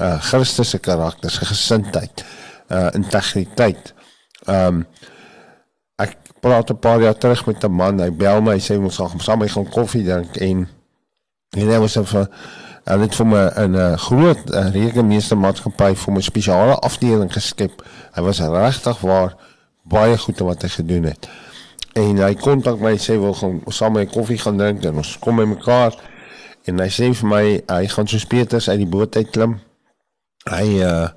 uh 0.00 0.18
Christus 0.22 0.70
se 0.70 0.78
karakter 0.78 1.30
se 1.30 1.44
gesindheid 1.44 2.24
uh 2.70 2.88
integriteit 2.94 3.94
um, 4.46 4.86
praat 6.40 6.70
'n 6.70 6.78
paar 6.78 7.00
jaar 7.00 7.18
terug 7.18 7.46
met 7.46 7.64
'n 7.64 7.72
man. 7.72 8.00
Hy 8.00 8.10
bel 8.10 8.40
my, 8.42 8.52
hy 8.52 8.60
sê 8.60 8.78
ons 8.78 8.96
gaan 8.96 9.20
saam 9.20 9.48
gaan 9.48 9.68
koffie 9.68 10.04
drink 10.04 10.36
en 10.36 10.68
en 11.56 11.68
hy 11.68 11.78
was 11.78 11.92
vir 11.92 12.28
hulle 12.84 13.02
het 13.02 13.14
vir 13.14 13.26
my 13.26 13.44
'n 13.66 13.98
groot 13.98 14.50
rekenmeester 14.72 15.36
maatskappy 15.36 15.94
vir 15.94 16.14
'n 16.14 16.22
spesiale 16.22 16.74
afdeling 16.74 17.32
geskep. 17.32 17.82
Hy 18.14 18.22
was 18.22 18.40
regtig 18.40 19.00
waar 19.00 19.36
baie 19.84 20.18
goed 20.18 20.38
wat 20.38 20.62
hy 20.62 20.68
gedoen 20.68 21.04
het. 21.04 21.28
En 21.94 22.16
hy 22.16 22.34
kontak 22.34 22.80
my 22.80 22.96
sê 22.96 23.18
wil 23.18 23.34
gaan 23.34 23.60
saam 23.66 23.92
met 23.92 24.10
koffie 24.10 24.38
gaan 24.38 24.56
drink 24.56 24.84
en 24.84 24.96
ons 24.96 25.18
kom 25.18 25.36
by 25.36 25.44
mekaar 25.44 25.92
en 26.70 26.80
hy 26.82 26.88
sê 26.94 27.10
vir 27.10 27.30
my 27.34 27.44
hy 27.58 27.84
gaan 27.90 28.08
so 28.08 28.30
Peters 28.30 28.70
uit 28.70 28.80
die 28.84 28.90
boot 28.96 29.16
uit 29.16 29.30
klim. 29.34 29.58
Hy 30.48 30.66
uh 30.86 31.10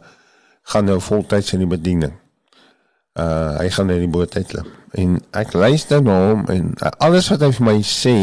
gaan 0.63 0.87
nou 0.87 0.99
voltyds 1.03 1.53
in 1.53 1.59
die 1.59 1.69
bediening. 1.69 2.13
Uh 3.19 3.59
hy 3.59 3.69
gaan 3.69 3.91
in 3.93 4.05
die 4.05 4.11
boot 4.11 4.35
uit 4.35 4.47
klim 4.47 4.69
en 4.93 5.17
ek 5.33 5.55
luister 5.57 6.03
na 6.05 6.15
hom 6.27 6.43
en 6.53 6.73
alles 7.01 7.29
wat 7.33 7.41
hy 7.41 7.49
vir 7.57 7.65
my 7.65 7.79
sê 7.87 8.15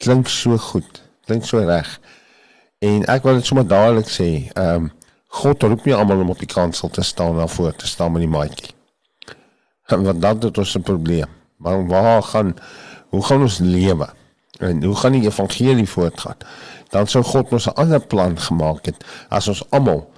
klink 0.00 0.30
so 0.32 0.56
goed, 0.70 1.02
klink 1.28 1.44
so 1.44 1.60
reg. 1.60 1.88
En 2.80 3.04
ek 3.12 3.26
wil 3.28 3.36
dit 3.36 3.48
sommer 3.48 3.66
dadelik 3.68 4.08
sê, 4.08 4.30
ehm 4.54 4.86
um, 4.86 4.90
God 5.30 5.62
roep 5.62 5.84
nie 5.86 5.94
almal 5.94 6.24
om 6.24 6.32
op 6.32 6.40
die 6.42 6.48
kansel 6.50 6.90
te 6.90 7.04
staan 7.06 7.36
en 7.38 7.48
voor 7.48 7.76
te 7.78 7.86
staan 7.86 8.10
met 8.16 8.24
die 8.24 8.30
maatjie. 8.32 8.72
Want 9.86 10.18
dan 10.22 10.40
het 10.42 10.58
ons 10.58 10.74
'n 10.74 10.82
probleem. 10.82 11.30
Maar 11.62 11.86
waar 11.86 12.22
gaan 12.22 12.56
hoe 13.10 13.22
gaan 13.22 13.42
ons 13.42 13.58
lewe? 13.58 14.08
En 14.60 14.84
hoe 14.84 14.96
gaan 14.96 15.12
die 15.12 15.24
evangelie 15.24 15.88
voortgaan? 15.88 16.36
Dan 16.90 17.06
sou 17.06 17.24
God 17.24 17.52
ons 17.52 17.66
'n 17.66 17.74
ander 17.74 18.00
plan 18.00 18.38
gemaak 18.38 18.84
het 18.86 19.04
as 19.28 19.48
ons 19.48 19.64
almal 19.70 20.10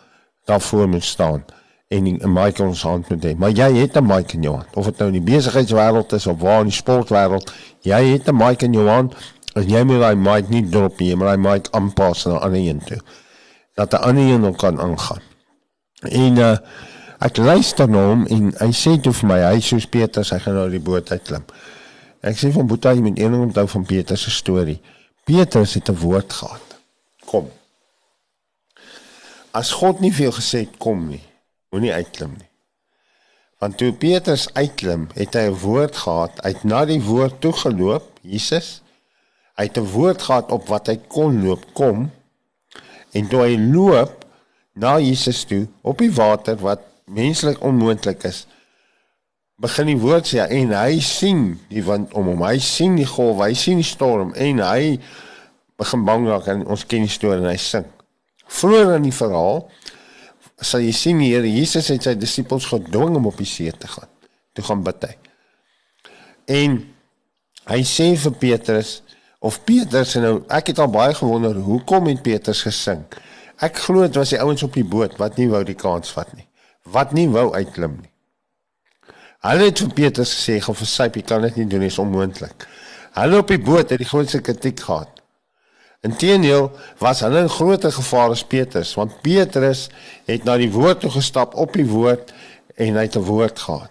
daarvoor 0.45 0.89
moet 0.89 1.05
staan 1.05 1.45
en 1.89 2.05
'n 2.05 2.33
mic 2.33 2.59
in 2.59 2.67
ons 2.67 2.83
hand 2.83 3.09
moet 3.09 3.25
hê. 3.25 3.37
Maar 3.37 3.51
jy 3.51 3.77
het 3.77 3.97
'n 3.97 4.07
mic 4.07 4.33
in 4.33 4.43
jou 4.43 4.55
hand. 4.55 4.69
Of 4.75 4.85
dit 4.85 4.99
nou 4.99 5.13
in 5.13 5.25
die 5.25 5.33
besigheidswêreld 5.33 6.13
is 6.13 6.27
of 6.27 6.41
waar 6.41 6.61
in 6.61 6.67
die 6.67 6.75
sportwêreld, 6.75 7.53
jy 7.81 8.13
het 8.13 8.29
'n 8.29 8.37
mic 8.37 8.63
in 8.63 8.73
jou 8.73 8.89
hand 8.89 9.15
en 9.53 9.69
jy 9.69 9.83
moet 9.85 10.01
daai 10.01 10.17
mic 10.17 10.49
nie 10.49 10.69
drop 10.69 10.99
nie, 10.99 11.17
maar 11.17 11.37
daai 11.37 11.53
mic 11.53 11.69
aanpas 11.71 12.25
na 12.25 12.33
'n 12.33 12.41
ander 12.41 12.61
een 12.61 12.85
toe. 12.85 13.01
Dat 13.75 13.93
'n 13.93 13.97
ander 13.97 14.25
een 14.25 14.45
ook 14.45 14.57
kan 14.57 14.81
aangaan. 14.81 15.21
En 16.01 16.37
uh 16.37 16.57
ek 17.19 17.37
luister 17.37 17.89
na 17.89 18.07
hom 18.07 18.27
en 18.27 18.55
hy 18.59 18.73
sê 18.73 19.01
toe 19.01 19.13
vir 19.13 19.29
my, 19.29 19.39
hy 19.55 19.61
soos 19.61 19.87
Petrus, 19.87 20.31
hy 20.31 20.39
gaan 20.39 20.55
nou 20.55 20.71
die 20.71 20.81
boot 20.81 21.11
uitklim. 21.11 21.45
Ek 22.23 22.39
sê 22.39 22.53
van 22.55 22.69
Boeta, 22.71 22.93
jy 22.95 23.03
moet 23.03 23.19
een 23.19 23.35
ding 23.35 23.49
onthou 23.49 23.67
van 23.69 23.85
Petrus 23.87 24.23
se 24.23 24.31
storie. 24.31 24.79
Petrus 25.27 25.75
het 25.75 25.91
'n 25.91 25.99
woord 25.99 26.33
gehad. 26.33 26.67
Kom. 27.27 27.51
As 29.51 29.73
God 29.73 30.01
nie 30.01 30.13
vir 30.13 30.31
jou 30.31 30.35
gesê 30.39 30.59
het 30.59 30.77
kom 30.79 31.09
nie, 31.09 31.23
moenie 31.71 31.93
uitklim 31.93 32.35
nie. 32.39 32.49
Want 33.59 33.77
toe 33.77 33.93
Petrus 33.93 34.55
uitklim, 34.55 35.09
het 35.15 35.35
hy 35.35 35.51
'n 35.51 35.59
woord 35.59 35.97
gehad, 35.97 36.39
hy 36.45 36.49
het 36.49 36.65
na 36.65 36.85
die 36.85 37.03
woord 37.03 37.41
toe 37.41 37.53
geloop, 37.53 38.19
Jesus. 38.23 38.83
Hy 39.57 39.65
het 39.65 39.77
'n 39.79 39.93
woord 39.93 40.23
gehad 40.23 40.51
op 40.51 40.67
wat 40.69 40.87
hy 40.87 40.97
kon 40.97 41.43
loop, 41.45 41.65
kom. 41.75 42.11
En 43.13 43.29
toe 43.29 43.41
hy 43.41 43.57
loop 43.57 44.25
na 44.73 44.99
Jesus 44.99 45.45
toe 45.45 45.67
op 45.83 45.99
die 45.99 46.13
water 46.13 46.57
wat 46.57 46.81
menslik 47.05 47.61
onmoontlik 47.61 48.23
is, 48.25 48.47
begin 49.63 49.93
die 49.93 49.99
woord 50.01 50.27
sê 50.27 50.43
en 50.43 50.73
hy 50.75 50.99
sien 51.05 51.53
die 51.71 51.85
wind 51.87 52.15
om 52.19 52.33
hom, 52.33 52.43
hy 52.47 52.59
sien 52.63 52.97
die 52.99 53.07
golf, 53.09 53.43
hy 53.45 53.55
sien 53.59 53.79
die 53.79 53.87
storm 53.87 54.33
en 54.35 54.63
hy 54.65 54.97
begin 55.79 56.07
bang 56.07 56.27
raak 56.31 56.49
en 56.51 56.65
ons 56.71 56.85
ken 56.89 57.07
die 57.07 57.13
storie 57.13 57.43
en 57.43 57.51
hy 57.51 57.59
sink. 57.61 57.91
Vroeger 58.53 58.97
in 58.99 59.07
die 59.07 59.15
verhaal 59.15 59.65
sal 60.63 60.83
jy 60.85 60.93
sien 60.95 61.23
die 61.23 61.33
Here 61.33 61.49
Jesus 61.49 61.91
het 61.91 62.07
sy 62.07 62.15
disippels 62.19 62.69
gedwing 62.71 63.17
om 63.19 63.31
op 63.31 63.39
die 63.39 63.49
see 63.49 63.73
te 63.73 63.91
gaan. 63.91 64.11
Toe 64.55 64.67
gaan 64.67 64.85
bid 64.87 65.07
hy. 65.09 65.15
En 66.53 66.79
hy 67.71 67.81
sê 67.87 68.13
vir 68.19 68.39
Petrus 68.43 69.01
of 69.43 69.63
Petrus 69.67 70.15
nou 70.23 70.37
ek 70.53 70.73
het 70.73 70.83
al 70.83 70.91
baie 70.93 71.15
gewonder 71.19 71.59
hoekom 71.67 72.11
het 72.11 72.23
Petrus 72.27 72.63
gesink. 72.67 73.19
Ek 73.63 73.79
glo 73.87 74.07
dit 74.07 74.19
was 74.19 74.35
die 74.35 74.43
ouens 74.43 74.63
op 74.67 74.75
die 74.75 74.87
boot 74.87 75.19
wat 75.23 75.39
nie 75.39 75.49
wou 75.51 75.63
die 75.67 75.79
kans 75.79 76.11
vat 76.15 76.31
nie. 76.35 76.47
Wat 76.91 77.15
nie 77.15 77.29
wou 77.31 77.53
uitklim 77.55 78.01
nie. 78.01 78.12
Hulle 79.43 79.65
het 79.67 79.79
vir 79.83 79.93
Petrus 79.93 80.35
gesê, 80.35 80.61
"Gaan 80.63 80.75
versyp, 80.75 81.15
jy 81.15 81.23
kan 81.23 81.43
dit 81.43 81.57
nie 81.57 81.67
doen, 81.67 81.81
dit 81.81 81.91
is 81.91 81.99
onmoontlik." 81.99 82.67
Hulle 83.13 83.39
op 83.39 83.49
die 83.49 83.59
boot 83.59 83.91
het 83.91 83.99
die 83.99 84.09
grootste 84.09 84.41
kritiek 84.41 84.81
gehad. 84.81 85.09
Inteendeel 86.01 86.71
was 86.99 87.21
hulle 87.21 87.43
'n 87.43 87.49
groter 87.49 87.93
gevaar 87.93 88.31
as 88.31 88.45
Petrus, 88.45 88.95
want 88.95 89.21
Petrus 89.21 89.89
het 90.25 90.45
na 90.45 90.57
die 90.57 90.71
woord 90.71 91.01
toe 91.01 91.11
gestap 91.11 91.55
op 91.55 91.73
die 91.73 91.87
woord 91.87 92.33
en 92.75 92.95
hy 92.95 93.03
het 93.03 93.17
'n 93.17 93.23
woord 93.23 93.59
gehad. 93.59 93.91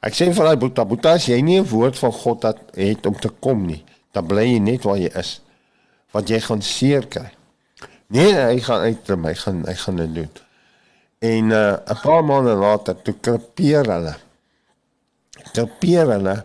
Ek 0.00 0.12
sê 0.12 0.32
vir 0.32 0.44
daai 0.44 0.56
Boeta, 0.56 0.84
Boeta, 0.84 1.12
as 1.12 1.26
jy 1.26 1.40
nie 1.40 1.60
'n 1.60 1.68
woord 1.68 1.98
van 1.98 2.12
God 2.12 2.40
dat 2.40 2.58
het 2.74 3.06
om 3.06 3.18
te 3.18 3.28
kom 3.28 3.66
nie, 3.66 3.84
dan 4.12 4.26
bly 4.26 4.42
jy 4.42 4.58
net 4.58 4.82
waar 4.82 4.98
jy 4.98 5.10
is. 5.14 5.40
Want 6.10 6.28
jy 6.28 6.40
gaan 6.40 6.62
seer 6.62 7.06
kry. 7.06 7.30
Nee, 8.06 8.32
nee, 8.32 8.44
hy 8.54 8.60
gaan 8.60 8.80
uit 8.80 9.08
my 9.16 9.34
gaan 9.34 9.64
hy 9.66 9.74
gaan 9.74 9.96
dit 9.96 10.14
doen. 10.14 10.30
En 11.18 11.50
uh 11.50 11.76
'n 11.86 12.00
paar 12.02 12.24
maande 12.24 12.54
later 12.54 13.02
toe 13.02 13.14
krepeer 13.20 13.84
hulle. 13.84 14.14
Krepeer 15.52 16.10
hulle 16.10 16.44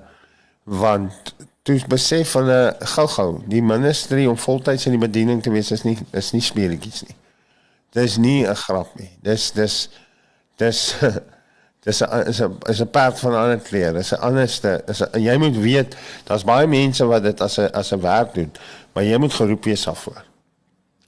want 0.64 1.34
toe 1.64 1.80
besef 1.90 2.34
hulle 2.38 2.60
gou-gou 2.96 3.42
die 3.50 3.62
ministerie 3.64 4.30
om 4.30 4.38
voltyds 4.38 4.86
in 4.90 4.96
die 4.98 5.02
bediening 5.02 5.42
te 5.44 5.52
wees 5.54 5.72
is 5.76 5.84
nie 5.86 5.98
is 6.18 6.32
nie 6.34 6.44
speletjies 6.44 7.04
nie. 7.08 7.16
Dis 7.94 8.18
nie 8.18 8.46
'n 8.46 8.56
grap 8.56 8.96
nie. 8.96 9.12
Dis 9.22 9.52
dis 9.52 9.90
dis 10.58 10.96
dis 11.86 12.02
is 12.02 12.42
'n 12.42 12.58
is 12.70 12.82
'n 12.82 12.90
perd 12.90 13.20
van 13.20 13.32
'n 13.32 13.42
ander 13.44 13.60
kleur. 13.60 13.94
Dis 13.94 14.12
'n 14.14 14.22
anderste 14.22 14.84
is 14.88 15.02
'n 15.02 15.22
jy 15.22 15.38
moet 15.38 15.58
weet 15.58 15.96
daar's 16.24 16.44
baie 16.44 16.68
mense 16.68 17.06
wat 17.06 17.24
dit 17.24 17.42
as 17.42 17.58
'n 17.58 17.72
as 17.74 17.92
'n 17.92 18.02
werk 18.02 18.34
doen, 18.34 18.52
maar 18.94 19.04
jy 19.04 19.18
moet 19.18 19.34
geroep 19.34 19.64
wees 19.64 19.84
daarvoor. 19.84 20.24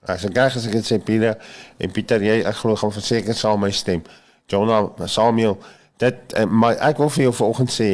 As 0.01 0.25
ek 0.25 0.33
gou 0.33 0.49
gesê 0.49 0.69
het 0.73 0.85
sê 0.85 0.97
Pieter 0.97 1.37
en 1.77 1.91
Pieter 1.91 2.21
jy 2.21 2.41
ek 2.41 2.55
glo 2.55 2.75
gaan 2.75 2.91
verseker 2.91 3.35
saam 3.35 3.59
my 3.59 3.71
stem. 3.71 4.03
Jonah 4.47 4.89
Samuel 5.05 5.57
dit 6.01 6.35
uh, 6.37 6.45
maar 6.49 6.79
ek 6.89 6.99
wil 7.01 7.09
vir 7.13 7.27
jou 7.27 7.33
vanoggend 7.39 7.73
sê 7.73 7.89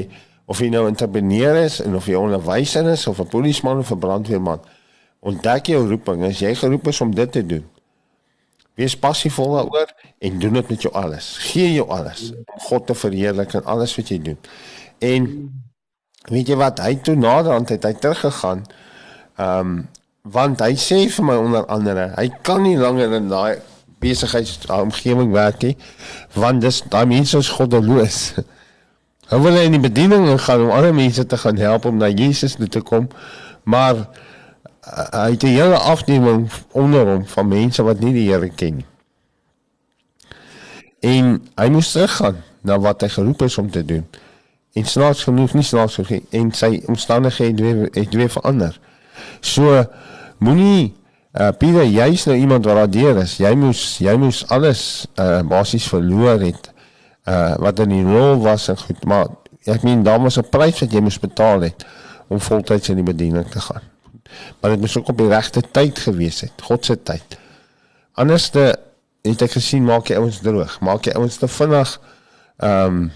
of 0.47 0.59
jy 0.63 0.71
nou 0.71 0.85
'n 0.85 0.95
entrepreneur 0.95 1.55
is 1.63 1.81
en 1.83 1.95
of 1.95 2.07
jy 2.07 2.15
onderwyser 2.15 2.87
is 2.91 3.07
of 3.07 3.19
'n 3.19 3.31
polisieman 3.31 3.83
of 3.83 3.91
'n 3.91 3.99
brandweerman 3.99 4.61
ontdek 5.19 5.73
jou 5.73 5.87
roeping. 5.89 6.23
As 6.23 6.39
jy 6.39 6.55
geroep 6.55 6.87
is 6.87 7.01
om 7.01 7.11
dit 7.15 7.31
te 7.31 7.45
doen 7.45 7.65
wees 8.77 8.93
passievol 8.97 9.55
daaroor 9.57 9.93
en 10.19 10.39
doen 10.39 10.59
dit 10.59 10.69
met 10.69 10.81
jou 10.85 10.93
alles. 10.93 11.31
Gee 11.49 11.73
jou 11.73 11.87
alles 11.89 12.29
om 12.37 12.59
God 12.69 12.85
te 12.87 12.95
verheerlik 12.95 13.55
in 13.57 13.65
alles 13.65 13.95
wat 13.97 14.11
jy 14.13 14.19
doen. 14.21 14.37
En 15.01 15.25
weet 16.29 16.51
jy 16.51 16.57
wat 16.59 16.81
hy 16.85 16.93
toe 17.01 17.15
naderhand 17.17 17.73
het 17.73 17.87
hy 17.87 17.95
teruggegaan 17.97 18.65
ehm 19.37 19.77
um, 19.77 19.79
want 20.27 20.59
hy 20.59 20.73
sê 20.75 20.97
vir 21.07 21.23
my 21.23 21.35
onder 21.39 21.63
andere 21.71 22.09
hy 22.17 22.25
kan 22.43 22.59
nie 22.59 22.75
langer 22.75 23.13
in 23.15 23.29
daai 23.31 23.61
besigheidsomgewing 23.99 25.31
werk 25.31 25.61
nie 25.61 25.77
want 26.33 26.61
dis 26.61 26.83
daai 26.89 27.05
mense 27.05 27.37
is 27.37 27.49
goddeloos 27.49 28.21
Hy 29.27 29.37
wil 29.43 29.57
in 29.59 29.73
die 29.75 29.81
bediening 29.83 30.29
gaan 30.39 30.61
om 30.63 30.69
ander 30.71 30.93
mense 30.95 31.25
te 31.27 31.37
gaan 31.37 31.57
help 31.59 31.85
om 31.85 31.97
na 31.99 32.07
Jesus 32.07 32.55
toe 32.55 32.67
te 32.71 32.79
kom. 32.79 33.09
Maar 33.67 33.95
uh, 33.95 35.07
hy 35.11 35.31
het 35.35 35.43
'n 35.43 35.57
hele 35.59 35.77
afdeling 35.77 36.47
onder 36.71 37.05
hom 37.05 37.25
van 37.27 37.47
mense 37.47 37.83
wat 37.83 37.99
nie 37.99 38.13
die 38.13 38.31
Here 38.31 38.49
ken 38.49 38.75
nie. 38.75 38.85
En 40.99 41.43
hy 41.55 41.67
moes 41.69 41.91
teruggaan 41.91 42.39
na 42.61 42.79
wat 42.79 43.01
hy 43.01 43.09
geroep 43.09 43.41
is 43.41 43.57
om 43.57 43.71
te 43.71 43.85
doen. 43.85 44.07
En 44.73 44.85
snaaks 44.85 45.23
genoeg 45.23 45.53
nie 45.53 45.63
snaaks 45.63 45.99
genoeg 45.99 46.23
en 46.29 46.51
sy 46.51 46.81
omstandighede 46.85 47.63
het 47.63 47.91
weer, 47.93 48.07
weer 48.09 48.29
verander. 48.29 48.79
So 49.39 49.83
moenie 50.37 50.95
uh 51.37 51.51
Pieter 51.57 51.85
jy's 51.85 52.25
nou 52.25 52.37
iemand 52.37 52.65
wat 52.65 52.75
daar 52.75 52.89
deur 52.89 53.21
is. 53.23 53.37
Jy 53.37 53.53
moes 53.59 53.81
jy 54.03 54.15
moes 54.17 54.43
alles 54.53 54.81
uh 55.21 55.41
basies 55.47 55.87
verloor 55.91 56.41
het 56.41 56.71
uh 57.29 57.55
wat 57.61 57.79
in 57.85 57.93
die 57.93 58.05
rol 58.05 58.41
was 58.41 58.67
en 58.71 58.79
goed, 58.79 59.05
maar 59.05 59.27
ek 59.67 59.83
meen 59.83 60.03
daar 60.03 60.21
was 60.23 60.39
'n 60.39 60.49
prys 60.49 60.79
wat 60.79 60.91
jy 60.91 61.01
moes 61.01 61.19
betaal 61.19 61.61
het 61.61 61.85
om 62.27 62.39
voltyds 62.39 62.89
in 62.89 62.95
die 62.95 63.09
bediening 63.13 63.45
te 63.51 63.59
gaan. 63.59 63.83
Maar 64.59 64.71
dit 64.71 64.79
moes 64.79 64.97
ook 64.97 65.07
op 65.07 65.17
die 65.17 65.27
regte 65.27 65.61
tyd 65.71 65.99
gewees 65.99 66.41
het, 66.41 66.61
God 66.61 66.85
se 66.85 67.03
tyd. 67.03 67.37
Anderste 68.13 68.75
het 69.21 69.41
ek 69.41 69.51
gesien 69.51 69.85
maak 69.85 70.09
jy 70.09 70.17
ouens 70.17 70.39
droog, 70.43 70.79
maak 70.79 71.05
jy 71.05 71.13
ouens 71.13 71.37
te 71.37 71.47
vinnig. 71.47 71.99
Ehm 72.57 72.85
um, 72.85 73.11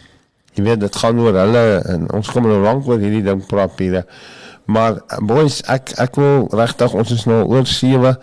jy 0.54 0.64
weet 0.64 0.82
dit 0.84 0.96
gaan 0.96 1.20
oor 1.24 1.34
hulle 1.34 1.82
en 1.88 2.10
ons 2.12 2.28
kom 2.28 2.44
nou 2.44 2.58
lank 2.60 2.88
oor 2.88 3.00
hierdie 3.00 3.24
ding 3.24 3.46
praat 3.48 3.78
hier. 3.80 4.02
Maar 4.66 5.02
boys, 5.26 5.62
ek 5.72 5.94
ek 6.02 6.16
wil 6.22 6.48
regtig 6.56 6.94
ons 6.94 7.12
is 7.12 7.26
nou 7.30 7.44
oor 7.50 7.68
7 7.68 8.16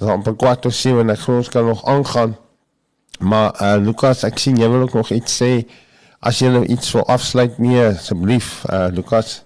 dan 0.00 0.22
per 0.22 0.36
kwart 0.36 0.66
oor 0.66 0.74
7 0.74 1.04
en 1.04 1.14
ek 1.14 1.22
glo 1.24 1.40
ons 1.42 1.50
kan 1.52 1.66
nog 1.66 1.84
aangaan. 1.88 2.36
Maar 3.20 3.50
uh, 3.62 3.74
Lukas, 3.84 4.24
ek 4.26 4.40
sien 4.42 4.58
jy 4.58 4.68
wil 4.68 4.86
ook 4.86 4.96
nog 4.98 5.10
iets 5.14 5.36
sê. 5.42 5.52
As 6.24 6.40
jy 6.40 6.50
nou 6.50 6.64
iets 6.66 6.90
wil 6.96 7.04
afsluit 7.12 7.58
nie, 7.62 7.76
asseblief, 7.84 8.64
uh, 8.72 8.88
Lukas. 8.92 9.42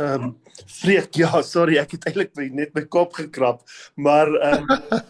Ehm 0.00 0.30
um, 0.30 0.36
Freek, 0.66 1.14
ja, 1.16 1.40
sorry, 1.42 1.78
ek 1.80 1.96
het 1.96 2.06
eintlik 2.08 2.36
net 2.56 2.74
my 2.76 2.84
kop 2.88 3.16
gekrap, 3.16 3.64
maar 3.96 4.28
ehm 4.28 4.68
um, 4.68 5.00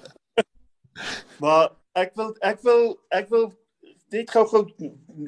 maar 1.42 1.70
ek 1.98 2.14
wil 2.18 2.32
ek 2.46 2.62
wil 2.66 2.84
ek 3.14 3.28
wil 3.30 3.50
net 4.12 4.30
gou-gou 4.30 4.66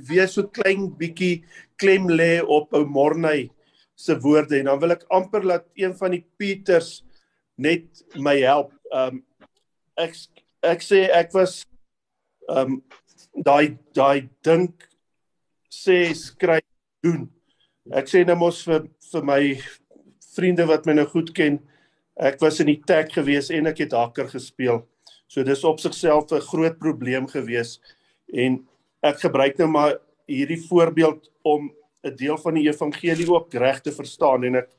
weer 0.09 0.29
so 0.29 0.49
klein 0.49 0.89
bietjie 0.99 1.43
klem 1.81 2.09
lê 2.11 2.41
op 2.43 2.73
ou 2.75 2.85
Morney 2.87 3.51
se 3.95 4.17
woorde 4.19 4.59
en 4.59 4.71
dan 4.71 4.81
wil 4.83 4.97
ek 4.97 5.05
amper 5.15 5.45
laat 5.47 5.67
een 5.79 5.95
van 5.99 6.15
die 6.17 6.25
Pieters 6.39 7.03
net 7.57 8.05
my 8.17 8.39
help 8.43 8.73
um, 8.95 9.23
ek 10.01 10.17
ek 10.63 10.83
sê 10.85 11.05
ek 11.13 11.35
was 11.35 11.63
um, 12.49 12.81
daai 13.35 13.79
daai 13.95 14.29
dink 14.45 14.89
sê 15.73 16.13
skryf 16.15 16.67
doen. 17.03 17.27
Ek 17.91 18.09
sê 18.11 18.23
nou 18.27 18.37
mos 18.45 18.63
vir 18.67 18.87
vir 19.13 19.27
my 19.29 19.43
vriende 20.33 20.67
wat 20.69 20.87
my 20.89 20.95
nou 20.97 21.07
goed 21.11 21.33
ken, 21.37 21.59
ek 22.17 22.39
was 22.41 22.61
in 22.63 22.71
die 22.71 22.81
tech 22.89 23.11
gewees 23.13 23.51
en 23.53 23.69
ek 23.69 23.83
het 23.85 23.97
hacker 23.97 24.31
gespeel. 24.31 24.83
So 25.29 25.45
dis 25.45 25.65
op 25.65 25.81
sigself 25.81 26.33
'n 26.33 26.41
groot 26.41 26.79
probleem 26.79 27.27
gewees 27.27 27.81
en 28.33 28.63
ek 29.03 29.21
gebruik 29.25 29.59
nou 29.59 29.69
maar 29.69 29.97
hierdie 30.31 30.61
voorbeeld 30.69 31.31
om 31.43 31.73
'n 32.03 32.17
deel 32.17 32.39
van 32.39 32.55
die 32.55 32.69
evangelie 32.69 33.29
ook 33.31 33.55
reg 33.55 33.81
te 33.81 33.93
verstaan 33.93 34.45
en 34.45 34.55
ek 34.63 34.71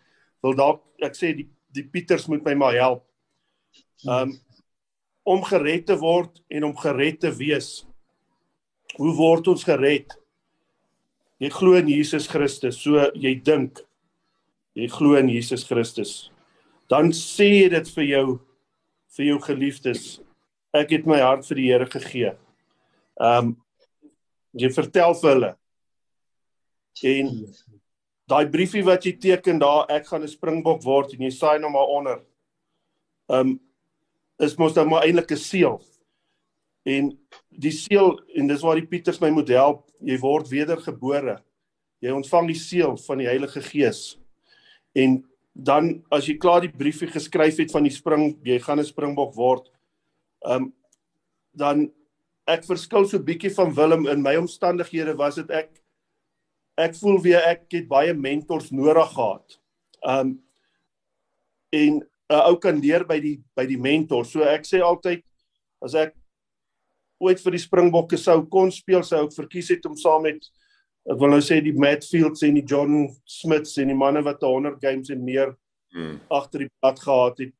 wil 0.41 0.55
dalk 0.55 0.81
ek 0.99 1.15
sê 1.15 1.35
die 1.35 1.49
die 1.73 1.83
Pieters 1.83 2.27
moet 2.27 2.43
my 2.45 2.53
maar 2.53 2.75
help 2.77 3.03
um 4.07 4.33
om 5.23 5.43
gered 5.47 5.85
te 5.87 5.95
word 5.95 6.41
en 6.51 6.65
om 6.67 6.75
gered 6.75 7.21
te 7.23 7.29
wees. 7.31 7.85
Hoe 8.99 9.13
word 9.15 9.47
ons 9.47 9.63
gered? 9.63 10.11
Jy 11.39 11.49
glo 11.55 11.77
in 11.79 11.87
Jesus 11.87 12.27
Christus, 12.27 12.81
so 12.83 12.99
jy 13.15 13.31
dink 13.39 13.79
jy 14.75 14.89
glo 14.91 15.15
in 15.15 15.29
Jesus 15.31 15.63
Christus. 15.63 16.29
Dan 16.91 17.13
sê 17.15 17.47
jy 17.63 17.69
dit 17.71 17.89
vir 17.95 18.07
jou 18.09 18.25
vir 19.15 19.25
jou 19.29 19.39
geliefdes. 19.45 20.19
Ek 20.75 20.91
het 20.91 21.07
my 21.07 21.21
hart 21.21 21.45
vir 21.47 21.59
die 21.61 21.69
Here 21.69 21.87
gegee. 21.87 22.33
Um 23.15 23.55
jy 24.53 24.69
vertel 24.69 25.13
vir 25.13 25.29
hulle 25.29 25.51
en 27.01 27.29
daai 28.29 28.45
briefie 28.51 28.83
wat 28.85 29.05
jy 29.05 29.15
teken 29.19 29.59
daar 29.59 29.89
ek 29.91 30.07
gaan 30.07 30.23
'n 30.23 30.27
springbok 30.27 30.83
word 30.83 31.13
en 31.13 31.21
jy 31.21 31.31
saai 31.31 31.59
nou 31.59 31.69
maar 31.69 31.87
onder. 31.87 32.21
Um 33.29 33.59
is 34.39 34.57
mos 34.57 34.73
dan 34.73 34.89
maar 34.89 35.03
eintlik 35.03 35.31
'n 35.31 35.37
seël. 35.37 35.81
En 36.85 37.17
die 37.49 37.71
seël 37.71 38.19
en 38.35 38.47
dis 38.47 38.61
waar 38.61 38.75
die 38.75 38.87
Pieters 38.87 39.21
my 39.21 39.29
moet 39.29 39.49
help, 39.49 39.89
jy 40.01 40.17
word 40.19 40.49
wedergebore. 40.49 41.43
Jy 42.01 42.11
ontvang 42.11 42.47
die 42.47 42.59
seël 42.59 42.97
van 42.97 43.17
die 43.17 43.27
Heilige 43.27 43.61
Gees. 43.61 44.19
En 44.95 45.23
dan 45.53 46.03
as 46.11 46.25
jy 46.25 46.37
klaar 46.37 46.61
die 46.61 46.77
briefie 46.77 47.07
geskryf 47.07 47.57
het 47.57 47.71
van 47.71 47.83
die 47.83 47.91
spring, 47.91 48.39
jy 48.43 48.59
gaan 48.59 48.79
'n 48.79 48.85
springbok 48.85 49.33
word. 49.35 49.69
Um 50.41 50.73
dan 51.55 51.91
ek 52.49 52.65
verskil 52.67 53.05
so 53.07 53.23
bietjie 53.23 53.53
van 53.55 53.71
Willem 53.75 54.07
in 54.11 54.23
my 54.23 54.35
omstandighede 54.39 55.15
was 55.19 55.39
dit 55.39 55.51
ek 55.51 55.71
ek 56.79 56.95
voel 56.97 57.21
weer 57.21 57.45
ek 57.47 57.67
het 57.71 57.87
baie 57.87 58.13
mentors 58.17 58.71
nodig 58.73 59.11
gehad. 59.13 59.59
Um 60.01 60.39
en 61.73 62.01
'n 62.29 62.41
ou 62.49 62.57
kan 62.57 62.79
leer 62.81 63.05
by 63.05 63.19
die 63.19 63.37
by 63.55 63.65
die 63.65 63.77
mentor. 63.77 64.25
So 64.25 64.43
ek 64.43 64.65
sê 64.65 64.81
altyd 64.81 65.23
as 65.81 65.95
ek 65.95 66.15
ooit 67.21 67.39
vir 67.39 67.51
die 67.51 67.63
Springbokke 67.63 68.17
sou 68.17 68.45
kon 68.45 68.71
speel, 68.71 69.03
sou 69.03 69.25
ek 69.25 69.35
verkies 69.35 69.69
het 69.69 69.85
om 69.85 69.95
saam 69.95 70.23
met 70.23 70.43
ek 71.09 71.19
wil 71.19 71.29
nou 71.29 71.41
sê 71.41 71.61
die 71.63 71.75
Matt 71.75 72.03
Fields 72.03 72.43
en 72.43 72.55
die 72.55 72.65
John 72.65 73.09
Smiths 73.25 73.77
en 73.77 73.87
die 73.91 73.97
manne 73.97 74.23
wat 74.23 74.41
100 74.41 74.81
games 74.81 75.09
en 75.09 75.23
meer 75.23 75.55
hmm. 75.93 76.19
agter 76.31 76.65
die 76.65 76.71
pad 76.81 76.99
gehad 76.99 77.39
het 77.39 77.53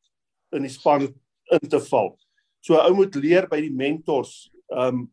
in 0.56 0.64
die 0.64 0.72
span 0.72 1.08
in 1.52 1.70
te 1.70 1.80
val. 1.80 2.18
So 2.62 2.76
'n 2.76 2.88
ou 2.88 2.96
moet 2.96 3.16
leer 3.16 3.48
by 3.48 3.62
die 3.62 3.72
mentors 3.72 4.50
um 4.74 5.08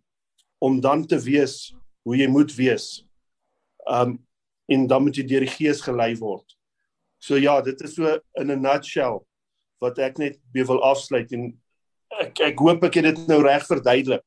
om 0.58 0.80
dan 0.80 1.06
te 1.06 1.16
weet 1.20 1.54
hoe 2.04 2.16
jy 2.16 2.28
moet 2.28 2.52
wees. 2.54 3.06
Um 3.88 4.18
en 4.70 4.86
dan 4.86 5.02
moet 5.02 5.16
jy 5.16 5.24
deur 5.26 5.42
die 5.42 5.50
gees 5.50 5.80
gelei 5.82 6.12
word. 6.20 6.46
So 7.18 7.36
ja, 7.40 7.60
dit 7.60 7.80
is 7.82 7.94
so 7.94 8.18
in 8.38 8.50
'n 8.50 8.62
nutshell 8.62 9.20
wat 9.80 9.98
ek 9.98 10.18
net 10.18 10.38
weer 10.52 10.66
wil 10.66 10.82
afsluit 10.82 11.32
en 11.32 11.58
ek 12.20 12.40
ek 12.40 12.58
hoop 12.58 12.84
ek 12.84 12.94
het 12.94 13.04
dit 13.04 13.26
nou 13.28 13.42
reg 13.42 13.66
verduidelik. 13.66 14.24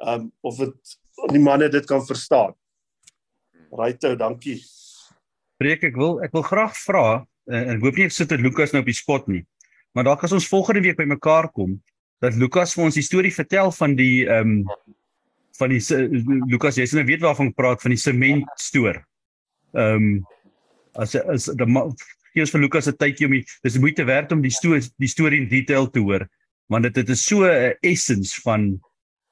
Um 0.00 0.32
of 0.42 0.56
dit 0.56 0.98
die 1.32 1.42
manne 1.42 1.68
dit 1.68 1.86
kan 1.86 2.04
verstaan. 2.06 2.54
Raitou, 3.70 4.16
dankie. 4.16 4.62
Breek 5.58 5.82
ek 5.82 5.96
wil 5.96 6.22
ek 6.22 6.32
wil 6.32 6.42
graag 6.42 6.76
vra 6.76 7.26
en 7.46 7.76
ek 7.76 7.82
hoop 7.82 7.96
nie 7.96 8.06
ek 8.06 8.12
sit 8.12 8.28
dit 8.28 8.40
Lukas 8.40 8.72
nou 8.72 8.80
op 8.80 8.86
die 8.86 8.94
spot 8.94 9.28
nie. 9.28 9.44
Maar 9.92 10.04
dalk 10.04 10.24
as 10.24 10.32
ons 10.32 10.48
volgende 10.48 10.80
week 10.80 10.96
bymekaar 10.96 11.50
kom 11.52 11.82
dat 12.22 12.34
Lukas 12.34 12.74
vir 12.74 12.84
ons 12.84 12.98
die 12.98 13.06
storie 13.06 13.34
vertel 13.34 13.72
van 13.72 13.96
die 13.98 14.26
um 14.26 14.62
van 15.58 15.74
die 15.74 15.80
Lukas 16.50 16.78
jy 16.78 16.86
sê 16.86 16.98
nou 16.98 17.06
weet 17.08 17.24
waarvan 17.24 17.50
ek 17.50 17.58
praat 17.58 17.82
van 17.82 17.94
die 17.94 18.00
sement 18.00 18.46
stoor. 18.62 19.00
Um 19.72 20.24
as 20.98 21.14
as 21.14 21.50
die 21.50 21.68
gee 22.34 22.44
ons 22.44 22.52
vir 22.54 22.62
Lukas 22.62 22.88
'n 22.88 22.98
tydjie 22.98 23.26
om 23.26 23.34
die 23.38 23.44
dis 23.62 23.78
moeite 23.78 24.04
werd 24.04 24.32
om 24.32 24.42
die 24.42 24.54
storie 24.54 24.84
die 24.98 25.10
storie 25.10 25.40
in 25.42 25.48
detail 25.48 25.90
te 25.90 26.00
hoor 26.00 26.28
want 26.68 26.84
dit 26.84 26.94
dit 26.94 27.08
is 27.08 27.24
so 27.24 27.44
'n 27.44 27.74
essence 27.82 28.40
van 28.44 28.80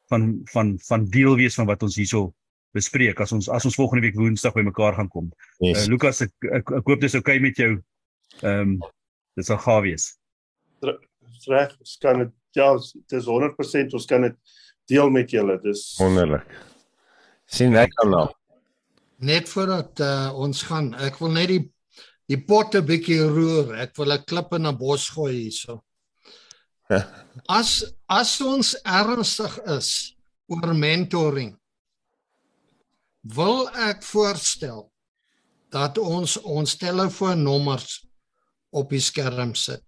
van 0.08 0.42
van 0.52 0.78
van 0.88 1.04
deel 1.04 1.36
wees 1.36 1.54
van 1.54 1.66
wat 1.66 1.82
ons 1.82 1.96
hierso 1.96 2.34
bespreek 2.72 3.20
as 3.20 3.32
ons 3.32 3.48
as 3.48 3.64
ons 3.64 3.74
volgende 3.74 4.02
week 4.02 4.14
Woensdag 4.14 4.54
bymekaar 4.54 4.94
gaan 4.94 5.08
kom. 5.08 5.32
Yes. 5.58 5.84
Uh, 5.84 5.90
Lukas 5.92 6.20
ek, 6.20 6.32
ek 6.52 6.70
ek 6.70 6.86
hoop 6.86 7.00
dis 7.00 7.14
oukei 7.14 7.36
okay 7.36 7.42
met 7.48 7.56
jou. 7.56 7.72
Ehm 8.42 8.60
um, 8.60 8.80
dit 9.36 9.46
sal 9.46 9.58
gaaf 9.58 9.82
wees. 9.82 10.18
Reg, 11.46 11.72
ons 11.80 11.96
kan 12.00 12.18
dit 12.18 12.32
ja, 12.56 12.72
dit 12.76 13.18
is 13.20 13.28
100% 13.28 13.96
ons 13.98 14.08
kan 14.10 14.26
dit 14.26 14.36
deel 14.90 15.10
met 15.10 15.30
julle. 15.30 15.58
Dis 15.62 15.94
Wonderlik. 16.00 16.48
Sien 17.46 17.76
ek 17.78 17.94
dan 18.00 18.12
nou. 18.14 18.26
Net 19.26 19.48
voordat 19.48 20.02
uh, 20.04 20.30
ons 20.36 20.62
gaan, 20.68 20.92
ek 21.06 21.20
wil 21.22 21.32
net 21.36 21.52
die 21.52 21.64
die 22.26 22.40
pot 22.42 22.74
'n 22.74 22.82
bietjie 22.82 23.22
roer. 23.22 23.76
Ek 23.86 23.94
wil 23.96 24.12
'n 24.12 24.24
klip 24.26 24.52
in 24.58 24.66
'n 24.66 24.78
bos 24.78 25.08
gooi 25.14 25.32
hierso. 25.46 25.82
As 27.48 27.84
as 28.08 28.40
ons 28.40 28.74
ernstig 28.84 29.54
is 29.78 30.16
oor 30.50 30.74
mentoring, 30.74 31.56
wil 33.22 33.66
ek 33.74 34.02
voorstel 34.02 34.86
dat 35.74 35.98
ons 35.98 36.36
ons 36.42 36.76
telefoonnommers 36.78 38.06
op 38.70 38.90
die 38.90 39.02
skerm 39.02 39.54
sit. 39.54 39.82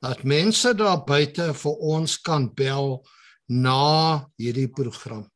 Dat 0.00 0.22
mense 0.24 0.72
daar 0.74 1.02
buite 1.04 1.50
vir 1.54 1.82
ons 1.94 2.16
kan 2.24 2.48
bel 2.56 3.00
na 3.48 4.26
hierdie 4.40 4.68
program. 4.72 5.26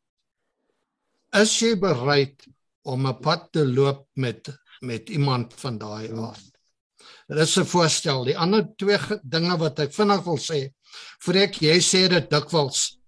Is 1.34 1.52
jy 1.60 1.74
bereid 1.80 2.46
om 2.84 3.06
'n 3.06 3.20
pad 3.20 3.52
te 3.52 3.64
loop 3.66 4.06
met 4.16 4.48
met 4.80 5.08
iemand 5.10 5.54
van 5.54 5.78
daai 5.78 6.12
aard? 6.12 6.50
Dit 7.28 7.38
is 7.38 7.56
'n 7.58 7.64
voorstel. 7.64 8.24
Die 8.24 8.38
ander 8.38 8.68
twee 8.76 8.98
ge- 8.98 9.20
dinge 9.22 9.56
wat 9.58 9.78
ek 9.78 9.92
vinnig 9.92 10.24
wil 10.24 10.38
sê, 10.38 10.72
Freek, 11.18 11.54
jy 11.60 11.78
sê 11.80 12.08
dit 12.08 12.30
dikwels. 12.30 12.98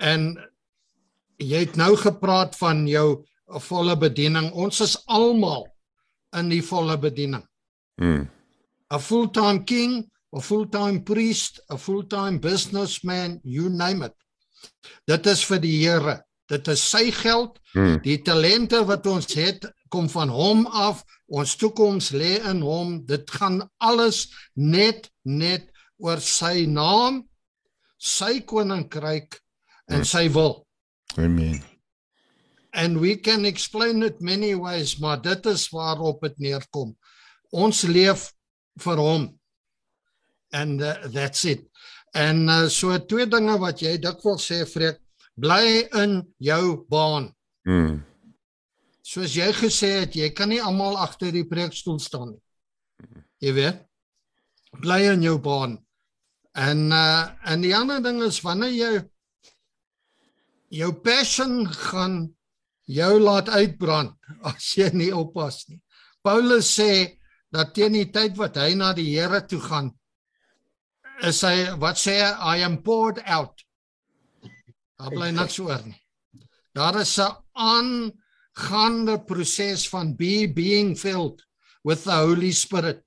En 0.00 0.36
jy 1.38 1.58
het 1.58 1.76
nou 1.76 1.96
gepraat 1.96 2.56
van 2.56 2.86
jou 2.86 3.24
volle 3.46 3.96
bediening. 3.96 4.52
Ons 4.52 4.80
is 4.80 4.96
almal 5.06 5.66
in 6.32 6.48
die 6.48 6.62
volle 6.62 6.96
bediening. 6.98 7.44
Mm. 8.00 8.28
A 8.92 8.98
full-time 8.98 9.64
king, 9.64 10.10
a 10.36 10.40
full-time 10.40 11.02
priest, 11.02 11.60
a 11.70 11.78
full-time 11.78 12.38
businessman, 12.38 13.40
you 13.44 13.68
name 13.70 14.02
it. 14.02 14.14
Dit 15.08 15.26
is 15.26 15.42
vir 15.48 15.62
die 15.62 15.76
Here. 15.80 16.18
Dit 16.48 16.68
is 16.68 16.82
sy 16.82 17.10
geld. 17.12 17.58
Mm. 17.74 17.98
Die 18.04 18.18
talente 18.24 18.80
wat 18.88 19.06
ons 19.08 19.28
het, 19.36 19.64
kom 19.92 20.08
van 20.12 20.32
hom 20.32 20.66
af. 20.66 21.02
Ons 21.28 21.56
toekoms 21.60 22.12
lê 22.16 22.38
in 22.48 22.62
hom. 22.64 22.98
Dit 23.08 23.30
gaan 23.36 23.62
alles 23.84 24.26
net 24.56 25.10
net 25.24 25.68
oor 26.00 26.20
sy 26.22 26.64
naam, 26.70 27.24
sy 27.98 28.38
koninkryk 28.48 29.40
en 29.92 30.04
sy 30.08 30.28
wil. 30.32 30.62
Amen. 31.18 31.58
And 32.72 33.00
we 33.00 33.16
can 33.16 33.44
explain 33.44 34.04
it 34.06 34.20
many 34.20 34.54
ways, 34.54 34.98
maar 35.00 35.20
dit 35.22 35.46
is 35.50 35.66
waarop 35.72 36.22
dit 36.22 36.36
neerkom. 36.38 36.94
Ons 37.50 37.82
leef 37.88 38.28
vir 38.78 39.00
hom. 39.02 39.26
And 40.52 40.82
uh, 40.82 41.08
that's 41.12 41.44
it. 41.44 41.66
En 42.14 42.48
uh, 42.48 42.68
so 42.68 42.96
twee 43.06 43.26
dinge 43.28 43.58
wat 43.60 43.82
jy 43.84 43.98
dikwels 44.00 44.46
sê, 44.48 44.62
Freek, 44.68 45.00
bly 45.38 45.88
in 46.00 46.22
jou 46.42 46.84
baan. 46.90 47.28
Mm. 47.68 47.98
Soos 49.04 49.34
jy 49.36 49.48
gesê 49.56 49.92
het, 50.02 50.16
jy 50.16 50.30
kan 50.36 50.50
nie 50.52 50.60
almal 50.60 50.98
agter 51.00 51.32
die 51.32 51.46
preekstoel 51.48 52.00
staan 52.02 52.32
nie. 52.34 52.42
Jy 53.44 53.52
weet. 53.56 53.84
Bly 54.82 54.98
in 55.12 55.22
jou 55.24 55.36
baan. 55.40 55.78
En 56.58 56.88
uh 56.92 57.28
en 57.46 57.62
die 57.62 57.74
ander 57.76 58.02
ding 58.02 58.18
is 58.26 58.40
wanneer 58.42 58.74
jy 58.74 58.92
jou 60.80 60.90
passion 61.04 61.62
gaan 61.70 62.18
jou 62.88 63.12
laat 63.20 63.48
uitbrand 63.48 64.16
as 64.50 64.72
jy 64.76 64.90
nie 64.96 65.12
oppas 65.14 65.62
nie. 65.68 65.80
Paulus 66.24 66.72
sê 66.74 67.20
dat 67.54 67.72
teen 67.76 67.94
die 67.96 68.10
tyd 68.12 68.36
wat 68.36 68.58
hy 68.60 68.74
na 68.76 68.92
die 68.96 69.08
Here 69.14 69.40
toe 69.46 69.60
gaan 69.62 69.92
is 71.26 71.40
hy 71.42 71.70
wat 71.82 71.98
sê 71.98 72.18
hy, 72.20 72.58
I 72.58 72.64
am 72.66 72.78
poured 72.82 73.20
out. 73.26 73.64
Daar 74.98 75.14
bly 75.14 75.30
niks 75.34 75.58
oor 75.62 75.82
nie. 75.84 75.98
Daar 76.74 77.00
is 77.00 77.18
'n 77.18 77.34
aangaande 77.54 79.24
proses 79.26 79.88
van 79.88 80.16
be 80.16 80.46
being 80.46 80.96
filled 80.96 81.42
with 81.84 82.04
the 82.04 82.12
Holy 82.12 82.52
Spirit. 82.52 83.02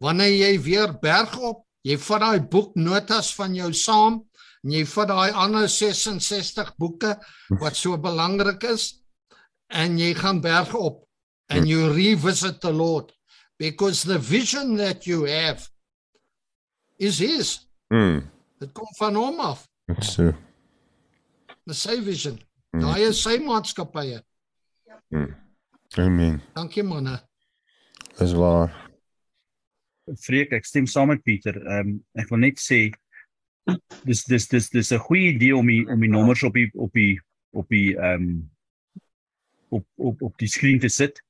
Wanneer 0.00 0.34
jy 0.34 0.60
weer 0.62 0.92
berg 0.98 1.38
op, 1.38 1.66
jy 1.82 1.96
vat 1.96 2.20
daai 2.20 2.40
boek 2.40 2.74
notas 2.74 3.34
van 3.34 3.54
jou 3.54 3.72
saam 3.72 4.24
en 4.64 4.70
jy 4.70 4.84
vat 4.84 5.08
daai 5.08 5.32
ander 5.32 5.68
66 5.68 6.76
boeke 6.80 7.16
wat 7.60 7.76
so 7.76 7.96
belangrik 7.96 8.64
is 8.64 9.04
en 9.68 9.98
jy 9.98 10.14
gaan 10.14 10.40
berg 10.40 10.74
op 10.74 11.04
and 11.48 11.68
you 11.68 11.92
revisit 11.92 12.60
the 12.60 12.72
Lord 12.72 13.12
because 13.58 14.02
the 14.02 14.18
vision 14.18 14.76
that 14.76 15.06
you 15.06 15.24
have 15.24 15.68
is 16.96 17.18
his. 17.18 17.68
Mm. 17.92 18.22
Dit 18.58 18.72
kom 18.72 18.88
van 18.98 19.14
hom 19.14 19.40
af. 19.40 19.66
That's 19.86 20.14
true. 20.14 20.34
Dis 21.64 21.82
sy 21.82 22.00
vision. 22.04 22.38
Daai 22.74 23.08
is 23.08 23.22
sy 23.22 23.38
maatskappye. 23.42 24.20
Mm. 25.14 25.34
Amen. 25.98 26.40
Dankie 26.54 26.82
manne. 26.82 27.18
Dis 28.18 28.34
waar. 28.36 28.72
Freek, 30.20 30.52
ek 30.52 30.66
stem 30.68 30.86
saam 30.90 31.12
met 31.12 31.22
Pieter. 31.24 31.56
Ehm 31.62 31.94
um, 31.94 31.94
ek 32.20 32.30
wil 32.32 32.42
net 32.44 32.60
sê 32.60 32.88
dis 34.04 34.24
dis 34.28 34.48
dis 34.50 34.66
dis 34.70 34.92
'n 34.92 35.04
goeie 35.06 35.32
idee 35.32 35.56
om 35.56 35.66
die 35.66 35.84
om 35.88 36.00
die 36.00 36.10
nommers 36.12 36.42
op 36.44 36.54
die 36.54 36.68
op 36.74 36.92
die 36.92 37.20
op 37.52 37.68
die 37.72 37.94
ehm 37.96 38.26
um, 38.28 38.50
op 39.70 39.86
op 39.96 40.22
op 40.22 40.34
die 40.38 40.50
skerm 40.50 40.80
te 40.80 40.88
sit. 40.92 41.20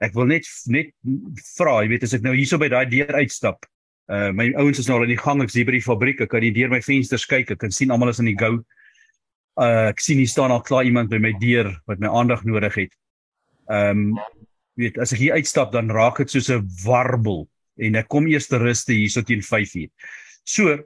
Ek 0.00 0.14
wil 0.14 0.28
net 0.30 0.48
net 0.66 0.92
vra, 1.56 1.82
jy 1.82 1.88
weet 1.92 2.04
as 2.04 2.14
ek 2.16 2.24
nou 2.24 2.34
hierso 2.36 2.58
by 2.58 2.68
daai 2.72 2.86
deur 2.88 3.12
uitstap. 3.20 3.66
Uh 4.06 4.30
my 4.30 4.52
ouens 4.54 4.78
is 4.78 4.86
nou 4.86 5.00
al 5.00 5.08
in 5.08 5.16
die 5.16 5.22
gang, 5.22 5.42
ek 5.42 5.50
sien 5.50 5.66
by 5.66 5.74
die 5.74 5.82
fabriek, 5.82 6.20
ek 6.22 6.30
kan 6.30 6.44
hier 6.44 6.54
deur 6.54 6.70
my 6.70 6.80
vensters 6.84 7.26
kyk, 7.26 7.50
ek 7.56 7.62
kan 7.64 7.74
sien 7.74 7.90
almal 7.90 8.12
is 8.12 8.22
in 8.22 8.30
die 8.30 8.38
gou. 8.38 8.60
Uh 9.58 9.90
ek 9.90 10.02
sien 10.04 10.20
hier 10.22 10.30
staan 10.30 10.54
al 10.54 10.62
klaar 10.62 10.86
iemand 10.86 11.10
by 11.10 11.18
my 11.22 11.32
deur 11.42 11.72
wat 11.90 12.02
my 12.02 12.12
aandag 12.12 12.44
nodig 12.46 12.74
het. 12.84 12.94
Ehm 13.66 14.12
um, 14.14 14.18
weet 14.76 14.98
as 15.00 15.14
ek 15.16 15.22
hier 15.24 15.38
uitstap 15.40 15.72
dan 15.72 15.90
raak 15.90 16.20
dit 16.20 16.30
soos 16.30 16.50
'n 16.52 16.68
warbel 16.84 17.48
en 17.80 17.96
ek 17.96 18.08
kom 18.12 18.26
eers 18.28 18.46
te 18.46 18.58
ruste 18.60 18.92
hierso 18.92 19.22
teen 19.22 19.42
5uur. 19.42 19.88
So 20.44 20.76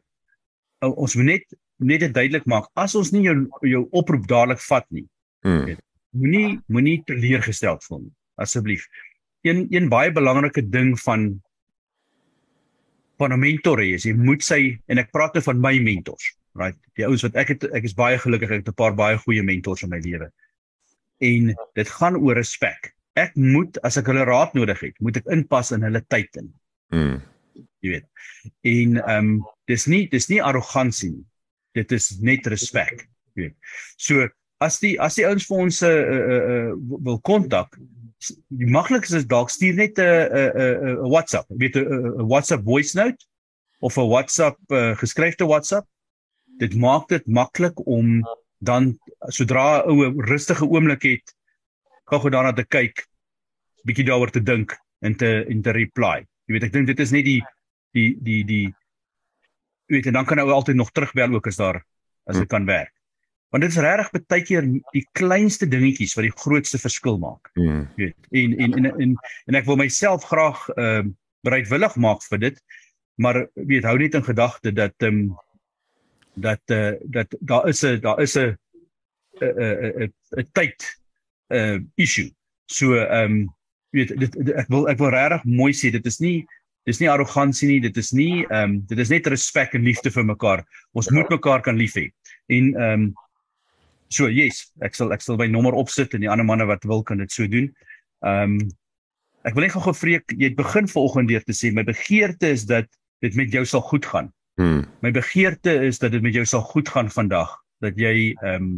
ons 0.81 1.17
moet 1.17 1.27
net 1.27 1.45
net 1.81 2.01
dit 2.01 2.15
duidelik 2.15 2.47
maak 2.47 2.69
as 2.77 2.95
ons 2.95 3.13
nie 3.13 3.25
jou 3.25 3.37
jou 3.65 3.89
oproep 3.93 4.27
dadelik 4.29 4.61
vat 4.69 4.87
nie. 4.91 5.07
Mm. 5.45 5.77
Moenie 6.13 6.59
moenie 6.69 7.03
teleurgesteld 7.07 7.85
voel 7.85 8.05
nie, 8.07 8.15
asseblief. 8.37 8.87
Een 9.45 9.67
een 9.71 9.89
baie 9.89 10.13
belangrike 10.13 10.63
ding 10.63 10.97
van 11.01 11.43
van 13.21 13.33
'n 13.33 13.41
mentor 13.41 13.79
hê 13.79 13.95
is 13.95 14.07
jy 14.09 14.15
moet 14.17 14.43
sy 14.45 14.79
en 14.89 14.99
ek 14.99 15.13
praat 15.13 15.35
nou 15.37 15.43
van 15.45 15.61
my 15.61 15.75
mentors, 15.79 16.33
right? 16.59 16.77
Die 16.97 17.07
ouens 17.07 17.25
wat 17.27 17.37
ek 17.37 17.55
het 17.55 17.67
ek 17.77 17.85
is 17.85 17.97
baie 17.97 18.19
gelukkig 18.19 18.51
ek 18.51 18.65
het 18.65 18.73
'n 18.73 18.81
paar 18.81 18.95
baie 18.97 19.19
goeie 19.19 19.43
mentors 19.43 19.83
in 19.83 19.91
my 19.91 20.01
lewe. 20.01 20.31
En 21.21 21.55
dit 21.75 21.89
gaan 21.89 22.17
oor 22.17 22.35
respek. 22.35 22.95
Ek 23.17 23.37
moet 23.37 23.77
as 23.85 23.99
ek 23.99 24.07
hulle 24.07 24.25
raad 24.25 24.55
nodig 24.55 24.81
het, 24.81 24.97
moet 25.01 25.17
ek 25.17 25.29
inpas 25.29 25.73
in 25.73 25.83
hulle 25.83 26.01
tyd 26.09 26.37
in. 26.37 26.53
Mm. 26.95 27.21
Jy 27.81 27.91
weet. 27.91 28.07
En 28.63 28.97
ehm 28.97 29.19
um, 29.19 29.47
dis 29.67 29.87
nie 29.87 30.09
dis 30.09 30.29
nie 30.29 30.43
arrogansie 30.43 31.11
nie. 31.11 31.27
Dit 31.75 31.93
is 31.93 32.19
net 32.21 32.47
respek, 32.47 33.09
jy 33.35 33.43
weet. 33.43 33.57
So 33.97 34.29
as 34.61 34.81
die 34.81 34.97
as 35.01 35.17
die 35.17 35.27
ouens 35.27 35.47
vir 35.47 35.59
ons 35.59 35.83
'n 35.83 35.87
uh, 35.87 35.93
uh, 35.93 36.43
uh, 36.55 36.73
wil 37.05 37.21
kontak, 37.21 37.79
die 38.29 38.69
maklikste 38.69 39.21
is 39.21 39.27
dalk 39.27 39.51
stuur 39.51 39.75
net 39.75 39.99
'n 39.99 40.05
'n 40.05 40.51
'n 40.61 40.97
'n 41.05 41.11
WhatsApp, 41.11 41.47
weet 41.49 41.77
'n 41.77 41.85
'n- 41.87 42.15
'n 42.21 42.29
WhatsApp 42.29 42.65
voice 42.65 42.95
note 42.97 43.25
of 43.81 43.97
'n 43.97 44.09
WhatsApp 44.09 44.59
uh, 44.69 44.97
geskryfde 44.97 45.47
WhatsApp. 45.47 45.87
Dit 46.59 46.75
maak 46.77 47.09
dit 47.09 47.27
maklik 47.27 47.87
om 47.87 48.21
dan 48.59 48.99
sodra 49.29 49.81
'n 49.81 49.89
oue 49.89 50.13
rustige 50.29 50.67
oomblik 50.69 51.03
het, 51.03 51.35
gou-gou 52.05 52.31
daarna 52.31 52.53
te 52.53 52.65
kyk, 52.65 53.07
bietjie 53.85 54.05
daaroor 54.05 54.31
te 54.31 54.43
dink 54.43 54.77
en 55.01 55.17
te 55.17 55.47
en 55.49 55.63
te 55.63 55.73
reply. 55.73 56.27
Jy 56.47 56.53
weet 56.53 56.69
ek 56.69 56.73
dink 56.73 56.87
dit 56.87 57.01
is 57.01 57.11
net 57.11 57.25
die 57.25 57.41
die 57.97 58.17
die 58.21 58.45
die 58.45 58.67
jy 59.89 59.97
weet 59.97 60.07
en 60.07 60.13
dan 60.13 60.27
kan 60.27 60.39
ou 60.39 60.51
altyd 60.51 60.77
nog 60.77 60.93
terugbel 60.93 61.35
ook 61.35 61.47
as 61.47 61.57
daar 61.57 61.83
as 62.27 62.37
dit 62.37 62.49
kan 62.49 62.67
werk. 62.67 62.93
Want 63.51 63.63
dit 63.67 63.73
is 63.73 63.81
regtig 63.83 64.27
baie 64.31 64.45
keer 64.47 64.67
die 64.95 65.07
kleinste 65.19 65.67
dingetjies 65.69 66.15
wat 66.15 66.29
die 66.29 66.37
grootste 66.43 66.79
verskil 66.79 67.19
maak. 67.19 67.51
Mm. 67.59 67.89
Weet. 67.97 68.17
En 68.31 68.57
en 68.59 68.77
en 68.79 68.91
en, 68.93 69.15
en 69.47 69.59
ek 69.59 69.67
wil 69.67 69.81
myself 69.81 70.27
graag 70.31 70.69
ehm 70.77 71.11
uh, 71.11 71.13
bereidwillig 71.41 71.95
maak 71.97 72.23
vir 72.29 72.39
dit. 72.39 72.59
Maar 73.21 73.47
weet 73.55 73.87
hou 73.89 73.97
net 73.99 74.15
in 74.15 74.25
gedagte 74.25 74.73
dat 74.73 74.95
ehm 74.99 75.23
um, 75.23 75.39
dat 76.35 76.63
eh 76.67 76.93
uh, 76.93 76.95
dat 77.05 77.37
daar 77.41 77.69
is 77.69 77.83
'n 77.83 78.01
daar 78.01 78.21
is 78.21 78.37
'n 78.37 78.57
'n 79.41 80.05
'n 80.05 80.13
'n 80.37 80.49
tyd 80.53 80.79
uh 81.49 81.79
issue. 81.95 82.31
So 82.67 82.95
ehm 82.95 83.25
um, 83.25 83.55
weet 83.91 84.19
dit, 84.19 84.33
dit 84.33 84.55
ek 84.55 84.69
wil 84.69 84.89
ek 84.89 84.99
wil 84.99 85.11
regtig 85.11 85.45
mooi 85.45 85.73
sê 85.73 85.91
dit 85.91 86.07
is 86.07 86.19
nie 86.19 86.47
dis 86.85 87.01
nie 87.01 87.11
arrogansie 87.11 87.69
nie, 87.69 87.81
dit 87.81 87.97
is 87.97 88.13
nie 88.13 88.47
ehm 88.47 88.63
um, 88.63 88.85
dit 88.87 88.99
is 88.99 89.11
net 89.11 89.27
respek 89.27 89.75
en 89.75 89.83
liefde 89.83 90.11
vir 90.11 90.25
mekaar. 90.25 90.65
Ons 90.93 91.11
moet 91.11 91.29
mekaar 91.29 91.61
kan 91.61 91.77
lief 91.77 91.97
hê. 91.99 92.11
En 92.47 92.75
ehm 92.75 93.03
um, 93.03 93.15
So 94.11 94.27
yes, 94.27 94.65
ek 94.83 94.97
sal 94.99 95.15
ek 95.15 95.23
sal 95.23 95.39
my 95.39 95.47
nommer 95.51 95.77
opsit 95.79 96.17
en 96.17 96.25
die 96.25 96.31
ander 96.31 96.47
manne 96.47 96.67
wat 96.67 96.87
wil 96.91 97.05
kan 97.07 97.23
dit 97.23 97.33
so 97.33 97.47
doen. 97.51 97.71
Ehm 98.27 98.59
um, 98.59 98.71
ek 99.49 99.55
wil 99.57 99.65
net 99.65 99.73
gou 99.73 99.81
gefreek, 99.87 100.35
jy 100.37 100.51
het 100.51 100.57
begin 100.59 100.89
vanoggend 100.91 101.31
deur 101.31 101.45
te 101.47 101.55
sê 101.57 101.71
my 101.73 101.81
begeerte 101.89 102.51
is 102.53 102.67
dat 102.69 102.91
dit 103.25 103.37
met 103.39 103.55
jou 103.55 103.63
sal 103.65 103.81
goed 103.87 104.05
gaan. 104.05 104.29
Hmm. 104.61 104.83
My 105.01 105.13
begeerte 105.17 105.73
is 105.87 106.03
dat 106.03 106.13
dit 106.13 106.21
met 106.21 106.37
jou 106.37 106.45
sal 106.45 106.61
goed 106.69 106.91
gaan 106.93 107.09
vandag, 107.13 107.55
dat 107.81 107.97
jy 108.01 108.35
ehm 108.43 108.67
um, 108.67 108.75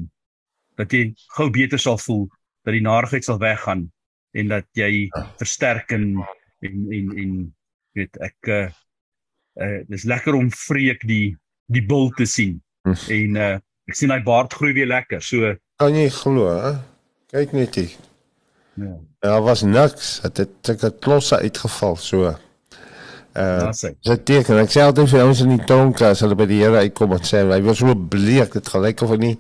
dat 0.81 0.93
jy 0.95 1.11
gou 1.37 1.51
beter 1.53 1.81
sal 1.81 1.99
voel, 2.01 2.29
dat 2.65 2.73
die 2.73 2.85
narigheid 2.85 3.27
sal 3.27 3.41
weggaan 3.43 3.89
en 4.33 4.49
dat 4.49 4.69
jy 4.79 5.09
versterk 5.41 5.93
en 5.93 6.07
en 6.63 6.87
en, 6.95 7.11
en 7.25 7.35
weet 7.99 8.17
ek 8.25 8.49
uh, 8.49 8.69
uh 9.61 9.81
dis 9.89 10.07
lekker 10.09 10.37
om 10.39 10.49
vreek 10.53 11.05
die 11.09 11.35
die 11.73 11.85
bil 11.85 12.11
te 12.17 12.29
sien. 12.29 12.61
Hm. 12.85 12.97
En 13.17 13.37
uh 13.37 13.59
ek 13.89 13.99
sien 13.99 14.11
hy 14.15 14.21
baard 14.25 14.53
groei 14.55 14.73
weer 14.77 14.87
lekker. 14.91 15.21
So 15.23 15.55
Kan 15.83 15.95
jy 15.99 16.09
glo, 16.15 16.47
hè? 16.55 16.73
Kyk 17.33 17.53
net 17.57 17.75
hier. 17.81 17.91
ja. 18.79 18.95
Daar 19.23 19.43
was 19.43 19.63
niks. 19.63 20.19
Het 20.23 20.37
het 20.37 20.67
het 20.67 20.81
het 20.83 20.97
klosse 21.01 21.39
uitgeval 21.39 21.97
so. 21.97 22.33
Uh 23.33 23.71
sê. 23.73 23.95
Dit 24.05 24.25
teken 24.29 24.59
ek 24.61 24.69
sê 24.75 24.83
altyd 24.85 25.09
vir 25.09 25.23
ons 25.25 25.41
in 25.41 25.55
die 25.55 25.65
tronk 25.67 26.03
as 26.05 26.21
hulle 26.21 26.37
by 26.37 26.45
die 26.51 26.59
Here 26.61 26.83
uitkom 26.85 27.15
en 27.17 27.23
sê 27.25 27.41
hy 27.49 27.61
was 27.65 27.79
so 27.81 27.95
bleek 27.97 28.53
dit 28.59 28.69
gelyk 28.75 29.01
of 29.07 29.15
hy 29.15 29.19
nie 29.23 29.37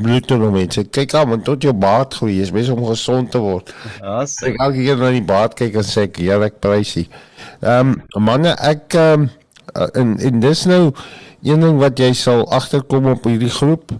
bloed 0.00 0.26
toe 0.26 0.38
nog 0.40 0.52
mense. 0.56 0.82
Kyk 0.90 1.14
aan 1.14 1.30
want 1.30 1.44
tot 1.46 1.62
jou 1.62 1.72
baard 1.72 2.14
groei 2.18 2.40
is 2.42 2.50
besig 2.50 2.74
om 2.74 2.88
gesond 2.88 3.30
te 3.30 3.38
word. 3.44 3.70
Daar 4.00 4.26
sê. 4.26 4.50
Ek 4.50 4.58
elke 4.66 4.82
keer 4.82 4.98
na 5.04 5.12
die 5.14 5.22
baard 5.28 5.54
kyk 5.60 5.78
en 5.78 5.86
sê 5.86 6.08
ek 6.08 6.18
Here 6.24 6.48
ek 6.50 6.58
prys 6.64 6.96
U. 6.98 7.04
Ehm 7.62 7.94
um, 7.94 8.24
manne 8.26 8.56
ek 8.58 8.96
ehm 8.98 9.28
um, 9.28 9.30
en 9.74 10.18
en 10.18 10.40
dis 10.40 10.64
nou 10.66 10.92
een 11.42 11.60
ding 11.60 11.78
wat 11.78 11.98
jy 11.98 12.12
sal 12.12 12.44
agterkom 12.52 13.06
op 13.06 13.24
hierdie 13.24 13.52
groep 13.52 13.92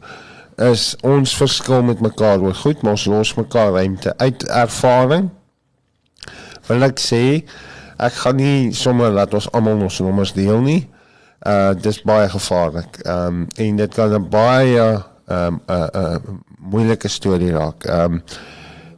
is 0.56 0.97
ons 1.02 1.36
verskil 1.36 1.82
met 1.82 2.01
mekaar 2.01 2.40
oor 2.40 2.55
goed 2.55 2.82
maar 2.82 2.97
ons 2.97 3.06
los 3.06 3.34
mekaar 3.34 3.72
ruimte 3.72 4.14
uit 4.18 4.48
ervaring 4.48 5.30
wil 6.68 6.82
ek 6.82 6.98
sê 7.02 7.24
ek 7.97 8.18
gaan 8.22 8.36
nie 8.40 8.72
sommer 8.76 9.12
laat 9.12 9.34
ons 9.36 9.48
almal 9.56 9.86
ons 9.86 10.01
nommers 10.05 10.34
deel 10.36 10.60
nie. 10.64 10.82
Uh 11.47 11.72
dis 11.78 12.02
baie 12.06 12.28
gevaarlik. 12.32 13.01
Ehm 13.05 13.43
um, 13.43 13.47
en 13.56 13.76
dit 13.76 13.94
kan 13.94 14.12
'n 14.12 14.28
baie 14.30 14.80
ehm 14.80 15.01
um, 15.28 15.60
'n 15.68 15.72
uh, 15.72 15.88
'n 15.94 16.14
uh, 16.14 16.36
moeilike 16.59 17.09
storie 17.09 17.52
raak. 17.52 17.84
Ehm 17.84 18.12
um, 18.12 18.22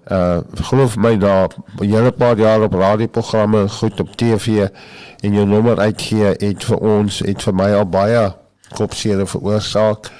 uh 0.09 0.39
geloof 0.71 0.97
my 0.97 1.17
daar 1.21 1.53
hele 1.81 2.11
paar 2.13 2.39
jaar 2.39 2.63
op 2.63 2.73
radioprogramme 2.73 3.69
goed 3.69 4.01
op 4.01 4.17
TV 4.17 4.69
en 5.21 5.33
jou 5.33 5.47
nommer 5.47 5.79
uitgee 5.79 6.35
het 6.39 6.65
vir 6.65 6.79
ons 6.79 7.19
het 7.19 7.43
vir 7.43 7.55
my 7.55 7.73
al 7.77 7.89
baie 7.89 8.33
kopseer 8.75 9.27
veroorsaak. 9.27 10.11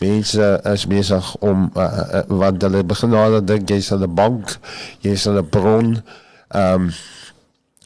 Mense 0.00 0.60
is 0.64 0.86
besig 0.86 1.36
om 1.44 1.70
uh, 1.76 1.82
uh, 1.84 2.22
want 2.26 2.62
hulle 2.62 2.84
begin 2.84 3.12
nou 3.12 3.40
dink 3.44 3.68
jy's 3.68 3.92
aan 3.92 4.04
'n 4.04 4.14
bank, 4.14 4.56
jy's 5.00 5.26
aan 5.26 5.38
'n 5.38 5.48
bron. 5.48 6.02
Ehm 6.48 6.74
um, 6.74 6.92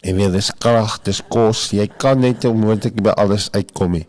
en 0.00 0.16
weer 0.16 0.30
dis 0.32 0.52
krag, 0.58 0.98
dis 1.02 1.22
kos. 1.28 1.70
Jy 1.70 1.88
kan 1.96 2.18
net 2.20 2.44
onmoontlik 2.44 3.02
by 3.02 3.10
alles 3.10 3.48
uitkom 3.50 3.90
nie. 3.90 4.06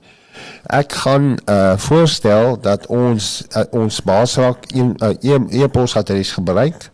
Ek 0.64 0.94
gaan 0.94 1.38
uh 1.50 1.78
voorstel 1.78 2.60
dat 2.62 2.88
ons 2.88 3.46
uh, 3.56 3.64
ons 3.72 4.02
basraak 4.02 4.66
een 4.74 4.96
uh, 5.00 5.62
e-pos 5.62 5.96
adres 5.96 6.32
gebruik. 6.32 6.92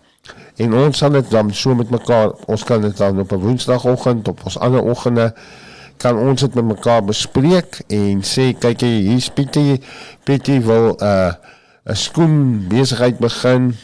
En 0.56 0.74
ons 0.74 0.98
sal 0.98 1.12
dit 1.12 1.32
dan 1.32 1.54
so 1.54 1.76
met 1.76 1.90
mekaar, 1.90 2.32
ons 2.46 2.64
kan 2.64 2.82
dit 2.82 2.98
dan 2.98 3.20
op 3.20 3.32
'n 3.32 3.36
woensdagoggend 3.36 4.28
op 4.28 4.42
ons 4.46 4.60
ander 4.60 4.84
oggende 4.84 5.34
kan 6.00 6.18
ons 6.18 6.42
dit 6.42 6.54
met 6.56 6.66
mekaar 6.66 7.04
bespreek 7.04 7.82
en 7.92 8.24
sê 8.24 8.54
kyk 8.56 8.86
jy 8.86 8.92
hier's 9.10 9.28
Pietie 9.36 9.82
Pietie 10.24 10.62
wil 10.64 10.96
'n 10.96 11.04
uh, 11.04 11.32
'n 11.92 11.96
skoen 11.96 12.36
besigheid 12.72 13.20
begin 13.20 13.76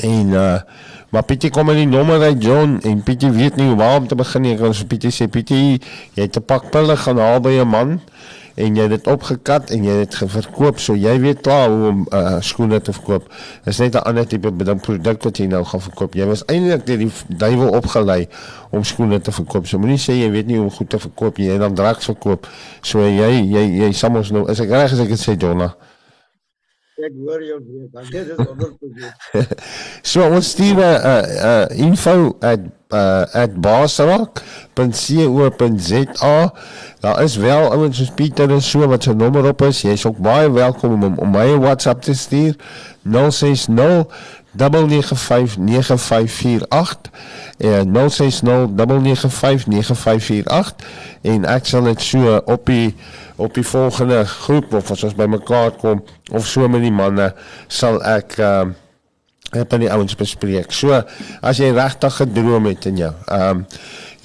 en 0.00 0.26
uh 0.32 0.60
maar 1.10 1.24
Pietie 1.24 1.50
kom 1.50 1.70
in 1.70 1.76
die 1.82 1.86
nommer 1.86 2.20
uit 2.22 2.42
John 2.44 2.78
en 2.82 3.02
Pietie 3.02 3.30
weet 3.30 3.56
nie 3.56 3.74
waar 3.74 4.00
om 4.00 4.08
te 4.08 4.14
begin 4.14 4.42
nie. 4.42 4.56
Vir 4.56 4.86
Pietie 4.86 5.12
sê 5.14 5.28
Pietie, 5.28 5.80
jy 6.14 6.22
het 6.22 6.36
'n 6.36 6.44
pak 6.44 6.70
pille 6.70 6.96
gaan 6.96 7.18
haal 7.18 7.40
by 7.40 7.60
'n 7.60 7.68
man 7.68 8.00
en 8.58 8.74
jy 8.74 8.86
het 8.88 8.90
dit 8.90 9.08
opgekat 9.10 9.70
en 9.74 9.84
jy 9.86 9.96
het 10.00 10.14
dit 10.18 10.30
verkoop 10.32 10.80
so 10.82 10.96
jy 10.98 11.14
weet 11.22 11.42
klaar 11.46 11.70
hoe 11.70 11.90
om 11.92 12.00
uh, 12.10 12.36
skoene 12.44 12.80
te 12.82 12.92
verkoop. 12.92 13.28
Dis 13.64 13.78
net 13.78 13.94
'n 13.94 14.04
ander 14.10 14.26
tipe 14.26 14.52
produk 14.82 15.22
wat 15.22 15.38
jy 15.38 15.46
nou 15.46 15.64
gaan 15.64 15.80
verkoop. 15.80 16.14
Jy 16.14 16.26
was 16.26 16.44
eintlik 16.46 16.86
deur 16.86 16.98
die 16.98 17.12
duiwel 17.28 17.70
opgelei 17.78 18.28
om 18.70 18.84
skoene 18.84 19.20
te 19.20 19.32
verkoop. 19.32 19.66
So 19.66 19.78
moenie 19.78 19.98
sê 19.98 20.18
jy 20.18 20.30
weet 20.30 20.46
nie 20.46 20.58
hoe 20.58 20.70
goed 20.70 20.90
te 20.90 20.98
verkoop 20.98 21.38
nie. 21.38 21.46
Jy 21.46 21.58
dan 21.58 21.74
drugs 21.74 22.04
verkoop. 22.04 22.48
So 22.82 23.00
jy 23.00 23.30
jy 23.46 23.64
jy 23.84 23.92
samos 23.92 24.30
nou 24.30 24.48
is 24.50 24.60
ek 24.60 24.70
reg 24.70 24.92
as 24.92 25.00
ek 25.00 25.08
dit 25.08 25.20
sê 25.20 25.36
Jonna? 25.38 25.74
Ek 26.98 27.12
hoor 27.14 27.42
jou 27.44 27.60
weer. 27.62 27.86
Dan 27.92 28.04
dit 28.10 28.26
is 28.26 28.36
doen. 28.36 28.74
so 30.10 30.26
ons 30.26 30.48
stuur 30.50 30.74
'n 30.74 30.78
uh, 30.82 31.22
uh, 31.50 31.66
info 31.78 32.36
at 32.40 32.58
uh, 32.88 33.22
at 33.32 33.60
basrak.co.za. 33.60 34.34
Daar 37.00 37.22
is 37.22 37.36
wel 37.36 37.70
ouens 37.70 37.96
soos 37.96 38.10
Pieter 38.10 38.50
en 38.50 38.62
so 38.62 38.86
wat 38.88 39.02
se 39.02 39.14
nommer 39.14 39.48
op 39.48 39.62
is. 39.62 39.82
Jy's 39.82 40.04
ook 40.04 40.18
baie 40.18 40.50
welkom 40.50 41.02
om 41.02 41.18
om 41.18 41.30
my 41.30 41.58
WhatsApp 41.58 42.02
te 42.02 42.14
stuur 42.14 42.56
060 43.02 43.66
9959548 44.58 44.60
en 47.58 47.94
0609959548 47.94 48.00
en 51.22 51.44
ek 51.44 51.66
sal 51.66 51.82
dit 51.90 52.00
so 52.02 52.36
op 52.44 52.66
die 52.66 52.94
op 53.38 53.54
die 53.54 53.66
volgende 53.66 54.24
groep 54.26 54.74
of 54.74 54.90
as 54.90 55.04
ons 55.06 55.16
bymekaar 55.18 55.70
kom 55.78 56.02
of 56.34 56.46
so 56.46 56.68
met 56.68 56.82
die 56.82 56.94
manne 56.94 57.32
sal 57.68 58.02
ek 58.02 58.38
ehm 58.38 58.74
uh, 58.74 58.84
het 59.56 59.72
aan 59.72 59.80
die 59.80 59.88
ouens 59.88 60.12
bespreek. 60.12 60.74
So 60.76 60.92
as 60.92 61.60
jy 61.60 61.70
regtig 61.72 62.18
gedroom 62.20 62.66
het 62.68 62.84
in 62.90 62.98
jou. 63.00 63.12
Ehm 63.26 63.62
um, 63.62 63.66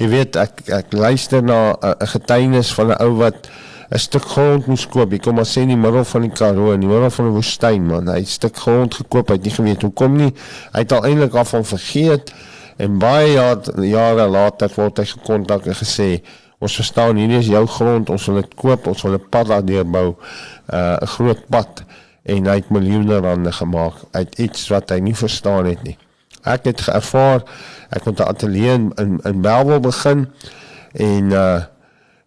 jy 0.01 0.07
weet 0.09 0.35
ek 0.41 0.63
ek 0.73 0.95
luister 0.97 1.43
na 1.43 1.59
'n 1.71 1.93
uh, 1.93 2.07
getuienis 2.15 2.73
van 2.73 2.91
'n 2.91 2.99
ou 3.05 3.13
wat 3.21 3.47
'n 3.93 3.99
stuk 3.99 4.25
grond 4.25 4.65
moes 4.67 4.87
koop. 4.87 5.11
Hy 5.11 5.19
kom 5.19 5.35
maar 5.35 5.45
sê 5.45 5.61
in 5.61 5.67
die 5.67 5.77
middel 5.77 6.03
van 6.03 6.21
die 6.21 6.31
Karoo, 6.31 6.73
in 6.73 6.79
die 6.79 6.89
middel 6.89 7.09
van 7.09 7.25
'n 7.25 7.35
woestyn 7.37 7.85
man. 7.85 8.07
Hy 8.07 8.19
het 8.19 8.27
'n 8.27 8.37
stuk 8.39 8.57
grond 8.57 8.93
gekoop, 8.93 9.27
hy 9.29 9.35
het 9.35 9.43
nie 9.43 9.53
geweet 9.53 9.81
hoekom 9.81 10.15
nie. 10.17 10.33
Hy 10.73 10.79
het 10.79 10.91
al 10.91 11.05
eintlik 11.05 11.35
af 11.35 11.49
van 11.49 11.65
vergeet 11.65 12.33
en 12.77 12.97
baie 12.97 13.33
jare 13.33 13.87
jare 13.87 14.27
later 14.27 14.69
word 14.75 14.97
hy 14.97 15.05
gekontak 15.05 15.65
en 15.65 15.75
gesê 15.75 16.21
ons 16.63 16.75
verstaan 16.79 17.19
hierdie 17.19 17.41
is 17.41 17.51
jou 17.51 17.65
grond, 17.67 18.09
ons 18.09 18.29
wil 18.29 18.39
dit 18.41 18.55
koop, 18.55 18.87
ons 18.87 19.03
wil 19.03 19.17
'n 19.17 19.29
pad 19.29 19.47
daardeur 19.51 19.85
bou, 19.85 20.15
uh, 20.73 20.97
'n 21.01 21.11
groot 21.15 21.41
pad 21.49 21.83
en 22.23 22.47
hy 22.47 22.55
het 22.55 22.69
miljoene 22.69 23.19
rande 23.19 23.51
gemaak 23.51 23.93
uit 24.11 24.39
iets 24.39 24.67
wat 24.71 24.89
hy 24.89 24.99
nie 24.99 25.15
verstaan 25.15 25.65
het 25.65 25.83
nie. 25.83 25.97
Ek 26.43 26.63
het 26.65 26.87
ervaar 26.87 27.43
ek 27.89 28.05
het 28.05 28.19
'n 28.19 28.29
ateljee 28.31 28.73
in 28.73 28.91
in, 28.95 29.19
in 29.23 29.39
Melville 29.39 29.79
begin 29.79 30.27
en 30.93 31.31
uh 31.31 31.61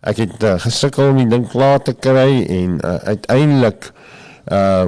ek 0.06 0.16
het 0.16 0.42
uh, 0.42 0.54
gesukkel 0.58 1.08
om 1.08 1.16
die 1.16 1.26
ding 1.26 1.48
klaar 1.48 1.82
te 1.82 1.92
kry 1.92 2.44
en 2.46 2.78
uh, 2.84 2.94
uiteindelik 2.94 3.90
uh 4.52 4.86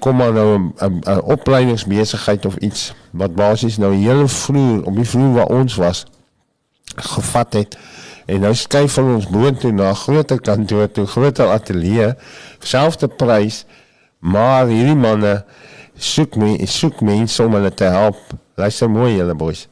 kom 0.00 0.16
maar 0.16 0.32
nou 0.32 0.72
'n 0.80 1.20
opleidingsbesigheid 1.22 2.46
of 2.46 2.56
iets 2.56 2.94
wat 3.10 3.34
basies 3.34 3.76
nou 3.76 3.94
hele 3.94 4.28
vloer 4.28 4.84
op 4.84 4.94
die 4.96 5.08
vloer 5.08 5.32
waar 5.32 5.46
ons 5.46 5.74
was 5.74 6.06
gevat 6.96 7.52
het 7.52 7.78
en 8.26 8.40
nou 8.40 8.54
skuif 8.54 8.98
van 8.98 9.14
ons 9.14 9.28
boontoe 9.30 9.72
na 9.72 9.90
'n 9.90 10.02
groter 10.02 10.40
kantoor 10.40 10.90
toe, 10.90 11.06
groter 11.06 11.48
ateljee, 11.48 12.14
selfde 12.58 13.08
prys, 13.08 13.64
maar 14.18 14.66
hierdie 14.66 14.98
manne 14.98 15.44
soek 15.98 16.36
my 16.36 16.66
soek 16.66 17.00
mense 17.00 17.42
om 17.42 17.52
hulle 17.52 17.74
te 17.74 17.84
help. 17.84 18.18
Luister 18.56 18.90
mooi 18.90 19.16
julle 19.16 19.34
boys 19.34 19.68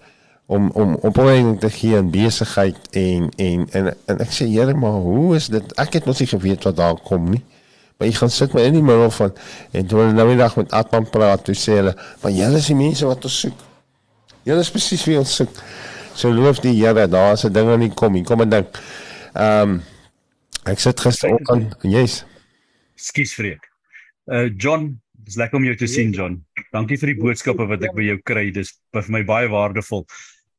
om 0.47 0.71
om 0.71 0.95
opleiding 0.95 1.61
te 1.61 1.71
gee 1.71 1.97
in 1.97 2.11
besigheid 2.11 2.77
en 2.91 3.29
en 3.37 3.67
en 3.71 3.95
en 4.07 4.19
ek 4.21 4.33
sê 4.33 4.47
Here 4.51 4.75
maar 4.75 5.01
hoe 5.01 5.37
is 5.37 5.49
dit? 5.49 5.73
Ek 5.81 5.97
het 5.97 6.05
nog 6.05 6.19
nie 6.19 6.29
geweet 6.29 6.65
wat 6.65 6.77
daar 6.77 7.01
kom 7.01 7.31
nie. 7.31 7.43
Maar 7.97 8.09
jy 8.09 8.15
gaan 8.19 8.31
sit 8.31 8.55
my 8.55 8.67
in 8.69 8.77
die 8.77 8.83
middel 8.83 9.11
van 9.11 9.33
en 9.73 9.87
toe 9.87 10.01
hulle 10.03 10.13
nou 10.13 10.29
die 10.29 10.37
dag 10.37 10.57
met 10.57 10.73
Atman 10.77 11.09
praat 11.11 11.45
toe 11.45 11.57
sê 11.57 11.79
hulle 11.81 11.95
maar 12.23 12.35
julle 12.35 12.61
is 12.61 12.69
die 12.69 12.77
mense 12.77 13.09
wat 13.09 13.25
ons 13.25 13.41
soek. 13.47 13.65
Julle 14.45 14.61
is 14.61 14.71
presies 14.71 15.05
wie 15.09 15.19
ons 15.19 15.35
soek 15.41 15.63
so 16.15 16.31
loof 16.33 16.61
die 16.61 16.75
Here 16.79 17.09
daar 17.09 17.33
is 17.33 17.45
'n 17.45 17.53
ding 17.53 17.69
aan 17.69 17.81
die 17.81 17.95
kom 17.95 18.15
hier 18.15 18.25
kom 18.25 18.43
'n 18.43 18.51
ding 18.51 18.67
ehm 19.35 19.63
um, 19.63 19.83
ek 20.65 20.79
sit 20.81 21.01
gisteroggend 21.01 21.77
yes 21.83 22.25
Skus 22.95 23.35
vreek. 23.35 23.67
Uh 24.31 24.49
John, 24.57 24.95
dis 25.27 25.37
lekker 25.37 25.59
om 25.59 25.67
jou 25.67 25.77
te 25.77 25.89
sien 25.91 26.13
John. 26.15 26.39
Dankie 26.73 26.99
vir 27.01 27.13
die 27.13 27.21
boodskappe 27.21 27.67
wat 27.69 27.83
ek 27.85 27.95
by 27.97 28.07
jou 28.07 28.19
kry. 28.27 28.49
Dis 28.55 28.75
vir 28.95 29.11
my 29.13 29.25
baie 29.27 29.51
waardevol. 29.51 30.07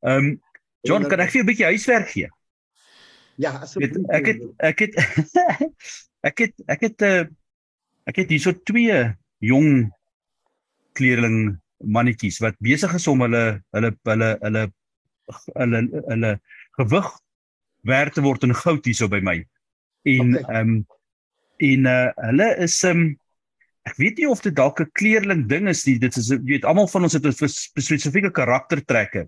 Ehm 0.06 0.18
um, 0.18 0.34
John, 0.86 1.08
kan 1.10 1.24
ek 1.24 1.32
vir 1.34 1.42
jou 1.42 1.46
'n 1.46 1.50
bietjie 1.50 1.70
huiswerk 1.72 2.10
gee? 2.12 2.30
Ja, 3.42 3.56
asseblief. 3.66 3.98
Ek 4.14 4.28
het 4.30 4.42
ek 4.60 4.80
het 4.86 4.94
ek 6.30 6.38
het 6.46 6.54
ek 6.68 6.82
het 6.86 7.02
'n 7.02 7.06
uh, 7.06 7.26
ek 8.06 8.22
het 8.22 8.30
hierso 8.30 8.54
twee 8.54 9.00
jong 9.42 9.90
kleerling 10.94 11.58
mannetjies 11.82 12.38
wat 12.40 12.56
besig 12.62 12.94
is 12.94 13.08
om 13.08 13.26
hulle 13.26 13.62
hulle 13.74 13.92
hulle 14.04 14.30
hulle 14.42 14.64
hulle 15.54 15.82
hulle 16.08 16.32
gewig 16.80 17.12
werd 17.86 18.14
te 18.14 18.24
word 18.26 18.44
in 18.44 18.56
goud 18.56 18.86
hierso 18.86 19.10
by 19.12 19.22
my. 19.22 19.38
En 20.06 20.36
ehm 20.38 20.60
um, 20.62 20.82
en 21.64 21.86
uh, 21.88 22.10
hulle 22.28 22.50
is 22.66 22.82
ehm 22.84 23.06
um, 23.06 23.14
ek 23.86 24.00
weet 24.02 24.18
nie 24.18 24.28
of 24.30 24.42
dit 24.42 24.56
dalk 24.56 24.82
'n 24.82 24.92
kleerling 24.98 25.46
ding 25.48 25.70
is 25.70 25.86
nie. 25.86 25.98
Dit 26.02 26.18
is 26.18 26.30
jy 26.34 26.42
weet 26.44 26.66
almal 26.66 26.88
van 26.88 27.04
ons 27.04 27.14
het 27.14 27.26
'n 27.26 27.50
spesifieke 27.50 28.32
karaktertrekke. 28.32 29.28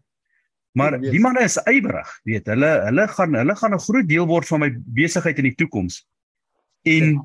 Maar 0.78 0.99
die 1.02 1.19
manne 1.19 1.41
is 1.41 1.57
ywerig, 1.65 2.10
weet. 2.24 2.49
Hulle 2.52 2.69
hulle 2.86 3.07
gaan 3.07 3.34
hulle 3.34 3.56
gaan 3.56 3.74
'n 3.74 3.86
groot 3.86 4.07
deel 4.07 4.28
word 4.28 4.48
van 4.48 4.60
my 4.60 4.69
besigheid 4.99 5.38
in 5.38 5.49
die 5.49 5.56
toekoms. 5.56 6.06
En 6.84 7.22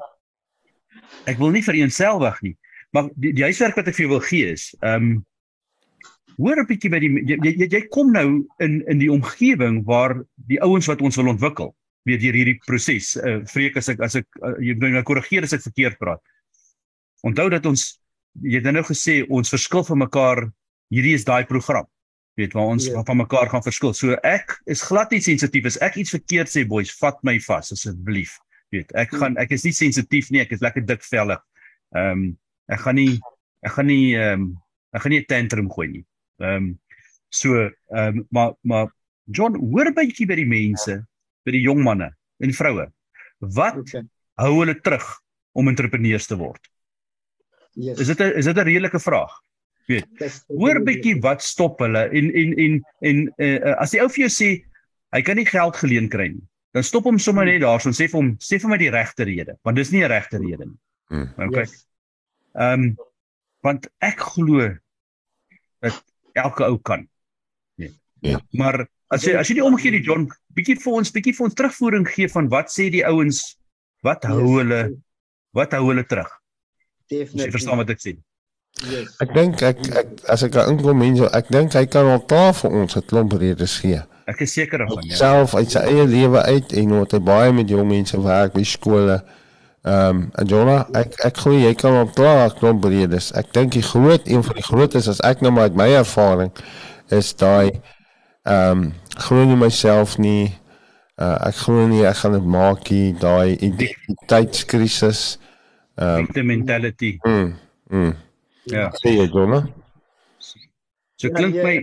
ek 1.26 1.38
wil 1.38 1.50
nie 1.50 1.62
vir 1.62 1.74
eenselwig 1.74 2.40
nie, 2.42 2.56
maar 2.90 3.10
die, 3.14 3.32
die 3.32 3.44
huiswerk 3.44 3.76
wat 3.76 3.88
ek 3.88 3.94
vir 3.94 4.06
jou 4.06 4.12
wil 4.16 4.24
gee 4.24 4.52
is, 4.52 4.72
ehm 4.80 4.94
um, 4.94 5.26
hoor 6.42 6.60
'n 6.60 6.68
bietjie 6.68 6.90
by 6.90 7.00
die 7.02 7.12
jy, 7.30 7.38
jy 7.42 7.68
jy 7.70 7.82
kom 7.94 8.12
nou 8.12 8.42
in 8.58 8.82
in 8.90 8.98
die 8.98 9.10
omgewing 9.12 9.82
waar 9.86 10.18
die 10.48 10.60
ouens 10.62 10.88
wat 10.90 11.02
ons 11.02 11.16
wil 11.16 11.32
ontwikkel 11.32 11.72
weet 12.08 12.22
deur 12.22 12.36
hierdie 12.36 12.58
proses. 12.66 13.14
Uh 13.16 13.40
vreek 13.50 13.78
as 13.78 13.88
ek 13.92 14.02
as 14.02 14.18
ek 14.18 14.28
uh, 14.42 14.56
jy 14.58 14.74
moet 14.78 14.96
nou 14.96 15.04
korrigeer 15.06 15.46
as 15.46 15.54
ek 15.54 15.64
verkeerd 15.68 15.98
praat. 16.02 16.22
Onthou 17.22 17.48
dat 17.52 17.66
ons 17.66 17.98
jy 18.42 18.58
het 18.58 18.68
nou 18.72 18.84
gesê 18.86 19.22
ons 19.28 19.54
verskil 19.54 19.84
van 19.92 20.02
mekaar. 20.06 20.46
Hierdie 20.92 21.14
is 21.16 21.24
daai 21.24 21.44
program. 21.48 21.86
Weet 22.36 22.54
waar 22.56 22.72
ons 22.74 22.86
yeah. 22.88 23.04
van 23.06 23.16
mekaar 23.20 23.50
gaan 23.52 23.64
verskil. 23.64 23.92
So 23.96 24.16
ek 24.24 24.56
is 24.66 24.82
glad 24.84 25.12
nie 25.12 25.20
sensitief 25.24 25.68
as 25.68 25.78
ek 25.84 25.98
iets 26.00 26.14
verkeerd 26.16 26.50
sê 26.50 26.64
boys, 26.68 26.92
vat 27.00 27.20
my 27.24 27.36
vas 27.44 27.72
asseblief. 27.74 28.38
Weet, 28.72 28.92
ek 28.96 29.12
hmm. 29.12 29.20
gaan 29.20 29.34
ek 29.40 29.52
is 29.52 29.66
nie 29.68 29.74
sensitief 29.76 30.30
nie, 30.32 30.40
ek 30.40 30.54
is 30.56 30.64
lekker 30.64 30.84
dik 30.88 31.04
vellig. 31.04 31.42
Ehm 31.96 32.12
um, 32.12 32.30
ek 32.72 32.80
gaan 32.86 32.96
nie 32.96 33.20
ek 33.66 33.76
gaan 33.76 33.90
nie 33.90 34.14
ehm 34.16 34.46
um, 34.46 34.48
ek 34.96 35.04
gaan 35.04 35.12
nie 35.12 35.20
'n 35.20 35.28
tantrum 35.28 35.68
gooi 35.72 35.88
nie. 35.88 36.04
Ehm 36.42 36.56
um, 36.56 36.72
so 37.32 37.54
ehm 37.56 38.18
um, 38.18 38.26
maar 38.30 38.54
maar 38.60 38.90
John, 39.30 39.56
hoor 39.56 39.92
bytjie 39.94 40.26
by 40.26 40.36
die 40.36 40.48
mense, 40.48 40.98
by 41.46 41.54
die 41.54 41.62
jong 41.62 41.82
manne 41.86 42.10
en 42.42 42.54
vroue. 42.56 42.88
Wat 43.38 43.78
okay. 43.78 44.02
hou 44.42 44.52
hulle 44.58 44.74
terug 44.82 45.06
om 45.58 45.70
entrepreneurs 45.70 46.26
te 46.26 46.36
word? 46.36 46.60
Yes. 47.78 48.02
Is 48.02 48.10
dit 48.12 48.20
'n 48.20 48.36
is 48.36 48.44
dit 48.44 48.56
'n 48.56 48.66
redelike 48.68 49.00
vraag? 49.00 49.32
Weet. 49.86 50.44
Hoor 50.48 50.82
bytjie 50.84 51.20
wat 51.20 51.42
stop 51.42 51.80
hulle 51.80 52.08
en 52.10 52.30
en 52.34 52.52
en 52.58 52.82
en 53.00 53.34
uh, 53.36 53.74
as 53.82 53.90
die 53.90 54.00
ou 54.02 54.08
vir 54.08 54.26
jou 54.26 54.32
sê 54.32 54.50
hy 55.12 55.22
kan 55.22 55.36
nie 55.36 55.46
geld 55.46 55.76
geleen 55.76 56.08
kry 56.08 56.28
nie, 56.28 56.46
dan 56.72 56.82
stop 56.82 57.04
hom 57.04 57.18
sommer 57.18 57.44
net 57.44 57.60
daar, 57.60 57.80
so 57.80 57.90
sê 57.90 58.08
vir 58.08 58.20
hom 58.20 58.36
sê 58.40 58.58
vir 58.60 58.70
my 58.70 58.78
die 58.78 58.92
regte 58.92 59.24
rede, 59.24 59.56
want 59.64 59.76
dis 59.76 59.92
nie 59.92 60.04
'n 60.04 60.10
regte 60.10 60.38
rede 60.38 60.66
nie. 60.66 60.78
Hmm. 61.08 61.28
Okay. 61.48 61.66
Ehm 62.54 62.82
um, 62.82 62.96
want 63.62 63.88
ek 64.00 64.18
glo 64.18 64.70
dat 65.80 66.02
elke 66.34 66.64
ou 66.64 66.78
kan. 66.78 67.06
Nee. 67.80 67.94
Ja. 68.20 68.40
Maar 68.50 68.86
as 69.12 69.24
jy 69.26 69.36
as 69.38 69.48
jy 69.50 69.58
die 69.60 69.64
omgee 69.64 69.94
die 69.94 70.02
John 70.04 70.28
bietjie 70.56 70.78
vir 70.80 71.00
ons 71.00 71.12
bietjie 71.14 71.34
vir 71.36 71.48
ons 71.48 71.56
terugvoering 71.58 72.06
gee 72.08 72.28
van 72.32 72.50
wat 72.52 72.72
sê 72.72 72.88
die 72.92 73.04
ouens 73.08 73.42
wat 74.06 74.24
hou 74.28 74.40
yes. 74.40 74.58
hulle 74.60 74.82
wat 75.56 75.74
hou 75.76 75.84
hulle 75.90 76.04
terug? 76.08 76.30
Definitief. 77.12 77.44
Jy 77.44 77.56
verstaan 77.56 77.82
wat 77.82 77.92
ek 77.92 78.00
sê. 78.02 78.14
Yes. 78.88 79.12
Ek 79.20 79.34
dink 79.36 79.60
ek, 79.62 79.82
ek 80.00 80.14
as 80.32 80.42
ek 80.46 80.56
inkom 80.64 80.96
mense 80.98 81.28
ek 81.36 81.52
dink 81.52 81.76
hy 81.76 81.84
kan 81.92 82.08
al 82.08 82.24
klaar 82.24 82.56
vir 82.56 82.78
ons 82.82 82.96
'n 82.96 83.04
klomp 83.10 83.36
redes 83.36 83.76
gee. 83.84 84.00
Ek 84.30 84.40
is 84.46 84.54
seker 84.54 84.80
daarvan 84.82 85.04
ja. 85.06 85.16
Self 85.18 85.54
uit 85.58 85.70
sy 85.70 85.82
eie 85.90 86.06
lewe 86.08 86.40
uit 86.42 86.72
en 86.72 86.96
wat 87.02 87.12
hy 87.12 87.20
baie 87.20 87.52
met 87.52 87.68
jong 87.68 87.88
mense 87.88 88.16
werk 88.22 88.54
by 88.54 88.64
skole. 88.64 89.20
Ehm 89.82 90.16
um, 90.16 90.30
en 90.38 90.46
Jonah, 90.46 90.84
ek 90.94 91.16
ek 91.26 91.38
glo 91.42 91.58
jy 91.58 91.72
kan 91.74 91.96
op 92.04 92.12
klaar 92.14 92.52
kom 92.54 92.78
bredes. 92.80 93.32
Ek 93.34 93.48
dink 93.50 93.72
die 93.74 93.82
groot 93.82 94.28
een 94.30 94.44
van 94.46 94.54
die 94.54 94.62
grootes 94.62 95.08
as 95.10 95.20
ek 95.26 95.40
nou 95.42 95.50
maar 95.50 95.72
uit 95.72 95.78
my 95.80 95.88
ervaring 95.98 96.52
is 97.10 97.32
daai 97.34 97.80
ehm 98.46 98.84
um, 98.84 98.84
glo 99.26 99.42
nie 99.42 99.58
myself 99.58 100.14
nie. 100.22 100.52
Uh, 101.18 101.34
ek 101.48 101.58
glo 101.64 101.88
nie 101.90 102.04
ek 102.06 102.20
gaan 102.20 102.36
dit 102.38 102.46
maak 102.46 102.90
nie 102.94 103.10
daai 103.18 103.58
identiteitskrisis. 103.58 105.22
Ehm 105.98 106.30
um, 106.30 106.46
mentality. 106.46 107.16
Mm. 107.26 107.50
mm. 107.90 108.12
Ja. 108.70 108.84
Sê 109.02 109.16
jy 109.16 109.26
Jonah? 109.34 109.66
So 111.18 111.30
klink 111.34 111.58
my 111.58 111.74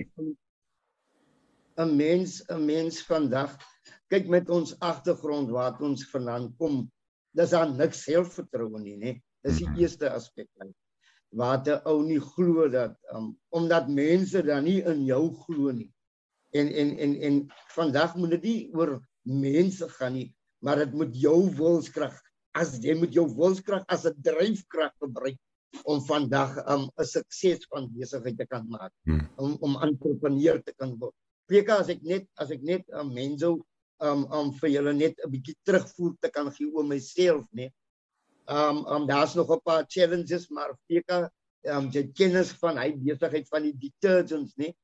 'n 1.84 1.92
mens 2.00 2.40
'n 2.48 2.64
mens 2.64 3.04
vandag 3.04 3.60
kyk 4.08 4.32
met 4.32 4.50
ons 4.50 4.72
agtergrond 4.80 5.52
waar 5.52 5.76
ons 5.84 6.08
vandaan 6.12 6.48
kom 6.56 6.88
dis 7.40 7.56
daar 7.56 7.72
niks 7.72 8.04
selfvertroue 8.08 8.82
nie, 8.84 8.98
nê. 9.00 9.16
Dis 9.46 9.62
die 9.62 9.70
mhm. 9.70 9.82
eerste 9.84 10.12
aspek 10.12 10.50
dan. 10.60 10.74
Waar 11.40 11.62
'n 11.62 11.82
ou 11.86 12.02
nie 12.04 12.20
glo 12.20 12.68
dat 12.70 12.98
um, 13.14 13.38
omdat 13.54 13.88
mense 13.88 14.42
dan 14.44 14.64
nie 14.66 14.82
in 14.82 15.06
jou 15.06 15.30
glo 15.46 15.72
nie. 15.72 15.92
En 16.58 16.68
en 16.68 16.98
en 16.98 17.14
en 17.28 17.36
vandag 17.76 18.16
moet 18.16 18.32
dit 18.38 18.44
nie 18.44 18.72
oor 18.74 18.98
mense 19.24 19.88
gaan 20.00 20.14
nie, 20.18 20.34
maar 20.66 20.82
dit 20.82 20.94
moet 20.94 21.14
jou 21.14 21.38
wilskrag 21.56 22.18
as 22.58 22.74
jy 22.82 22.96
moet 22.98 23.14
jou 23.14 23.28
wilskrag 23.38 23.86
as 23.88 24.06
'n 24.06 24.18
dryfkrag 24.26 24.94
gebruik 24.98 25.38
om 25.86 26.02
vandag 26.02 26.58
'n 26.58 26.66
um, 26.74 26.84
sukses 26.98 27.66
van 27.70 27.92
besigheid 27.94 28.38
te 28.38 28.48
kan 28.48 28.66
maak. 28.68 28.92
Hmm. 29.06 29.30
Om 29.38 29.58
om 29.62 29.82
entrepreneur 29.82 30.64
te 30.64 30.74
kan 30.74 30.98
word. 30.98 31.16
Preek 31.46 31.70
as 31.70 31.90
ek 31.90 32.02
net 32.02 32.26
as 32.42 32.50
ek 32.52 32.62
net 32.62 32.84
'n 32.90 33.00
um, 33.00 33.14
mens 33.14 33.42
sou 33.42 33.62
um 34.00 34.26
um 34.32 34.52
vir 34.62 34.70
julle 34.70 34.94
net 34.94 35.20
'n 35.26 35.32
bietjie 35.32 35.56
terugvoer 35.66 36.16
te 36.22 36.30
kan 36.32 36.52
gee 36.52 36.68
oor 36.72 36.86
myself, 36.88 37.46
nee. 37.52 37.72
Um 38.48 38.86
um 38.88 39.08
daar's 39.08 39.36
nog 39.36 39.52
'n 39.52 39.62
paar 39.64 39.86
challenges, 39.88 40.50
maar 40.50 40.76
Feka 40.88 41.30
um 41.76 41.90
jy 41.92 42.08
kennis 42.14 42.52
van 42.62 42.78
hy 42.78 42.92
besigheid 42.96 43.48
van 43.50 43.64
die 43.64 43.76
detergents, 43.76 44.56
nee. 44.58 44.76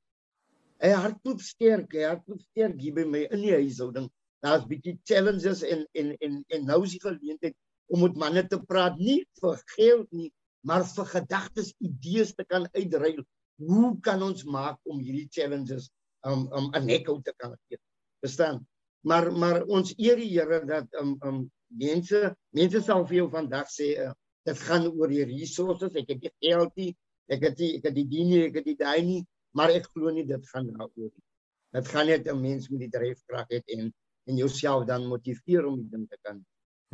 Hy 0.84 0.92
hardloop 0.92 1.42
sterk, 1.42 1.94
hy 1.94 2.04
hardloop 2.04 2.42
sterk 2.42 2.80
hier 2.82 2.94
by 2.94 3.06
my 3.06 3.28
in 3.32 3.42
die 3.42 3.54
huishouding. 3.56 4.10
Daar's 4.44 4.66
bietjie 4.68 5.00
challenges 5.08 5.64
en 5.64 5.86
en 5.94 6.16
en 6.22 6.44
en 6.50 6.66
nou 6.66 6.84
is 6.84 6.92
die 6.98 7.02
geleentheid 7.02 7.56
om 7.88 8.02
met 8.02 8.16
manne 8.18 8.44
te 8.48 8.60
praat 8.60 8.98
nie 8.98 9.24
vir 9.42 9.62
geld 9.78 10.12
nie, 10.12 10.32
maar 10.66 10.84
vir 10.86 11.06
gedagtes, 11.06 11.74
idees 11.80 12.34
te 12.36 12.44
kan 12.46 12.68
uitruil. 12.74 13.24
Hoe 13.58 14.00
kan 14.02 14.22
ons 14.26 14.44
maak 14.44 14.80
om 14.84 15.00
hierdie 15.00 15.30
challenges 15.32 15.90
um 16.28 16.50
um 16.52 16.72
'n 16.74 16.86
nek 16.86 17.10
uit 17.10 17.24
te 17.26 17.34
kan 17.38 17.56
gee? 17.70 17.80
Verstaan? 18.20 18.66
Maar 19.06 19.30
maar 19.32 19.64
ons 19.70 19.94
eer 19.98 20.18
die 20.22 20.32
Here 20.34 20.62
dat 20.66 20.88
um 21.02 21.16
um 21.22 21.42
mense 21.68 22.22
mense 22.58 22.82
sal 22.82 23.06
vir 23.10 23.22
jou 23.22 23.28
vandag 23.34 23.70
sê 23.72 23.92
uh, 24.06 24.14
dit 24.46 24.62
gaan 24.68 24.88
oor 24.92 25.12
die 25.12 25.26
resources. 25.26 25.94
Ek 25.98 26.10
het 26.14 26.22
die 26.26 26.34
geld 26.42 26.74
nie 26.82 26.92
ek 27.32 27.46
het 27.50 27.56
die 27.58 27.72
ek 27.78 27.90
het 27.90 27.96
die 27.98 28.08
dien 28.10 28.30
nie 28.32 28.42
ek 28.50 28.60
het 28.62 28.68
die 28.72 28.80
daai 28.82 29.02
nie 29.06 29.22
maar 29.58 29.72
ek 29.74 29.88
glo 29.94 30.12
nie 30.14 30.26
dit 30.28 30.50
gaan 30.52 30.68
daaroor 30.74 31.12
nie. 31.12 31.26
Dit 31.76 31.88
gaan 31.92 32.08
net 32.08 32.28
'n 32.28 32.42
mens 32.42 32.70
met 32.70 32.86
die 32.86 32.92
dryfkrag 32.98 33.48
het 33.50 33.78
en 33.78 33.94
en 34.26 34.38
jouself 34.38 34.86
dan 34.86 35.06
motiveer 35.06 35.66
om 35.66 35.78
die 35.78 35.90
ding 35.90 36.08
te 36.10 36.18
kan 36.22 36.42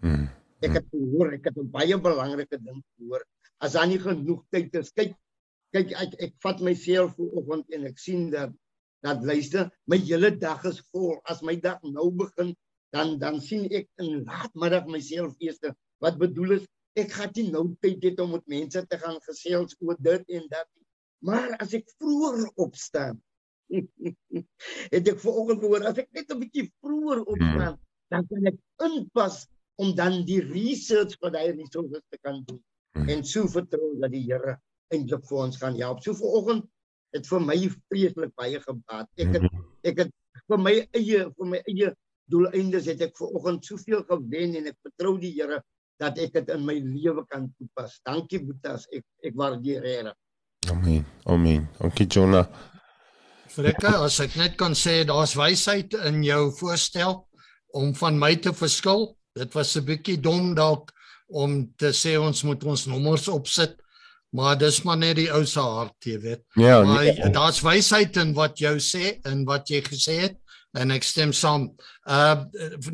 mm. 0.04 0.28
ek 0.68 0.74
het 0.80 0.88
hoor 0.92 1.34
ek 1.34 1.46
het 1.50 1.58
'n 1.58 1.72
baie 1.72 1.98
belangrike 1.98 2.58
ding 2.58 2.84
gehoor. 2.98 3.24
As 3.60 3.74
daar 3.74 3.88
nie 3.88 4.00
genoeg 4.00 4.44
tyd 4.52 4.76
is 4.76 4.92
kyk 4.92 5.16
kyk 5.72 5.94
ek 5.96 6.16
ek 6.28 6.34
vat 6.44 6.60
myself 6.60 7.16
vanoggend 7.16 7.70
en 7.72 7.86
ek 7.88 8.00
sien 8.00 8.30
dat 8.32 8.52
dat 9.06 9.23
luister, 9.26 9.69
my 9.90 9.98
hele 9.98 10.32
dag 10.38 10.64
is 10.69 10.82
vol. 10.91 11.18
As 11.30 11.41
my 11.41 11.56
dag 11.57 11.82
nou 11.84 12.10
begin, 12.14 12.53
dan 12.94 13.18
dan 13.19 13.40
sien 13.41 13.65
ek 13.72 13.90
in 14.03 14.23
laatmiddag 14.28 14.88
myself 14.91 15.34
eers 15.40 15.60
wat 16.02 16.18
bedoel 16.19 16.57
is 16.60 16.68
ek 16.99 17.14
gaan 17.15 17.32
nie 17.38 17.48
nou 17.49 17.65
tyd 17.84 18.03
hê 18.03 18.11
om 18.19 18.34
met 18.36 18.48
mense 18.52 18.82
te 18.90 18.98
gaan 18.99 19.19
gesels 19.28 19.78
oor 19.80 19.98
dit 19.99 20.34
en 20.38 20.48
dat. 20.52 20.68
Maar 21.23 21.53
as 21.64 21.76
ek 21.78 21.88
vroeër 22.02 22.49
opstaan, 22.60 23.22
het 24.95 25.07
ek 25.14 25.22
vanoggend 25.22 25.61
gehoor 25.64 25.86
as 25.88 26.02
ek 26.02 26.10
net 26.18 26.34
'n 26.34 26.41
bietjie 26.41 26.68
vroeër 26.84 27.23
opstaan, 27.23 27.78
hmm. 27.78 27.86
dan 28.11 28.28
kan 28.28 28.49
ek 28.52 28.60
inpas 28.90 29.45
om 29.82 29.95
dan 29.95 30.26
die 30.28 30.41
research 30.44 31.15
wat 31.23 31.38
hy 31.40 31.53
resources 31.56 32.03
te 32.11 32.19
kan 32.26 32.44
doen. 32.49 32.60
Hmm. 32.98 33.07
En 33.07 33.23
so 33.23 33.48
vertrou 33.48 33.95
dat 34.02 34.11
die 34.11 34.26
Here 34.28 34.57
eintlik 34.91 35.23
vir 35.30 35.38
ons 35.45 35.57
gaan 35.61 35.78
help. 35.80 36.03
So 36.03 36.18
vanoggend 36.18 36.68
het 37.16 37.28
vir 37.28 37.44
my 37.44 37.58
vreeslik 37.90 38.32
baie 38.40 38.62
gebaat. 38.64 39.10
Ek 39.18 39.36
het 39.36 39.46
mhm. 39.46 39.68
ek 39.92 40.06
het 40.06 40.16
vir 40.48 40.62
my 40.62 40.74
eie 40.98 41.28
vir 41.38 41.52
my 41.54 41.62
eie 41.68 41.92
doeleindes 42.32 42.88
het 42.88 43.02
ek 43.04 43.16
ver 43.20 43.36
oggend 43.38 43.68
soveel 43.68 44.04
gewen 44.08 44.58
en 44.60 44.72
ek 44.72 44.78
vertrou 44.88 45.18
die 45.20 45.34
Here 45.36 45.62
dat 46.02 46.18
ek 46.18 46.34
dit 46.40 46.50
in 46.56 46.64
my 46.66 46.78
lewe 46.82 47.26
kan 47.30 47.50
toepas. 47.60 48.00
Dankie 48.08 48.42
Boetas, 48.44 48.88
ek 48.96 49.06
ek 49.28 49.38
waardeer 49.38 49.86
dit. 49.86 50.14
Amen. 50.72 51.06
Amen. 51.30 51.68
Dankie 51.78 52.08
Jonah. 52.08 52.48
Frikka, 53.52 53.98
as 54.06 54.22
ek 54.24 54.38
net 54.40 54.56
kan 54.58 54.74
sê 54.78 55.02
daar's 55.06 55.36
wysheid 55.36 55.94
in 56.08 56.22
jou 56.24 56.50
voorstel 56.56 57.20
om 57.76 57.92
van 58.00 58.18
my 58.20 58.36
te 58.40 58.54
verskil. 58.56 59.12
Dit 59.36 59.54
was 59.54 59.76
'n 59.78 59.86
bietjie 59.86 60.18
dom 60.18 60.56
dalk 60.56 60.92
om 61.28 61.68
te 61.78 61.92
sê 61.92 62.18
ons 62.20 62.44
moet 62.44 62.64
ons 62.64 62.88
nommers 62.88 63.28
opsit 63.28 63.78
Maar 64.32 64.58
dis 64.58 64.82
maar 64.88 64.98
net 64.98 65.18
die 65.20 65.32
ou 65.36 65.41
se 65.45 65.60
hart, 65.60 65.98
jy 66.08 66.20
weet. 66.24 66.44
Ja, 66.56 66.82
maar 66.88 67.03
nee. 67.03 67.30
daar's 67.36 67.60
wysheid 67.62 68.16
in 68.22 68.32
wat 68.38 68.62
jy 68.64 68.78
sê 68.80 69.18
en 69.28 69.44
wat 69.45 69.68
jy 69.70 69.82
gesê 69.84 70.16
het 70.22 70.38
en 70.80 70.94
ek 70.95 71.03
stem 71.03 71.34
saam. 71.36 71.68
Uh 72.08 72.45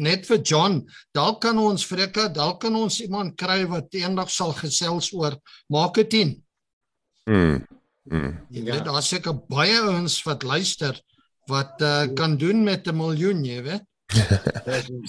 net 0.01 0.25
vir 0.29 0.41
John, 0.41 0.79
dalk 1.13 1.41
kan 1.45 1.59
ons 1.61 1.85
vrekke, 1.85 2.29
dalk 2.33 2.61
kan 2.65 2.75
ons 2.75 2.99
iemand 3.05 3.37
kry 3.37 3.63
wat 3.69 3.93
eendag 3.93 4.31
sal 4.33 4.55
gesels 4.57 5.11
oor 5.13 5.37
marketing. 5.73 6.39
Mm. 7.29 7.61
mm. 8.09 8.33
Jy 8.49 8.63
weet 8.63 8.81
ja. 8.81 8.87
daar's 8.89 9.11
seker 9.13 9.37
baie 9.51 9.77
ouens 9.83 10.17
wat 10.25 10.47
luister 10.47 10.97
wat 11.47 11.79
uh, 11.85 12.07
kan 12.17 12.35
doen 12.37 12.63
met 12.63 12.87
'n 12.87 12.97
miljoen, 12.97 13.45
jy 13.45 13.61
weet. 13.63 13.85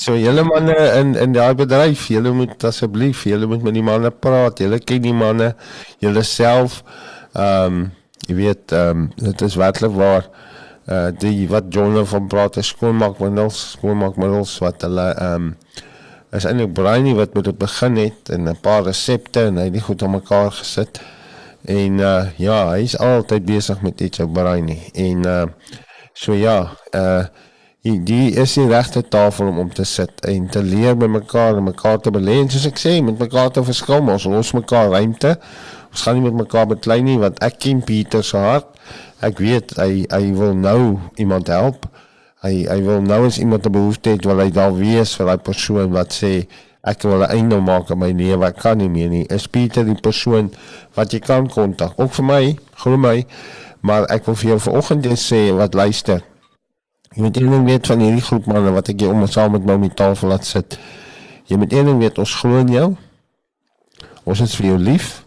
So 0.04 0.16
julle 0.18 0.42
manne 0.42 0.74
in 0.98 1.14
in 1.14 1.32
daai 1.36 1.54
bedryf, 1.54 2.08
julle 2.10 2.32
moet 2.34 2.64
asseblief, 2.66 3.24
julle 3.30 3.46
moet 3.46 3.62
met 3.62 3.76
die 3.76 3.84
manne 3.86 4.10
praat. 4.10 4.58
Julle 4.64 4.80
ken 4.82 5.04
die 5.04 5.14
manne, 5.14 5.52
julle 6.02 6.24
self. 6.26 6.82
Ehm 7.34 7.78
um, 7.78 7.84
jy 8.28 8.34
weet, 8.34 8.72
ehm 8.74 9.04
um, 9.04 9.10
dit 9.16 9.46
is 9.46 9.58
werklik 9.60 9.94
waar 9.96 10.26
uh 10.88 11.08
die 11.20 11.46
wat 11.48 11.68
Jonah 11.74 12.06
van 12.08 12.26
praat 12.32 12.58
is 12.60 12.72
skoonmaakmiddels, 12.74 13.60
skoonmaakmiddels 13.76 14.58
wat 14.64 14.82
hulle 14.88 15.06
ehm 15.14 15.52
um, 15.52 15.54
is 16.36 16.44
eintlik 16.44 16.74
Brainie 16.76 17.14
wat 17.16 17.32
met 17.34 17.46
dit 17.48 17.58
begin 17.58 17.96
het 17.96 18.28
en 18.34 18.48
'n 18.48 18.60
paar 18.60 18.82
resepte 18.84 19.46
en 19.48 19.56
hy 19.56 19.64
het 19.64 19.72
dit 19.72 19.82
goed 19.82 20.02
aan 20.02 20.10
mekaar 20.10 20.50
gesit. 20.52 21.00
En 21.64 21.98
uh 21.98 22.24
ja, 22.36 22.70
hy's 22.70 22.96
altyd 22.96 23.44
besig 23.44 23.80
met 23.82 24.00
iets 24.00 24.20
op 24.20 24.32
Brainie. 24.32 24.90
En 24.94 25.26
uh 25.26 25.44
so 26.12 26.32
ja, 26.34 26.70
uh 26.94 27.24
die, 27.89 27.98
die 28.05 28.36
is 28.40 28.55
die 28.59 28.66
regte 28.69 29.02
tafel 29.09 29.48
om 29.48 29.59
om 29.65 29.70
te 29.73 29.85
sit 29.89 30.24
en 30.28 30.48
te 30.52 30.62
leer 30.62 30.97
met 30.97 31.10
mekaar 31.10 31.56
en 31.56 31.65
mekaar 31.65 32.01
te 32.05 32.12
belê. 32.15 32.39
En 32.43 32.51
soos 32.52 32.69
ek 32.69 32.81
sê, 32.81 32.98
met 33.05 33.19
mekaar 33.20 33.51
te 33.55 33.65
verskil, 33.65 34.05
ons 34.05 34.27
los 34.28 34.52
mekaar 34.56 34.93
ruimte. 34.94 35.35
Ons 35.89 36.05
gaan 36.05 36.19
nie 36.19 36.27
met 36.27 36.36
mekaar 36.44 36.69
beklei 36.69 37.01
nie 37.05 37.16
want 37.20 37.40
ek 37.44 37.60
ken 37.65 37.81
Pieter 37.85 38.24
se 38.24 38.40
hart. 38.40 38.69
Ek 39.24 39.40
weet 39.43 39.74
hy 39.81 40.05
hy 40.12 40.23
wil 40.36 40.55
nou 40.59 40.81
iemand 41.19 41.48
help. 41.52 41.89
Hy 42.44 42.69
hy 42.69 42.78
wil 42.86 43.02
nou 43.02 43.24
as 43.27 43.40
iemand 43.43 43.66
'n 43.66 43.74
behoefte 43.74 44.15
het 44.15 44.24
wil 44.28 44.39
hy 44.44 44.51
daar 44.51 44.74
wees 44.77 45.16
vir 45.16 45.27
daai 45.27 45.43
persoon 45.51 45.90
wat 45.97 46.12
sê 46.12 46.47
ek 46.85 47.02
wil 47.02 47.24
'n 47.24 47.32
einde 47.32 47.60
maak 47.60 47.90
aan 47.90 47.98
my 47.98 48.12
lewe 48.12 48.47
ek 48.47 48.60
kan 48.62 48.78
nie 48.78 48.89
meer 48.89 49.09
nie. 49.09 49.27
Is 49.27 49.48
Pieter 49.48 49.85
die 49.85 49.98
persoon 50.01 50.52
wat 50.94 51.12
jy 51.12 51.20
kan 51.20 51.48
kontak? 51.48 51.93
Ook 51.97 52.12
vir 52.12 52.24
my 52.24 52.59
glo 52.77 52.97
my 52.97 53.27
maar 53.81 54.05
ek 54.10 54.27
wil 54.27 54.35
vir 54.35 54.51
jou 54.51 54.60
vanoggend 54.60 55.06
sê 55.19 55.55
wat 55.55 55.74
luister 55.74 56.23
jy 57.14 57.22
moet 57.22 57.36
een 57.36 57.51
ding 57.51 57.66
weet 57.66 57.86
van 57.86 58.01
hierdie 58.05 58.24
groep 58.24 58.47
manne 58.47 58.72
wat 58.76 58.89
ek 58.89 59.01
hier 59.01 59.10
om 59.10 59.26
saam 59.26 59.52
met 59.52 59.64
my 59.64 59.89
tafel 59.89 60.28
laat 60.28 60.44
sit 60.44 60.78
jy 61.47 61.56
moet 61.56 61.72
een 61.72 61.85
ding 61.85 61.98
weet 61.98 62.18
ons 62.18 62.35
glo 62.40 62.59
in 62.59 62.72
jou 62.72 62.89
ons 64.24 64.40
is 64.40 64.56
vir 64.56 64.66
jou 64.72 64.78
lief 64.78 65.24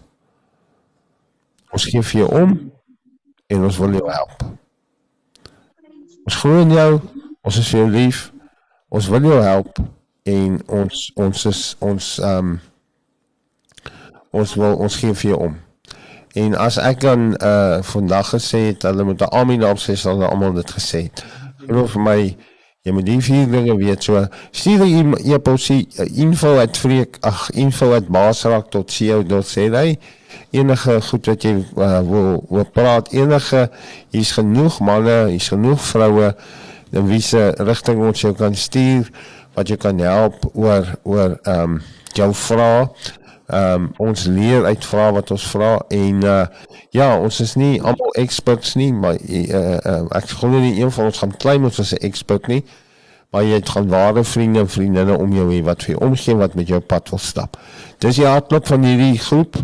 ons 1.72 1.86
gee 1.86 2.02
vir 2.02 2.24
jou 2.24 2.32
om 2.44 2.58
en 3.52 3.64
ons 3.68 3.78
wil 3.78 4.00
jou 4.00 4.10
help 4.12 4.52
Ons 6.26 6.36
glo 6.36 6.62
in 6.62 6.72
jou. 6.72 7.00
Ons 7.42 7.58
is 7.58 7.70
vir 7.72 7.80
jou 7.80 7.90
lief. 7.90 8.20
Ons 8.94 9.08
wil 9.10 9.26
jou 9.26 9.40
help 9.42 9.82
en 10.30 10.60
ons 10.70 11.00
ons 11.18 11.46
is 11.50 11.62
ons 11.82 12.10
ehm 12.22 12.52
um, 12.52 12.60
ons 14.32 14.54
wil 14.56 14.78
ons 14.86 14.98
gee 15.02 15.16
vir 15.18 15.32
jou 15.32 15.40
om. 15.50 15.56
En 16.38 16.54
as 16.56 16.78
ek 16.80 17.02
dan 17.02 17.32
uh 17.42 17.82
vandag 17.84 18.30
gesê 18.36 18.62
het 18.70 18.86
hulle 18.88 19.04
moet 19.08 19.24
'n 19.26 19.34
amen 19.42 19.66
op 19.68 19.82
sê 19.82 19.96
sal 19.98 20.20
hulle 20.20 20.30
almal 20.30 20.54
dit 20.54 20.72
gesê 20.72 21.02
het. 21.10 21.26
Glo 21.68 21.86
vir 21.92 22.02
my 22.02 22.20
jy 22.82 22.94
moet 22.98 23.06
die 23.06 23.20
vier 23.22 23.50
dinge 23.50 23.76
weet 23.78 24.02
so 24.08 24.24
stuur 24.50 24.88
jy 24.90 25.04
jy 25.30 25.38
posie 25.46 25.84
uh, 26.02 26.08
info 26.24 26.56
at 26.58 26.80
freek 26.82 27.20
ag 27.30 27.44
info 27.62 27.92
at 27.94 28.08
basrak 28.10 28.72
tot 28.74 28.90
co.za 28.90 29.84
enige 30.58 30.96
goed 31.10 31.30
wat 31.30 31.46
jy 31.46 31.54
uh, 31.62 32.00
wil 32.08 32.42
wil 32.50 32.66
praat 32.74 33.14
enige 33.14 33.68
hier's 34.10 34.34
genoeg 34.34 34.80
manne 34.82 35.20
hier's 35.30 35.52
genoeg 35.54 35.84
vroue 35.92 36.32
dan 36.92 37.08
wie 37.12 37.22
se 37.22 37.52
rigting 37.62 38.02
ons 38.02 38.26
jou 38.26 38.34
kan 38.40 38.58
stuur 38.58 39.14
wat 39.54 39.70
jy 39.70 39.78
kan 39.78 40.02
help 40.02 40.50
oor 40.54 40.96
oor 41.04 41.38
ehm 41.46 41.78
um, 41.78 41.82
jou 42.18 42.34
vra 42.36 42.90
ehm 43.52 43.74
um, 43.74 43.90
ons 43.98 44.26
leer 44.26 44.66
uit 44.66 44.86
vra 44.86 45.10
wat 45.12 45.32
ons 45.32 45.48
vra 45.52 45.72
en 45.90 46.24
uh, 46.24 46.46
ja 46.96 47.10
ons 47.20 47.40
is 47.44 47.56
nie 47.56 47.82
almal 47.82 48.16
experts 48.22 48.76
nie 48.80 48.94
maar 48.94 49.18
uh, 49.20 49.78
uh, 49.78 50.06
ek 50.16 50.32
glo 50.40 50.60
nie 50.60 50.80
een 50.80 50.92
van 50.92 51.12
ons 51.12 51.20
gaan 51.24 51.36
klein 51.38 51.68
ons 51.68 51.80
is 51.80 51.94
'n 51.94 52.06
expert 52.08 52.48
nie 52.48 52.64
maar 53.32 53.44
jy 53.44 53.60
het 53.60 53.70
gaan 53.70 53.88
ware 53.88 54.24
vriende 54.24 54.60
en 54.60 54.70
vriendinne 54.70 55.18
om 55.18 55.34
jou 55.34 55.52
hê 55.52 55.62
wat 55.64 55.84
vir 55.84 55.96
jou 55.96 56.08
omgee 56.08 56.36
wat 56.36 56.56
met 56.56 56.68
jou 56.68 56.80
pad 56.80 57.10
wil 57.10 57.20
stap 57.20 57.58
dis 58.00 58.16
die 58.16 58.26
hartklop 58.26 58.68
van 58.68 58.84
hierdie 58.84 59.20
groep 59.20 59.60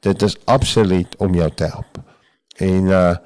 dit 0.00 0.22
is 0.22 0.36
absoluut 0.44 1.16
om 1.16 1.34
jou 1.34 1.50
te 1.54 1.64
help. 1.64 2.00
En 2.56 2.94
uh 2.94 3.16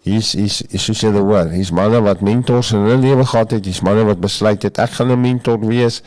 hier's 0.00 0.32
is 0.34 0.62
is 0.72 0.84
soos 0.88 1.02
jy 1.04 1.10
hoor, 1.12 1.50
hier's 1.52 1.74
manne 1.76 1.98
wat 2.00 2.22
mentors 2.24 2.70
in 2.72 2.86
hulle 2.86 3.02
lewe 3.02 3.24
gehad 3.28 3.50
het, 3.52 3.66
hier's 3.68 3.82
manne 3.84 4.06
wat 4.08 4.22
besluit 4.22 4.62
het 4.64 4.78
ek 4.80 4.94
gaan 4.96 5.12
'n 5.12 5.20
mentor 5.20 5.60
wees. 5.60 6.00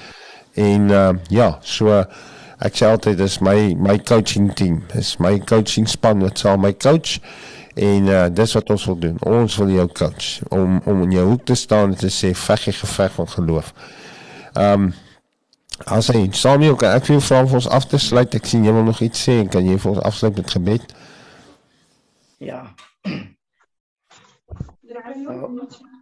En 0.58 0.90
uh 0.90 1.12
ja, 1.30 1.58
so 1.62 2.04
ek 2.60 2.78
sê 2.78 2.90
altyd 2.90 3.18
dis 3.18 3.40
my 3.42 3.74
my 3.80 3.98
coaching 3.98 4.52
team, 4.54 4.84
is 4.94 5.16
my 5.20 5.40
coaching 5.40 5.88
span 5.90 6.22
wat 6.22 6.38
sal 6.38 6.58
my 6.58 6.74
coach 6.74 7.20
en 7.76 8.10
uh 8.12 8.28
dis 8.30 8.54
wat 8.54 8.70
ons 8.70 8.86
wil 8.86 9.00
doen. 9.06 9.18
Ons 9.26 9.58
wil 9.58 9.74
jou 9.74 9.88
coach 9.88 10.42
om 10.50 10.82
om 10.86 11.02
in 11.08 11.18
jou 11.18 11.26
hoek 11.32 11.46
te 11.46 11.56
staan 11.56 11.94
en 11.94 11.98
te 11.98 12.12
sê 12.14 12.34
veg 12.38 12.70
die 12.70 12.78
geveg 12.82 13.18
van 13.18 13.34
geloof. 13.38 13.74
Um 14.54 14.94
As 15.90 16.08
hy 16.14 16.28
Samuel, 16.38 16.76
kan 16.78 16.94
ek 16.96 17.08
vir 17.08 17.18
jou 17.18 17.40
ons 17.58 17.68
af 17.68 17.88
te 17.90 17.98
sluit? 18.00 18.36
Ek 18.38 18.46
sien 18.46 18.64
jy 18.64 18.72
wil 18.72 18.86
nog 18.86 19.02
iets 19.02 19.24
sê. 19.26 19.42
Kan 19.50 19.66
jy 19.66 19.80
vir 19.82 19.92
ons 19.92 20.04
afsluit 20.06 20.38
met 20.38 20.54
gebed? 20.54 20.94
Ja. 22.40 22.62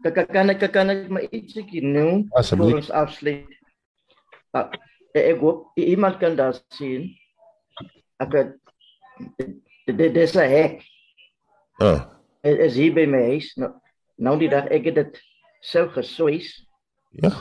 Kan 0.04 0.14
kan 0.14 0.28
kan 0.28 0.50
ek 0.52 0.66
kan 0.74 0.92
ek 0.92 1.08
maar 1.10 1.24
ietsie 1.32 1.82
noem 1.86 2.28
voor 2.30 2.76
ons 2.82 2.92
afsluit? 2.92 3.48
Uh, 5.12 5.22
ek 5.34 5.40
hoop 5.44 5.72
iemand 5.76 6.18
kan 6.22 6.36
dit 6.36 6.62
sien. 6.76 7.10
Ek 8.22 8.36
het 8.38 8.56
dit 9.86 10.14
dis 10.14 10.36
'n 10.36 10.48
hek. 10.48 10.84
Ah. 11.80 12.08
Dit 12.42 12.60
is 12.60 12.76
hier 12.76 12.94
by 12.94 13.06
my 13.06 13.22
huis. 13.34 13.56
Nou, 13.56 13.72
nou 14.18 14.38
die 14.40 14.50
dag 14.50 14.70
ek 14.72 14.86
het 14.86 14.96
dit 14.96 15.22
sou 15.62 15.88
geswys. 15.90 16.68
Ja. 17.12 17.32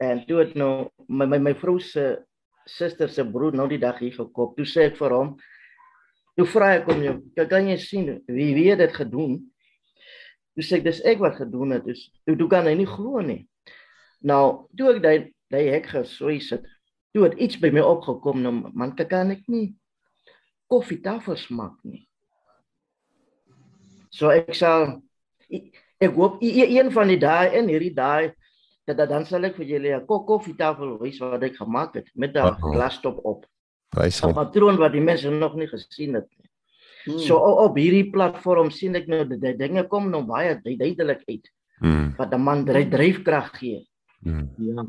En 0.00 0.24
toe 0.26 0.40
het 0.40 0.54
nou 0.54 0.90
my 1.08 1.26
my 1.26 1.38
my 1.38 1.54
vrou 1.54 1.78
se 1.80 2.18
suster 2.66 3.08
se 3.08 3.24
broer 3.24 3.54
nou 3.56 3.68
die 3.68 3.78
dag 3.78 3.98
hier 3.98 4.12
gekom. 4.12 4.54
Toe 4.56 4.66
sê 4.66 4.88
ek 4.90 4.96
vir 4.96 5.14
hom, 5.14 5.36
toe 6.36 6.46
vra 6.46 6.74
ek 6.74 6.88
hom, 6.90 7.32
"Kan 7.48 7.68
jy 7.68 7.76
sien 7.76 8.22
wie 8.26 8.54
wie 8.54 8.70
het 8.70 8.78
dit 8.78 8.94
gedoen?" 8.94 9.52
Toe 10.54 10.64
sê 10.64 10.76
ek, 10.76 10.84
"Dis 10.84 11.00
ek 11.04 11.18
wat 11.18 11.38
het." 11.38 11.50
Dus 11.84 12.10
toe 12.26 12.36
toe 12.36 12.48
kan 12.48 12.66
hy 12.66 12.74
nie 12.74 12.86
glo 12.86 13.20
nie. 13.20 13.48
Nou, 14.22 14.68
toe 14.76 14.96
ek 14.96 15.02
daai 15.02 15.32
daai 15.50 15.70
hek 15.70 15.86
geswys 15.86 16.50
het, 16.50 16.64
toe 17.12 17.24
het 17.26 17.38
iets 17.38 17.58
by 17.58 17.70
my 17.74 17.80
opgekom, 17.80 18.42
nou 18.42 18.52
man, 18.72 18.94
kan 18.96 19.30
ek 19.30 19.46
nie 19.48 19.74
koffietafel 20.70 21.36
smaak 21.36 21.78
nie. 21.84 22.06
So 24.10 24.30
ek 24.34 24.54
sal 24.54 25.00
ek 25.50 26.14
hoop 26.16 26.40
een 26.42 26.90
van 26.94 27.10
die 27.10 27.18
dae 27.20 27.50
in 27.58 27.70
hierdie 27.70 27.94
dae 27.94 28.30
dat 28.90 29.10
dan 29.10 29.26
sal 29.26 29.44
ek 29.46 29.56
vir 29.58 29.66
julle 29.66 29.90
'n 29.96 30.06
koffietafel 30.06 30.98
wys 30.98 31.20
wat 31.20 31.42
ek 31.42 31.56
gemaak 31.56 31.94
het 31.94 32.08
met 32.14 32.36
'n 32.36 32.54
glastop 32.58 33.20
op. 33.24 33.46
Prys 33.90 34.22
'n 34.22 34.34
patroon 34.34 34.78
wat 34.78 34.92
die 34.92 35.00
mense 35.00 35.30
nog 35.30 35.54
nie 35.54 35.68
gesien 35.68 36.14
het 36.14 36.28
nie. 36.38 36.50
Hmm. 37.04 37.18
So 37.18 37.36
op 37.38 37.76
hierdie 37.76 38.10
platform 38.10 38.70
sien 38.70 38.94
ek 38.94 39.06
nou 39.08 39.24
dat 39.24 39.40
die 39.40 39.56
dinge 39.56 39.86
kom 39.88 40.10
nou 40.10 40.22
baie 40.22 40.60
duidelik 40.62 41.22
uit. 41.26 41.50
Hmm. 41.80 42.14
Wat 42.16 42.34
'n 42.34 42.40
man 42.40 42.64
dryf 42.64 42.90
dryfkrag 42.90 43.58
gee. 43.58 43.86
Hmm. 44.22 44.50
Ja. 44.58 44.84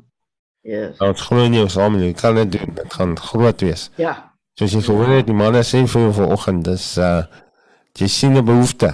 Yes. 0.62 1.00
Ons 1.02 1.22
glo 1.26 1.48
nie 1.50 1.62
ons 1.64 1.78
almal 1.78 2.04
nie. 2.06 2.14
Kan 2.18 2.38
dit 2.38 2.52
doen. 2.52 2.76
Dit 2.78 2.94
gaan 2.94 3.16
groot 3.18 3.64
wees. 3.66 3.90
Ja. 3.98 4.14
Soos 4.60 4.76
jy 4.76 4.82
gehoor 4.86 5.10
het, 5.16 5.26
die 5.26 5.38
manne 5.38 5.64
sê 5.66 5.82
vir 5.90 6.12
vanoggend, 6.14 6.66
dis 6.68 6.98
uh 7.02 7.24
jy 7.98 8.08
sien 8.08 8.38
'n 8.38 8.46
behoefte. 8.46 8.94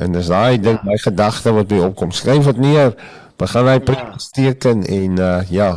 En 0.00 0.12
dis 0.12 0.28
daai 0.30 0.60
ding, 0.60 0.78
my 0.84 0.96
gedagte 0.96 1.52
wat 1.52 1.68
by 1.68 1.80
opkom. 1.84 2.12
Skryf 2.12 2.44
dit 2.44 2.58
neer 2.58 2.94
begin 3.36 3.66
hy 3.66 3.78
presteken 3.80 4.82
ja. 4.82 4.94
en 4.94 5.18
uh 5.18 5.50
ja. 5.50 5.70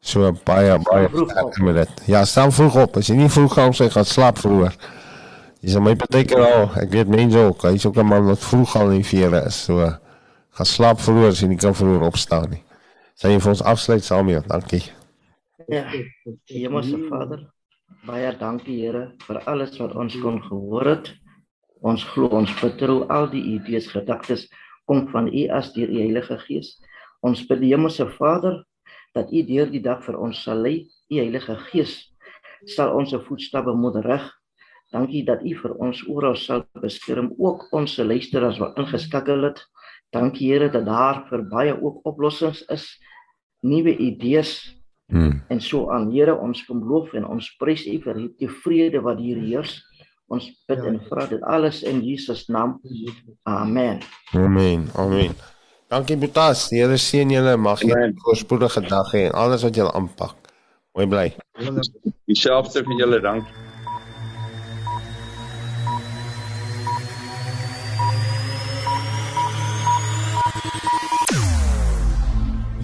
So 0.00 0.30
baie 0.44 0.78
baie 0.78 1.08
sterk 1.10 1.58
met 1.58 1.74
dit. 1.74 2.02
Ja, 2.06 2.24
staan 2.24 2.52
vroeg 2.52 2.76
op. 2.84 2.96
As 2.96 3.10
jy 3.10 3.16
nie 3.16 3.30
vroeg 3.30 3.52
gaan 3.52 3.74
sy 3.74 3.88
gaan 3.90 4.06
slaap 4.06 4.38
vroeër. 4.38 4.76
Dis 5.60 5.74
my 5.82 5.96
partykeer 5.98 6.44
al, 6.46 6.68
ek 6.78 6.92
weet 6.92 7.08
mense 7.10 7.38
ook, 7.48 7.64
hy's 7.66 7.86
ook 7.86 7.98
'n 7.98 8.06
man 8.06 8.24
wat 8.30 8.38
vroeg 8.38 8.76
al 8.76 8.90
in 8.90 9.04
vere 9.04 9.42
is. 9.46 9.64
So 9.64 9.82
gaan 10.54 10.66
slaap 10.66 11.00
vroeër 11.00 11.28
as 11.34 11.40
jy 11.40 11.48
nie 11.48 11.58
kan 11.58 11.74
vroeër 11.74 12.06
opstaan 12.06 12.50
nie. 12.50 12.62
Sy 13.16 13.30
vir 13.40 13.48
ons 13.48 13.62
afsluit 13.64 14.04
saam 14.04 14.28
hier. 14.28 14.42
Dankie. 14.44 14.82
Ja. 15.72 15.86
Hemelse 16.52 16.98
Vader, 17.08 17.46
baie 18.04 18.28
dankie 18.36 18.74
Here 18.82 19.06
vir 19.24 19.38
alles 19.48 19.78
wat 19.80 19.94
ons 19.96 20.18
kon 20.20 20.36
gehoor 20.44 20.90
het. 20.90 21.08
Ons 21.80 22.04
glo 22.12 22.28
ons 22.36 22.52
vertrou 22.60 22.98
al 23.12 23.30
die 23.32 23.40
idees, 23.54 23.88
gedagtes 23.88 24.44
kom 24.84 25.06
van 25.14 25.30
U 25.32 25.46
as 25.56 25.72
deur 25.72 25.88
U 25.88 25.96
Heilige 25.96 26.36
Gees. 26.44 26.74
Ons 27.24 27.46
bid 27.48 27.64
Hemelse 27.64 28.04
Vader 28.18 28.60
dat 29.16 29.32
U 29.32 29.42
deur 29.48 29.72
die 29.72 29.80
dag 29.80 30.04
vir 30.04 30.20
ons 30.20 30.44
sal 30.44 30.60
lei. 30.66 30.76
U 31.08 31.16
Heilige 31.16 31.56
Gees 31.70 31.96
sal 32.68 32.92
ons 33.00 33.16
voetstappe 33.16 33.72
moedig. 33.80 34.28
Dankie 34.92 35.24
dat 35.24 35.40
U 35.40 35.56
vir 35.64 35.78
ons 35.88 36.04
oral 36.12 36.36
sal 36.36 36.66
beskerm, 36.84 37.32
ook 37.40 37.64
ons 37.72 37.96
luisteraars 37.96 38.60
wat 38.60 38.76
ingeskakel 38.84 39.48
het. 39.48 39.64
Dankie 40.12 40.52
Here 40.52 40.68
dat 40.68 40.84
daar 40.84 41.24
vir 41.32 41.48
baie 41.48 41.72
ook 41.80 42.04
oplossings 42.04 42.60
is, 42.68 42.84
nuwe 43.66 43.96
idees. 43.96 44.56
Hmm. 45.06 45.42
En 45.48 45.60
so 45.62 45.90
aan 45.94 46.10
Here 46.10 46.34
ons 46.34 46.64
kom 46.66 46.80
loof 46.82 47.12
en 47.14 47.26
ons 47.26 47.50
prys 47.60 47.84
U 47.86 47.98
vir 48.02 48.22
die 48.40 48.50
vrede 48.62 49.02
wat 49.04 49.20
hier 49.22 49.38
heers. 49.42 49.76
Ons 50.26 50.48
bid 50.66 50.82
en 50.82 50.98
vra 51.06 51.28
dit 51.30 51.42
alles 51.46 51.82
in 51.86 52.00
Jesus 52.02 52.48
naam. 52.50 52.80
Amen. 53.46 54.00
Amen. 54.34 54.88
Amen. 54.98 55.36
Dankie 55.88 56.16
Boetas. 56.18 56.66
Die 56.72 56.82
Here 56.82 56.98
seën 56.98 57.30
julle. 57.30 57.54
Mag 57.56 57.84
jy 57.86 57.94
'n 57.94 58.18
voorspoedige 58.24 58.82
dag 58.88 59.12
hê 59.14 59.28
en 59.28 59.32
alles 59.32 59.62
wat 59.62 59.74
julle 59.74 59.92
aanpak. 59.92 60.34
Mooi 60.94 61.06
bly. 61.06 61.28
Dieselfde 62.26 62.82
vir 62.82 62.98
julle, 62.98 63.20
dankie. 63.20 63.65